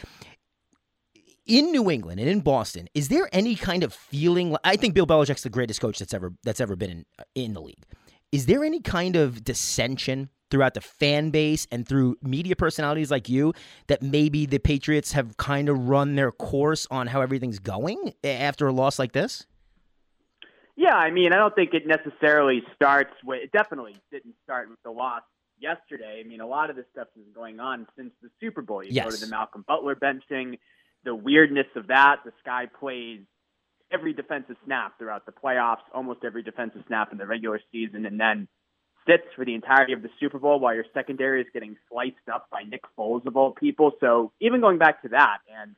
In 1.46 1.72
New 1.72 1.90
England 1.90 2.20
and 2.20 2.28
in 2.28 2.42
Boston, 2.42 2.90
is 2.94 3.08
there 3.08 3.30
any 3.32 3.56
kind 3.56 3.82
of 3.82 3.94
feeling? 3.94 4.58
I 4.66 4.76
think 4.76 4.96
Bill 4.96 5.08
Belichick's 5.08 5.44
the 5.44 5.50
greatest 5.50 5.80
coach 5.80 5.98
that's 5.98 6.14
ever 6.14 6.34
that's 6.44 6.60
ever 6.60 6.76
been 6.76 6.90
in 6.90 7.06
uh, 7.18 7.24
in 7.36 7.54
the 7.54 7.62
league. 7.62 7.86
Is 8.34 8.48
there 8.48 8.66
any 8.66 8.82
kind 8.82 9.16
of 9.16 9.46
dissension 9.46 10.30
throughout 10.50 10.74
the 10.74 10.82
fan 10.82 11.30
base 11.30 11.68
and 11.72 11.88
through 11.88 12.18
media 12.22 12.56
personalities 12.56 13.12
like 13.12 13.30
you 13.30 13.54
that 13.88 14.02
maybe 14.02 14.46
the 14.46 14.60
Patriots 14.60 15.12
have 15.12 15.38
kind 15.38 15.70
of 15.70 15.90
run 15.90 16.16
their 16.16 16.32
course 16.32 16.88
on 16.90 17.08
how 17.08 17.22
everything's 17.22 17.60
going 17.60 18.14
after 18.24 18.68
a 18.68 18.72
loss 18.72 19.00
like 19.00 19.12
this? 19.12 19.46
Yeah, 20.76 20.96
I 20.96 21.10
mean, 21.10 21.34
I 21.34 21.38
don't 21.38 21.56
think 21.56 21.74
it 21.74 21.88
necessarily 21.88 22.62
starts 22.76 23.14
with, 23.26 23.42
it 23.44 23.52
definitely 23.52 23.96
didn't 24.12 24.36
start 24.44 24.70
with 24.70 24.82
the 24.84 24.92
loss 24.92 25.24
yesterday. 25.60 26.22
I 26.24 26.28
mean, 26.28 26.40
a 26.40 26.48
lot 26.48 26.70
of 26.70 26.76
this 26.76 26.86
stuff 26.92 27.08
has 27.16 27.24
been 27.24 27.34
going 27.34 27.60
on 27.60 27.88
since 27.98 28.12
the 28.22 28.30
Super 28.40 28.62
Bowl. 28.62 28.84
You 28.84 28.92
yes. 28.92 29.06
go 29.06 29.12
to 29.12 29.18
the 29.18 29.28
Malcolm 29.28 29.66
Butler 29.68 29.96
benching, 29.96 30.60
the 31.04 31.16
weirdness 31.16 31.68
of 31.76 31.88
that. 31.88 32.18
This 32.24 32.36
guy 32.46 32.68
plays 32.80 33.22
every 33.92 34.14
defensive 34.14 34.56
snap 34.66 35.00
throughout 35.00 35.26
the 35.26 35.32
playoffs, 35.32 35.84
almost 35.94 36.20
every 36.24 36.44
defensive 36.44 36.84
snap 36.88 37.12
in 37.12 37.18
the 37.18 37.26
regular 37.26 37.60
season, 37.72 38.06
and 38.06 38.20
then 38.20 38.48
sits 39.08 39.24
for 39.36 39.46
the 39.46 39.56
entirety 39.56 39.94
of 39.94 40.02
the 40.02 40.10
Super 40.20 40.38
Bowl 40.38 40.60
while 40.60 40.76
your 40.76 40.86
secondary 40.94 41.42
is 41.42 41.48
getting 41.54 41.78
sliced 41.90 42.16
up 42.32 42.48
by 42.52 42.64
Nick 42.64 42.84
Foles 42.98 43.26
of 43.26 43.38
all 43.38 43.52
people. 43.52 43.94
So 44.00 44.32
even 44.40 44.62
going 44.62 44.78
back 44.78 45.02
to 45.04 45.10
that 45.10 45.38
and 45.62 45.76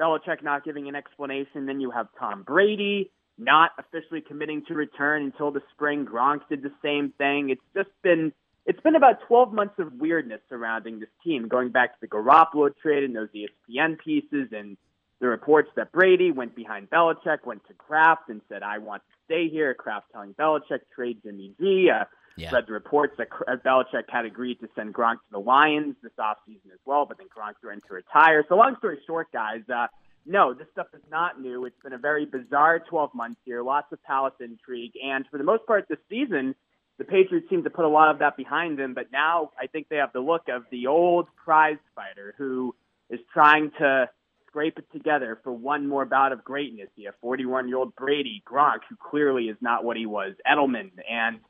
Belichick 0.00 0.42
not 0.42 0.64
giving 0.64 0.88
an 0.88 0.96
explanation, 0.96 1.66
then 1.66 1.80
you 1.80 1.90
have 1.90 2.08
Tom 2.18 2.42
Brady 2.42 3.10
not 3.38 3.70
officially 3.78 4.20
committing 4.20 4.64
to 4.68 4.74
return 4.74 5.24
until 5.24 5.50
the 5.50 5.62
spring. 5.72 6.06
Gronk 6.06 6.40
did 6.48 6.62
the 6.62 6.72
same 6.82 7.12
thing. 7.18 7.50
It's 7.50 7.62
just 7.74 7.90
been 8.02 8.32
it's 8.66 8.80
been 8.80 8.94
about 8.94 9.22
12 9.26 9.52
months 9.52 9.74
of 9.78 9.94
weirdness 9.94 10.40
surrounding 10.48 11.00
this 11.00 11.08
team, 11.24 11.48
going 11.48 11.70
back 11.70 11.94
to 11.94 11.98
the 12.02 12.06
Garoppolo 12.06 12.70
trade 12.80 13.04
and 13.04 13.16
those 13.16 13.28
ESPN 13.34 13.98
pieces 13.98 14.48
and 14.52 14.76
the 15.20 15.28
reports 15.28 15.70
that 15.76 15.92
Brady 15.92 16.30
went 16.30 16.54
behind 16.54 16.90
Belichick, 16.90 17.44
went 17.44 17.66
to 17.68 17.74
Kraft 17.74 18.28
and 18.28 18.40
said, 18.48 18.62
I 18.62 18.78
want 18.78 19.02
to 19.02 19.14
stay 19.24 19.48
here. 19.48 19.74
Kraft 19.74 20.06
telling 20.12 20.34
Belichick, 20.34 20.80
trade 20.94 21.18
Jimmy 21.22 21.54
G. 21.58 21.90
Uh, 21.90 22.04
yeah. 22.36 22.50
Read 22.52 22.64
the 22.66 22.72
reports 22.72 23.14
that 23.18 23.28
Belichick 23.64 24.04
had 24.08 24.24
agreed 24.24 24.60
to 24.60 24.68
send 24.74 24.94
Gronk 24.94 25.14
to 25.14 25.30
the 25.32 25.40
Lions 25.40 25.96
this 26.02 26.12
offseason 26.18 26.72
as 26.72 26.78
well, 26.84 27.04
but 27.06 27.18
then 27.18 27.26
Gronk 27.26 27.54
threatened 27.60 27.82
to 27.88 27.94
retire. 27.94 28.44
So, 28.48 28.56
long 28.56 28.76
story 28.78 28.98
short, 29.06 29.32
guys, 29.32 29.60
uh, 29.72 29.88
no, 30.26 30.54
this 30.54 30.66
stuff 30.72 30.86
is 30.94 31.02
not 31.10 31.40
new. 31.40 31.64
It's 31.64 31.80
been 31.82 31.92
a 31.92 31.98
very 31.98 32.26
bizarre 32.26 32.78
12 32.78 33.14
months 33.14 33.40
here, 33.44 33.62
lots 33.62 33.92
of 33.92 34.02
palace 34.04 34.34
intrigue, 34.40 34.92
and 35.02 35.24
for 35.30 35.38
the 35.38 35.44
most 35.44 35.66
part 35.66 35.86
this 35.88 35.98
season, 36.08 36.54
the 36.98 37.04
Patriots 37.04 37.48
seem 37.48 37.64
to 37.64 37.70
put 37.70 37.84
a 37.84 37.88
lot 37.88 38.10
of 38.10 38.18
that 38.18 38.36
behind 38.36 38.78
them. 38.78 38.92
But 38.94 39.06
now 39.10 39.50
I 39.58 39.66
think 39.66 39.88
they 39.88 39.96
have 39.96 40.12
the 40.12 40.20
look 40.20 40.48
of 40.48 40.64
the 40.70 40.86
old 40.86 41.28
prize 41.42 41.78
fighter 41.94 42.34
who 42.36 42.74
is 43.08 43.20
trying 43.32 43.70
to 43.78 44.08
scrape 44.46 44.78
it 44.78 44.84
together 44.92 45.40
for 45.42 45.52
one 45.52 45.86
more 45.86 46.04
bout 46.04 46.32
of 46.32 46.44
greatness. 46.44 46.88
You 46.96 47.06
have 47.06 47.14
41 47.22 47.68
year 47.68 47.78
old 47.78 47.94
Brady, 47.96 48.42
Gronk, 48.46 48.80
who 48.88 48.96
clearly 48.96 49.44
is 49.44 49.56
not 49.60 49.84
what 49.84 49.96
he 49.96 50.06
was, 50.06 50.34
Edelman, 50.46 50.90
and 51.08 51.40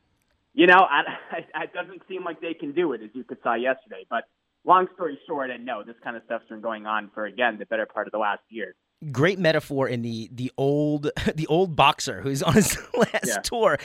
you 0.53 0.67
know, 0.67 0.79
I, 0.79 1.01
I, 1.55 1.63
it 1.63 1.73
doesn't 1.73 2.01
seem 2.07 2.23
like 2.23 2.41
they 2.41 2.53
can 2.53 2.73
do 2.73 2.93
it, 2.93 3.01
as 3.01 3.09
you 3.13 3.23
could 3.23 3.37
saw 3.43 3.55
yesterday. 3.55 4.05
But 4.09 4.23
long 4.65 4.87
story 4.95 5.19
short, 5.27 5.49
and 5.49 5.65
no, 5.65 5.83
this 5.83 5.95
kind 6.03 6.15
of 6.15 6.23
stuff's 6.25 6.47
been 6.49 6.61
going 6.61 6.85
on 6.85 7.09
for 7.13 7.25
again 7.25 7.57
the 7.59 7.65
better 7.65 7.85
part 7.85 8.07
of 8.07 8.11
the 8.11 8.19
last 8.19 8.41
year. 8.49 8.75
Great 9.11 9.39
metaphor 9.39 9.87
in 9.87 10.01
the 10.01 10.29
the 10.31 10.51
old 10.57 11.09
the 11.35 11.47
old 11.47 11.75
boxer 11.75 12.21
who's 12.21 12.43
on 12.43 12.53
his 12.53 12.77
last 12.93 13.27
yeah. 13.27 13.37
tour. 13.43 13.77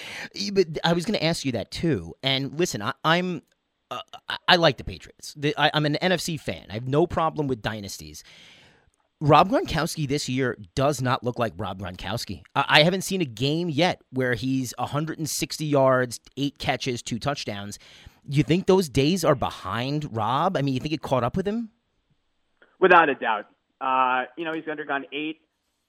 But 0.52 0.78
I 0.84 0.92
was 0.92 1.04
going 1.04 1.18
to 1.18 1.24
ask 1.24 1.44
you 1.44 1.52
that 1.52 1.70
too. 1.70 2.14
And 2.22 2.58
listen, 2.58 2.82
I, 2.82 2.92
am 3.04 3.42
uh, 3.90 4.00
I 4.48 4.56
like 4.56 4.76
the 4.76 4.84
Patriots. 4.84 5.34
The, 5.36 5.54
I, 5.56 5.70
I'm 5.72 5.86
an 5.86 5.96
NFC 6.02 6.38
fan. 6.38 6.66
I 6.70 6.74
have 6.74 6.88
no 6.88 7.06
problem 7.06 7.46
with 7.46 7.62
dynasties. 7.62 8.24
Rob 9.20 9.48
Gronkowski 9.48 10.06
this 10.06 10.28
year 10.28 10.58
does 10.74 11.00
not 11.00 11.24
look 11.24 11.38
like 11.38 11.54
Rob 11.56 11.80
Gronkowski. 11.80 12.42
I 12.54 12.82
haven't 12.82 13.00
seen 13.00 13.22
a 13.22 13.26
game 13.26 13.70
yet 13.70 14.02
where 14.10 14.34
he's 14.34 14.74
160 14.78 15.64
yards, 15.64 16.20
eight 16.36 16.58
catches, 16.58 17.00
two 17.00 17.18
touchdowns. 17.18 17.78
You 18.28 18.42
think 18.42 18.66
those 18.66 18.90
days 18.90 19.24
are 19.24 19.34
behind 19.34 20.14
Rob? 20.14 20.54
I 20.54 20.60
mean, 20.60 20.74
you 20.74 20.80
think 20.80 20.92
it 20.92 21.00
caught 21.00 21.24
up 21.24 21.34
with 21.34 21.48
him? 21.48 21.70
Without 22.78 23.08
a 23.08 23.14
doubt. 23.14 23.46
Uh, 23.80 24.24
you 24.36 24.44
know, 24.44 24.52
he's 24.52 24.68
undergone 24.68 25.06
eight 25.12 25.40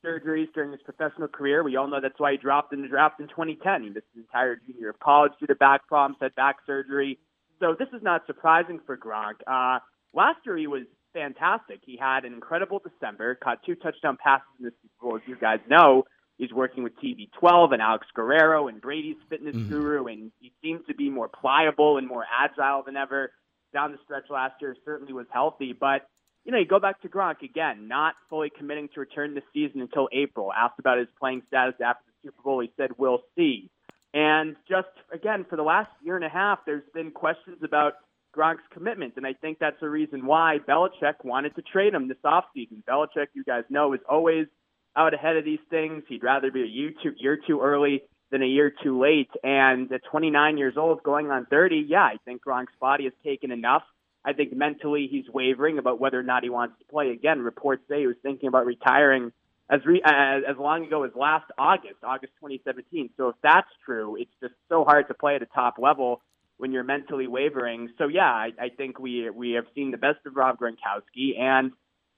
surgeries 0.05 0.47
during 0.53 0.71
his 0.71 0.81
professional 0.83 1.27
career. 1.27 1.63
We 1.63 1.75
all 1.75 1.87
know 1.87 1.99
that's 1.99 2.19
why 2.19 2.31
he 2.31 2.37
dropped 2.37 2.71
in 2.71 2.81
the 2.81 2.87
draft 2.87 3.19
in 3.19 3.27
2010. 3.27 3.83
He 3.83 3.89
missed 3.89 4.05
his 4.15 4.23
entire 4.23 4.55
junior 4.55 4.79
year 4.79 4.89
of 4.91 4.99
college 4.99 5.33
due 5.37 5.47
to 5.47 5.55
back 5.55 5.85
problems, 5.87 6.17
had 6.21 6.33
back 6.35 6.57
surgery. 6.65 7.19
So 7.59 7.75
this 7.77 7.89
is 7.93 8.01
not 8.01 8.25
surprising 8.25 8.79
for 8.85 8.95
Gronk. 8.95 9.41
Uh, 9.45 9.79
last 10.13 10.37
year 10.45 10.55
he 10.55 10.67
was 10.67 10.83
fantastic. 11.13 11.81
He 11.85 11.97
had 11.97 12.25
an 12.25 12.33
incredible 12.33 12.79
December, 12.79 13.35
caught 13.35 13.63
two 13.65 13.75
touchdown 13.75 14.17
passes 14.21 14.47
in 14.59 14.65
the 14.65 14.71
Super 14.81 14.93
Bowl. 15.01 15.15
As 15.15 15.21
you 15.27 15.35
guys 15.35 15.59
know, 15.69 16.03
he's 16.37 16.51
working 16.51 16.83
with 16.83 16.93
TB12 17.03 17.73
and 17.73 17.81
Alex 17.81 18.07
Guerrero 18.13 18.67
and 18.67 18.81
Brady's 18.81 19.17
fitness 19.29 19.55
mm-hmm. 19.55 19.69
guru, 19.69 20.05
and 20.07 20.31
he 20.39 20.53
seems 20.61 20.85
to 20.87 20.95
be 20.95 21.09
more 21.09 21.27
pliable 21.27 21.97
and 21.97 22.07
more 22.07 22.25
agile 22.25 22.83
than 22.83 22.95
ever. 22.95 23.31
Down 23.73 23.91
the 23.91 23.97
stretch 24.05 24.29
last 24.29 24.55
year, 24.61 24.75
certainly 24.85 25.13
was 25.13 25.27
healthy, 25.31 25.73
but 25.77 26.07
you 26.45 26.53
know, 26.53 26.59
you 26.59 26.65
go 26.65 26.79
back 26.79 27.01
to 27.01 27.09
Gronk 27.09 27.41
again, 27.43 27.89
not 27.89 28.15
fully 28.29 28.49
committing 28.49 28.87
to 28.93 29.01
return 29.01 29.35
this 29.35 29.43
season 29.53 29.81
until 29.81 30.07
April. 30.13 30.53
Asked 30.53 30.79
about 30.79 30.97
his 30.97 31.09
playing 31.19 31.41
status 31.49 31.75
after 31.83 32.05
the 32.07 32.29
Super 32.29 32.41
Bowl, 32.41 32.61
he 32.61 32.71
said, 32.77 32.91
"We'll 32.97 33.23
see." 33.35 33.69
And 34.13 34.55
just 34.67 34.87
again, 35.11 35.45
for 35.49 35.57
the 35.57 35.63
last 35.63 35.91
year 36.01 36.15
and 36.15 36.23
a 36.23 36.29
half, 36.29 36.59
there's 36.65 36.87
been 36.93 37.11
questions 37.11 37.57
about 37.63 37.95
Gronk's 38.37 38.63
commitment. 38.71 39.13
And 39.17 39.25
I 39.25 39.33
think 39.33 39.57
that's 39.59 39.79
the 39.81 39.89
reason 39.89 40.25
why 40.25 40.59
Belichick 40.67 41.23
wanted 41.23 41.55
to 41.55 41.61
trade 41.61 41.93
him 41.93 42.07
this 42.07 42.17
offseason. 42.23 42.83
Belichick, 42.87 43.27
you 43.33 43.43
guys 43.43 43.63
know, 43.69 43.93
is 43.93 43.99
always 44.07 44.47
out 44.95 45.13
ahead 45.13 45.37
of 45.37 45.45
these 45.45 45.59
things. 45.69 46.03
He'd 46.07 46.23
rather 46.23 46.51
be 46.51 46.63
a 46.63 46.67
year 46.67 46.91
too, 47.01 47.13
year 47.17 47.37
too 47.47 47.61
early 47.61 48.03
than 48.31 48.43
a 48.43 48.47
year 48.47 48.71
too 48.83 48.99
late. 48.99 49.29
And 49.43 49.91
at 49.91 50.01
29 50.11 50.57
years 50.57 50.75
old, 50.77 51.03
going 51.03 51.31
on 51.31 51.45
30, 51.45 51.85
yeah, 51.87 52.03
I 52.03 52.17
think 52.25 52.43
Gronk's 52.43 52.73
body 52.79 53.05
has 53.05 53.13
taken 53.23 53.51
enough. 53.51 53.83
I 54.23 54.33
think 54.33 54.53
mentally 54.53 55.07
he's 55.09 55.25
wavering 55.33 55.77
about 55.77 55.99
whether 55.99 56.19
or 56.19 56.23
not 56.23 56.43
he 56.43 56.49
wants 56.49 56.77
to 56.79 56.85
play. 56.85 57.11
Again, 57.11 57.39
reports 57.39 57.83
say 57.89 58.01
he 58.01 58.07
was 58.07 58.17
thinking 58.21 58.47
about 58.49 58.65
retiring 58.65 59.31
as 59.69 59.85
re- 59.85 60.01
as, 60.03 60.43
as 60.49 60.57
long 60.57 60.85
ago 60.85 61.03
as 61.03 61.11
last 61.15 61.45
August, 61.57 62.03
August 62.03 62.33
2017. 62.41 63.11
So 63.17 63.29
if 63.29 63.35
that's 63.41 63.69
true, 63.85 64.17
it's 64.17 64.31
just 64.41 64.53
so 64.69 64.83
hard 64.83 65.07
to 65.07 65.13
play 65.13 65.35
at 65.35 65.41
a 65.41 65.47
top 65.47 65.75
level 65.79 66.21
when 66.57 66.71
you're 66.71 66.83
mentally 66.83 67.27
wavering. 67.27 67.89
So 67.97 68.07
yeah, 68.07 68.29
I, 68.29 68.51
I 68.59 68.69
think 68.69 68.99
we 68.99 69.29
we 69.29 69.51
have 69.53 69.65
seen 69.75 69.91
the 69.91 69.97
best 69.97 70.19
of 70.25 70.35
Rob 70.35 70.57
Gronkowski, 70.59 71.39
and 71.39 71.71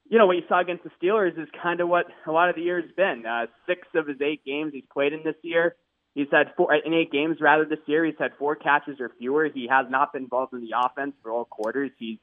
you 0.09 0.17
know 0.17 0.25
what 0.25 0.37
you 0.37 0.43
saw 0.47 0.59
against 0.59 0.83
the 0.83 0.91
Steelers 1.01 1.37
is 1.41 1.47
kind 1.61 1.81
of 1.81 1.89
what 1.89 2.07
a 2.25 2.31
lot 2.31 2.49
of 2.49 2.55
the 2.55 2.61
year 2.61 2.81
has 2.81 2.91
been. 2.95 3.25
Uh, 3.25 3.47
six 3.67 3.87
of 3.95 4.07
his 4.07 4.21
eight 4.21 4.43
games 4.45 4.71
he's 4.73 4.83
played 4.91 5.13
in 5.13 5.23
this 5.23 5.35
year, 5.43 5.75
he's 6.15 6.27
had 6.31 6.53
four 6.55 6.73
in 6.73 6.93
eight 6.93 7.11
games 7.11 7.37
rather 7.39 7.65
this 7.65 7.79
year. 7.85 8.05
He's 8.05 8.15
had 8.19 8.31
four 8.39 8.55
catches 8.55 8.99
or 8.99 9.11
fewer. 9.19 9.45
He 9.53 9.67
has 9.69 9.87
not 9.89 10.13
been 10.13 10.23
involved 10.23 10.53
in 10.53 10.61
the 10.61 10.73
offense 10.77 11.13
for 11.21 11.31
all 11.31 11.45
quarters. 11.45 11.91
He's 11.97 12.17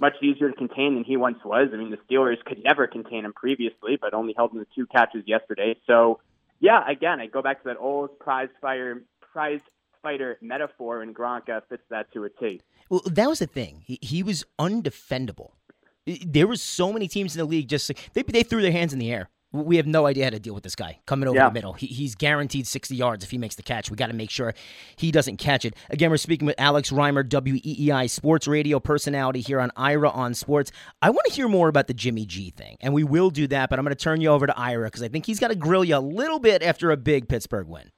much 0.00 0.14
easier 0.22 0.50
to 0.50 0.56
contain 0.56 0.94
than 0.94 1.04
he 1.04 1.16
once 1.16 1.38
was. 1.44 1.70
I 1.72 1.76
mean, 1.76 1.90
the 1.90 1.98
Steelers 2.08 2.42
could 2.44 2.62
never 2.62 2.86
contain 2.86 3.24
him 3.24 3.32
previously, 3.32 3.96
but 4.00 4.14
only 4.14 4.34
held 4.36 4.52
him 4.52 4.58
to 4.58 4.66
two 4.74 4.86
catches 4.86 5.26
yesterday. 5.26 5.76
So, 5.86 6.20
yeah, 6.60 6.82
again, 6.86 7.18
I 7.20 7.26
go 7.26 7.42
back 7.42 7.62
to 7.62 7.68
that 7.68 7.78
old 7.78 8.18
prize 8.18 8.50
fire, 8.60 9.02
prize 9.32 9.60
fighter 10.06 10.38
metaphor, 10.40 11.02
and 11.02 11.14
Gronk 11.14 11.46
fits 11.68 11.82
that 11.90 12.12
to 12.12 12.24
a 12.24 12.30
T. 12.30 12.60
Well, 12.88 13.02
that 13.06 13.28
was 13.28 13.40
the 13.40 13.46
thing. 13.46 13.82
He, 13.84 13.98
he 14.00 14.22
was 14.22 14.44
undefendable. 14.56 15.50
There 16.06 16.46
was 16.46 16.62
so 16.62 16.92
many 16.92 17.08
teams 17.08 17.34
in 17.34 17.40
the 17.40 17.44
league 17.44 17.68
just 17.68 17.90
they 18.14 18.22
they 18.22 18.44
threw 18.44 18.62
their 18.62 18.70
hands 18.70 18.92
in 18.92 19.00
the 19.00 19.10
air. 19.10 19.28
We 19.52 19.76
have 19.78 19.86
no 19.86 20.06
idea 20.06 20.24
how 20.24 20.30
to 20.30 20.38
deal 20.38 20.54
with 20.54 20.62
this 20.62 20.76
guy 20.76 21.00
coming 21.06 21.28
over 21.28 21.36
yeah. 21.36 21.48
the 21.48 21.54
middle. 21.54 21.72
He, 21.72 21.86
he's 21.86 22.14
guaranteed 22.14 22.66
60 22.66 22.94
yards 22.94 23.24
if 23.24 23.30
he 23.30 23.38
makes 23.38 23.54
the 23.54 23.62
catch. 23.62 23.90
We 23.90 23.96
got 23.96 24.08
to 24.08 24.12
make 24.12 24.30
sure 24.30 24.54
he 24.96 25.10
doesn't 25.10 25.38
catch 25.38 25.64
it. 25.64 25.74
Again, 25.88 26.10
we're 26.10 26.18
speaking 26.18 26.46
with 26.46 26.56
Alex 26.58 26.90
Reimer, 26.90 27.24
WEEI 27.24 28.10
sports 28.10 28.46
radio 28.46 28.78
personality 28.78 29.40
here 29.40 29.60
on 29.60 29.70
Ira 29.76 30.10
on 30.10 30.34
Sports. 30.34 30.72
I 31.00 31.10
want 31.10 31.26
to 31.26 31.32
hear 31.32 31.48
more 31.48 31.68
about 31.68 31.86
the 31.86 31.94
Jimmy 31.94 32.26
G 32.26 32.50
thing, 32.50 32.76
and 32.80 32.92
we 32.92 33.02
will 33.02 33.30
do 33.30 33.46
that, 33.48 33.70
but 33.70 33.78
I'm 33.78 33.84
going 33.84 33.96
to 33.96 34.02
turn 34.02 34.20
you 34.20 34.28
over 34.28 34.46
to 34.46 34.58
Ira 34.58 34.88
because 34.88 35.02
I 35.02 35.08
think 35.08 35.26
he's 35.26 35.40
got 35.40 35.48
to 35.48 35.56
grill 35.56 35.84
you 35.84 35.96
a 35.96 36.00
little 36.00 36.38
bit 36.38 36.62
after 36.62 36.90
a 36.90 36.96
big 36.96 37.28
Pittsburgh 37.28 37.66
win. 37.66 37.90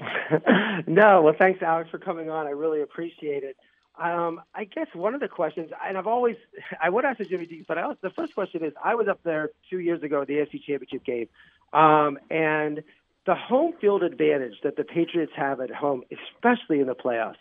no, 0.86 1.22
well, 1.22 1.34
thanks, 1.38 1.62
Alex, 1.62 1.90
for 1.90 1.98
coming 1.98 2.30
on. 2.30 2.46
I 2.46 2.50
really 2.50 2.82
appreciate 2.82 3.42
it. 3.42 3.56
Um, 4.00 4.40
I 4.54 4.64
guess 4.64 4.86
one 4.94 5.14
of 5.14 5.20
the 5.20 5.28
questions, 5.28 5.70
and 5.86 5.98
I've 5.98 6.06
always, 6.06 6.36
I 6.82 6.88
would 6.88 7.04
ask 7.04 7.18
the 7.18 7.24
Jimmy 7.24 7.46
D, 7.46 7.64
but 7.66 7.78
I 7.78 7.92
the 8.00 8.10
first 8.10 8.34
question 8.34 8.64
is, 8.64 8.72
I 8.82 8.94
was 8.94 9.08
up 9.08 9.20
there 9.24 9.50
two 9.68 9.78
years 9.78 10.02
ago 10.02 10.22
at 10.22 10.28
the 10.28 10.34
AFC 10.34 10.62
Championship 10.64 11.04
game, 11.04 11.28
um, 11.72 12.18
and 12.30 12.82
the 13.26 13.34
home 13.34 13.74
field 13.80 14.02
advantage 14.02 14.54
that 14.64 14.76
the 14.76 14.84
Patriots 14.84 15.32
have 15.36 15.60
at 15.60 15.70
home, 15.70 16.02
especially 16.10 16.80
in 16.80 16.86
the 16.86 16.94
playoffs, 16.94 17.36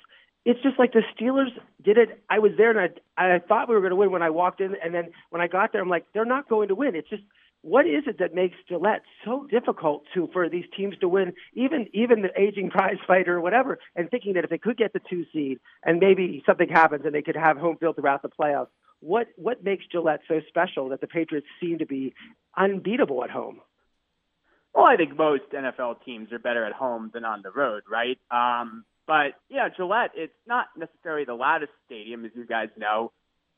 it's 0.45 0.61
just 0.61 0.77
like 0.79 0.93
the 0.93 1.03
Steelers 1.15 1.51
did 1.83 1.97
it. 1.97 2.21
I 2.29 2.39
was 2.39 2.51
there 2.57 2.77
and 2.77 2.93
I, 3.17 3.35
I 3.35 3.39
thought 3.39 3.69
we 3.69 3.75
were 3.75 3.81
going 3.81 3.91
to 3.91 3.95
win 3.95 4.11
when 4.11 4.21
I 4.21 4.29
walked 4.29 4.61
in, 4.61 4.75
and 4.83 4.93
then 4.93 5.11
when 5.29 5.41
I 5.41 5.47
got 5.47 5.71
there, 5.71 5.81
I'm 5.81 5.89
like, 5.89 6.05
they're 6.13 6.25
not 6.25 6.49
going 6.49 6.69
to 6.69 6.75
win. 6.75 6.95
It's 6.95 7.09
just 7.09 7.23
what 7.61 7.85
is 7.85 8.03
it 8.07 8.19
that 8.19 8.33
makes 8.33 8.55
Gillette 8.67 9.01
so 9.25 9.45
difficult 9.49 10.03
to 10.13 10.29
for 10.31 10.49
these 10.49 10.65
teams 10.75 10.95
to 11.01 11.09
win, 11.09 11.33
even 11.53 11.87
even 11.93 12.21
the 12.21 12.39
aging 12.39 12.69
prize 12.75 12.97
fighter 13.05 13.35
or 13.35 13.41
whatever, 13.41 13.79
and 13.95 14.09
thinking 14.09 14.33
that 14.33 14.43
if 14.43 14.49
they 14.49 14.57
could 14.57 14.77
get 14.77 14.93
the 14.93 15.01
two 15.09 15.25
seed 15.33 15.59
and 15.83 15.99
maybe 15.99 16.43
something 16.45 16.69
happens 16.69 17.03
and 17.05 17.13
they 17.13 17.21
could 17.21 17.35
have 17.35 17.57
home 17.57 17.77
field 17.77 17.95
throughout 17.95 18.21
the 18.21 18.29
playoffs, 18.29 18.69
what 19.01 19.27
what 19.35 19.63
makes 19.63 19.85
Gillette 19.91 20.21
so 20.27 20.41
special 20.47 20.89
that 20.89 21.01
the 21.01 21.07
Patriots 21.07 21.47
seem 21.59 21.79
to 21.79 21.85
be 21.85 22.13
unbeatable 22.57 23.23
at 23.23 23.29
home? 23.29 23.61
Well, 24.73 24.85
I 24.85 24.95
think 24.95 25.17
most 25.17 25.43
NFL 25.53 26.05
teams 26.05 26.31
are 26.31 26.39
better 26.39 26.63
at 26.65 26.73
home 26.73 27.09
than 27.13 27.25
on 27.25 27.41
the 27.41 27.51
road, 27.51 27.83
right? 27.89 28.19
Um, 28.29 28.85
but 29.07 29.33
yeah, 29.49 29.67
Gillette, 29.75 30.11
it's 30.15 30.33
not 30.47 30.67
necessarily 30.77 31.25
the 31.25 31.33
loudest 31.33 31.71
stadium, 31.87 32.23
as 32.23 32.31
you 32.35 32.45
guys 32.45 32.69
know 32.77 33.11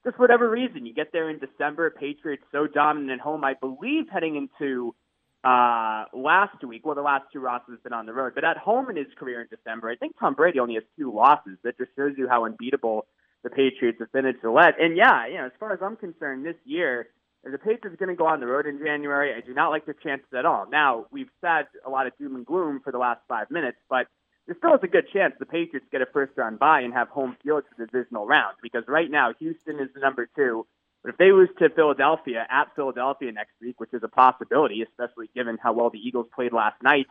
just 0.04 0.20
whatever 0.20 0.50
reason, 0.50 0.86
you 0.86 0.94
get 0.94 1.12
there 1.12 1.30
in 1.30 1.40
December. 1.40 1.90
Patriots 1.90 2.44
so 2.52 2.68
dominant 2.68 3.12
at 3.12 3.20
home. 3.20 3.44
I 3.44 3.54
believe 3.54 4.06
heading 4.12 4.36
into 4.36 4.96
uh, 5.44 6.06
last 6.14 6.64
week, 6.64 6.86
well, 6.86 6.96
the 6.96 7.02
last 7.02 7.26
two 7.34 7.44
losses 7.44 7.70
have 7.72 7.84
been 7.84 7.94
on 7.94 8.06
the 8.06 8.14
road, 8.14 8.34
but 8.36 8.44
at 8.44 8.58
home 8.58 8.90
in 8.90 8.96
his 8.96 9.08
career 9.18 9.42
in 9.42 9.48
December, 9.50 9.90
I 9.90 9.96
think 9.96 10.16
Tom 10.20 10.36
Brady 10.36 10.60
only 10.60 10.76
has 10.76 10.84
two 10.98 11.14
losses. 11.14 11.58
That 11.64 11.78
just 11.78 11.92
shows 11.96 12.14
you 12.18 12.28
how 12.28 12.46
unbeatable 12.46 13.06
the 13.44 13.50
Patriots 13.50 13.98
have 14.00 14.12
been 14.12 14.26
at 14.26 14.42
Gillette. 14.42 14.76
And 14.80 14.96
yeah, 14.96 15.28
you 15.28 15.38
know, 15.38 15.46
as 15.46 15.52
far 15.60 15.74
as 15.74 15.80
I'm 15.82 15.96
concerned, 15.96 16.46
this 16.46 16.56
year, 16.66 17.08
the 17.44 17.58
Patriots 17.58 17.98
going 17.98 18.10
to 18.10 18.16
go 18.16 18.28
on 18.28 18.40
the 18.40 18.46
road 18.46 18.68
in 18.68 18.78
January, 18.78 19.34
I 19.36 19.42
do 19.42 19.54
not 19.54 19.70
like 19.70 19.86
their 19.86 19.96
chances 19.96 20.28
at 20.38 20.46
all. 20.46 20.68
Now, 20.70 21.06
we've 21.12 21.30
said 21.42 21.66
a 21.86 21.90
lot 21.90 22.06
of 22.06 22.14
doom 22.20 22.36
and 22.36 22.46
gloom 22.46 22.82
for 22.84 22.92
the 22.92 23.00
last 23.00 23.22
five 23.28 23.50
minutes, 23.50 23.78
but 23.90 24.06
there 24.48 24.56
still 24.58 24.74
is 24.74 24.80
a 24.84 24.88
good 24.88 25.08
chance 25.14 25.34
the 25.40 25.46
Patriots 25.46 25.88
get 25.92 26.02
a 26.02 26.06
first 26.06 26.34
round 26.36 26.60
bye 26.60 26.82
and 26.82 26.94
have 26.94 27.10
home 27.10 27.36
field 27.44 27.64
for 27.70 27.76
the 27.78 27.86
divisional 27.86 28.26
round 28.26 28.58
because 28.62 28.84
right 28.88 29.10
now 29.10 29.34
Houston 29.40 29.80
is 29.80 29.90
the 29.94 30.00
number 30.00 30.28
two. 30.36 30.66
But 31.04 31.12
if 31.12 31.18
they 31.18 31.32
lose 31.32 31.50
to 31.60 31.70
Philadelphia 31.70 32.46
at 32.50 32.76
Philadelphia 32.76 33.32
next 33.32 33.54
week, 33.62 33.80
which 33.80 33.94
is 33.94 34.04
a 34.04 34.08
possibility, 34.08 34.84
especially 34.84 35.30
given 35.34 35.58
how 35.62 35.74
well 35.74 35.90
the 35.90 35.98
Eagles 35.98 36.28
played 36.34 36.54
last 36.54 36.82
night, 36.84 37.08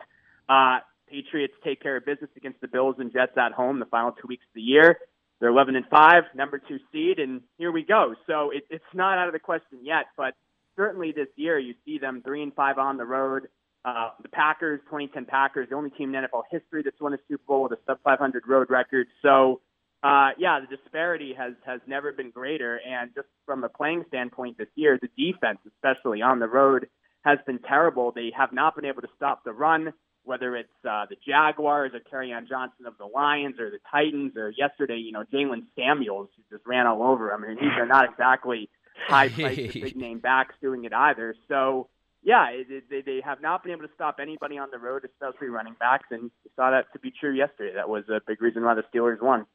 uh, 0.47 0.79
Patriots 1.09 1.53
take 1.63 1.81
care 1.81 1.97
of 1.97 2.05
business 2.05 2.29
against 2.37 2.61
the 2.61 2.69
Bills 2.69 2.95
and 2.99 3.11
Jets 3.11 3.37
at 3.37 3.51
home 3.51 3.79
the 3.79 3.85
final 3.85 4.13
two 4.13 4.27
weeks 4.27 4.45
of 4.45 4.55
the 4.55 4.61
year. 4.61 4.97
They're 5.39 5.49
11 5.49 5.75
and 5.75 5.85
five, 5.87 6.23
number 6.35 6.59
two 6.59 6.79
seed, 6.91 7.19
and 7.19 7.41
here 7.57 7.71
we 7.71 7.83
go. 7.83 8.15
So 8.27 8.51
it, 8.51 8.63
it's 8.69 8.83
not 8.93 9.17
out 9.17 9.27
of 9.27 9.33
the 9.33 9.39
question 9.39 9.79
yet, 9.81 10.05
but 10.15 10.35
certainly 10.75 11.11
this 11.11 11.27
year 11.35 11.59
you 11.59 11.73
see 11.83 11.97
them 11.97 12.21
three 12.23 12.43
and 12.43 12.53
five 12.53 12.77
on 12.77 12.97
the 12.97 13.05
road. 13.05 13.47
Uh, 13.83 14.09
the 14.21 14.29
Packers, 14.29 14.79
2010 14.85 15.25
Packers, 15.25 15.69
the 15.69 15.75
only 15.75 15.89
team 15.89 16.13
in 16.13 16.23
NFL 16.23 16.43
history 16.51 16.83
that's 16.83 16.99
won 17.01 17.13
a 17.13 17.17
Super 17.27 17.43
Bowl 17.47 17.63
with 17.63 17.71
a 17.71 17.79
sub 17.87 17.97
500 18.03 18.43
road 18.47 18.69
record. 18.69 19.07
So, 19.23 19.61
uh, 20.03 20.29
yeah, 20.37 20.59
the 20.59 20.75
disparity 20.75 21.33
has 21.35 21.53
has 21.65 21.81
never 21.87 22.11
been 22.11 22.29
greater. 22.29 22.79
And 22.87 23.09
just 23.15 23.27
from 23.45 23.63
a 23.63 23.69
playing 23.69 24.05
standpoint 24.07 24.57
this 24.59 24.67
year, 24.75 24.99
the 25.01 25.09
defense, 25.17 25.59
especially 25.67 26.21
on 26.21 26.39
the 26.39 26.47
road, 26.47 26.87
has 27.23 27.39
been 27.45 27.59
terrible. 27.59 28.11
They 28.11 28.31
have 28.37 28.53
not 28.53 28.75
been 28.75 28.85
able 28.85 29.01
to 29.01 29.09
stop 29.15 29.43
the 29.43 29.51
run, 29.51 29.93
whether 30.23 30.55
it's 30.55 30.69
uh, 30.87 31.05
the 31.09 31.15
Jaguars 31.25 31.91
or 31.93 31.99
Kerryon 31.99 32.47
Johnson 32.47 32.85
of 32.85 32.97
the 32.99 33.05
Lions 33.05 33.59
or 33.59 33.71
the 33.71 33.79
Titans 33.91 34.37
or 34.37 34.51
yesterday, 34.51 34.97
you 34.97 35.11
know, 35.11 35.23
Jaylen 35.33 35.63
Samuels 35.75 36.29
who 36.35 36.55
just 36.55 36.67
ran 36.67 36.85
all 36.85 37.01
over 37.03 37.29
them. 37.29 37.43
I 37.43 37.47
mean, 37.47 37.57
these 37.59 37.77
are 37.77 37.87
not 37.87 38.11
exactly 38.11 38.69
high 39.07 39.29
priced 39.29 39.73
big 39.73 39.95
name 39.95 40.19
backs 40.19 40.53
doing 40.61 40.83
it 40.83 40.93
either. 40.93 41.35
So 41.47 41.89
yeah, 42.23 42.47
it, 42.51 42.85
they 42.89 43.01
they 43.01 43.21
have 43.25 43.41
not 43.41 43.63
been 43.63 43.73
able 43.73 43.83
to 43.87 43.93
stop 43.95 44.17
anybody 44.21 44.57
on 44.57 44.69
the 44.71 44.79
road, 44.79 45.03
especially 45.05 45.47
running 45.49 45.75
backs, 45.79 46.07
and 46.11 46.23
we 46.23 46.51
saw 46.55 46.71
that 46.71 46.91
to 46.93 46.99
be 46.99 47.11
true 47.11 47.33
yesterday. 47.33 47.73
That 47.75 47.89
was 47.89 48.05
a 48.09 48.21
big 48.27 48.41
reason 48.41 48.63
why 48.63 48.75
the 48.75 48.83
Steelers 48.93 49.21
won. 49.21 49.45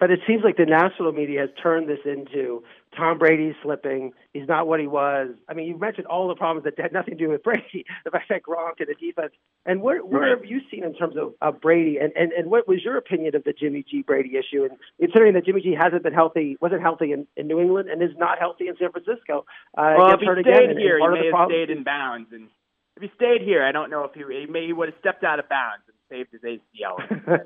But 0.00 0.12
it 0.12 0.20
seems 0.28 0.44
like 0.44 0.56
the 0.56 0.64
national 0.64 1.10
media 1.12 1.40
has 1.40 1.50
turned 1.60 1.88
this 1.88 1.98
into 2.04 2.62
Tom 2.96 3.18
Brady's 3.18 3.54
slipping. 3.64 4.12
He's 4.32 4.46
not 4.46 4.68
what 4.68 4.78
he 4.78 4.86
was. 4.86 5.30
I 5.48 5.54
mean, 5.54 5.66
you 5.66 5.76
mentioned 5.76 6.06
all 6.06 6.28
the 6.28 6.36
problems 6.36 6.64
that 6.64 6.78
had 6.80 6.92
nothing 6.92 7.18
to 7.18 7.24
do 7.24 7.30
with 7.30 7.42
Brady, 7.48 7.84
the 8.04 8.10
fact 8.12 8.28
that 8.28 8.42
Gronk 8.42 8.78
and 8.78 8.86
the 8.88 8.94
defense. 8.94 9.32
And 9.66 9.82
what, 9.82 10.06
what 10.08 10.20
Right. 10.20 10.30
have 10.30 10.44
you 10.44 10.60
seen 10.70 10.84
in 10.84 10.94
terms 10.94 11.16
of, 11.16 11.34
of 11.42 11.60
Brady? 11.60 11.98
And, 11.98 12.12
and, 12.16 12.30
and 12.32 12.48
what 12.48 12.68
was 12.68 12.78
your 12.84 12.96
opinion 12.96 13.34
of 13.34 13.42
the 13.42 13.52
Jimmy 13.52 13.84
G 13.90 14.02
Brady 14.02 14.36
issue? 14.36 14.62
And 14.64 14.78
considering 15.00 15.34
that 15.34 15.44
Jimmy 15.44 15.62
G 15.62 15.74
hasn't 15.76 16.04
been 16.04 16.14
healthy, 16.14 16.56
wasn't 16.60 16.82
healthy 16.82 17.10
in, 17.12 17.26
in 17.36 17.48
New 17.48 17.58
England, 17.60 17.90
and 17.90 18.00
is 18.00 18.16
not 18.16 18.38
healthy 18.38 18.68
in 18.68 18.76
San 18.78 18.92
Francisco. 18.92 19.46
Uh, 19.76 19.94
well, 19.98 20.14
if 20.14 20.20
he 20.20 20.26
stayed 20.26 20.38
again, 20.46 20.78
here, 20.78 20.98
he 21.00 21.08
may 21.08 21.24
have 21.26 21.30
problem- 21.32 21.50
stayed 21.56 21.70
in 21.76 21.82
bounds. 21.82 22.28
And 22.32 22.48
if 22.96 23.02
he 23.02 23.10
stayed 23.16 23.42
here, 23.42 23.64
I 23.64 23.72
don't 23.72 23.90
know 23.90 24.04
if 24.04 24.12
he 24.14 24.22
he 24.40 24.46
may 24.46 24.66
he 24.66 24.72
would 24.72 24.88
have 24.90 24.98
stepped 25.00 25.24
out 25.24 25.38
of 25.38 25.48
bounds 25.48 25.82
and 25.88 25.94
saved 26.10 26.32
his 26.32 26.40
ACL. 26.42 26.98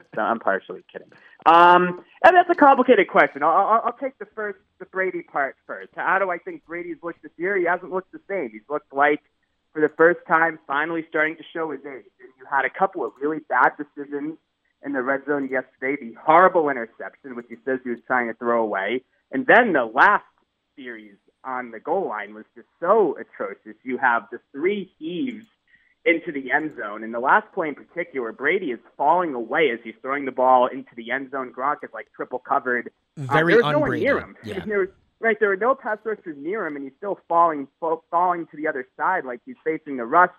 so 0.15 0.21
I'm 0.21 0.39
partially 0.39 0.85
kidding. 0.93 1.09
Um, 1.47 2.05
and 2.25 2.37
that's 2.37 2.51
a 2.51 2.55
complicated 2.55 3.09
question. 3.09 3.43
I'll, 3.43 3.83
I'll, 3.85 3.97
take 4.01 4.17
the 4.19 4.27
first, 4.35 4.59
the 4.79 4.87
Brady 4.87 5.23
part 5.23 5.57
first. 5.67 5.91
How 5.97 6.19
do 6.19 6.31
I 6.31 6.39
think 6.39 6.65
Brady's 6.65 6.99
looked 7.03 7.23
this 7.23 7.33
year? 7.37 7.57
He 7.57 7.65
hasn't 7.65 7.91
looked 7.91 8.13
the 8.13 8.21
same. 8.29 8.51
He's 8.53 8.69
looked 8.71 8.93
like, 8.93 9.21
for 9.73 9.81
the 9.81 9.91
first 9.97 10.21
time, 10.29 10.59
finally 10.67 11.05
starting 11.09 11.37
to 11.37 11.43
show 11.53 11.71
his 11.71 11.81
age. 11.81 12.05
And 12.21 12.31
you 12.39 12.45
had 12.49 12.65
a 12.65 12.71
couple 12.71 13.05
of 13.05 13.13
really 13.21 13.41
bad 13.49 13.73
decisions 13.77 14.39
in 14.85 14.93
the 14.93 15.03
red 15.03 15.25
zone 15.27 15.49
yesterday. 15.51 15.97
The 16.01 16.15
horrible 16.21 16.69
interception, 16.69 17.35
which 17.35 17.47
he 17.49 17.57
says 17.65 17.81
he 17.83 17.91
was 17.91 18.01
trying 18.07 18.29
to 18.29 18.35
throw 18.35 18.63
away, 18.63 19.03
and 19.33 19.47
then 19.47 19.73
the 19.73 19.85
last 19.85 20.25
series 20.77 21.17
on 21.45 21.71
the 21.71 21.81
goal 21.81 22.09
line 22.09 22.35
was 22.35 22.45
just 22.55 22.69
so 22.79 23.17
atrocious. 23.19 23.77
You 23.83 23.99
have 23.99 24.29
the 24.31 24.39
three 24.53 24.93
heaves 24.99 25.47
into 26.05 26.33
the 26.33 26.51
end 26.51 26.77
zone. 26.77 27.05
And 27.05 27.15
the 27.15 27.21
last 27.21 27.47
play 27.55 27.69
in 27.69 27.75
particular, 27.75 28.33
Brady 28.33 28.73
is 28.73 28.81
falling 28.97 29.35
away 29.35 29.71
as 29.71 29.79
he's 29.85 29.95
throwing 30.03 30.25
the 30.25 30.33
ball 30.33 30.67
into 30.67 30.91
the 30.97 31.11
end 31.11 31.31
zone. 31.31 31.53
Gronk 31.57 31.77
is 31.83 31.91
like 31.95 32.09
triple 32.15 32.39
covered. 32.39 32.91
Uh, 33.17 33.23
Very 33.33 33.55
there 33.55 33.65
was 33.65 33.73
no 33.73 33.79
one 33.79 33.93
near 33.93 34.19
him. 34.19 34.37
Yeah. 34.45 34.65
There 34.65 34.81
was, 34.81 34.89
right, 35.21 35.39
there 35.39 35.51
were 35.51 35.57
no 35.57 35.75
pass 35.75 35.99
rushers 36.05 36.37
near 36.39 36.67
him, 36.67 36.77
and 36.77 36.85
he's 36.85 36.95
still 36.97 37.21
falling, 37.29 37.69
falling 38.11 38.47
to 38.47 38.57
the 38.57 38.67
other 38.67 38.87
side 38.97 39.25
like 39.25 39.41
he's 39.47 39.57
facing 39.65 39.97
the 39.97 40.05
rush. 40.05 40.33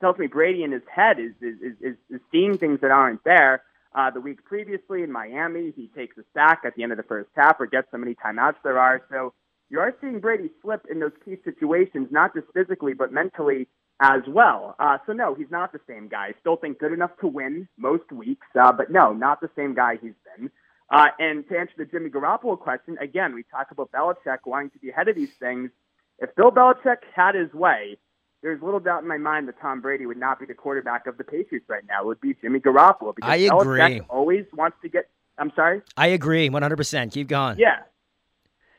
Tells 0.00 0.16
me 0.16 0.28
Brady 0.28 0.62
in 0.62 0.72
his 0.72 0.82
head 0.90 1.18
is 1.20 1.32
is 1.42 1.60
is, 1.60 1.76
is, 1.82 1.96
is 2.08 2.20
seeing 2.32 2.56
things 2.56 2.80
that 2.80 2.90
aren't 2.90 3.22
there. 3.24 3.62
Uh, 3.94 4.10
the 4.10 4.20
week 4.20 4.42
previously 4.44 5.02
in 5.02 5.12
Miami, 5.12 5.72
he 5.76 5.88
takes 5.88 6.16
a 6.16 6.22
sack 6.32 6.62
at 6.64 6.74
the 6.76 6.82
end 6.82 6.92
of 6.92 6.96
the 6.96 7.04
first 7.04 7.28
half 7.34 7.60
or 7.60 7.66
gets 7.66 7.90
so 7.90 7.98
many 7.98 8.14
timeouts 8.14 8.54
there 8.62 8.78
are. 8.78 9.02
So 9.10 9.34
you 9.68 9.78
are 9.80 9.94
seeing 10.00 10.20
Brady 10.20 10.48
slip 10.62 10.86
in 10.90 11.00
those 11.00 11.12
key 11.24 11.36
situations, 11.44 12.08
not 12.10 12.34
just 12.34 12.46
physically, 12.54 12.94
but 12.94 13.12
mentally 13.12 13.68
as 14.00 14.22
well. 14.26 14.74
Uh, 14.78 14.98
so 15.06 15.12
no, 15.12 15.34
he's 15.34 15.50
not 15.50 15.72
the 15.72 15.80
same 15.86 16.08
guy. 16.08 16.32
Still 16.40 16.56
think 16.56 16.78
good 16.78 16.92
enough 16.92 17.10
to 17.20 17.26
win 17.26 17.68
most 17.76 18.10
weeks, 18.10 18.46
uh, 18.58 18.72
but 18.72 18.90
no, 18.90 19.12
not 19.12 19.40
the 19.40 19.50
same 19.54 19.74
guy 19.74 19.98
he's 20.00 20.14
been. 20.36 20.50
Uh, 20.90 21.08
and 21.18 21.46
to 21.48 21.56
answer 21.58 21.74
the 21.76 21.84
Jimmy 21.84 22.10
Garoppolo 22.10 22.58
question, 22.58 22.96
again, 23.00 23.34
we 23.34 23.44
talk 23.44 23.70
about 23.70 23.92
Belichick 23.92 24.38
wanting 24.44 24.70
to 24.70 24.78
be 24.78 24.90
ahead 24.90 25.08
of 25.08 25.14
these 25.14 25.30
things. 25.38 25.70
If 26.18 26.34
Bill 26.34 26.50
Belichick 26.50 26.96
had 27.14 27.34
his 27.34 27.52
way, 27.54 27.96
there's 28.42 28.60
little 28.62 28.80
doubt 28.80 29.02
in 29.02 29.08
my 29.08 29.18
mind 29.18 29.46
that 29.48 29.60
Tom 29.60 29.82
Brady 29.82 30.06
would 30.06 30.16
not 30.16 30.40
be 30.40 30.46
the 30.46 30.54
quarterback 30.54 31.06
of 31.06 31.18
the 31.18 31.24
Patriots 31.24 31.66
right 31.68 31.84
now. 31.86 32.00
It 32.02 32.06
would 32.06 32.20
be 32.20 32.34
Jimmy 32.40 32.58
Garoppolo 32.58 33.14
because 33.14 33.30
I 33.30 33.38
Belichick 33.38 33.60
agree. 33.60 34.00
always 34.08 34.46
wants 34.54 34.78
to 34.82 34.88
get. 34.88 35.10
I'm 35.38 35.52
sorry. 35.54 35.82
I 35.96 36.08
agree 36.08 36.48
100%. 36.48 37.12
Keep 37.12 37.28
going. 37.28 37.58
Yeah. 37.58 37.80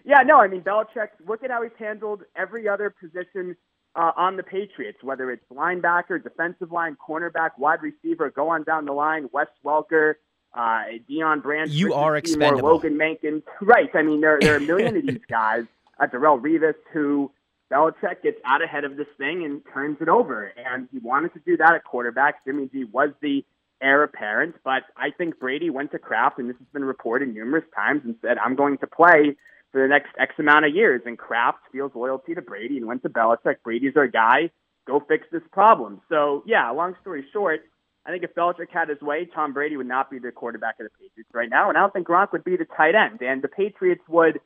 Yeah, 0.03 0.23
no, 0.25 0.39
I 0.39 0.47
mean, 0.47 0.61
Belichick, 0.61 1.09
look 1.27 1.43
at 1.43 1.51
how 1.51 1.61
he's 1.61 1.71
handled 1.77 2.23
every 2.35 2.67
other 2.67 2.89
position 2.89 3.55
uh, 3.95 4.11
on 4.15 4.37
the 4.37 4.43
Patriots, 4.43 4.99
whether 5.03 5.31
it's 5.31 5.43
linebacker, 5.51 6.21
defensive 6.21 6.71
line, 6.71 6.95
cornerback, 6.95 7.51
wide 7.57 7.81
receiver, 7.81 8.29
go 8.29 8.49
on 8.49 8.63
down 8.63 8.85
the 8.85 8.93
line, 8.93 9.29
Wes 9.31 9.47
Welker, 9.65 10.15
uh, 10.53 10.83
Deion 11.09 11.41
Branch, 11.41 11.69
You 11.69 11.87
Richard 11.87 11.97
are 11.97 12.01
Seymour, 12.01 12.17
expendable. 12.17 12.69
Logan 12.69 12.97
Mankin. 12.97 13.41
Right. 13.61 13.89
I 13.93 14.01
mean, 14.01 14.21
there, 14.21 14.37
there 14.39 14.53
are 14.53 14.57
a 14.57 14.61
million 14.61 14.95
of 14.97 15.05
these 15.07 15.25
guys, 15.29 15.65
uh, 15.99 16.07
Darrelle 16.07 16.41
Revis, 16.41 16.75
who 16.93 17.31
Belichick 17.71 18.21
gets 18.23 18.37
out 18.45 18.61
ahead 18.61 18.83
of 18.83 18.97
this 18.97 19.07
thing 19.17 19.43
and 19.45 19.61
turns 19.73 19.97
it 20.01 20.09
over. 20.09 20.51
And 20.57 20.87
he 20.91 20.99
wanted 20.99 21.33
to 21.33 21.39
do 21.45 21.57
that 21.57 21.73
at 21.73 21.83
quarterback. 21.83 22.43
Jimmy 22.45 22.69
G 22.71 22.83
was 22.85 23.09
the 23.21 23.45
heir 23.81 24.03
apparent, 24.03 24.55
but 24.63 24.83
I 24.95 25.09
think 25.09 25.39
Brady 25.39 25.69
went 25.69 25.91
to 25.91 25.99
Kraft, 25.99 26.37
and 26.37 26.49
this 26.49 26.57
has 26.57 26.67
been 26.71 26.85
reported 26.85 27.33
numerous 27.33 27.63
times, 27.75 28.01
and 28.05 28.15
said, 28.21 28.37
I'm 28.37 28.55
going 28.55 28.77
to 28.77 28.87
play 28.87 29.35
for 29.71 29.81
the 29.81 29.87
next 29.87 30.09
X 30.19 30.35
amount 30.37 30.65
of 30.65 30.75
years. 30.75 31.01
And 31.05 31.17
Kraft 31.17 31.59
feels 31.71 31.91
loyalty 31.95 32.35
to 32.35 32.41
Brady 32.41 32.77
and 32.77 32.85
went 32.85 33.03
to 33.03 33.09
Belichick. 33.09 33.57
Brady's 33.63 33.95
our 33.95 34.07
guy. 34.07 34.51
Go 34.87 34.99
fix 35.07 35.25
this 35.31 35.43
problem. 35.51 36.01
So, 36.09 36.43
yeah, 36.45 36.69
long 36.71 36.95
story 37.01 37.25
short, 37.31 37.61
I 38.05 38.09
think 38.09 38.23
if 38.23 38.33
Belichick 38.33 38.69
had 38.71 38.89
his 38.89 38.99
way, 39.01 39.29
Tom 39.33 39.53
Brady 39.53 39.77
would 39.77 39.87
not 39.87 40.09
be 40.09 40.17
the 40.17 40.31
quarterback 40.31 40.79
of 40.79 40.85
the 40.85 40.89
Patriots 40.89 41.29
right 41.33 41.49
now, 41.49 41.69
and 41.69 41.77
I 41.77 41.81
don't 41.81 41.93
think 41.93 42.07
Gronk 42.07 42.31
would 42.31 42.43
be 42.43 42.57
the 42.57 42.65
tight 42.65 42.95
end. 42.95 43.21
And 43.21 43.43
the 43.43 43.47
Patriots 43.47 44.01
would 44.09 44.39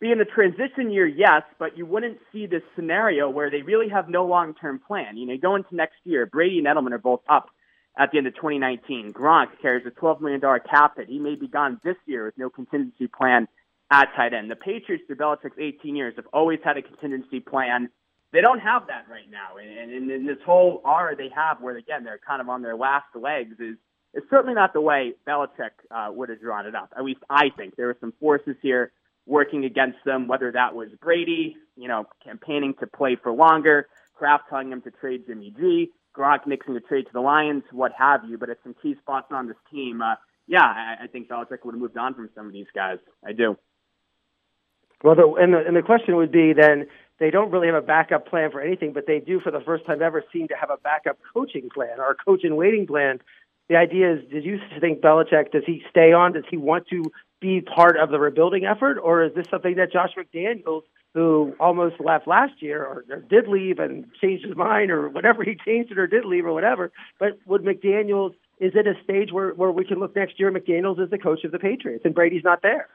be 0.00 0.12
in 0.12 0.18
the 0.18 0.26
transition 0.26 0.90
year, 0.90 1.06
yes, 1.06 1.42
but 1.58 1.76
you 1.76 1.86
wouldn't 1.86 2.18
see 2.32 2.46
this 2.46 2.62
scenario 2.76 3.28
where 3.30 3.50
they 3.50 3.62
really 3.62 3.88
have 3.88 4.08
no 4.08 4.26
long-term 4.26 4.80
plan. 4.86 5.16
You 5.16 5.26
know, 5.26 5.32
you 5.32 5.40
go 5.40 5.56
into 5.56 5.74
next 5.74 5.96
year, 6.04 6.26
Brady 6.26 6.58
and 6.58 6.66
Edelman 6.66 6.92
are 6.92 6.98
both 6.98 7.22
up 7.28 7.48
at 7.98 8.12
the 8.12 8.18
end 8.18 8.26
of 8.26 8.34
2019. 8.34 9.12
Gronk 9.12 9.48
carries 9.60 9.86
a 9.86 9.90
$12 9.90 10.20
million 10.20 10.40
cap 10.70 10.98
hit. 10.98 11.08
He 11.08 11.18
may 11.18 11.34
be 11.34 11.48
gone 11.48 11.80
this 11.82 11.96
year 12.06 12.26
with 12.26 12.38
no 12.38 12.50
contingency 12.50 13.08
plan 13.08 13.48
at 13.90 14.08
tight 14.14 14.34
end. 14.34 14.50
The 14.50 14.56
Patriots, 14.56 15.04
through 15.06 15.16
Belichick's 15.16 15.58
18 15.58 15.96
years, 15.96 16.14
have 16.16 16.26
always 16.32 16.58
had 16.62 16.76
a 16.76 16.82
contingency 16.82 17.40
plan. 17.40 17.88
They 18.32 18.40
don't 18.40 18.58
have 18.58 18.86
that 18.88 19.06
right 19.10 19.30
now. 19.30 19.56
And, 19.56 20.10
and 20.10 20.28
this 20.28 20.36
whole 20.44 20.82
aura 20.84 21.16
they 21.16 21.30
have, 21.34 21.60
where 21.60 21.76
again 21.76 22.04
they're 22.04 22.20
kind 22.26 22.40
of 22.40 22.48
on 22.48 22.62
their 22.62 22.76
last 22.76 23.06
legs, 23.14 23.58
is 23.58 23.76
is 24.14 24.22
certainly 24.30 24.54
not 24.54 24.72
the 24.72 24.80
way 24.80 25.12
Belichick 25.26 25.70
uh, 25.90 26.10
would 26.10 26.28
have 26.28 26.40
drawn 26.40 26.66
it 26.66 26.74
up. 26.74 26.92
At 26.96 27.04
least 27.04 27.20
I 27.28 27.50
think 27.56 27.76
there 27.76 27.86
were 27.86 27.96
some 28.00 28.12
forces 28.20 28.56
here 28.62 28.92
working 29.26 29.64
against 29.64 29.98
them. 30.04 30.28
Whether 30.28 30.52
that 30.52 30.74
was 30.74 30.88
Brady, 31.00 31.56
you 31.76 31.88
know, 31.88 32.06
campaigning 32.24 32.74
to 32.80 32.86
play 32.86 33.16
for 33.22 33.32
longer, 33.32 33.88
Kraft 34.14 34.44
telling 34.50 34.72
him 34.72 34.82
to 34.82 34.90
trade 34.90 35.24
Jimmy 35.26 35.54
G, 35.58 35.90
Gronk 36.16 36.46
mixing 36.46 36.74
the 36.74 36.80
trade 36.80 37.06
to 37.06 37.12
the 37.12 37.20
Lions, 37.20 37.62
what 37.72 37.92
have 37.96 38.24
you. 38.28 38.36
But 38.36 38.50
at 38.50 38.58
some 38.62 38.74
key 38.82 38.96
spots 39.00 39.28
on 39.30 39.46
this 39.46 39.56
team, 39.70 40.02
uh, 40.02 40.16
yeah, 40.46 40.64
I, 40.64 41.04
I 41.04 41.06
think 41.06 41.28
Belichick 41.28 41.64
would 41.64 41.74
have 41.74 41.80
moved 41.80 41.96
on 41.96 42.14
from 42.14 42.28
some 42.34 42.46
of 42.46 42.52
these 42.52 42.66
guys. 42.74 42.98
I 43.24 43.32
do. 43.32 43.56
Well, 45.02 45.14
the, 45.14 45.32
and 45.40 45.54
the 45.54 45.58
and 45.58 45.76
the 45.76 45.82
question 45.82 46.16
would 46.16 46.32
be 46.32 46.52
then 46.52 46.86
they 47.18 47.30
don't 47.30 47.50
really 47.50 47.66
have 47.66 47.76
a 47.76 47.86
backup 47.86 48.28
plan 48.28 48.50
for 48.50 48.60
anything, 48.60 48.92
but 48.92 49.06
they 49.06 49.20
do 49.20 49.40
for 49.40 49.50
the 49.50 49.60
first 49.60 49.86
time 49.86 50.02
ever 50.02 50.24
seem 50.32 50.48
to 50.48 50.54
have 50.54 50.70
a 50.70 50.76
backup 50.76 51.18
coaching 51.32 51.68
plan 51.72 51.98
or 51.98 52.10
a 52.10 52.14
coach 52.14 52.44
in 52.44 52.56
waiting 52.56 52.86
plan. 52.86 53.20
The 53.68 53.76
idea 53.76 54.14
is, 54.14 54.30
did 54.30 54.44
you 54.44 54.58
think 54.80 55.00
Belichick 55.00 55.52
does 55.52 55.64
he 55.66 55.82
stay 55.90 56.12
on? 56.12 56.32
Does 56.32 56.44
he 56.50 56.56
want 56.56 56.86
to 56.88 57.04
be 57.40 57.60
part 57.60 57.96
of 57.96 58.10
the 58.10 58.18
rebuilding 58.18 58.64
effort, 58.64 58.98
or 58.98 59.22
is 59.22 59.34
this 59.34 59.46
something 59.50 59.76
that 59.76 59.92
Josh 59.92 60.10
McDaniels, 60.16 60.82
who 61.14 61.54
almost 61.60 62.00
left 62.00 62.26
last 62.26 62.60
year 62.60 62.84
or, 62.84 63.04
or 63.10 63.20
did 63.20 63.48
leave 63.48 63.78
and 63.78 64.06
changed 64.20 64.44
his 64.44 64.56
mind 64.56 64.90
or 64.90 65.08
whatever 65.08 65.42
he 65.44 65.56
changed 65.64 65.92
it 65.92 65.98
or 65.98 66.06
did 66.06 66.24
leave 66.24 66.46
or 66.46 66.52
whatever, 66.52 66.90
but 67.18 67.38
would 67.46 67.62
McDaniels 67.62 68.34
is 68.60 68.72
it 68.74 68.88
a 68.88 68.94
stage 69.04 69.30
where 69.32 69.50
where 69.50 69.70
we 69.70 69.84
can 69.84 70.00
look 70.00 70.16
next 70.16 70.38
year? 70.40 70.50
McDaniels 70.50 71.00
is 71.00 71.10
the 71.10 71.18
coach 71.18 71.44
of 71.44 71.52
the 71.52 71.58
Patriots 71.58 72.04
and 72.04 72.14
Brady's 72.14 72.42
not 72.44 72.60
there. 72.62 72.88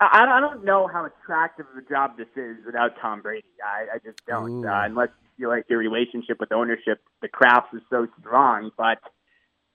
I, 0.00 0.24
I 0.28 0.40
don't 0.40 0.64
know 0.64 0.86
how 0.86 1.06
attractive 1.06 1.66
of 1.70 1.84
a 1.84 1.88
job 1.88 2.16
this 2.16 2.28
is 2.36 2.64
without 2.64 2.92
Tom 3.00 3.22
Brady. 3.22 3.46
I, 3.64 3.96
I 3.96 3.98
just 3.98 4.24
don't, 4.26 4.66
uh, 4.66 4.82
unless 4.84 5.08
you 5.36 5.44
feel 5.44 5.48
like 5.50 5.66
your 5.68 5.78
relationship 5.78 6.40
with 6.40 6.52
ownership, 6.52 7.00
the 7.22 7.28
Krafts 7.28 7.74
is 7.74 7.82
so 7.90 8.06
strong. 8.20 8.70
But 8.76 8.98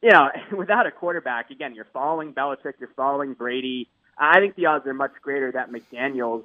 you 0.02 0.12
know, 0.12 0.30
without 0.58 0.88
a 0.88 0.92
quarterback, 0.92 1.50
again, 1.52 1.76
you're 1.76 1.88
following 1.94 2.34
Belichick, 2.34 2.74
you're 2.80 2.94
following 2.96 3.34
Brady. 3.34 3.90
I 4.18 4.40
think 4.40 4.56
the 4.56 4.66
odds 4.66 4.86
are 4.86 4.94
much 4.94 5.14
greater 5.22 5.52
that 5.54 5.72
McDaniels 5.72 6.44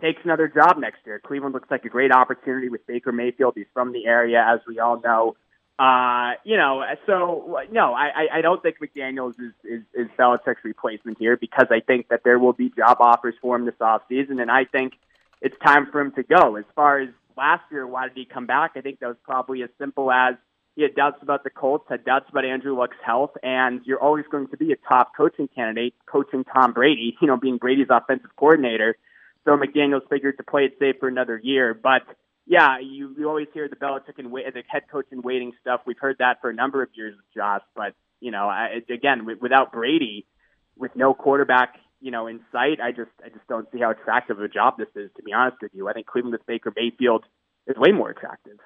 takes 0.00 0.20
another 0.24 0.48
job 0.48 0.78
next 0.78 0.98
year. 1.06 1.20
Cleveland 1.24 1.54
looks 1.54 1.70
like 1.70 1.84
a 1.84 1.88
great 1.88 2.10
opportunity 2.10 2.68
with 2.68 2.86
Baker 2.86 3.12
Mayfield. 3.12 3.54
He's 3.56 3.66
from 3.72 3.92
the 3.92 4.06
area, 4.06 4.44
as 4.46 4.60
we 4.66 4.80
all 4.80 5.00
know. 5.00 5.36
Uh, 5.78 6.34
you 6.44 6.56
know, 6.56 6.84
so 7.04 7.58
no, 7.72 7.94
I, 7.94 8.28
I- 8.34 8.40
don't 8.42 8.62
think 8.62 8.76
McDaniels 8.78 9.34
is, 9.40 9.52
is, 9.64 9.82
is 9.92 10.08
Belichick's 10.16 10.64
replacement 10.64 11.18
here 11.18 11.36
because 11.36 11.66
I 11.70 11.80
think 11.80 12.08
that 12.08 12.22
there 12.22 12.38
will 12.38 12.52
be 12.52 12.70
job 12.70 12.98
offers 13.00 13.34
for 13.42 13.56
him 13.56 13.64
this 13.64 13.74
offseason. 13.80 14.40
And 14.40 14.50
I 14.52 14.66
think 14.66 14.92
it's 15.40 15.56
time 15.58 15.86
for 15.90 16.00
him 16.00 16.12
to 16.12 16.22
go. 16.22 16.54
As 16.56 16.64
far 16.76 17.00
as 17.00 17.08
last 17.36 17.64
year, 17.72 17.86
why 17.86 18.06
did 18.06 18.16
he 18.16 18.24
come 18.24 18.46
back? 18.46 18.72
I 18.76 18.82
think 18.82 19.00
that 19.00 19.08
was 19.08 19.16
probably 19.24 19.64
as 19.64 19.70
simple 19.78 20.12
as 20.12 20.36
he 20.76 20.82
had 20.82 20.94
doubts 20.94 21.18
about 21.22 21.42
the 21.44 21.50
Colts, 21.50 21.84
had 21.88 22.04
doubts 22.04 22.26
about 22.30 22.44
Andrew 22.44 22.76
Luck's 22.76 22.96
health, 23.04 23.32
and 23.42 23.80
you're 23.84 24.00
always 24.00 24.24
going 24.30 24.48
to 24.48 24.56
be 24.56 24.72
a 24.72 24.76
top 24.76 25.16
coaching 25.16 25.48
candidate 25.48 25.94
coaching 26.06 26.44
Tom 26.44 26.72
Brady, 26.72 27.16
you 27.20 27.26
know, 27.26 27.36
being 27.36 27.58
Brady's 27.58 27.88
offensive 27.90 28.30
coordinator. 28.36 28.96
So 29.44 29.56
McDaniels 29.56 30.08
figured 30.08 30.36
to 30.38 30.42
play 30.44 30.64
it 30.64 30.76
safe 30.78 30.96
for 31.00 31.08
another 31.08 31.38
year. 31.42 31.74
But 31.74 32.02
yeah, 32.46 32.78
you, 32.78 33.14
you 33.18 33.28
always 33.28 33.48
hear 33.54 33.68
the 33.68 33.76
Belichick 33.76 34.18
and 34.18 34.32
the 34.32 34.62
head 34.68 34.82
coach 34.90 35.06
and 35.10 35.24
waiting 35.24 35.52
stuff. 35.60 35.80
We've 35.86 35.98
heard 35.98 36.16
that 36.18 36.40
for 36.40 36.50
a 36.50 36.54
number 36.54 36.82
of 36.82 36.90
years 36.94 37.14
with 37.16 37.24
Josh. 37.34 37.62
But, 37.74 37.94
you 38.20 38.30
know, 38.30 38.48
I, 38.48 38.80
again, 38.90 39.26
without 39.40 39.72
Brady, 39.72 40.26
with 40.76 40.94
no 40.94 41.14
quarterback, 41.14 41.76
you 42.00 42.10
know, 42.10 42.26
in 42.26 42.40
sight, 42.52 42.80
I 42.82 42.90
just 42.90 43.10
I 43.24 43.30
just 43.30 43.46
don't 43.48 43.66
see 43.72 43.80
how 43.80 43.90
attractive 43.90 44.38
a 44.40 44.48
job 44.48 44.76
this 44.76 44.88
is, 44.94 45.10
to 45.16 45.22
be 45.22 45.32
honest 45.32 45.56
with 45.62 45.72
you. 45.74 45.88
I 45.88 45.94
think 45.94 46.06
Cleveland 46.06 46.32
with 46.32 46.46
Baker 46.46 46.72
Mayfield 46.76 47.24
is 47.66 47.76
way 47.78 47.92
more 47.92 48.10
attractive. 48.10 48.58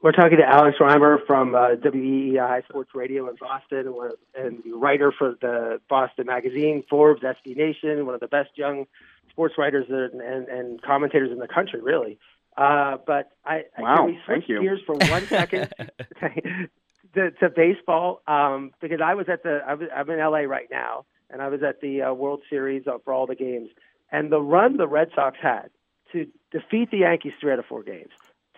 We're 0.00 0.12
talking 0.12 0.38
to 0.38 0.44
Alex 0.44 0.76
Reimer 0.78 1.18
from 1.26 1.54
uh, 1.54 1.70
WEEI 1.82 2.64
Sports 2.68 2.90
Radio 2.94 3.28
in 3.28 3.36
Boston, 3.40 3.92
and 4.38 4.62
the 4.62 4.74
writer 4.74 5.10
for 5.10 5.34
the 5.40 5.80
Boston 5.88 6.26
Magazine, 6.26 6.84
Forbes, 6.88 7.22
SB 7.22 7.56
Nation, 7.56 8.06
one 8.06 8.14
of 8.14 8.20
the 8.20 8.28
best 8.28 8.50
young 8.56 8.86
sports 9.30 9.54
writers 9.58 9.86
and, 9.88 10.20
and, 10.20 10.48
and 10.48 10.82
commentators 10.82 11.30
in 11.30 11.38
the 11.38 11.48
country, 11.48 11.80
really. 11.80 12.18
Uh, 12.56 12.96
but 13.06 13.32
I, 13.44 13.64
wow, 13.78 13.96
can 13.96 14.06
we 14.06 14.18
switch 14.24 14.46
gears 14.46 14.80
for 14.86 14.94
one 14.94 15.26
second 15.26 15.72
to, 17.14 17.30
to 17.32 17.50
baseball? 17.54 18.22
Um, 18.26 18.72
because 18.80 19.00
I 19.04 19.14
was 19.14 19.28
at 19.28 19.42
the 19.42 19.60
I 19.66 19.74
was, 19.74 19.88
I'm 19.94 20.08
in 20.08 20.18
LA 20.18 20.40
right 20.40 20.68
now, 20.70 21.04
and 21.28 21.42
I 21.42 21.48
was 21.48 21.62
at 21.62 21.80
the 21.80 22.02
uh, 22.02 22.14
World 22.14 22.40
Series 22.48 22.84
for 23.04 23.12
all 23.12 23.26
the 23.26 23.34
games, 23.34 23.68
and 24.10 24.32
the 24.32 24.40
run 24.40 24.78
the 24.78 24.88
Red 24.88 25.10
Sox 25.14 25.36
had 25.40 25.68
to 26.12 26.26
defeat 26.50 26.90
the 26.90 26.98
Yankees 26.98 27.32
three 27.40 27.52
out 27.52 27.58
of 27.58 27.66
four 27.66 27.82
games 27.82 28.10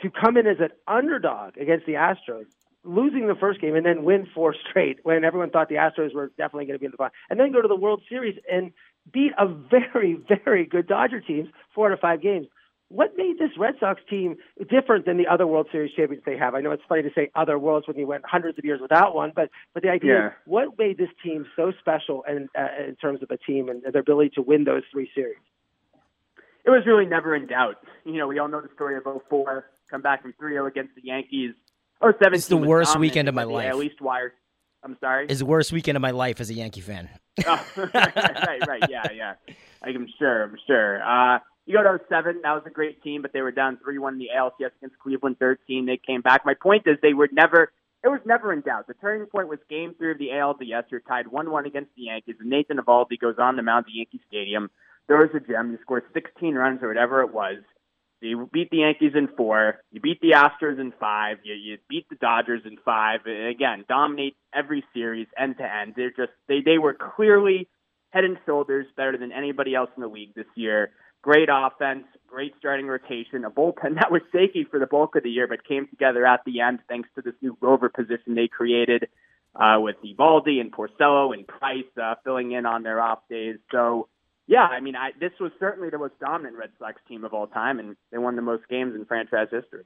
to 0.02 0.10
come 0.10 0.36
in 0.36 0.46
as 0.46 0.58
an 0.60 0.70
underdog 0.86 1.56
against 1.56 1.86
the 1.86 1.94
Astros, 1.94 2.46
losing 2.84 3.26
the 3.26 3.34
first 3.34 3.60
game 3.60 3.74
and 3.74 3.84
then 3.84 4.04
win 4.04 4.28
four 4.32 4.54
straight 4.70 5.00
when 5.02 5.24
everyone 5.24 5.50
thought 5.50 5.68
the 5.68 5.76
Astros 5.76 6.14
were 6.14 6.28
definitely 6.38 6.66
going 6.66 6.76
to 6.76 6.78
be 6.78 6.86
in 6.86 6.92
the 6.92 6.96
final, 6.96 7.12
and 7.30 7.40
then 7.40 7.52
go 7.52 7.60
to 7.60 7.68
the 7.68 7.76
World 7.76 8.02
Series 8.08 8.38
and 8.50 8.72
beat 9.12 9.32
a 9.38 9.46
very, 9.46 10.18
very 10.44 10.66
good 10.66 10.86
Dodger 10.86 11.20
team 11.20 11.50
four 11.74 11.88
out 11.88 11.92
of 11.92 12.00
five 12.00 12.22
games. 12.22 12.46
What 12.90 13.18
made 13.18 13.38
this 13.38 13.50
Red 13.58 13.74
Sox 13.78 14.00
team 14.08 14.36
different 14.70 15.04
than 15.04 15.18
the 15.18 15.26
other 15.26 15.46
World 15.46 15.66
Series 15.70 15.92
champions 15.94 16.24
they 16.24 16.38
have? 16.38 16.54
I 16.54 16.62
know 16.62 16.70
it's 16.70 16.82
funny 16.88 17.02
to 17.02 17.10
say 17.14 17.30
other 17.34 17.58
worlds 17.58 17.86
when 17.86 17.98
you 17.98 18.06
went 18.06 18.24
hundreds 18.24 18.58
of 18.58 18.64
years 18.64 18.80
without 18.80 19.14
one, 19.14 19.32
but 19.36 19.50
but 19.74 19.82
the 19.82 19.90
idea 19.90 20.14
yeah. 20.14 20.30
what 20.46 20.78
made 20.78 20.96
this 20.96 21.10
team 21.22 21.44
so 21.54 21.70
special 21.78 22.24
and 22.26 22.48
uh, 22.58 22.88
in 22.88 22.96
terms 22.96 23.22
of 23.22 23.30
a 23.30 23.36
team 23.36 23.68
and 23.68 23.82
their 23.92 24.00
ability 24.00 24.30
to 24.36 24.42
win 24.42 24.64
those 24.64 24.84
three 24.90 25.10
series? 25.14 25.36
It 26.64 26.70
was 26.70 26.84
really 26.86 27.04
never 27.04 27.34
in 27.34 27.46
doubt. 27.46 27.76
You 28.04 28.14
know, 28.14 28.26
we 28.26 28.38
all 28.38 28.48
know 28.48 28.62
the 28.62 28.68
story 28.74 28.96
of 28.96 29.04
04 29.04 29.66
come 29.90 30.02
back 30.02 30.22
from 30.22 30.34
3-0 30.40 30.66
against 30.66 30.94
the 30.94 31.02
Yankees. 31.02 31.54
Or 32.00 32.12
17 32.12 32.34
It's 32.34 32.48
the 32.48 32.56
worst 32.56 32.98
weekend 32.98 33.28
of 33.28 33.34
my 33.34 33.44
life. 33.44 33.66
At 33.66 33.76
least 33.76 34.00
wire. 34.00 34.34
I'm 34.82 34.96
sorry. 35.00 35.26
It's 35.28 35.40
the 35.40 35.46
worst 35.46 35.72
weekend 35.72 35.96
of 35.96 36.02
my 36.02 36.12
life 36.12 36.40
as 36.40 36.50
a 36.50 36.54
Yankee 36.54 36.80
fan. 36.80 37.08
oh, 37.46 37.66
right, 37.76 37.94
right, 37.94 38.66
right, 38.66 38.84
yeah, 38.88 39.12
yeah. 39.12 39.34
I'm 39.82 40.06
sure. 40.18 40.44
I'm 40.44 40.56
sure. 40.66 41.02
Uh, 41.02 41.38
you 41.66 41.76
go 41.76 41.82
to 41.82 41.98
07, 42.08 42.40
that 42.42 42.52
was 42.52 42.62
a 42.66 42.70
great 42.70 43.02
team, 43.02 43.22
but 43.22 43.32
they 43.32 43.42
were 43.42 43.50
down 43.50 43.78
3-1 43.86 44.12
in 44.12 44.18
the 44.18 44.28
ALCS 44.36 44.70
against 44.78 44.98
Cleveland 44.98 45.36
13. 45.38 45.86
They 45.86 45.98
came 45.98 46.22
back. 46.22 46.46
My 46.46 46.54
point 46.54 46.84
is 46.86 46.96
they 47.02 47.12
were 47.12 47.28
never 47.30 47.70
it 48.04 48.08
was 48.08 48.20
never 48.24 48.52
in 48.52 48.60
doubt. 48.60 48.86
The 48.86 48.94
turning 48.94 49.26
point 49.26 49.48
was 49.48 49.58
game 49.68 49.94
three 49.98 50.12
of 50.12 50.18
the 50.18 50.28
ALDS. 50.28 50.84
You're 50.90 51.00
tied 51.00 51.26
1-1 51.26 51.66
against 51.66 51.90
the 51.96 52.02
Yankees, 52.02 52.36
and 52.38 52.48
Nathan 52.48 52.78
Eovaldi 52.78 53.18
goes 53.18 53.36
on 53.38 53.56
to 53.56 53.62
mount 53.62 53.86
the 53.86 53.92
Yankee 53.92 54.20
Stadium, 54.28 54.70
throws 55.08 55.30
a 55.34 55.40
gem. 55.40 55.72
You 55.72 55.78
score 55.82 56.02
16 56.14 56.54
runs 56.54 56.82
or 56.82 56.88
whatever 56.88 57.22
it 57.22 57.34
was. 57.34 57.58
You 58.20 58.48
beat 58.52 58.70
the 58.70 58.78
Yankees 58.78 59.12
in 59.14 59.28
four. 59.36 59.78
You 59.92 60.00
beat 60.00 60.20
the 60.20 60.32
Astros 60.32 60.80
in 60.80 60.92
five. 60.98 61.38
You, 61.44 61.54
you 61.54 61.78
beat 61.88 62.08
the 62.08 62.16
Dodgers 62.16 62.62
in 62.64 62.76
five. 62.84 63.20
Again, 63.26 63.84
dominate 63.88 64.36
every 64.54 64.84
series 64.92 65.28
end 65.38 65.56
to 65.58 65.64
end. 65.64 65.94
They're 65.96 66.10
just 66.10 66.32
they 66.48 66.60
they 66.64 66.78
were 66.78 66.94
clearly 66.94 67.68
head 68.10 68.24
and 68.24 68.38
shoulders 68.46 68.86
better 68.96 69.16
than 69.16 69.32
anybody 69.32 69.74
else 69.74 69.90
in 69.96 70.02
the 70.02 70.08
league 70.08 70.34
this 70.34 70.46
year. 70.54 70.90
Great 71.22 71.48
offense, 71.50 72.04
great 72.26 72.54
starting 72.58 72.86
rotation, 72.86 73.44
a 73.44 73.50
bullpen 73.50 73.94
that 73.94 74.10
was 74.10 74.22
shaky 74.32 74.64
for 74.64 74.78
the 74.78 74.86
bulk 74.86 75.14
of 75.16 75.22
the 75.22 75.30
year, 75.30 75.46
but 75.46 75.66
came 75.66 75.86
together 75.88 76.26
at 76.26 76.40
the 76.44 76.60
end 76.60 76.80
thanks 76.88 77.08
to 77.14 77.22
this 77.22 77.34
new 77.40 77.56
rover 77.60 77.88
position 77.88 78.34
they 78.34 78.48
created 78.48 79.08
uh, 79.54 79.78
with 79.78 79.96
Eovaldi 80.04 80.60
and 80.60 80.72
Porcello 80.72 81.34
and 81.34 81.46
Price 81.46 81.84
uh, 82.00 82.14
filling 82.24 82.52
in 82.52 82.66
on 82.66 82.82
their 82.82 83.00
off 83.00 83.20
days. 83.28 83.56
So 83.72 84.08
yeah, 84.48 84.64
I 84.64 84.80
mean, 84.80 84.96
I, 84.96 85.10
this 85.20 85.32
was 85.38 85.52
certainly 85.60 85.90
the 85.90 85.98
most 85.98 86.18
dominant 86.18 86.56
Red 86.56 86.70
Sox 86.78 87.00
team 87.06 87.24
of 87.24 87.34
all 87.34 87.46
time, 87.46 87.78
and 87.78 87.96
they 88.10 88.18
won 88.18 88.34
the 88.34 88.42
most 88.42 88.66
games 88.68 88.94
in 88.96 89.04
franchise 89.04 89.48
history. 89.50 89.84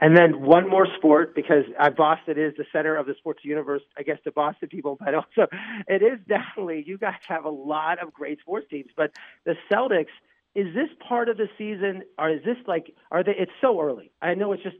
And 0.00 0.16
then 0.16 0.40
one 0.40 0.70
more 0.70 0.86
sport 0.96 1.34
because 1.34 1.64
uh, 1.78 1.90
Boston 1.90 2.38
is 2.38 2.54
the 2.56 2.64
center 2.72 2.96
of 2.96 3.06
the 3.06 3.14
sports 3.18 3.40
universe, 3.44 3.82
I 3.98 4.02
guess, 4.02 4.16
to 4.24 4.32
Boston 4.32 4.68
people, 4.68 4.96
but 4.98 5.14
also 5.14 5.46
it 5.88 6.02
is 6.02 6.20
definitely, 6.26 6.84
you 6.86 6.96
guys 6.96 7.18
have 7.28 7.44
a 7.44 7.50
lot 7.50 7.98
of 8.02 8.12
great 8.14 8.40
sports 8.40 8.66
teams, 8.70 8.90
but 8.96 9.10
the 9.44 9.56
Celtics– 9.70 10.06
is 10.54 10.74
this 10.74 10.88
part 11.06 11.28
of 11.28 11.36
the 11.36 11.48
season? 11.56 12.02
Or 12.18 12.28
is 12.30 12.42
this 12.44 12.56
like 12.66 12.94
are 13.10 13.22
they 13.22 13.34
it's 13.36 13.52
so 13.60 13.80
early. 13.80 14.10
I 14.20 14.34
know 14.34 14.52
it's 14.52 14.62
just 14.62 14.76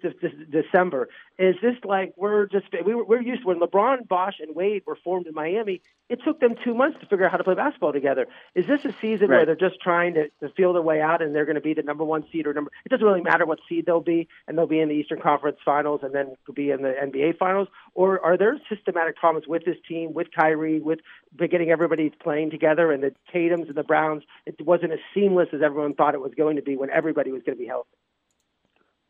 december. 0.50 1.08
Is 1.38 1.56
this 1.62 1.76
like 1.84 2.12
we're 2.16 2.46
just 2.46 2.66
we 2.84 2.94
were, 2.94 3.04
we're 3.04 3.22
used 3.22 3.42
to 3.42 3.48
when 3.48 3.60
lebron 3.60 4.06
bosh 4.08 4.34
and 4.40 4.54
wade 4.54 4.82
were 4.86 4.96
formed 4.96 5.26
in 5.26 5.34
miami 5.34 5.80
it 6.10 6.18
took 6.24 6.40
them 6.40 6.56
two 6.64 6.74
months 6.74 6.98
to 7.00 7.06
figure 7.06 7.24
out 7.24 7.30
how 7.30 7.36
to 7.36 7.44
play 7.44 7.54
basketball 7.54 7.92
together. 7.92 8.26
Is 8.56 8.66
this 8.66 8.84
a 8.84 8.92
season 9.00 9.28
right. 9.28 9.36
where 9.36 9.46
they're 9.46 9.70
just 9.70 9.80
trying 9.80 10.14
to, 10.14 10.28
to 10.40 10.48
feel 10.56 10.72
their 10.72 10.82
way 10.82 11.00
out 11.00 11.22
and 11.22 11.32
they're 11.32 11.44
going 11.44 11.54
to 11.54 11.60
be 11.60 11.72
the 11.72 11.84
number 11.84 12.04
one 12.04 12.24
seed 12.32 12.48
or 12.48 12.52
number 12.52 12.72
it 12.84 12.88
doesn't 12.88 13.06
really 13.06 13.22
matter 13.22 13.46
what 13.46 13.60
seed 13.68 13.86
they'll 13.86 14.00
be 14.00 14.28
and 14.48 14.58
they'll 14.58 14.66
be 14.66 14.80
in 14.80 14.88
the 14.88 14.94
eastern 14.94 15.20
conference 15.20 15.58
finals 15.64 16.00
and 16.02 16.12
then 16.12 16.34
could 16.44 16.56
be 16.56 16.70
in 16.70 16.82
the 16.82 16.92
nba 17.04 17.38
finals? 17.38 17.68
Or 17.94 18.22
are 18.24 18.36
there 18.36 18.60
systematic 18.68 19.16
problems 19.16 19.46
with 19.46 19.64
this 19.64 19.76
team 19.88 20.12
with 20.12 20.26
kyrie 20.36 20.80
with 20.80 20.98
getting 21.38 21.70
everybody 21.70 22.10
playing 22.10 22.50
together 22.50 22.90
and 22.90 23.04
the 23.04 23.14
tatums 23.32 23.68
and 23.68 23.76
the 23.76 23.84
browns? 23.84 24.24
It 24.46 24.60
wasn't 24.66 24.92
as 24.92 24.98
seamless 25.14 25.48
as 25.52 25.59
as 25.60 25.64
everyone 25.64 25.94
thought 25.94 26.14
it 26.14 26.20
was 26.20 26.32
going 26.36 26.56
to 26.56 26.62
be 26.62 26.76
when 26.76 26.90
everybody 26.90 27.30
was 27.30 27.42
going 27.44 27.56
to 27.56 27.60
be 27.62 27.68
healthy. 27.68 27.88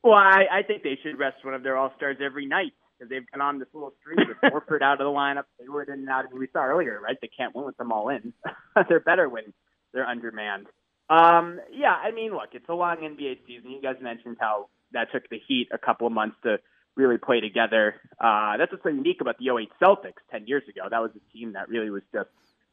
Well, 0.02 0.14
I, 0.14 0.46
I 0.50 0.62
think 0.62 0.82
they 0.82 0.98
should 1.02 1.18
rest 1.18 1.44
one 1.44 1.54
of 1.54 1.62
their 1.62 1.76
all 1.76 1.92
stars 1.96 2.16
every 2.24 2.46
night 2.46 2.72
because 2.98 3.10
they've 3.10 3.26
been 3.30 3.40
on 3.40 3.58
this 3.58 3.68
little 3.72 3.92
streak 4.00 4.18
with 4.28 4.52
Horford 4.52 4.82
out 4.82 5.00
of 5.00 5.04
the 5.04 5.04
lineup. 5.04 5.44
They 5.58 5.68
were 5.68 5.82
in 5.82 5.92
and 5.92 6.08
out. 6.08 6.24
We 6.32 6.48
saw 6.52 6.64
earlier, 6.64 7.00
right? 7.00 7.16
They 7.20 7.28
can't 7.28 7.54
win 7.54 7.66
with 7.66 7.76
them 7.76 7.92
all 7.92 8.08
in. 8.08 8.32
they're 8.88 9.00
better 9.00 9.28
when 9.28 9.52
they're 9.92 10.06
undermanned. 10.06 10.66
Um, 11.08 11.60
yeah, 11.72 11.92
I 11.92 12.12
mean, 12.12 12.32
look, 12.32 12.50
it's 12.52 12.68
a 12.68 12.74
long 12.74 12.98
NBA 12.98 13.38
season. 13.46 13.70
You 13.70 13.82
guys 13.82 13.96
mentioned 14.00 14.36
how 14.40 14.68
that 14.92 15.08
took 15.12 15.28
the 15.28 15.40
Heat 15.46 15.68
a 15.72 15.78
couple 15.78 16.06
of 16.06 16.12
months 16.12 16.36
to 16.44 16.58
really 16.96 17.18
play 17.18 17.40
together. 17.40 17.96
Uh, 18.20 18.56
that's 18.56 18.72
what's 18.72 18.84
so 18.84 18.90
unique 18.90 19.20
about 19.20 19.36
the 19.38 19.48
08 19.48 19.70
Celtics 19.82 20.22
10 20.30 20.46
years 20.46 20.62
ago. 20.68 20.82
That 20.90 21.00
was 21.00 21.10
a 21.16 21.36
team 21.36 21.52
that 21.54 21.68
really 21.68 21.90
was 21.90 22.02
just 22.12 22.28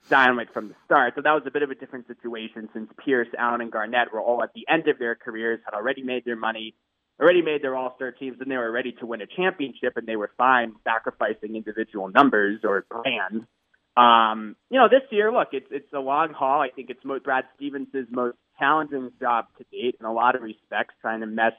dynamite 0.10 0.54
from 0.54 0.70
the 0.70 0.76
start. 0.86 1.14
So 1.16 1.22
that 1.22 1.32
was 1.32 1.44
a 1.46 1.52
bit 1.52 1.64
of 1.64 1.72
a 1.72 1.76
different 1.76 2.08
situation 2.08 2.70
since 2.74 2.90
Pierce, 3.04 3.28
Allen, 3.38 3.62
and 3.62 3.72
Garnett 3.72 4.14
were 4.14 4.22
all 4.22 4.44
at 4.44 4.54
the 4.54 4.66
end 4.70 4.88
of 4.88 5.00
their 5.00 5.16
careers, 5.16 5.60
had 5.66 5.76
already 5.76 6.04
made 6.04 6.26
their 6.26 6.36
money, 6.36 6.76
already 7.20 7.42
made 7.42 7.62
their 7.62 7.76
All 7.76 7.94
Star 7.96 8.12
teams, 8.12 8.38
and 8.40 8.50
they 8.50 8.58
were 8.58 8.72
ready 8.72 8.94
to 9.00 9.06
win 9.06 9.22
a 9.22 9.28
championship, 9.28 9.98
and 9.98 10.08
they 10.08 10.16
were 10.16 10.32
fine 10.38 10.74
sacrificing 10.84 11.56
individual 11.56 12.10
numbers 12.10 12.62
or 12.64 12.86
brands. 12.90 13.46
Um, 13.96 14.56
you 14.70 14.80
know, 14.80 14.88
this 14.90 15.02
year, 15.10 15.32
look, 15.32 15.50
it's 15.54 15.68
it's 15.72 15.92
a 15.94 16.00
long 16.00 16.32
haul. 16.34 16.62
I 16.62 16.70
think 16.70 16.92
it's 16.92 17.02
Brad 17.24 17.46
Stevens' 17.56 17.88
most 18.12 18.38
challenging 18.60 19.12
job 19.20 19.46
to 19.58 19.66
date 19.72 19.96
in 20.00 20.06
a 20.06 20.14
lot 20.14 20.36
of 20.36 20.44
respects, 20.44 20.94
trying 21.02 21.22
to 21.22 21.28
mesh 21.28 21.54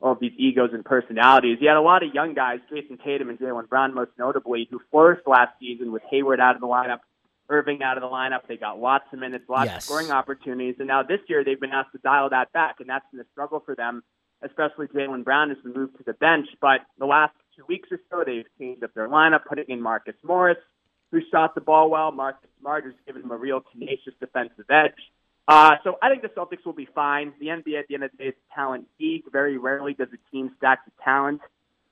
all 0.00 0.12
of 0.12 0.20
these 0.20 0.32
egos 0.38 0.70
and 0.72 0.84
personalities. 0.84 1.58
He 1.60 1.66
had 1.66 1.76
a 1.76 1.82
lot 1.82 2.02
of 2.02 2.14
young 2.14 2.34
guys, 2.34 2.60
Jayson 2.70 2.98
Tatum 3.02 3.30
and 3.30 3.38
Jaylen 3.38 3.68
Brown, 3.68 3.94
most 3.94 4.10
notably, 4.18 4.68
who 4.70 4.80
flourished 4.90 5.26
last 5.26 5.52
season 5.60 5.92
with 5.92 6.02
Hayward 6.10 6.40
out 6.40 6.54
of 6.54 6.60
the 6.60 6.66
lineup, 6.66 7.00
Irving 7.48 7.82
out 7.82 7.96
of 7.96 8.02
the 8.02 8.08
lineup. 8.08 8.46
They 8.48 8.56
got 8.56 8.78
lots 8.80 9.04
of 9.12 9.18
minutes, 9.18 9.44
lots 9.48 9.66
yes. 9.66 9.76
of 9.76 9.82
scoring 9.82 10.10
opportunities, 10.10 10.76
and 10.78 10.88
now 10.88 11.02
this 11.02 11.20
year 11.28 11.44
they've 11.44 11.60
been 11.60 11.72
asked 11.72 11.92
to 11.92 11.98
dial 11.98 12.30
that 12.30 12.52
back, 12.52 12.76
and 12.80 12.88
that's 12.88 13.04
been 13.10 13.20
a 13.20 13.26
struggle 13.32 13.62
for 13.64 13.74
them. 13.74 14.02
Especially 14.42 14.86
Jaylen 14.88 15.24
Brown 15.24 15.48
has 15.48 15.58
been 15.62 15.72
moved 15.72 15.96
to 15.96 16.04
the 16.04 16.12
bench, 16.12 16.46
but 16.60 16.80
the 16.98 17.06
last 17.06 17.32
two 17.56 17.64
weeks 17.68 17.88
or 17.90 17.98
so 18.10 18.22
they've 18.24 18.44
changed 18.58 18.84
up 18.84 18.92
their 18.94 19.08
lineup, 19.08 19.46
putting 19.48 19.64
in 19.68 19.80
Marcus 19.80 20.14
Morris, 20.22 20.58
who 21.10 21.20
shot 21.30 21.54
the 21.54 21.60
ball 21.60 21.88
well. 21.88 22.12
Marcus 22.12 22.50
Smart 22.60 22.84
has 22.84 22.92
given 23.06 23.22
him 23.22 23.30
a 23.30 23.36
real 23.36 23.62
tenacious 23.72 24.12
defensive 24.20 24.66
edge. 24.70 24.92
Uh, 25.48 25.76
so 25.84 25.96
I 26.02 26.10
think 26.10 26.22
the 26.22 26.28
Celtics 26.28 26.66
will 26.66 26.72
be 26.72 26.88
fine. 26.94 27.32
The 27.40 27.46
NBA 27.46 27.78
at 27.78 27.88
the 27.88 27.94
end 27.94 28.04
of 28.04 28.10
the 28.10 28.18
day 28.18 28.28
is 28.30 28.34
talent 28.54 28.86
league. 29.00 29.22
Very 29.30 29.56
rarely 29.56 29.94
does 29.94 30.08
a 30.12 30.30
team 30.30 30.50
stack 30.58 30.84
the 30.84 30.92
talent 31.02 31.40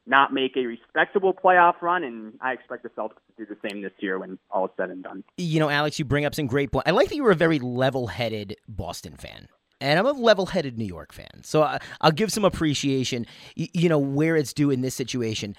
not 0.07 0.33
make 0.33 0.57
a 0.57 0.67
respectable 0.67 1.33
playoff 1.33 1.81
run, 1.81 2.05
and 2.05 2.35
I 2.41 2.53
expect 2.53 2.83
the 2.83 2.91
Celtics 2.91 3.17
to 3.37 3.45
do 3.45 3.47
the 3.47 3.57
same 3.69 3.83
this 3.83 3.93
year 3.99 4.19
when 4.19 4.39
all 4.51 4.67
is 4.67 4.71
said 4.77 4.91
and 4.91 5.03
done. 5.03 5.25
You 5.37 5.61
know, 5.61 5.71
Alex, 5.71 5.99
you 5.99 6.05
bring 6.05 6.25
up 6.25 6.35
some 6.35 6.47
great 6.47 6.73
points. 6.73 6.89
I 6.89 6.91
like 6.91 7.09
that 7.09 7.17
you 7.17 7.25
were 7.25 7.31
a 7.31 7.37
very 7.37 7.59
level-headed 7.59 8.57
Boston 8.69 9.17
fan. 9.17 9.49
And 9.81 9.99
I'm 9.99 10.07
a 10.07 10.13
level-headed 10.13 10.79
New 10.79 10.85
York 10.85 11.13
fan, 11.13 11.43
so 11.43 11.63
I, 11.63 11.79
will 12.03 12.13
give 12.13 12.33
some 12.33 12.45
appreciation. 12.45 13.26
You, 13.55 13.68
you 13.72 13.89
know 13.89 13.99
where 13.99 14.37
it's 14.37 14.53
due 14.53 14.71
in 14.71 14.83
this 14.83 14.95
situation. 14.95 15.57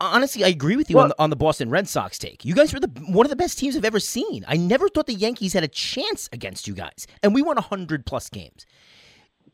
honestly, 0.00 0.44
I 0.44 0.48
agree 0.48 0.76
with 0.76 0.88
you 0.88 0.96
well, 0.96 1.04
on, 1.04 1.08
the, 1.08 1.22
on 1.22 1.30
the 1.30 1.36
Boston 1.36 1.68
Red 1.68 1.88
Sox 1.88 2.18
take. 2.18 2.44
You 2.44 2.54
guys 2.54 2.72
were 2.72 2.80
the 2.80 2.88
one 3.08 3.26
of 3.26 3.30
the 3.30 3.36
best 3.36 3.58
teams 3.58 3.76
I've 3.76 3.84
ever 3.84 4.00
seen. 4.00 4.44
I 4.46 4.56
never 4.56 4.88
thought 4.88 5.06
the 5.06 5.14
Yankees 5.14 5.52
had 5.52 5.64
a 5.64 5.68
chance 5.68 6.28
against 6.32 6.68
you 6.68 6.74
guys, 6.74 7.06
and 7.22 7.34
we 7.34 7.42
won 7.42 7.56
hundred 7.56 8.06
plus 8.06 8.30
games. 8.30 8.66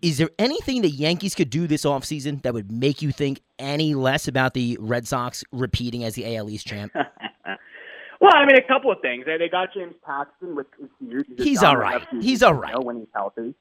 Is 0.02 0.18
there 0.18 0.31
anything 0.39 0.82
the 0.82 0.90
Yankees 0.90 1.35
could 1.35 1.51
do 1.51 1.66
this 1.66 1.85
offseason 1.85 2.43
that 2.43 2.55
would 2.55 2.70
make 2.70 3.02
you 3.02 3.12
think 3.12 3.40
any 3.59 3.94
less 3.94 4.28
about 4.28 4.55
the 4.55 4.77
Red 4.81 5.06
Sox 5.06 5.44
repeating 5.52 6.05
as 6.05 6.14
the 6.14 6.36
AL 6.36 6.51
East 6.51 6.66
champ? 6.66 6.93
well, 6.94 8.32
I 8.35 8.44
mean, 8.47 8.56
a 8.56 8.66
couple 8.66 8.93
of 8.93 9.01
things. 9.01 9.24
They 9.27 9.48
got 9.48 9.73
James 9.74 9.94
Paxton 10.05 10.55
with 10.55 10.66
He's, 11.01 11.24
he's 11.39 11.62
all 11.62 11.77
right. 11.77 12.06
He's 12.20 12.43
all 12.43 12.55
right. 12.55 12.82
when 12.82 12.98
he's 12.98 13.09
healthy. 13.14 13.55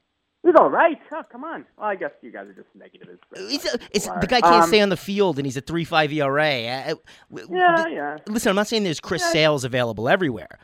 He's 0.46 0.54
all 0.54 0.70
right. 0.70 0.98
Oh, 1.10 1.22
come 1.30 1.42
on. 1.42 1.66
Well, 1.76 1.88
I 1.88 1.96
guess 1.96 2.12
you 2.22 2.30
guys 2.30 2.46
are 2.46 2.52
just 2.52 2.68
negative. 2.76 3.18
It's, 3.32 3.64
a, 3.64 3.78
it's 3.90 4.06
the 4.06 4.28
guy 4.28 4.40
can't 4.40 4.62
um, 4.62 4.68
stay 4.68 4.80
on 4.80 4.90
the 4.90 4.96
field, 4.96 5.38
and 5.38 5.46
he's 5.46 5.56
a 5.56 5.60
three 5.60 5.84
five 5.84 6.12
ERA. 6.12 6.44
Uh, 6.44 6.94
yeah, 7.50 7.86
yeah. 7.88 8.16
Listen, 8.28 8.50
I'm 8.50 8.56
not 8.56 8.68
saying 8.68 8.84
there's 8.84 9.00
Chris 9.00 9.22
yeah. 9.22 9.32
Sales 9.32 9.64
available 9.64 10.08
everywhere, 10.08 10.60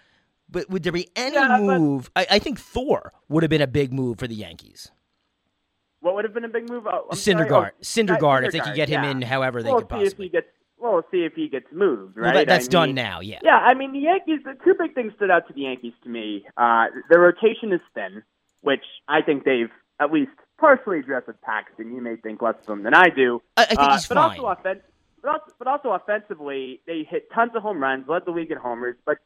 but 0.49 0.71
would 0.71 0.85
there 0.85 0.93
be 0.93 1.09
any 1.17 1.35
yeah, 1.35 1.59
move? 1.59 2.11
But, 2.15 2.29
I, 2.31 2.37
I, 2.37 2.39
think 2.39 2.61
Thor 2.61 3.13
would 3.29 3.43
have 3.43 3.51
been 3.51 3.61
a 3.61 3.67
big 3.67 3.93
move 3.93 4.21
for 4.21 4.29
the 4.29 4.37
Yankees. 4.37 4.93
What 6.03 6.17
would 6.17 6.25
have 6.25 6.35
been 6.35 6.45
a 6.45 6.49
big 6.49 6.69
move? 6.69 6.87
Oh, 6.87 7.07
Syndergaard. 7.13 7.71
Oh, 7.71 7.83
Syndergaard. 7.83 8.45
If 8.45 8.53
they 8.53 8.61
could 8.61 8.75
get 8.75 8.89
him 8.89 9.05
yeah. 9.05 9.11
in, 9.13 9.23
however 9.23 9.63
they 9.63 9.71
we'll 9.71 9.81
could 9.81 9.89
possibly. 9.89 10.27
If 10.27 10.33
he 10.33 10.37
gets, 10.37 10.47
well, 10.77 10.95
we'll 10.95 11.07
see 11.13 11.25
if 11.25 11.35
he 11.35 11.49
gets 11.49 11.67
moved. 11.73 12.17
Right. 12.17 12.25
Well, 12.25 12.35
that, 12.35 12.49
that's 12.49 12.67
I 12.67 12.71
done 12.71 12.89
mean, 12.89 12.97
now. 12.97 13.21
Yeah. 13.21 13.39
Yeah. 13.43 13.57
I 13.57 13.75
mean, 13.75 13.93
the 13.93 14.01
Yankees. 14.01 14.41
The 14.45 14.55
two 14.65 14.75
big 14.79 14.95
things 14.95 15.13
stood 15.17 15.31
out 15.31 15.47
to 15.47 15.55
the 15.55 15.61
Yankees 15.61 15.95
to 16.03 16.09
me. 16.09 16.45
Uh, 16.57 16.87
the 17.09 17.19
rotation 17.19 17.73
is 17.73 17.81
thin, 17.95 18.23
which 18.63 18.85
I 19.09 19.23
think 19.23 19.45
they've 19.45 19.71
at 20.01 20.13
least 20.13 20.33
partially 20.59 20.99
addressed 20.99 21.29
with 21.29 21.41
Paxton. 21.41 21.95
You 21.95 22.03
may 22.03 22.17
think 22.17 22.43
less 22.43 22.57
of 22.67 22.73
him 22.73 22.83
than 22.83 22.95
I 22.95 23.09
do. 23.09 23.41
I, 23.57 23.63
I 23.63 23.65
think 23.67 23.81
uh, 23.81 23.93
he's 23.93 24.07
but 24.09 24.15
fine. 24.17 24.31
Also 24.31 24.47
offen- 24.47 24.81
but, 25.23 25.31
also, 25.31 25.53
but 25.59 25.69
also 25.69 25.91
offensively, 25.91 26.81
they 26.87 27.07
hit 27.09 27.31
tons 27.33 27.53
of 27.55 27.63
home 27.63 27.81
runs, 27.81 28.09
led 28.09 28.25
the 28.25 28.33
league 28.33 28.51
in 28.51 28.59
homers, 28.59 28.97
but 29.07 29.19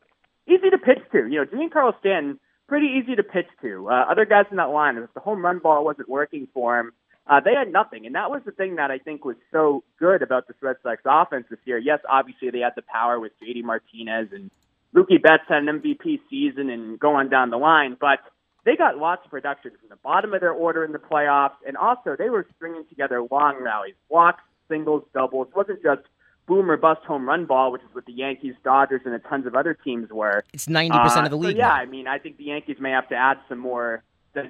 easy 0.46 0.68
to 0.68 0.76
pitch 0.76 0.98
to. 1.12 1.26
You 1.26 1.38
know, 1.38 1.46
Giancarlo 1.46 1.98
Stanton, 2.00 2.38
pretty 2.68 3.00
easy 3.00 3.16
to 3.16 3.22
pitch 3.22 3.46
to. 3.62 3.88
Uh, 3.88 4.06
other 4.10 4.24
guys 4.24 4.46
in 4.50 4.56
that 4.56 4.70
line, 4.70 4.96
if 4.96 5.12
the 5.14 5.20
home 5.20 5.44
run 5.44 5.58
ball 5.58 5.84
wasn't 5.84 6.08
working 6.08 6.48
for 6.52 6.78
him, 6.78 6.92
uh, 7.26 7.40
they 7.40 7.54
had 7.54 7.72
nothing. 7.72 8.06
And 8.06 8.14
that 8.14 8.30
was 8.30 8.42
the 8.44 8.52
thing 8.52 8.76
that 8.76 8.90
I 8.90 8.98
think 8.98 9.24
was 9.24 9.36
so 9.52 9.82
good 9.98 10.22
about 10.22 10.46
this 10.46 10.56
Red 10.60 10.76
Sox 10.82 11.02
offense 11.04 11.46
this 11.50 11.58
year. 11.64 11.78
Yes, 11.78 12.00
obviously 12.08 12.50
they 12.50 12.60
had 12.60 12.74
the 12.76 12.82
power 12.82 13.18
with 13.18 13.32
JD 13.42 13.64
Martinez 13.64 14.28
and 14.32 14.50
Mookie 14.94 15.20
Betts 15.20 15.42
had 15.48 15.62
an 15.62 15.80
MVP 15.80 16.20
season 16.30 16.70
and 16.70 16.98
going 16.98 17.28
down 17.28 17.50
the 17.50 17.58
line, 17.58 17.96
but 18.00 18.20
they 18.64 18.76
got 18.76 18.96
lots 18.96 19.24
of 19.24 19.30
production 19.30 19.72
from 19.78 19.88
the 19.90 19.96
bottom 19.96 20.32
of 20.32 20.40
their 20.40 20.52
order 20.52 20.84
in 20.84 20.92
the 20.92 20.98
playoffs, 20.98 21.56
and 21.66 21.76
also 21.76 22.16
they 22.18 22.30
were 22.30 22.46
stringing 22.56 22.84
together 22.88 23.22
long 23.30 23.62
rallies, 23.62 23.94
walks, 24.08 24.42
singles, 24.68 25.04
doubles. 25.12 25.48
It 25.48 25.56
wasn't 25.56 25.82
just 25.82 26.02
boom 26.46 26.70
or 26.70 26.76
bust 26.76 27.02
home 27.02 27.28
run 27.28 27.44
ball, 27.44 27.72
which 27.72 27.82
is 27.82 27.88
what 27.92 28.06
the 28.06 28.12
Yankees, 28.12 28.54
Dodgers, 28.64 29.02
and 29.04 29.14
a 29.14 29.18
tons 29.18 29.46
of 29.46 29.54
other 29.54 29.74
teams 29.74 30.10
were. 30.10 30.44
It's 30.52 30.68
ninety 30.68 30.98
percent 30.98 31.22
uh, 31.22 31.24
of 31.24 31.30
the 31.30 31.36
league. 31.36 31.56
So 31.56 31.58
yeah, 31.58 31.68
now. 31.68 31.74
I 31.74 31.86
mean, 31.86 32.06
I 32.06 32.18
think 32.18 32.38
the 32.38 32.44
Yankees 32.44 32.76
may 32.80 32.90
have 32.90 33.08
to 33.08 33.14
add 33.14 33.38
some 33.48 33.58
more 33.58 34.02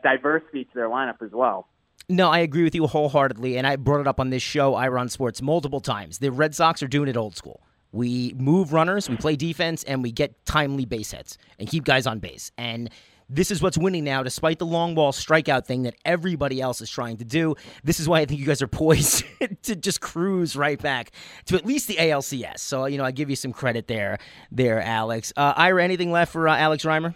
diversity 0.02 0.64
to 0.64 0.70
their 0.74 0.88
lineup 0.88 1.22
as 1.22 1.30
well. 1.32 1.68
No, 2.08 2.30
I 2.30 2.38
agree 2.38 2.62
with 2.62 2.74
you 2.74 2.86
wholeheartedly, 2.86 3.56
and 3.56 3.66
I 3.66 3.76
brought 3.76 4.00
it 4.00 4.06
up 4.06 4.20
on 4.20 4.30
this 4.30 4.42
show, 4.42 4.74
I 4.74 4.88
Run 4.88 5.08
Sports, 5.08 5.42
multiple 5.42 5.80
times. 5.80 6.18
The 6.18 6.30
Red 6.30 6.54
Sox 6.54 6.82
are 6.82 6.88
doing 6.88 7.08
it 7.08 7.16
old 7.16 7.36
school. 7.36 7.62
We 7.90 8.32
move 8.36 8.72
runners, 8.72 9.08
we 9.08 9.16
play 9.16 9.34
defense, 9.36 9.82
and 9.84 10.02
we 10.02 10.12
get 10.12 10.44
timely 10.44 10.84
base 10.84 11.12
hits 11.12 11.38
and 11.58 11.68
keep 11.68 11.84
guys 11.84 12.06
on 12.06 12.18
base. 12.20 12.52
And 12.58 12.90
this 13.28 13.50
is 13.50 13.60
what's 13.60 13.76
winning 13.76 14.04
now, 14.04 14.22
despite 14.22 14.58
the 14.58 14.66
long 14.66 14.94
ball 14.94 15.12
strikeout 15.12 15.66
thing 15.66 15.82
that 15.82 15.94
everybody 16.04 16.60
else 16.60 16.80
is 16.80 16.90
trying 16.90 17.16
to 17.18 17.24
do. 17.24 17.54
This 17.82 17.98
is 17.98 18.08
why 18.08 18.20
I 18.20 18.24
think 18.24 18.40
you 18.40 18.46
guys 18.46 18.62
are 18.62 18.68
poised 18.76 19.24
to 19.62 19.76
just 19.76 20.00
cruise 20.00 20.56
right 20.56 20.80
back 20.80 21.10
to 21.46 21.56
at 21.56 21.66
least 21.66 21.88
the 21.88 21.96
ALCS. 21.96 22.60
So, 22.60 22.86
you 22.86 22.98
know, 22.98 23.04
I 23.04 23.10
give 23.10 23.30
you 23.30 23.36
some 23.36 23.52
credit 23.52 23.88
there, 23.88 24.18
there, 24.50 24.80
Alex. 24.80 25.32
Uh, 25.36 25.54
Ira, 25.56 25.82
anything 25.82 26.12
left 26.12 26.32
for 26.32 26.48
uh, 26.48 26.56
Alex 26.56 26.84
Reimer? 26.84 27.14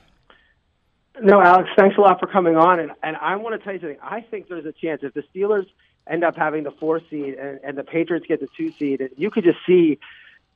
No, 1.23 1.41
Alex, 1.41 1.69
thanks 1.77 1.97
a 1.99 2.01
lot 2.01 2.19
for 2.19 2.27
coming 2.27 2.57
on. 2.57 2.81
And, 2.81 2.93
and 3.03 3.16
I 3.16 3.37
want 3.37 3.59
to 3.59 3.65
tell 3.65 3.74
you 3.74 3.81
something. 3.81 3.99
I 4.03 4.20
think 4.23 4.49
there's 4.49 4.66
a 4.66 4.73
chance 4.73 5.03
if 5.03 5.15
the 5.15 5.23
Steelers 5.35 5.66
end 6.09 6.24
up 6.24 6.37
having 6.37 6.65
the 6.65 6.70
four 6.73 7.01
seed 7.11 7.35
and, 7.35 7.61
and 7.62 7.77
the 7.77 7.85
Patriots 7.85 8.27
get 8.27 8.41
the 8.41 8.49
two 8.57 8.73
seed, 8.73 9.11
you 9.16 9.31
could 9.31 9.45
just 9.45 9.59
see 9.66 9.99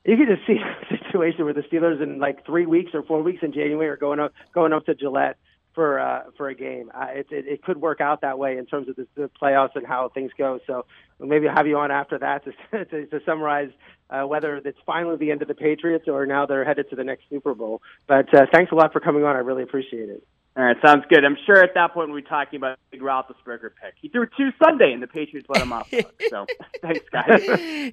you 0.04 0.16
could 0.16 0.28
just 0.28 0.46
see 0.46 0.56
a 0.90 0.98
situation 0.98 1.44
where 1.44 1.54
the 1.54 1.62
Steelers 1.62 2.02
in 2.02 2.18
like 2.18 2.44
three 2.46 2.66
weeks 2.66 2.92
or 2.94 3.02
four 3.02 3.22
weeks 3.22 3.42
in 3.42 3.52
January 3.52 3.88
are 3.88 3.96
going 3.96 4.20
up 4.20 4.32
going 4.52 4.72
up 4.72 4.86
to 4.86 4.94
Gillette 4.94 5.36
for 5.74 5.98
uh, 5.98 6.24
for 6.36 6.48
a 6.48 6.54
game. 6.54 6.90
Uh, 6.94 7.06
it, 7.10 7.26
it 7.30 7.46
it 7.46 7.62
could 7.62 7.80
work 7.80 8.00
out 8.00 8.20
that 8.20 8.38
way 8.38 8.56
in 8.58 8.66
terms 8.66 8.88
of 8.88 8.96
the, 8.96 9.06
the 9.14 9.30
playoffs 9.40 9.74
and 9.74 9.86
how 9.86 10.08
things 10.08 10.30
go. 10.38 10.60
So 10.66 10.86
maybe 11.18 11.48
I'll 11.48 11.56
have 11.56 11.66
you 11.66 11.78
on 11.78 11.90
after 11.90 12.18
that 12.18 12.44
to 12.44 12.84
to, 12.84 13.06
to 13.06 13.20
summarize 13.24 13.70
uh, 14.10 14.22
whether 14.22 14.56
it's 14.56 14.78
finally 14.86 15.16
the 15.16 15.30
end 15.30 15.42
of 15.42 15.48
the 15.48 15.54
Patriots 15.54 16.06
or 16.08 16.26
now 16.26 16.46
they're 16.46 16.64
headed 16.64 16.90
to 16.90 16.96
the 16.96 17.04
next 17.04 17.24
Super 17.30 17.54
Bowl. 17.54 17.82
But 18.06 18.32
uh, 18.34 18.46
thanks 18.52 18.72
a 18.72 18.74
lot 18.74 18.92
for 18.92 19.00
coming 19.00 19.24
on. 19.24 19.36
I 19.36 19.40
really 19.40 19.62
appreciate 19.62 20.08
it. 20.08 20.26
All 20.56 20.62
right, 20.62 20.76
sounds 20.86 21.04
good. 21.08 21.24
I'm 21.24 21.36
sure 21.46 21.64
at 21.64 21.74
that 21.74 21.94
point 21.94 22.10
we'll 22.10 22.22
be 22.22 22.28
talking 22.28 22.58
about 22.58 22.78
the 22.90 22.98
big 22.98 23.04
Roethlisberger 23.04 23.70
pick. 23.82 23.94
He 24.00 24.08
threw 24.08 24.26
two 24.36 24.50
Sunday, 24.64 24.92
and 24.92 25.02
the 25.02 25.08
Patriots 25.08 25.48
let 25.48 25.62
him 25.62 25.72
off. 25.72 25.92
so 26.30 26.46
thanks, 26.80 27.04
guys. 27.10 27.92